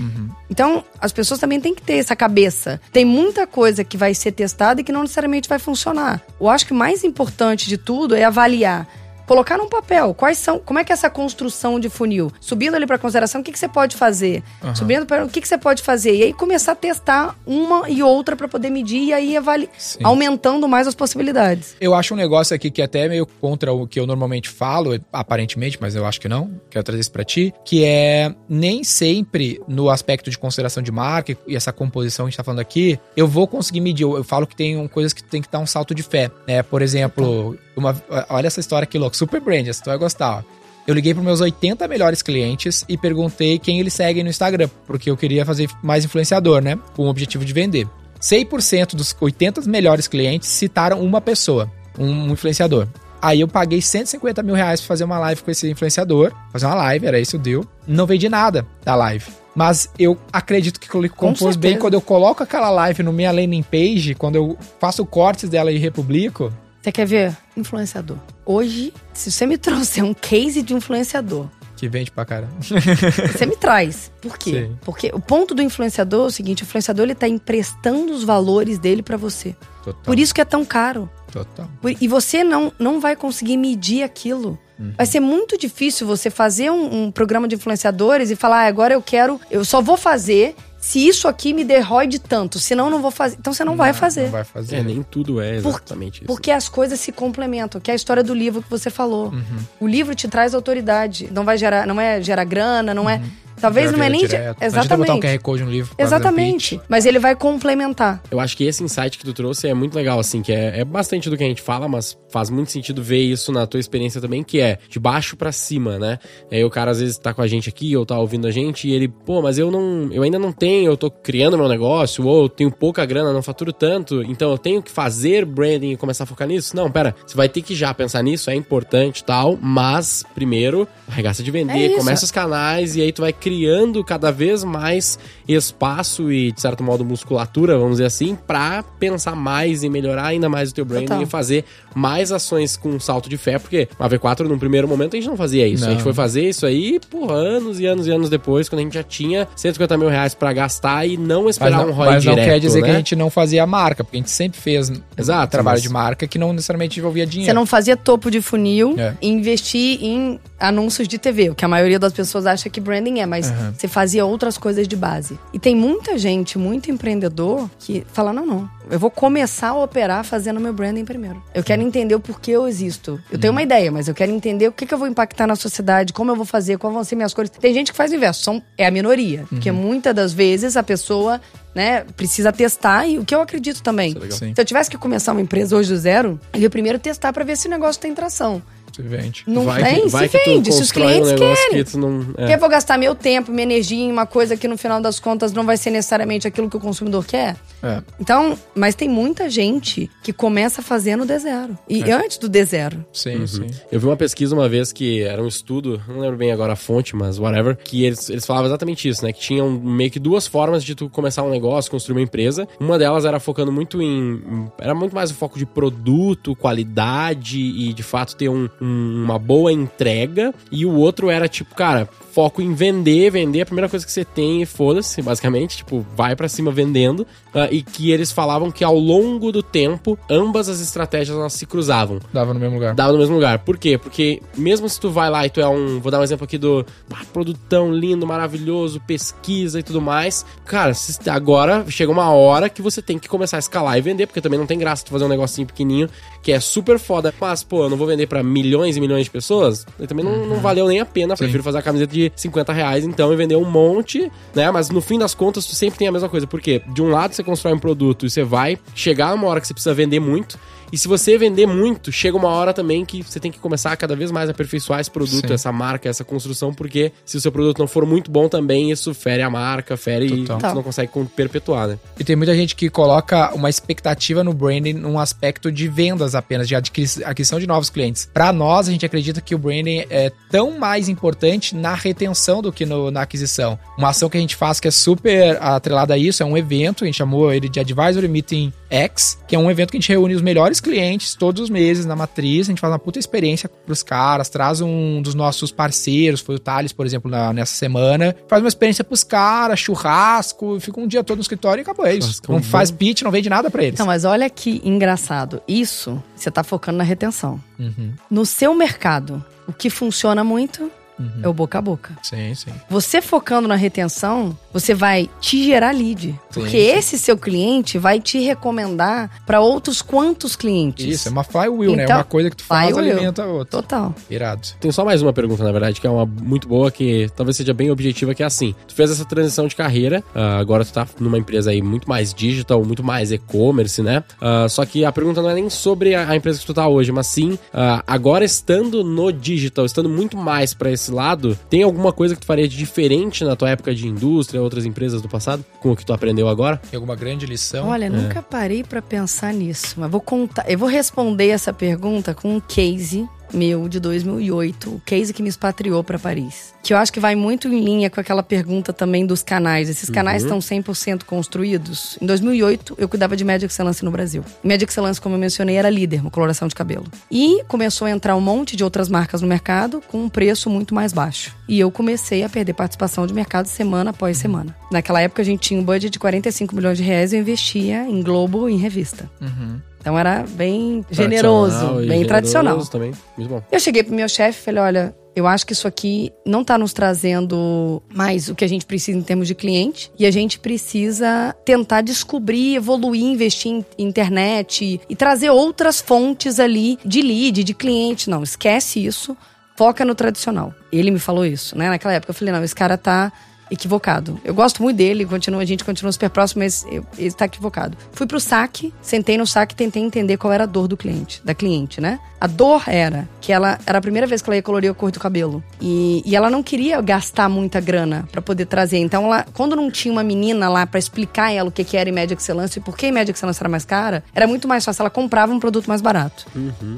Então, 0.50 0.86
as 1.02 1.12
pessoas 1.12 1.38
também 1.40 1.60
têm 1.60 1.76
que 1.76 1.82
ter 1.82 1.96
essa 1.96 2.16
cabeça. 2.16 2.80
Tem 2.94 3.04
muita 3.04 3.46
coisa 3.46 3.84
que 3.84 3.98
vai 3.98 4.14
ser 4.14 4.32
testada 4.32 4.80
e 4.80 4.86
que 4.86 4.92
não 4.94 5.02
necessariamente 5.02 5.50
vai 5.50 5.60
funcionar. 5.60 6.22
Eu 6.40 6.48
acho 6.48 6.66
que 6.66 6.72
o 6.72 6.76
mais 6.76 7.04
importante 7.04 7.25
de 7.68 7.78
tudo 7.78 8.16
é 8.16 8.24
avaliar. 8.24 8.88
Colocar 9.26 9.58
num 9.58 9.68
papel 9.70 10.14
quais 10.14 10.38
são, 10.38 10.60
como 10.60 10.80
é 10.80 10.84
que 10.84 10.92
é 10.92 10.94
essa 10.94 11.10
construção 11.10 11.80
de 11.80 11.90
funil? 11.90 12.32
Subindo 12.40 12.76
ali 12.76 12.86
pra 12.86 12.98
consideração, 12.98 13.42
o 13.42 13.44
que, 13.44 13.52
que 13.52 13.60
você 13.60 13.68
pode 13.68 13.96
fazer? 13.96 14.44
Subindo 14.74 15.06
para 15.06 15.26
o 15.26 15.30
que, 15.30 15.42
que 15.42 15.48
você 15.48 15.58
pode 15.58 15.82
fazer? 15.82 16.16
E 16.16 16.24
aí 16.24 16.34
começar 16.34 16.74
a 16.74 16.76
testar 16.76 17.36
uma 17.46 17.90
e 17.90 18.04
outra 18.04 18.36
pra 18.36 18.48
poder 18.48 18.70
medir 18.70 19.04
e 19.06 19.14
aí 19.14 19.38
avali 19.38 19.70
Sim. 19.78 20.00
aumentando 20.04 20.68
mais 20.68 20.88
as 20.88 20.96
possibilidades. 20.96 21.76
Eu 21.80 21.94
acho 21.94 22.14
um 22.14 22.18
negócio 22.18 22.56
aqui 22.56 22.70
que 22.70 22.82
até 22.82 23.06
é 23.06 23.10
meio 23.10 23.26
contra 23.26 23.74
o 23.74 23.88
que 23.88 24.00
eu 24.00 24.06
normalmente 24.08 24.50
falo, 24.50 25.00
aparentemente, 25.12 25.78
mas 25.82 25.96
eu 25.96 26.06
acho 26.06 26.20
que 26.22 26.28
não. 26.28 26.52
Quero 26.70 26.84
trazer 26.84 27.02
isso 27.02 27.12
pra 27.12 27.24
ti. 27.24 27.54
Que 27.64 27.84
é 27.84 28.34
nem 28.48 28.84
sempre 28.84 29.60
no 29.68 29.90
aspecto 29.90 30.30
de 30.30 30.38
consideração 30.38 30.82
de 30.84 30.92
marca 30.92 31.36
e 31.48 31.56
essa 31.56 31.72
composição 31.72 32.26
que 32.26 32.28
a 32.28 32.30
gente 32.32 32.38
tá 32.38 32.44
falando 32.44 32.60
aqui, 32.60 33.00
eu 33.18 33.28
vou 33.28 33.48
conseguir 33.48 33.82
medir. 33.82 34.04
Eu, 34.04 34.18
eu 34.18 34.24
falo 34.24 34.46
que 34.46 34.56
tem 34.56 34.78
um- 34.78 34.88
coisas 34.88 35.14
que 35.14 35.24
tem 35.24 35.42
que 35.42 35.50
dar 35.50 35.60
um 35.60 35.66
salto 35.66 35.94
de 35.96 36.04
fé. 36.04 36.30
Né? 36.48 36.62
Por 36.64 36.82
exemplo, 36.82 37.58
uma, 37.76 37.96
olha 38.30 38.48
essa 38.48 38.60
história 38.60 38.84
aqui, 38.84 38.98
louco. 38.98 39.15
Super 39.16 39.40
brand, 39.40 39.68
essa 39.68 39.84
tu 39.84 39.90
vai 39.90 39.98
gostar. 39.98 40.38
Ó. 40.38 40.56
Eu 40.88 40.94
liguei 40.94 41.14
para 41.14 41.24
meus 41.24 41.42
80 41.42 41.88
melhores 41.88 42.22
clientes 42.22 42.86
e 42.88 42.98
perguntei 42.98 43.58
quem 43.58 43.80
eles 43.80 43.94
seguem 43.94 44.24
no 44.24 44.30
Instagram, 44.30 44.70
porque 44.86 45.10
eu 45.10 45.18
queria 45.18 45.46
fazer 45.46 45.70
mais 45.82 46.06
influenciador, 46.06 46.62
né? 46.62 46.78
Com 46.96 47.04
o 47.04 47.10
objetivo 47.10 47.44
de 47.44 47.54
vender. 47.54 47.88
100% 48.22 48.96
dos 48.96 49.16
80 49.20 49.62
melhores 49.62 50.08
clientes 50.08 50.50
citaram 50.50 51.02
uma 51.02 51.20
pessoa, 51.22 51.72
um 51.98 52.32
influenciador. 52.32 52.88
Aí 53.22 53.42
eu 53.42 53.48
paguei 53.48 53.82
150 53.82 54.44
mil 54.44 54.54
reais 54.54 54.80
pra 54.80 54.88
fazer 54.88 55.04
uma 55.04 55.18
live 55.18 55.42
com 55.42 55.50
esse 55.50 55.70
influenciador. 55.70 56.32
Fazer 56.52 56.68
uma 56.68 56.76
live, 56.76 57.08
era 57.08 57.20
isso, 57.20 57.38
deu. 57.40 57.66
Não 57.88 58.06
vendi 58.06 58.30
nada 58.30 58.68
da 58.84 58.96
live. 58.96 59.26
Mas 59.56 59.90
eu 59.98 60.18
acredito 60.32 60.80
que 60.80 60.88
compôs 61.10 61.56
bem 61.56 61.80
quando 61.80 61.94
eu 61.94 62.02
coloco 62.02 62.44
aquela 62.44 62.70
live 62.70 63.02
no 63.02 63.14
minha 63.14 63.32
landing 63.32 63.64
page, 63.64 64.14
quando 64.14 64.36
eu 64.36 64.58
faço 64.80 65.06
cortes 65.06 65.50
dela 65.50 65.72
e 65.72 65.78
republico. 65.78 66.54
Você 66.86 66.92
quer 66.92 67.08
ver? 67.08 67.36
Influenciador. 67.58 68.18
Hoje, 68.46 68.94
se 69.12 69.32
você 69.32 69.48
me 69.48 69.58
trouxer 69.58 70.04
um 70.04 70.14
case 70.14 70.62
de 70.62 70.76
influenciador, 70.76 71.48
Que 71.76 71.90
vende 71.90 72.12
pra 72.12 72.24
cara. 72.24 72.48
você 72.62 73.44
me 73.48 73.56
traz. 73.56 74.12
Por 74.22 74.38
quê? 74.38 74.68
Sim. 74.68 74.78
Porque 74.82 75.10
o 75.12 75.20
ponto 75.20 75.56
do 75.56 75.64
influenciador 75.64 76.26
é 76.26 76.28
o 76.28 76.32
seguinte: 76.32 76.62
o 76.62 76.64
influenciador 76.66 77.06
ele 77.06 77.16
tá 77.16 77.28
emprestando 77.28 78.14
os 78.14 78.24
valores 78.24 78.78
dele 78.78 79.02
pra 79.02 79.18
você. 79.18 79.56
Total. 79.84 80.00
Por 80.04 80.20
isso 80.20 80.32
que 80.32 80.40
é 80.42 80.46
tão 80.46 80.64
caro. 80.64 81.10
Total. 81.32 81.68
E 82.00 82.08
você 82.08 82.44
não, 82.44 82.72
não 82.78 83.00
vai 83.00 83.16
conseguir 83.16 83.58
medir 83.58 84.04
aquilo. 84.04 84.60
Vai 84.96 85.08
ser 85.08 85.22
muito 85.22 85.58
difícil 85.58 86.06
você 86.06 86.30
fazer 86.30 86.70
um, 86.70 87.06
um 87.06 87.12
programa 87.12 87.48
de 87.48 87.56
influenciadores 87.56 88.30
e 88.30 88.36
falar, 88.36 88.66
ah, 88.66 88.68
agora 88.68 88.94
eu 88.94 89.02
quero, 89.02 89.40
eu 89.50 89.64
só 89.66 89.82
vou 89.82 89.96
fazer 89.98 90.54
se 90.78 91.08
isso 91.08 91.28
aqui 91.28 91.54
me 91.54 91.64
derrói 91.64 92.08
de 92.08 92.20
tanto, 92.20 92.60
senão 92.60 92.86
eu 92.86 92.92
não 92.92 93.02
vou 93.02 93.12
fazer. 93.12 93.38
Então 93.40 93.52
você 93.54 93.64
não, 93.64 93.76
vai 93.76 93.94
fazer. 93.94 94.24
Não 94.26 94.32
vai 94.32 94.44
fazer. 94.44 94.78
É, 94.78 94.84
nem 94.84 95.02
tudo 95.02 95.42
é 95.42 95.60
Por- 95.62 95.70
exatamente 95.70 96.18
isso. 96.20 96.26
Porque 96.28 96.52
as 96.52 96.70
coisas 96.70 97.00
se 97.00 97.12
complementam, 97.12 97.82
que 97.82 97.90
é 97.90 97.94
a 97.94 97.96
história 97.96 98.24
do 98.24 98.34
livro 98.34 98.62
que 98.62 98.70
você 98.70 98.90
falou. 98.90 99.34
O 99.80 99.88
livro 99.88 100.14
te 100.14 100.28
traz 100.28 100.54
autoridade, 100.54 101.30
não 101.32 101.44
vai 101.44 101.58
gerar, 101.58 101.88
não 101.88 102.00
é 102.00 102.22
gerar 102.22 102.44
grana, 102.44 102.94
não 102.94 103.10
é. 103.10 103.22
Talvez 103.66 103.92
não 103.92 104.04
é 104.04 104.10
nem. 104.10 104.22
direto. 104.22 104.60
Não 104.60 104.68
Exatamente. 104.68 105.08
botar 105.08 105.14
um 105.16 105.20
QR 105.20 105.40
Code 105.42 105.64
no 105.64 105.72
livro. 105.72 105.96
Exatamente. 105.98 106.80
Mas 106.88 107.06
ele 107.06 107.20
vai 107.20 107.36
complementar. 107.36 108.22
Eu 108.30 108.40
acho 108.40 108.56
que 108.56 108.64
esse 108.64 108.84
insight 108.84 109.18
que 109.18 109.26
tu 109.26 109.34
trouxe 109.34 109.68
é 109.68 109.74
muito 109.74 109.96
legal, 109.96 110.20
assim, 110.20 110.42
que 110.42 110.52
é, 110.52 110.80
é 110.80 110.86
bastante 110.86 111.30
do 111.30 111.38
que 111.38 111.44
a 111.44 111.48
gente 111.48 111.62
fala, 111.62 111.88
mas 111.88 112.18
faz 112.30 112.50
muito 112.50 112.72
sentido 112.72 113.02
ver 113.02 113.20
isso 113.22 113.52
na 113.52 113.66
tua 113.66 113.80
experiência 113.80 114.22
também, 114.22 114.44
que 114.44 114.60
é 114.60 114.78
de 114.90 115.00
baixo 115.00 115.36
pra 115.36 115.52
cima, 115.52 115.98
né? 115.98 116.20
E 116.52 116.58
aí 116.58 116.64
o 116.64 116.70
cara 116.70 116.92
às 116.92 117.00
vezes 117.00 117.18
tá 117.18 117.34
com 117.34 117.42
a 117.42 117.48
gente 117.48 117.70
aqui 117.70 117.96
ou 117.96 118.06
tá 118.06 118.20
ouvindo 118.20 118.48
a 118.48 118.52
gente 118.52 118.88
e 118.88 118.92
ele, 118.94 119.08
pô, 119.08 119.42
mas 119.42 119.58
eu 119.58 119.72
não, 119.72 120.10
eu 120.12 120.24
ainda 120.24 120.38
não 120.38 120.52
tenho, 120.52 120.92
eu 120.92 120.98
tô 120.98 121.10
criando 121.10 121.58
meu 121.58 121.68
negócio, 121.68 122.26
ou 122.26 122.44
eu 122.44 122.50
tenho 122.50 122.72
pouca 122.72 123.06
grana, 123.06 123.34
não 123.34 123.42
faturo 123.42 123.72
tanto, 123.74 124.22
então 124.24 124.52
eu 124.52 124.58
tenho 124.58 124.82
que 124.82 124.92
fazer 124.92 125.46
branding 125.46 125.92
e 125.92 125.98
começar 125.98 126.24
a 126.26 126.28
focar 126.28 126.48
nisso? 126.48 126.76
Não, 126.76 126.92
pera, 126.92 127.16
você 127.26 127.36
vai 127.36 127.50
ter 127.50 127.62
que 127.62 127.74
já 127.76 127.94
pensar 127.94 128.22
nisso, 128.22 128.50
é 128.50 128.56
importante 128.56 129.20
e 129.20 129.24
tal, 129.24 129.58
mas 129.62 130.24
primeiro, 130.36 130.88
arregaça 131.08 131.42
de 131.42 131.50
É 131.50 131.54
vender, 131.54 131.88
isso. 131.88 131.98
começa 131.98 132.26
os 132.26 132.32
canais 132.32 132.96
e 132.96 133.02
aí 133.02 133.12
tu 133.12 133.22
vai 133.22 133.34
criando 133.56 134.04
cada 134.04 134.32
vez 134.32 134.66
mais 134.66 135.18
espaço 135.48 136.30
e, 136.30 136.52
de 136.52 136.60
certo 136.60 136.84
modo, 136.84 137.06
musculatura, 137.06 137.78
vamos 137.78 137.94
dizer 137.94 138.06
assim, 138.06 138.36
pra 138.36 138.84
pensar 138.84 139.34
mais 139.34 139.82
e 139.82 139.90
melhorar 139.90 140.26
ainda 140.26 140.50
mais 140.50 140.72
o 140.72 140.74
teu 140.74 140.84
branding 140.84 141.06
Total. 141.06 141.22
e 141.22 141.26
fazer 141.26 141.66
mais 141.96 142.32
ações 142.32 142.76
com 142.78 142.90
um 142.90 143.00
salto 143.00 143.28
de 143.30 143.38
fé, 143.38 143.58
porque 143.58 143.88
a 143.98 144.08
V4, 144.10 144.42
num 144.48 144.60
primeiro 144.60 144.88
momento, 144.88 145.16
a 145.16 145.20
gente 145.20 145.30
não 145.30 145.38
fazia 145.38 145.66
isso. 145.68 145.86
A 145.86 145.90
gente 145.90 145.98
Não. 146.00 146.04
foi 146.04 146.14
fazer 146.14 146.48
isso 146.48 146.66
aí, 146.66 147.00
por 147.10 147.32
anos 147.32 147.80
e 147.80 147.86
anos 147.86 148.06
e 148.06 148.12
anos 148.12 148.30
depois, 148.30 148.68
quando 148.70 148.82
a 148.82 148.84
gente 148.84 148.94
já 148.94 149.04
tinha 149.04 149.48
150 149.56 149.98
mil 149.98 150.10
reais 150.10 150.36
pra 150.36 150.52
gastar 150.54 151.08
e 151.08 151.16
não 151.18 151.46
Mas, 151.46 151.56
esperar 151.56 151.78
não, 151.80 151.90
um 151.90 151.92
ROI 151.94 152.08
mas 152.16 152.26
não 152.26 152.34
direto, 152.34 152.46
quer 152.50 152.60
dizer 152.60 152.82
né? 152.82 152.88
que 152.88 152.94
a 152.94 152.98
gente 152.98 153.16
não 153.16 153.30
fazia 153.30 153.66
marca, 153.66 154.04
porque 154.04 154.18
a 154.18 154.20
gente 154.20 154.30
sempre 154.32 154.60
fez 154.60 154.92
Exato, 155.18 155.52
trabalho 155.52 155.76
mas- 155.78 155.82
de 155.84 155.90
marca 155.90 156.28
que 156.28 156.38
não 156.38 156.52
necessariamente 156.52 157.00
envolvia 157.00 157.26
dinheiro. 157.26 157.50
Você 157.50 157.54
não 157.54 157.66
fazia 157.66 157.96
topo 157.96 158.30
de 158.30 158.42
funil 158.42 158.96
É. 158.98 159.14
e 159.22 159.30
investir 159.30 160.04
em 160.04 160.40
anúncios 160.60 161.08
de 161.08 161.18
TV, 161.18 161.50
o 161.52 161.56
que 161.56 161.64
a 161.64 161.68
maioria 161.68 161.98
das 162.00 162.12
pessoas 162.14 162.46
acha 162.46 162.70
que 162.70 162.80
branding 162.82 163.20
é, 163.20 163.26
mas 163.26 163.50
Aham. 163.50 163.74
você 163.78 163.88
fazia 163.88 164.26
outras 164.26 164.58
coisas 164.58 164.88
de 164.88 164.96
base. 164.96 165.40
E 165.54 165.60
tem 165.60 165.76
muita 165.76 166.18
gente, 166.18 166.58
muito 166.58 166.92
empreendedor, 166.92 167.70
que 167.80 168.06
fala: 168.12 168.34
não, 168.34 168.46
não, 168.46 168.70
eu 168.90 169.00
vou 169.00 169.10
começar 169.10 169.70
a 169.70 169.84
operar 169.84 170.24
fazendo 170.24 170.60
meu 170.60 170.74
branding 170.74 171.06
primeiro. 171.06 171.42
Eu 171.54 171.64
quero 171.64 171.82
entender 171.82 172.16
o 172.16 172.20
porquê 172.20 172.52
eu 172.52 172.68
existo. 172.68 173.20
Eu 173.32 173.40
tenho 173.40 173.52
uma 173.52 173.62
ideia, 173.62 173.92
mas 173.92 174.08
eu 174.08 174.14
quero 174.14 174.32
entender 174.32 174.68
o 174.68 174.72
que, 174.72 174.86
que 174.86 174.94
eu 174.94 174.98
vou 174.98 175.08
impactar 175.08 175.48
na 175.48 175.56
sociedade, 175.56 176.14
como 176.14 176.32
eu 176.32 176.36
vou 176.36 176.46
fazer, 176.46 176.78
quais 176.78 176.94
vão 176.94 177.04
ser 177.04 177.16
minhas 177.16 177.34
cores. 177.34 177.50
Tem 177.50 177.74
gente 177.74 177.92
que 177.92 177.98
faz 177.98 178.12
o 178.12 178.16
inverso, 178.16 178.44
são, 178.44 178.62
é 178.78 178.86
a 178.86 178.92
minoria. 178.92 179.46
Porque 179.50 179.72
muitas 179.72 180.14
das 180.14 180.34
vezes 180.34 180.78
a 180.78 180.84
pessoa. 180.84 181.42
Né, 181.74 182.06
precisa 182.16 182.54
testar 182.54 183.06
e 183.06 183.20
o 183.20 183.26
que 183.26 183.36
eu 183.36 183.42
acredito 183.42 183.84
também. 183.84 184.16
É 184.18 184.32
Se 184.32 184.62
eu 184.62 184.64
tivesse 184.64 184.90
que 184.90 184.98
começar 184.98 185.34
uma 185.34 185.42
empresa 185.42 185.76
hoje 185.76 185.90
do 185.90 185.98
zero, 185.98 186.40
eu 186.54 186.62
ia 186.62 186.70
primeiro 186.70 186.98
testar 186.98 187.34
pra 187.34 187.44
ver 187.44 187.58
se 187.58 187.68
o 187.68 187.70
negócio 187.70 188.02
tem 188.02 188.16
tração. 188.16 188.64
Você 188.96 189.02
vende. 189.02 189.44
Não 189.48 189.64
vai 189.66 189.84
tem? 189.84 190.02
que, 190.04 190.10
vai 190.10 190.28
se 190.28 190.38
que 190.38 190.50
vende, 190.50 190.70
tu 190.70 190.76
se 190.76 190.82
os 190.82 190.92
clientes 190.92 191.30
um 191.30 191.32
negócio 191.34 191.66
querem. 191.70 191.84
que 191.84 191.92
tu 191.92 191.98
não... 191.98 192.24
Porque 192.26 192.54
eu 192.54 192.60
vou 192.60 192.70
gastar 192.70 192.98
meu 192.98 193.14
tempo, 193.16 193.52
minha 193.52 193.64
energia 193.64 193.98
em 194.06 194.12
uma 194.12 194.26
coisa 194.26 194.56
que 194.58 194.68
no 194.68 194.78
final 194.78 195.02
das 195.02 195.20
contas 195.20 195.52
não 195.54 195.66
vai 195.66 195.78
ser 195.78 195.90
necessariamente 195.92 196.48
aquilo 196.48 196.70
que 196.70 196.78
o 196.78 196.80
consumidor 196.80 197.26
quer. 197.26 197.56
É. 197.84 198.02
Então, 198.20 198.58
mas 198.74 198.96
tem 198.96 199.08
muita 199.10 199.50
gente 199.50 200.10
que 200.24 200.32
começa 200.34 200.82
fazendo 200.82 201.26
D 201.26 201.38
zero. 201.40 201.78
E 201.90 202.02
É. 202.04 202.12
antes 202.14 202.38
do 202.38 202.48
D 202.50 202.64
zero. 202.64 203.06
Sim, 203.14 203.46
sim. 203.48 203.68
Eu 203.92 204.00
vi 204.00 204.06
uma 204.06 204.18
pesquisa 204.18 204.56
uma 204.56 204.68
vez 204.70 204.92
que 204.92 205.22
era 205.22 205.42
um 205.42 205.48
estudo, 205.48 206.02
não 206.08 206.20
lembro 206.20 206.38
bem 206.38 206.52
agora 206.52 206.74
a 206.74 206.76
fonte, 206.76 207.16
mas 207.16 207.38
whatever, 207.40 207.76
que 207.78 208.04
eles, 208.06 208.30
eles 208.30 208.46
falavam 208.46 208.68
exatamente 208.68 209.08
isso, 209.08 209.24
né? 209.26 209.32
Que 209.34 209.40
tinham 209.40 209.70
meio 209.72 210.10
que 210.10 210.20
duas 210.20 210.48
formas 210.48 210.84
de 210.84 210.96
tu 210.96 211.10
começar 211.10 211.44
um 211.44 211.50
negócio, 211.50 211.92
construir 211.92 212.16
uma 212.18 212.22
empresa. 212.24 212.68
Uma 212.80 212.98
delas 212.98 213.26
era 213.26 213.40
focando 213.40 213.72
muito 213.72 214.02
em. 214.02 214.36
em- 214.36 214.72
Era 214.80 214.96
muito 214.96 215.14
mais 215.14 215.32
o 215.32 215.34
foco 215.36 215.58
de 215.60 215.66
produto, 215.66 216.56
qualidade 216.56 217.60
e 217.60 217.94
de 217.94 218.04
fato 218.04 218.36
ter 218.36 218.50
um- 218.50 218.70
um- 218.86 219.24
uma 219.26 219.40
boa 219.40 219.72
entrega. 219.72 220.54
E 220.72 220.86
o 220.86 220.94
outro 220.94 221.30
era 221.30 221.48
tipo, 221.48 221.74
cara, 221.76 222.08
foco 222.32 222.62
em 222.62 222.74
vender, 222.74 223.30
vender 223.32 223.62
a 223.62 223.66
primeira 223.66 223.88
coisa 223.90 224.06
que 224.06 224.12
você 224.12 224.26
tem 224.26 224.62
e 224.62 224.66
foda-se, 224.66 225.22
basicamente. 225.22 225.78
Tipo, 225.78 226.06
vai 226.16 226.36
pra 226.36 226.48
cima 226.50 226.72
vendendo. 226.72 227.26
ah, 227.58 227.70
e 227.72 227.82
que 227.82 228.12
eles 228.12 228.34
falavam 228.34 228.70
que 228.70 228.84
ao 228.84 228.98
longo 229.00 229.50
do 229.50 229.64
tempo, 229.64 230.20
ambas 230.30 230.68
as 230.68 230.82
estratégias 230.82 231.38
elas 231.38 231.54
se 231.54 231.66
cruzavam 231.66 232.20
Dava 232.34 232.54
no 232.54 232.60
mesmo 232.60 232.76
lugar. 232.76 232.94
dava 232.94 233.14
no 233.14 233.18
mesmo 233.20 233.36
lugar. 233.36 233.60
Por 233.60 233.78
quê? 233.78 233.98
Porque 233.98 234.42
mesmo 234.58 234.90
se 234.90 235.00
tu 235.00 235.10
vai 235.10 235.30
lá 235.30 235.46
e 235.46 235.50
tu 235.50 235.62
é 235.62 235.68
um. 235.70 236.02
Vou 236.02 236.12
dar 236.12 236.20
um 236.20 236.24
exemplo 236.24 236.44
aqui 236.44 236.58
do 236.58 236.86
ah, 237.14 237.22
produtão 237.32 237.94
lindo, 237.94 238.28
maravilhoso, 238.28 239.00
pesquisa 239.08 239.80
e 239.80 239.84
tudo 239.84 240.02
mais. 240.02 240.46
Cara, 240.66 240.94
se- 240.94 241.30
agora 241.30 241.86
chega 241.88 242.12
uma 242.12 242.30
hora 242.30 242.68
que 242.68 242.82
você 242.82 243.02
tem 243.02 243.18
que 243.18 243.30
começar 243.30 243.56
a 243.56 243.60
escalar 243.60 243.98
e 243.98 244.02
vender, 244.02 244.28
porque 244.28 244.42
também 244.42 244.60
não 244.60 244.68
tem 244.68 244.78
graça 244.78 245.06
tu 245.06 245.12
fazer 245.12 245.24
um 245.24 245.30
negocinho 245.30 245.66
pequenininho 245.66 246.10
que 246.44 246.52
é 246.52 246.60
super 246.60 247.00
foda. 247.00 247.34
Mas, 247.40 247.64
pô, 247.64 247.86
eu 247.86 247.90
não 247.90 247.96
vou 247.96 248.06
vender 248.06 248.28
pra 248.28 248.44
milhões 248.44 248.75
e 248.84 249.00
milhões 249.00 249.26
de 249.26 249.32
pessoas. 249.32 249.86
Também 250.08 250.26
não, 250.26 250.46
não 250.46 250.58
valeu 250.58 250.88
nem 250.88 251.00
a 251.00 251.06
pena. 251.06 251.36
Prefiro 251.36 251.64
fazer 251.64 251.78
a 251.78 251.82
camiseta 251.82 252.14
de 252.14 252.32
50 252.36 252.74
reais 252.74 253.04
então 253.04 253.32
e 253.32 253.36
vender 253.36 253.56
um 253.56 253.70
monte, 253.70 254.32
né? 254.54 254.70
Mas 254.72 254.90
no 254.90 255.02
fim 255.02 255.20
das 255.20 255.34
contas, 255.34 255.66
tu 255.66 255.76
sempre 255.76 256.00
tem 256.00 256.08
a 256.08 256.12
mesma 256.12 256.30
coisa. 256.30 256.48
Porque 256.48 256.82
de 256.88 257.02
um 257.02 257.10
lado 257.10 257.34
você 257.34 257.44
constrói 257.44 257.74
um 257.74 257.80
produto 257.80 258.26
e 258.26 258.30
você 258.30 258.44
vai 258.44 258.78
chegar 258.94 259.34
uma 259.34 259.48
hora 259.48 259.62
que 259.62 259.68
você 259.68 259.74
precisa 259.74 259.94
vender 259.94 260.20
muito. 260.20 260.58
E 260.92 260.98
se 260.98 261.08
você 261.08 261.38
vender 261.38 261.66
muito, 261.66 262.12
chega 262.12 262.38
uma 262.38 262.50
hora 262.50 262.74
também 262.74 263.04
que 263.06 263.22
você 263.24 263.40
tem 263.40 263.52
que 263.52 263.60
começar 263.60 263.92
a 263.92 263.98
cada 263.98 264.16
vez 264.16 264.32
mais 264.32 264.50
aperfeiçoar 264.50 265.00
esse 265.00 265.12
produto, 265.12 265.48
Sim. 265.48 265.54
essa 265.54 265.72
marca, 265.72 266.08
essa 266.08 266.24
construção, 266.24 266.74
porque 266.74 267.12
se 267.26 267.38
o 267.38 267.42
seu 267.42 267.52
produto 267.52 267.80
não 267.80 267.88
for 267.88 268.06
muito 268.06 268.30
bom 268.32 268.48
também, 268.48 268.92
isso 268.92 269.14
fere 269.14 269.42
a 269.42 269.50
marca, 269.50 269.98
fere 269.98 270.26
e 270.28 270.46
Total. 270.46 270.70
você 270.70 270.76
não 270.76 270.84
consegue 270.84 271.12
perpetuar, 271.36 271.88
né? 271.88 272.00
E 272.20 272.24
tem 272.24 272.36
muita 272.36 272.56
gente 272.56 272.76
que 272.76 272.90
coloca 272.90 273.54
uma 273.54 273.70
expectativa 273.70 274.44
no 274.44 274.54
branding 274.54 274.94
num 274.94 275.20
aspecto 275.20 275.72
de 275.72 275.88
vendas 275.88 276.36
apenas, 276.36 276.68
de 276.68 276.76
aquisição 276.76 277.60
de 277.60 277.68
novos 277.68 277.90
clientes. 277.90 278.30
Pra 278.34 278.54
nós, 278.54 278.88
a 278.88 278.92
gente 278.92 279.06
acredita 279.06 279.42
que 279.42 279.56
o 279.56 279.58
branding 279.58 280.06
é 280.10 280.32
tão 280.50 280.78
mais 280.78 281.10
importante 281.10 281.76
na 281.76 281.94
retenção 281.94 282.62
do 282.62 282.72
que 282.72 282.86
no- 282.86 283.12
na 283.12 283.22
aquisição. 283.24 283.78
Uma 283.98 284.10
ação 284.10 284.30
que 284.30 284.38
a 284.38 284.42
gente 284.42 284.56
faz 284.56 284.80
que 284.80 284.88
é 284.88 284.92
super 284.92 285.58
atrelada 285.62 286.14
a 286.14 286.18
isso 286.18 286.42
é 286.44 286.46
um 286.46 286.58
evento, 286.58 287.04
a 287.04 287.08
gente 287.08 287.18
chamou 287.18 287.52
ele 287.52 287.68
de 287.68 287.80
Advisory 287.80 288.28
Meeting 288.28 288.72
X, 288.90 289.38
que 289.48 289.56
é 289.56 289.60
um 289.60 289.70
evento 289.70 289.92
que 289.92 289.98
a 289.98 290.00
gente 290.00 290.10
reúne 290.10 290.36
os 290.36 290.42
melhores 290.42 290.75
clientes 290.80 291.36
todos 291.36 291.62
os 291.64 291.70
meses 291.70 292.06
na 292.06 292.16
matriz, 292.16 292.68
a 292.68 292.72
gente 292.72 292.80
faz 292.82 292.92
uma 292.92 293.00
puta 293.00 293.20
experiência 293.20 293.70
pros 293.70 294.04
caras, 294.04 294.50
traz 294.50 294.82
um 294.82 295.22
dos 295.22 295.34
nossos 295.36 295.72
parceiros, 295.72 296.42
foi 296.42 296.56
o 296.56 296.60
Thales, 296.60 296.92
por 296.94 297.06
exemplo, 297.06 297.30
na- 297.30 297.52
nessa 297.54 297.74
semana, 297.76 298.36
faz 298.48 298.62
uma 298.62 298.68
experiência 298.70 299.04
pros 299.04 299.24
caras, 299.24 299.80
churrasco, 299.80 300.80
fica 300.80 301.00
um 301.00 301.08
dia 301.08 301.24
todo 301.24 301.38
no 301.38 301.42
escritório 301.42 301.82
e 301.82 301.84
acabou, 301.84 302.06
é 302.06 302.16
isso. 302.16 302.42
Não 302.48 302.58
bom. 302.58 302.64
faz 302.64 302.92
pitch, 302.92 303.22
não 303.22 303.32
vende 303.32 303.50
nada 303.50 303.70
pra 303.70 303.84
eles. 303.84 303.94
Então, 303.96 304.06
mas 304.06 304.26
olha 304.26 304.50
que 304.50 304.82
engraçado. 304.84 305.62
Isso, 305.68 306.22
você 306.36 306.50
tá 306.52 306.64
focando 306.64 306.98
na 306.98 307.04
retenção. 307.04 307.62
Uhum, 307.80 308.14
No 308.30 308.46
seu 308.46 308.74
mercado, 308.74 309.44
o 309.68 309.74
que 309.74 309.90
funciona 309.90 310.44
muito 310.44 310.92
uhum. 311.20 311.42
é 311.44 311.48
o 311.48 311.54
boca 311.54 311.80
a 311.80 311.82
boca. 311.82 312.18
Sim, 312.22 312.54
sim. 312.54 312.72
Você 312.90 313.22
focando 313.22 313.68
na 313.68 313.76
retenção, 313.76 314.58
você 314.72 314.94
vai 314.94 315.30
te 315.40 315.64
gerar 315.64 315.92
lead. 315.92 316.40
Porque 316.54 316.70
sim. 316.70 316.98
esse 316.98 317.20
seu 317.20 317.38
cliente 317.38 317.98
vai 317.98 318.20
te 318.20 318.40
recomendar 318.40 319.30
para 319.46 319.60
outros 319.60 320.02
quantos 320.02 320.56
clientes. 320.56 321.06
Isso, 321.06 321.28
é 321.28 321.32
uma 321.32 321.44
flywheel, 321.44 321.96
né? 321.96 322.04
Então, 322.04 322.18
Uma 322.18 322.24
coisa 322.24 322.50
que 322.50 322.58
tu 322.58 322.64
faz, 322.64 322.92
flywheel. 322.92 323.16
alimenta 323.16 323.44
a 323.44 323.48
outra. 323.48 323.82
Total. 323.82 324.16
Irado. 324.30 324.68
Tem 324.80 324.92
só 324.92 325.04
mais 325.04 325.22
uma 325.22 325.34
pergunta, 325.34 325.64
na 325.64 325.72
verdade, 325.72 326.00
que 326.00 326.08
é 326.08 326.10
uma 326.10 326.26
muito 326.26 326.68
boa, 326.68 326.92
que 326.92 327.30
talvez 327.36 327.58
seja 327.58 327.74
bem 327.74 327.92
objetiva, 327.92 328.34
que 328.34 328.44
é 328.44 328.46
assim. 328.46 328.74
Tu 328.88 328.94
fez 328.94 329.12
essa 329.12 329.26
transição 329.26 329.68
de 329.68 329.76
carreira, 329.76 330.24
ah, 330.34 330.58
agora 330.58 330.86
tu 330.86 330.94
tá 330.94 331.08
numa 331.20 331.38
empresa 331.38 331.72
aí 331.72 331.82
muito 331.82 332.08
mais 332.08 332.34
digital, 332.34 332.84
muito 332.84 333.04
mais 333.04 333.32
e-commerce, 333.32 334.02
né? 334.02 334.24
Ah, 334.40 334.68
só 334.70 334.86
que 334.86 335.06
a 335.06 335.12
pergunta 335.12 335.42
não 335.42 335.50
é 335.50 335.54
nem 335.54 335.70
sobre 335.70 336.16
a, 336.16 336.36
empresa 336.36 336.60
que 336.60 336.66
tu 336.66 336.74
tá 336.74 336.88
hoje, 336.88 337.12
mas 337.12 337.28
sim, 337.28 337.58
ah, 337.74 338.04
agora 338.06 338.46
estando 338.46 339.04
no 339.04 339.32
digital, 339.32 339.86
estando 339.86 340.10
muito 340.10 340.38
mais 340.38 340.74
pra 340.74 340.92
esse 340.92 341.05
lado, 341.12 341.58
tem 341.70 341.84
alguma 341.84 342.12
coisa 342.12 342.36
que 342.36 342.42
tu 342.42 342.48
faria 342.48 342.68
de 342.68 342.78
diferente 342.78 343.44
na 343.44 343.56
tua 343.56 343.70
época 343.70 343.94
de 343.94 344.08
indústria, 344.08 344.62
outras 344.62 344.86
empresas 344.86 345.22
do 345.22 345.30
passado, 345.30 345.64
com 345.80 345.92
o 345.92 345.96
que 345.96 346.06
tu 346.06 346.14
aprendeu 346.14 346.48
agora? 346.48 346.78
Tem 346.78 346.98
alguma 346.98 347.16
grande 347.16 347.46
lição? 347.46 347.90
Olha, 347.90 348.10
nunca 348.10 348.42
parei 348.42 348.84
pra 348.84 349.02
pensar 349.02 349.54
nisso, 349.54 349.96
mas 349.98 350.10
vou 350.10 350.22
contar. 350.22 350.70
Eu 350.70 350.78
vou 350.78 350.90
responder 350.90 351.50
essa 351.50 351.74
pergunta 351.74 352.34
com 352.34 352.56
um 352.56 352.60
case 352.60 353.28
meu 353.54 353.88
de 353.88 354.00
2008, 354.00 354.90
o 354.90 355.02
case 355.06 355.34
que 355.34 355.42
me 355.42 355.50
expatriou 355.50 356.04
pra 356.04 356.20
Paris. 356.20 356.74
Que 356.84 356.94
eu 356.94 356.98
acho 356.98 357.12
que 357.12 357.20
vai 357.20 357.36
muito 357.36 357.68
em 357.68 357.84
linha 357.84 358.10
com 358.10 358.20
aquela 358.20 358.44
pergunta 358.44 358.94
também 358.94 359.26
dos 359.26 359.42
canais. 359.42 359.90
Esses 359.90 360.10
canais 360.10 360.44
estão 360.44 360.60
100% 360.60 361.24
construídos. 361.24 362.18
Em 362.22 362.26
2008, 362.26 362.96
eu 362.98 363.10
cuidava 363.10 363.36
de 363.36 363.44
Média 363.44 363.66
Excelência 363.66 364.06
no 364.06 364.12
Brasil. 364.12 364.44
Média 364.64 364.86
Excelência, 364.86 365.22
como 365.22 365.36
eu 365.36 365.40
mencionei, 365.40 365.78
era 365.78 365.90
líder 365.90 366.24
no 366.24 366.30
coloração 366.30 366.68
de 366.68 366.76
cabelo. 366.76 367.06
E 367.32 367.64
começou 367.68 368.06
a 368.06 368.12
entrar 368.12 368.36
um 368.36 368.42
monte 368.42 368.76
de 368.76 368.84
outras 368.84 369.10
marcas 369.10 369.42
no 369.42 369.48
mercado 369.48 370.02
com 370.08 370.24
um 370.24 370.30
preço 370.30 370.70
muito 370.70 370.94
mais 370.94 371.12
baixo. 371.12 371.56
E 371.68 371.80
eu 371.80 371.90
comecei 371.90 372.44
a 372.44 372.50
perder 372.50 372.74
participação 372.74 373.26
de 373.26 373.34
mercado 373.34 373.66
semana 373.66 374.12
após 374.12 374.38
semana. 374.38 374.76
Naquela 374.92 375.22
época, 375.22 375.42
a 375.42 375.46
gente 375.46 375.62
tinha 375.62 375.80
um 375.80 375.84
budget 375.84 376.12
de 376.12 376.20
45 376.20 376.76
milhões 376.76 376.98
de 376.98 377.04
reais 377.04 377.34
e 377.34 377.38
eu 377.38 377.42
investia 377.42 378.08
em 378.08 378.22
Globo 378.22 378.70
e 378.70 378.74
em 378.74 378.78
revista. 378.78 379.30
Uhum. 379.42 379.80
Então 380.06 380.20
era 380.20 380.46
bem 380.48 381.04
generoso, 381.10 381.72
Tradicional 381.72 381.96
bem 381.96 382.06
generoso 382.06 382.28
tradicional. 382.28 382.86
também. 382.86 383.12
Muito 383.36 383.50
bom. 383.50 383.64
Eu 383.72 383.80
cheguei 383.80 384.04
pro 384.04 384.14
meu 384.14 384.30
chefe 384.30 384.60
e 384.60 384.64
falei: 384.64 384.80
olha, 384.84 385.16
eu 385.36 385.48
acho 385.48 385.66
que 385.66 385.74
isso 385.74 385.88
aqui 385.88 386.32
não 386.46 386.64
tá 386.64 386.78
nos 386.78 386.94
trazendo 386.94 388.04
mais 388.14 388.48
o 388.48 388.54
que 388.54 388.64
a 388.64 388.68
gente 388.70 388.86
precisa 388.86 389.18
em 389.18 389.24
termos 389.24 389.48
de 389.48 389.56
cliente. 389.56 390.12
E 390.20 390.28
a 390.28 390.30
gente 390.30 390.60
precisa 390.60 391.56
tentar 391.66 392.02
descobrir, 392.02 392.76
evoluir, 392.76 393.24
investir 393.24 393.72
em 393.72 393.84
internet 393.98 395.02
e 395.10 395.16
trazer 395.16 395.50
outras 395.50 396.00
fontes 396.00 396.60
ali 396.60 397.00
de 397.04 397.24
lead, 397.24 397.64
de 397.64 397.74
cliente. 397.74 398.30
Não, 398.30 398.44
esquece 398.44 399.04
isso. 399.04 399.36
Foca 399.76 400.06
no 400.06 400.14
tradicional. 400.14 400.72
Ele 400.92 401.10
me 401.10 401.20
falou 401.20 401.48
isso, 401.48 401.76
né? 401.76 401.90
Naquela 401.90 402.14
época 402.14 402.30
eu 402.30 402.36
falei: 402.36 402.54
não, 402.54 402.64
esse 402.64 402.76
cara 402.76 402.96
tá 402.96 403.34
equivocado. 403.72 404.40
Eu 404.44 404.54
gosto 404.54 404.82
muito 404.84 404.98
dele, 404.98 405.26
continua, 405.26 405.62
a 405.62 405.66
gente 405.66 405.84
continua 405.84 406.12
super 406.12 406.30
próximo, 406.30 406.62
mas 406.64 406.86
eu- 406.90 407.06
ele 407.18 407.28
está 407.28 407.46
equivocado. 407.46 407.98
Fui 408.12 408.26
pro 408.28 408.40
saque, 408.40 408.94
sentei 409.02 409.38
no 409.38 409.46
saque 409.48 409.74
e 409.74 409.78
tentei 409.78 410.02
entender 410.04 410.38
qual 410.38 410.54
era 410.54 410.64
a 410.64 410.68
dor 410.68 410.88
do 410.88 410.96
cliente, 410.96 411.42
da 411.44 411.54
cliente, 411.54 412.00
né? 412.00 412.20
A 412.40 412.48
dor 412.48 412.84
era 412.88 413.28
que 413.42 413.52
ela 413.52 413.80
era 413.86 413.98
a 413.98 414.02
primeira 414.02 414.28
vez 414.28 414.42
que 414.42 414.50
ela 414.50 414.56
ia 414.56 414.62
colorir 414.62 414.92
a 414.92 414.94
cor 414.94 415.10
do 415.12 415.20
cabelo. 415.20 415.64
E, 415.82 416.22
e 416.26 416.36
ela 416.36 416.50
não 416.50 416.62
queria 416.62 417.02
gastar 417.02 417.50
muita 417.50 417.80
grana 417.80 418.28
pra 418.32 418.42
poder 418.42 418.66
trazer. 418.66 418.98
Então, 419.00 419.26
ela, 419.26 419.46
quando 419.54 419.76
não 419.76 419.90
tinha 419.90 420.12
uma 420.12 420.24
menina 420.24 420.70
lá 420.70 420.86
pra 420.86 421.00
explicar 421.00 421.46
a 421.46 421.52
ela 421.52 421.70
o 421.70 421.72
que, 421.72 421.84
que 421.84 421.98
era 421.98 422.08
Imédia 422.10 422.36
Excelência 422.36 422.80
e 422.80 422.84
por 422.84 422.96
que 422.96 423.08
Imédia 423.08 423.32
Excelência 423.32 423.62
era 423.64 423.70
mais 423.70 423.86
cara, 423.86 424.24
era 424.36 424.46
muito 424.46 424.68
mais 424.68 424.86
fácil. 424.86 425.02
Ela 425.02 425.10
comprava 425.10 425.52
um 425.54 425.60
produto 425.60 425.88
mais 425.88 426.02
barato. 426.02 426.46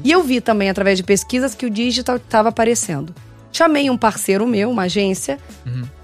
E 0.04 0.10
eu 0.10 0.22
vi 0.22 0.40
também, 0.40 0.68
através 0.68 0.98
de 0.98 1.04
pesquisas, 1.04 1.54
que 1.54 1.64
o 1.64 1.70
digital 1.70 2.16
estava 2.16 2.50
aparecendo. 2.50 3.14
Chamei 3.50 3.88
um 3.90 3.96
parceiro 3.96 4.46
meu, 4.46 4.70
uma 4.70 4.82
agência, 4.82 5.38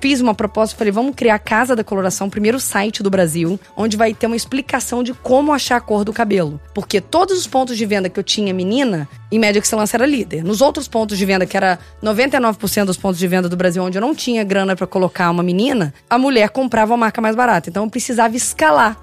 fiz 0.01 0.21
uma 0.21 0.35
proposta, 0.35 0.77
falei, 0.77 0.93
vamos 0.93 1.15
criar 1.15 1.35
a 1.35 1.39
Casa 1.39 1.77
da 1.77 1.85
Coloração, 1.85 2.29
primeiro 2.31 2.59
site 2.59 3.03
do 3.03 3.11
Brasil, 3.11 3.61
onde 3.77 3.97
vai 3.97 4.15
ter 4.15 4.27
uma 4.27 4.37
explicação 4.37 5.03
de 5.03 5.13
como 5.15 5.53
achar 5.53 5.77
a 5.77 5.81
cor 5.81 6.05
do 6.05 6.13
cabelo. 6.13 6.61
Porque 6.75 7.01
todos 7.01 7.39
os 7.39 7.47
pontos 7.47 7.77
de 7.77 7.87
venda 7.87 8.09
que 8.09 8.19
eu 8.19 8.25
tinha 8.25 8.53
menina, 8.53 9.09
em 9.31 9.39
média 9.39 9.61
excelência 9.61 9.97
era 9.97 10.07
líder. 10.07 10.43
Nos 10.43 10.61
outros 10.61 10.89
pontos 10.89 11.19
de 11.19 11.25
venda, 11.25 11.47
que 11.47 11.57
era 11.57 11.79
99% 12.03 12.85
dos 12.85 12.97
pontos 12.97 13.19
de 13.19 13.29
venda 13.29 13.49
do 13.49 13.57
Brasil, 13.57 13.83
onde 13.83 13.99
eu 13.99 14.03
não 14.03 14.15
tinha 14.15 14.43
grana 14.43 14.75
pra 14.75 14.87
colocar 14.87 15.31
uma 15.31 15.43
menina, 15.43 15.93
a 16.09 16.19
mulher 16.19 16.49
comprava 16.51 16.95
a 16.95 16.97
marca 16.97 17.21
mais 17.21 17.37
barata. 17.37 17.69
Então 17.69 17.85
eu 17.85 17.91
precisava 17.91 18.37
escalar 18.37 18.97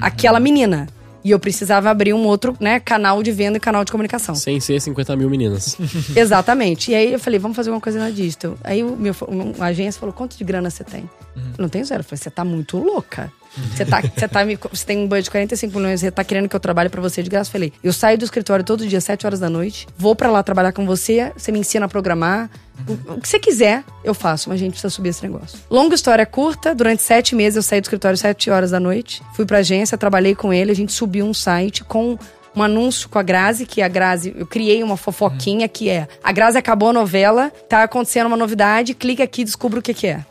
aquela 0.00 0.40
menina. 0.40 0.88
E 1.22 1.30
eu 1.30 1.38
precisava 1.38 1.90
abrir 1.90 2.14
um 2.14 2.26
outro 2.26 2.56
né, 2.58 2.80
canal 2.80 3.22
de 3.22 3.30
venda 3.30 3.58
e 3.58 3.60
canal 3.60 3.84
de 3.84 3.92
comunicação. 3.92 4.34
Sem 4.34 4.58
ser 4.60 4.80
50 4.80 5.16
mil 5.16 5.28
meninas. 5.28 5.76
Exatamente. 6.16 6.90
E 6.90 6.94
aí 6.94 7.12
eu 7.12 7.18
falei, 7.18 7.38
vamos 7.38 7.56
fazer 7.56 7.70
uma 7.70 7.80
coisa 7.80 7.98
na 7.98 8.10
digital. 8.10 8.56
Aí 8.64 8.82
o 8.82 8.96
meu, 8.96 9.14
a 9.58 9.66
agência 9.66 10.00
falou, 10.00 10.14
quanto 10.14 10.36
de 10.36 10.44
grana 10.44 10.70
você 10.70 10.84
tem? 10.84 11.08
Eu 11.36 11.62
não 11.62 11.68
tenho 11.68 11.84
zero. 11.84 12.00
Eu 12.00 12.04
falei, 12.04 12.18
você 12.18 12.30
tá 12.30 12.44
muito 12.44 12.78
louca. 12.78 13.32
Você, 13.74 13.84
tá, 13.84 14.00
você, 14.00 14.28
tá 14.28 14.44
me- 14.44 14.56
você 14.72 14.84
tem 14.86 14.98
um 14.98 15.08
budget 15.08 15.24
de 15.24 15.30
45 15.30 15.76
milhões, 15.78 16.00
você 16.00 16.10
tá 16.10 16.22
querendo 16.22 16.48
que 16.48 16.54
eu 16.54 16.60
trabalhe 16.60 16.88
pra 16.88 17.00
você 17.00 17.22
de 17.22 17.28
graça? 17.28 17.50
Falei, 17.50 17.72
eu 17.82 17.92
saio 17.92 18.16
do 18.16 18.24
escritório 18.24 18.64
todo 18.64 18.86
dia, 18.86 19.00
7 19.00 19.26
horas 19.26 19.40
da 19.40 19.50
noite, 19.50 19.86
vou 19.98 20.14
pra 20.14 20.30
lá 20.30 20.42
trabalhar 20.42 20.72
com 20.72 20.86
você, 20.86 21.32
você 21.36 21.50
me 21.50 21.58
ensina 21.58 21.86
a 21.86 21.88
programar. 21.88 22.48
O, 22.88 23.14
o 23.14 23.20
que 23.20 23.28
você 23.28 23.38
quiser, 23.38 23.82
eu 24.04 24.14
faço, 24.14 24.48
mas 24.48 24.56
a 24.56 24.60
gente 24.60 24.72
precisa 24.72 24.88
subir 24.90 25.10
esse 25.10 25.22
negócio. 25.22 25.58
Longa 25.70 25.94
história 25.94 26.24
curta, 26.24 26.74
durante 26.74 27.02
sete 27.02 27.34
meses 27.34 27.56
eu 27.56 27.62
saí 27.62 27.80
do 27.80 27.84
escritório 27.84 28.16
7 28.16 28.50
horas 28.50 28.70
da 28.70 28.78
noite, 28.80 29.22
fui 29.34 29.44
pra 29.44 29.58
agência, 29.58 29.98
trabalhei 29.98 30.34
com 30.34 30.52
ele, 30.52 30.70
a 30.70 30.74
gente 30.76 30.92
subiu 30.92 31.26
um 31.26 31.34
site 31.34 31.82
com 31.84 32.16
um 32.54 32.62
anúncio 32.62 33.08
com 33.08 33.18
a 33.18 33.22
Grazi, 33.22 33.64
que 33.66 33.82
a 33.82 33.88
Grazi, 33.88 34.34
eu 34.36 34.46
criei 34.46 34.82
uma 34.82 34.96
fofoquinha 34.96 35.68
que 35.68 35.88
é: 35.88 36.08
a 36.22 36.32
Grazi 36.32 36.58
acabou 36.58 36.90
a 36.90 36.92
novela, 36.92 37.52
tá 37.68 37.82
acontecendo 37.82 38.26
uma 38.26 38.36
novidade, 38.36 38.94
clica 38.94 39.24
aqui 39.24 39.42
e 39.42 39.44
descubra 39.44 39.78
o 39.78 39.82
que, 39.82 39.94
que 39.94 40.06
é. 40.06 40.24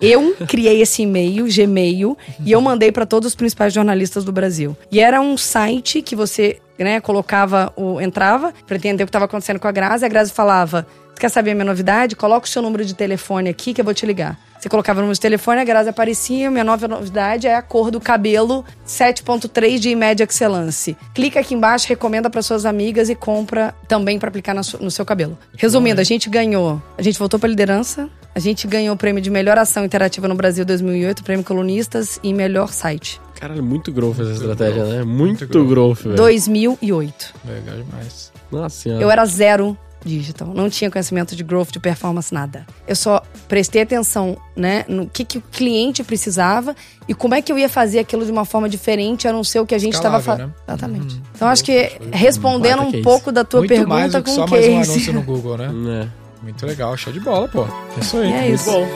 Eu 0.00 0.36
criei 0.48 0.82
esse 0.82 1.02
e-mail, 1.02 1.46
Gmail, 1.48 2.16
e 2.44 2.52
eu 2.52 2.60
mandei 2.60 2.92
para 2.92 3.06
todos 3.06 3.28
os 3.28 3.34
principais 3.34 3.72
jornalistas 3.72 4.24
do 4.24 4.32
Brasil. 4.32 4.76
E 4.90 5.00
era 5.00 5.20
um 5.20 5.36
site 5.36 6.02
que 6.02 6.14
você, 6.16 6.58
né, 6.78 7.00
colocava 7.00 7.72
o. 7.76 8.00
entrava 8.00 8.52
pra 8.66 8.76
entender 8.76 9.04
o 9.04 9.06
que 9.06 9.10
estava 9.10 9.24
acontecendo 9.26 9.58
com 9.58 9.68
a 9.68 9.72
Grazi, 9.72 10.04
a 10.04 10.08
Grazi 10.08 10.32
falava. 10.32 10.86
Quer 11.18 11.28
saber 11.28 11.52
a 11.52 11.54
minha 11.54 11.64
novidade? 11.64 12.16
Coloca 12.16 12.46
o 12.46 12.48
seu 12.48 12.60
número 12.60 12.84
de 12.84 12.92
telefone 12.92 13.48
aqui 13.48 13.72
que 13.72 13.80
eu 13.80 13.84
vou 13.84 13.94
te 13.94 14.04
ligar. 14.04 14.36
Você 14.64 14.68
colocava 14.70 15.00
o 15.00 15.02
número 15.02 15.14
de 15.14 15.20
telefone, 15.20 15.60
a 15.60 15.64
Grazi 15.64 15.90
aparecia, 15.90 16.50
minha 16.50 16.64
nova 16.64 16.88
novidade 16.88 17.46
é 17.46 17.54
a 17.54 17.60
cor 17.60 17.90
do 17.90 18.00
cabelo 18.00 18.64
7.3 18.86 19.78
de 19.78 19.94
Média 19.94 20.24
Excellence. 20.24 20.96
Clica 21.12 21.40
aqui 21.40 21.52
embaixo, 21.52 21.86
recomenda 21.86 22.30
para 22.30 22.40
suas 22.40 22.64
amigas 22.64 23.10
e 23.10 23.14
compra 23.14 23.74
também 23.86 24.18
para 24.18 24.30
aplicar 24.30 24.54
no 24.54 24.90
seu 24.90 25.04
cabelo. 25.04 25.36
Resumindo, 25.54 26.00
a 26.00 26.04
gente 26.04 26.30
ganhou, 26.30 26.80
a 26.96 27.02
gente 27.02 27.18
voltou 27.18 27.38
para 27.38 27.46
liderança, 27.46 28.08
a 28.34 28.38
gente 28.38 28.66
ganhou 28.66 28.94
o 28.94 28.96
prêmio 28.96 29.20
de 29.20 29.28
melhor 29.28 29.58
ação 29.58 29.84
interativa 29.84 30.26
no 30.26 30.34
Brasil 30.34 30.64
2008, 30.64 31.22
prêmio 31.22 31.44
colunistas 31.44 32.18
e 32.22 32.32
melhor 32.32 32.72
site. 32.72 33.20
Caralho, 33.38 33.62
muito 33.62 33.92
growth 33.92 34.18
essa 34.18 34.32
estratégia, 34.32 34.82
né? 34.86 35.04
Muito, 35.04 35.46
growth. 35.46 35.68
growth, 35.68 35.98
velho. 36.04 36.16
2008. 36.16 37.34
Legal 37.44 37.76
demais. 37.76 38.32
Nossa 38.50 38.76
senhora. 38.80 39.02
Eu 39.02 39.10
era 39.10 39.26
zero 39.26 39.76
digital, 40.04 40.48
não 40.54 40.68
tinha 40.68 40.90
conhecimento 40.90 41.34
de 41.34 41.42
growth, 41.42 41.70
de 41.70 41.80
performance, 41.80 42.32
nada. 42.32 42.66
Eu 42.86 42.94
só 42.96 43.22
prestei 43.48 43.82
atenção, 43.82 44.36
né, 44.56 44.84
no 44.88 45.06
que, 45.08 45.24
que 45.24 45.38
o 45.38 45.42
cliente 45.52 46.02
precisava 46.04 46.74
e 47.08 47.14
como 47.14 47.34
é 47.34 47.42
que 47.42 47.50
eu 47.50 47.58
ia 47.58 47.68
fazer 47.68 47.98
aquilo 47.98 48.24
de 48.24 48.30
uma 48.32 48.44
forma 48.44 48.68
diferente, 48.68 49.26
a 49.26 49.32
não 49.32 49.42
ser 49.44 49.60
o 49.60 49.66
que 49.66 49.74
a 49.74 49.78
gente 49.78 49.94
estava 49.94 50.20
fazendo. 50.20 50.48
né? 50.48 50.54
Exatamente. 50.68 51.20
Então 51.34 51.48
acho 51.48 51.64
que 51.64 51.92
respondendo 52.12 52.82
um 52.82 52.90
case. 52.90 53.02
pouco 53.02 53.32
da 53.32 53.44
tua 53.44 53.60
Muito 53.60 53.88
mais 53.88 54.12
pergunta 54.12 54.18
do 54.20 54.24
que 54.24 54.30
com 54.30 54.36
só 54.36 54.44
um 54.44 54.48
mais 54.50 54.64
um 54.66 54.78
case. 54.78 54.90
anúncio 54.92 55.12
no 55.12 55.22
Google, 55.22 55.56
né? 55.58 55.70
É. 56.04 56.24
Muito 56.44 56.66
legal, 56.66 56.94
show 56.96 57.10
de 57.10 57.20
bola, 57.20 57.48
pô. 57.48 57.64
Isso 57.98 58.18
aí. 58.18 58.30
É 58.30 58.40
Muito 58.42 58.54
isso. 58.54 58.70
bom. 58.70 58.86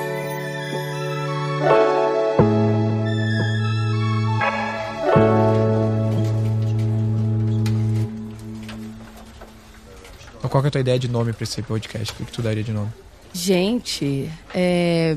Qual 10.49 10.63
que 10.63 10.67
é 10.67 10.69
a 10.69 10.71
tua 10.73 10.81
ideia 10.81 10.99
de 10.99 11.09
nome 11.09 11.33
pra 11.33 11.45
esse 11.45 11.61
podcast? 11.63 12.13
O 12.13 12.17
que, 12.17 12.25
que 12.25 12.33
tu 12.33 12.43
daria 12.43 12.63
de 12.65 12.73
nome? 12.73 12.89
Gente, 13.33 14.31
é... 14.55 15.17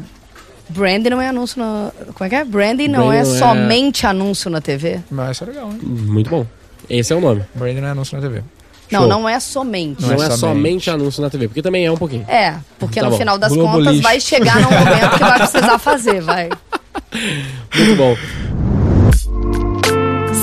Branding 0.70 1.10
não 1.10 1.22
é 1.22 1.28
anúncio 1.30 1.60
na... 1.60 1.92
Como 2.14 2.26
é 2.26 2.30
que 2.30 2.36
é? 2.36 2.44
Branding 2.46 2.88
não 2.88 3.08
Branding 3.08 3.20
é 3.20 3.24
não 3.24 3.36
é- 3.36 3.40
somente 3.40 4.08
anúncio 4.08 4.50
na 4.50 4.62
TV. 4.62 5.00
Mas 5.10 5.32
isso 5.32 5.44
é 5.44 5.48
legal, 5.48 5.70
hein? 5.72 5.80
Muito 5.84 6.30
bom. 6.30 6.46
Esse 6.90 7.12
é 7.12 7.16
o 7.16 7.20
nome. 7.22 7.44
Branding 7.56 7.82
não 7.82 7.88
é 7.88 7.92
anúncio 7.92 8.16
na 8.16 8.22
TV. 8.22 8.44
Não, 8.90 9.02
Show. 9.02 9.10
não 9.10 9.30
é 9.30 9.40
somente. 9.40 10.02
Não, 10.02 10.10
Não 10.10 10.16
é, 10.16 10.28
é 10.28 10.30
somente. 10.32 10.40
somente 10.40 10.90
anúncio 10.90 11.22
na 11.22 11.30
TV, 11.30 11.48
porque 11.48 11.62
também 11.62 11.86
é 11.86 11.92
um 11.92 11.96
pouquinho. 11.98 12.26
É, 12.28 12.56
porque 12.78 13.00
Tá 13.00 13.06
no 13.06 13.12
bom. 13.14 13.18
final 13.18 13.38
das 13.38 13.54
Globo 13.54 13.72
contas 13.78 13.92
lixo. 13.94 14.04
vai 14.04 14.20
chegar 14.20 14.56
num 14.62 14.70
momento 14.70 15.10
que 15.14 15.20
vai 15.20 15.38
precisar 15.40 15.80
fazer, 15.80 16.22
vai. 16.22 16.50
Muito 17.76 17.96
bom. 17.96 18.16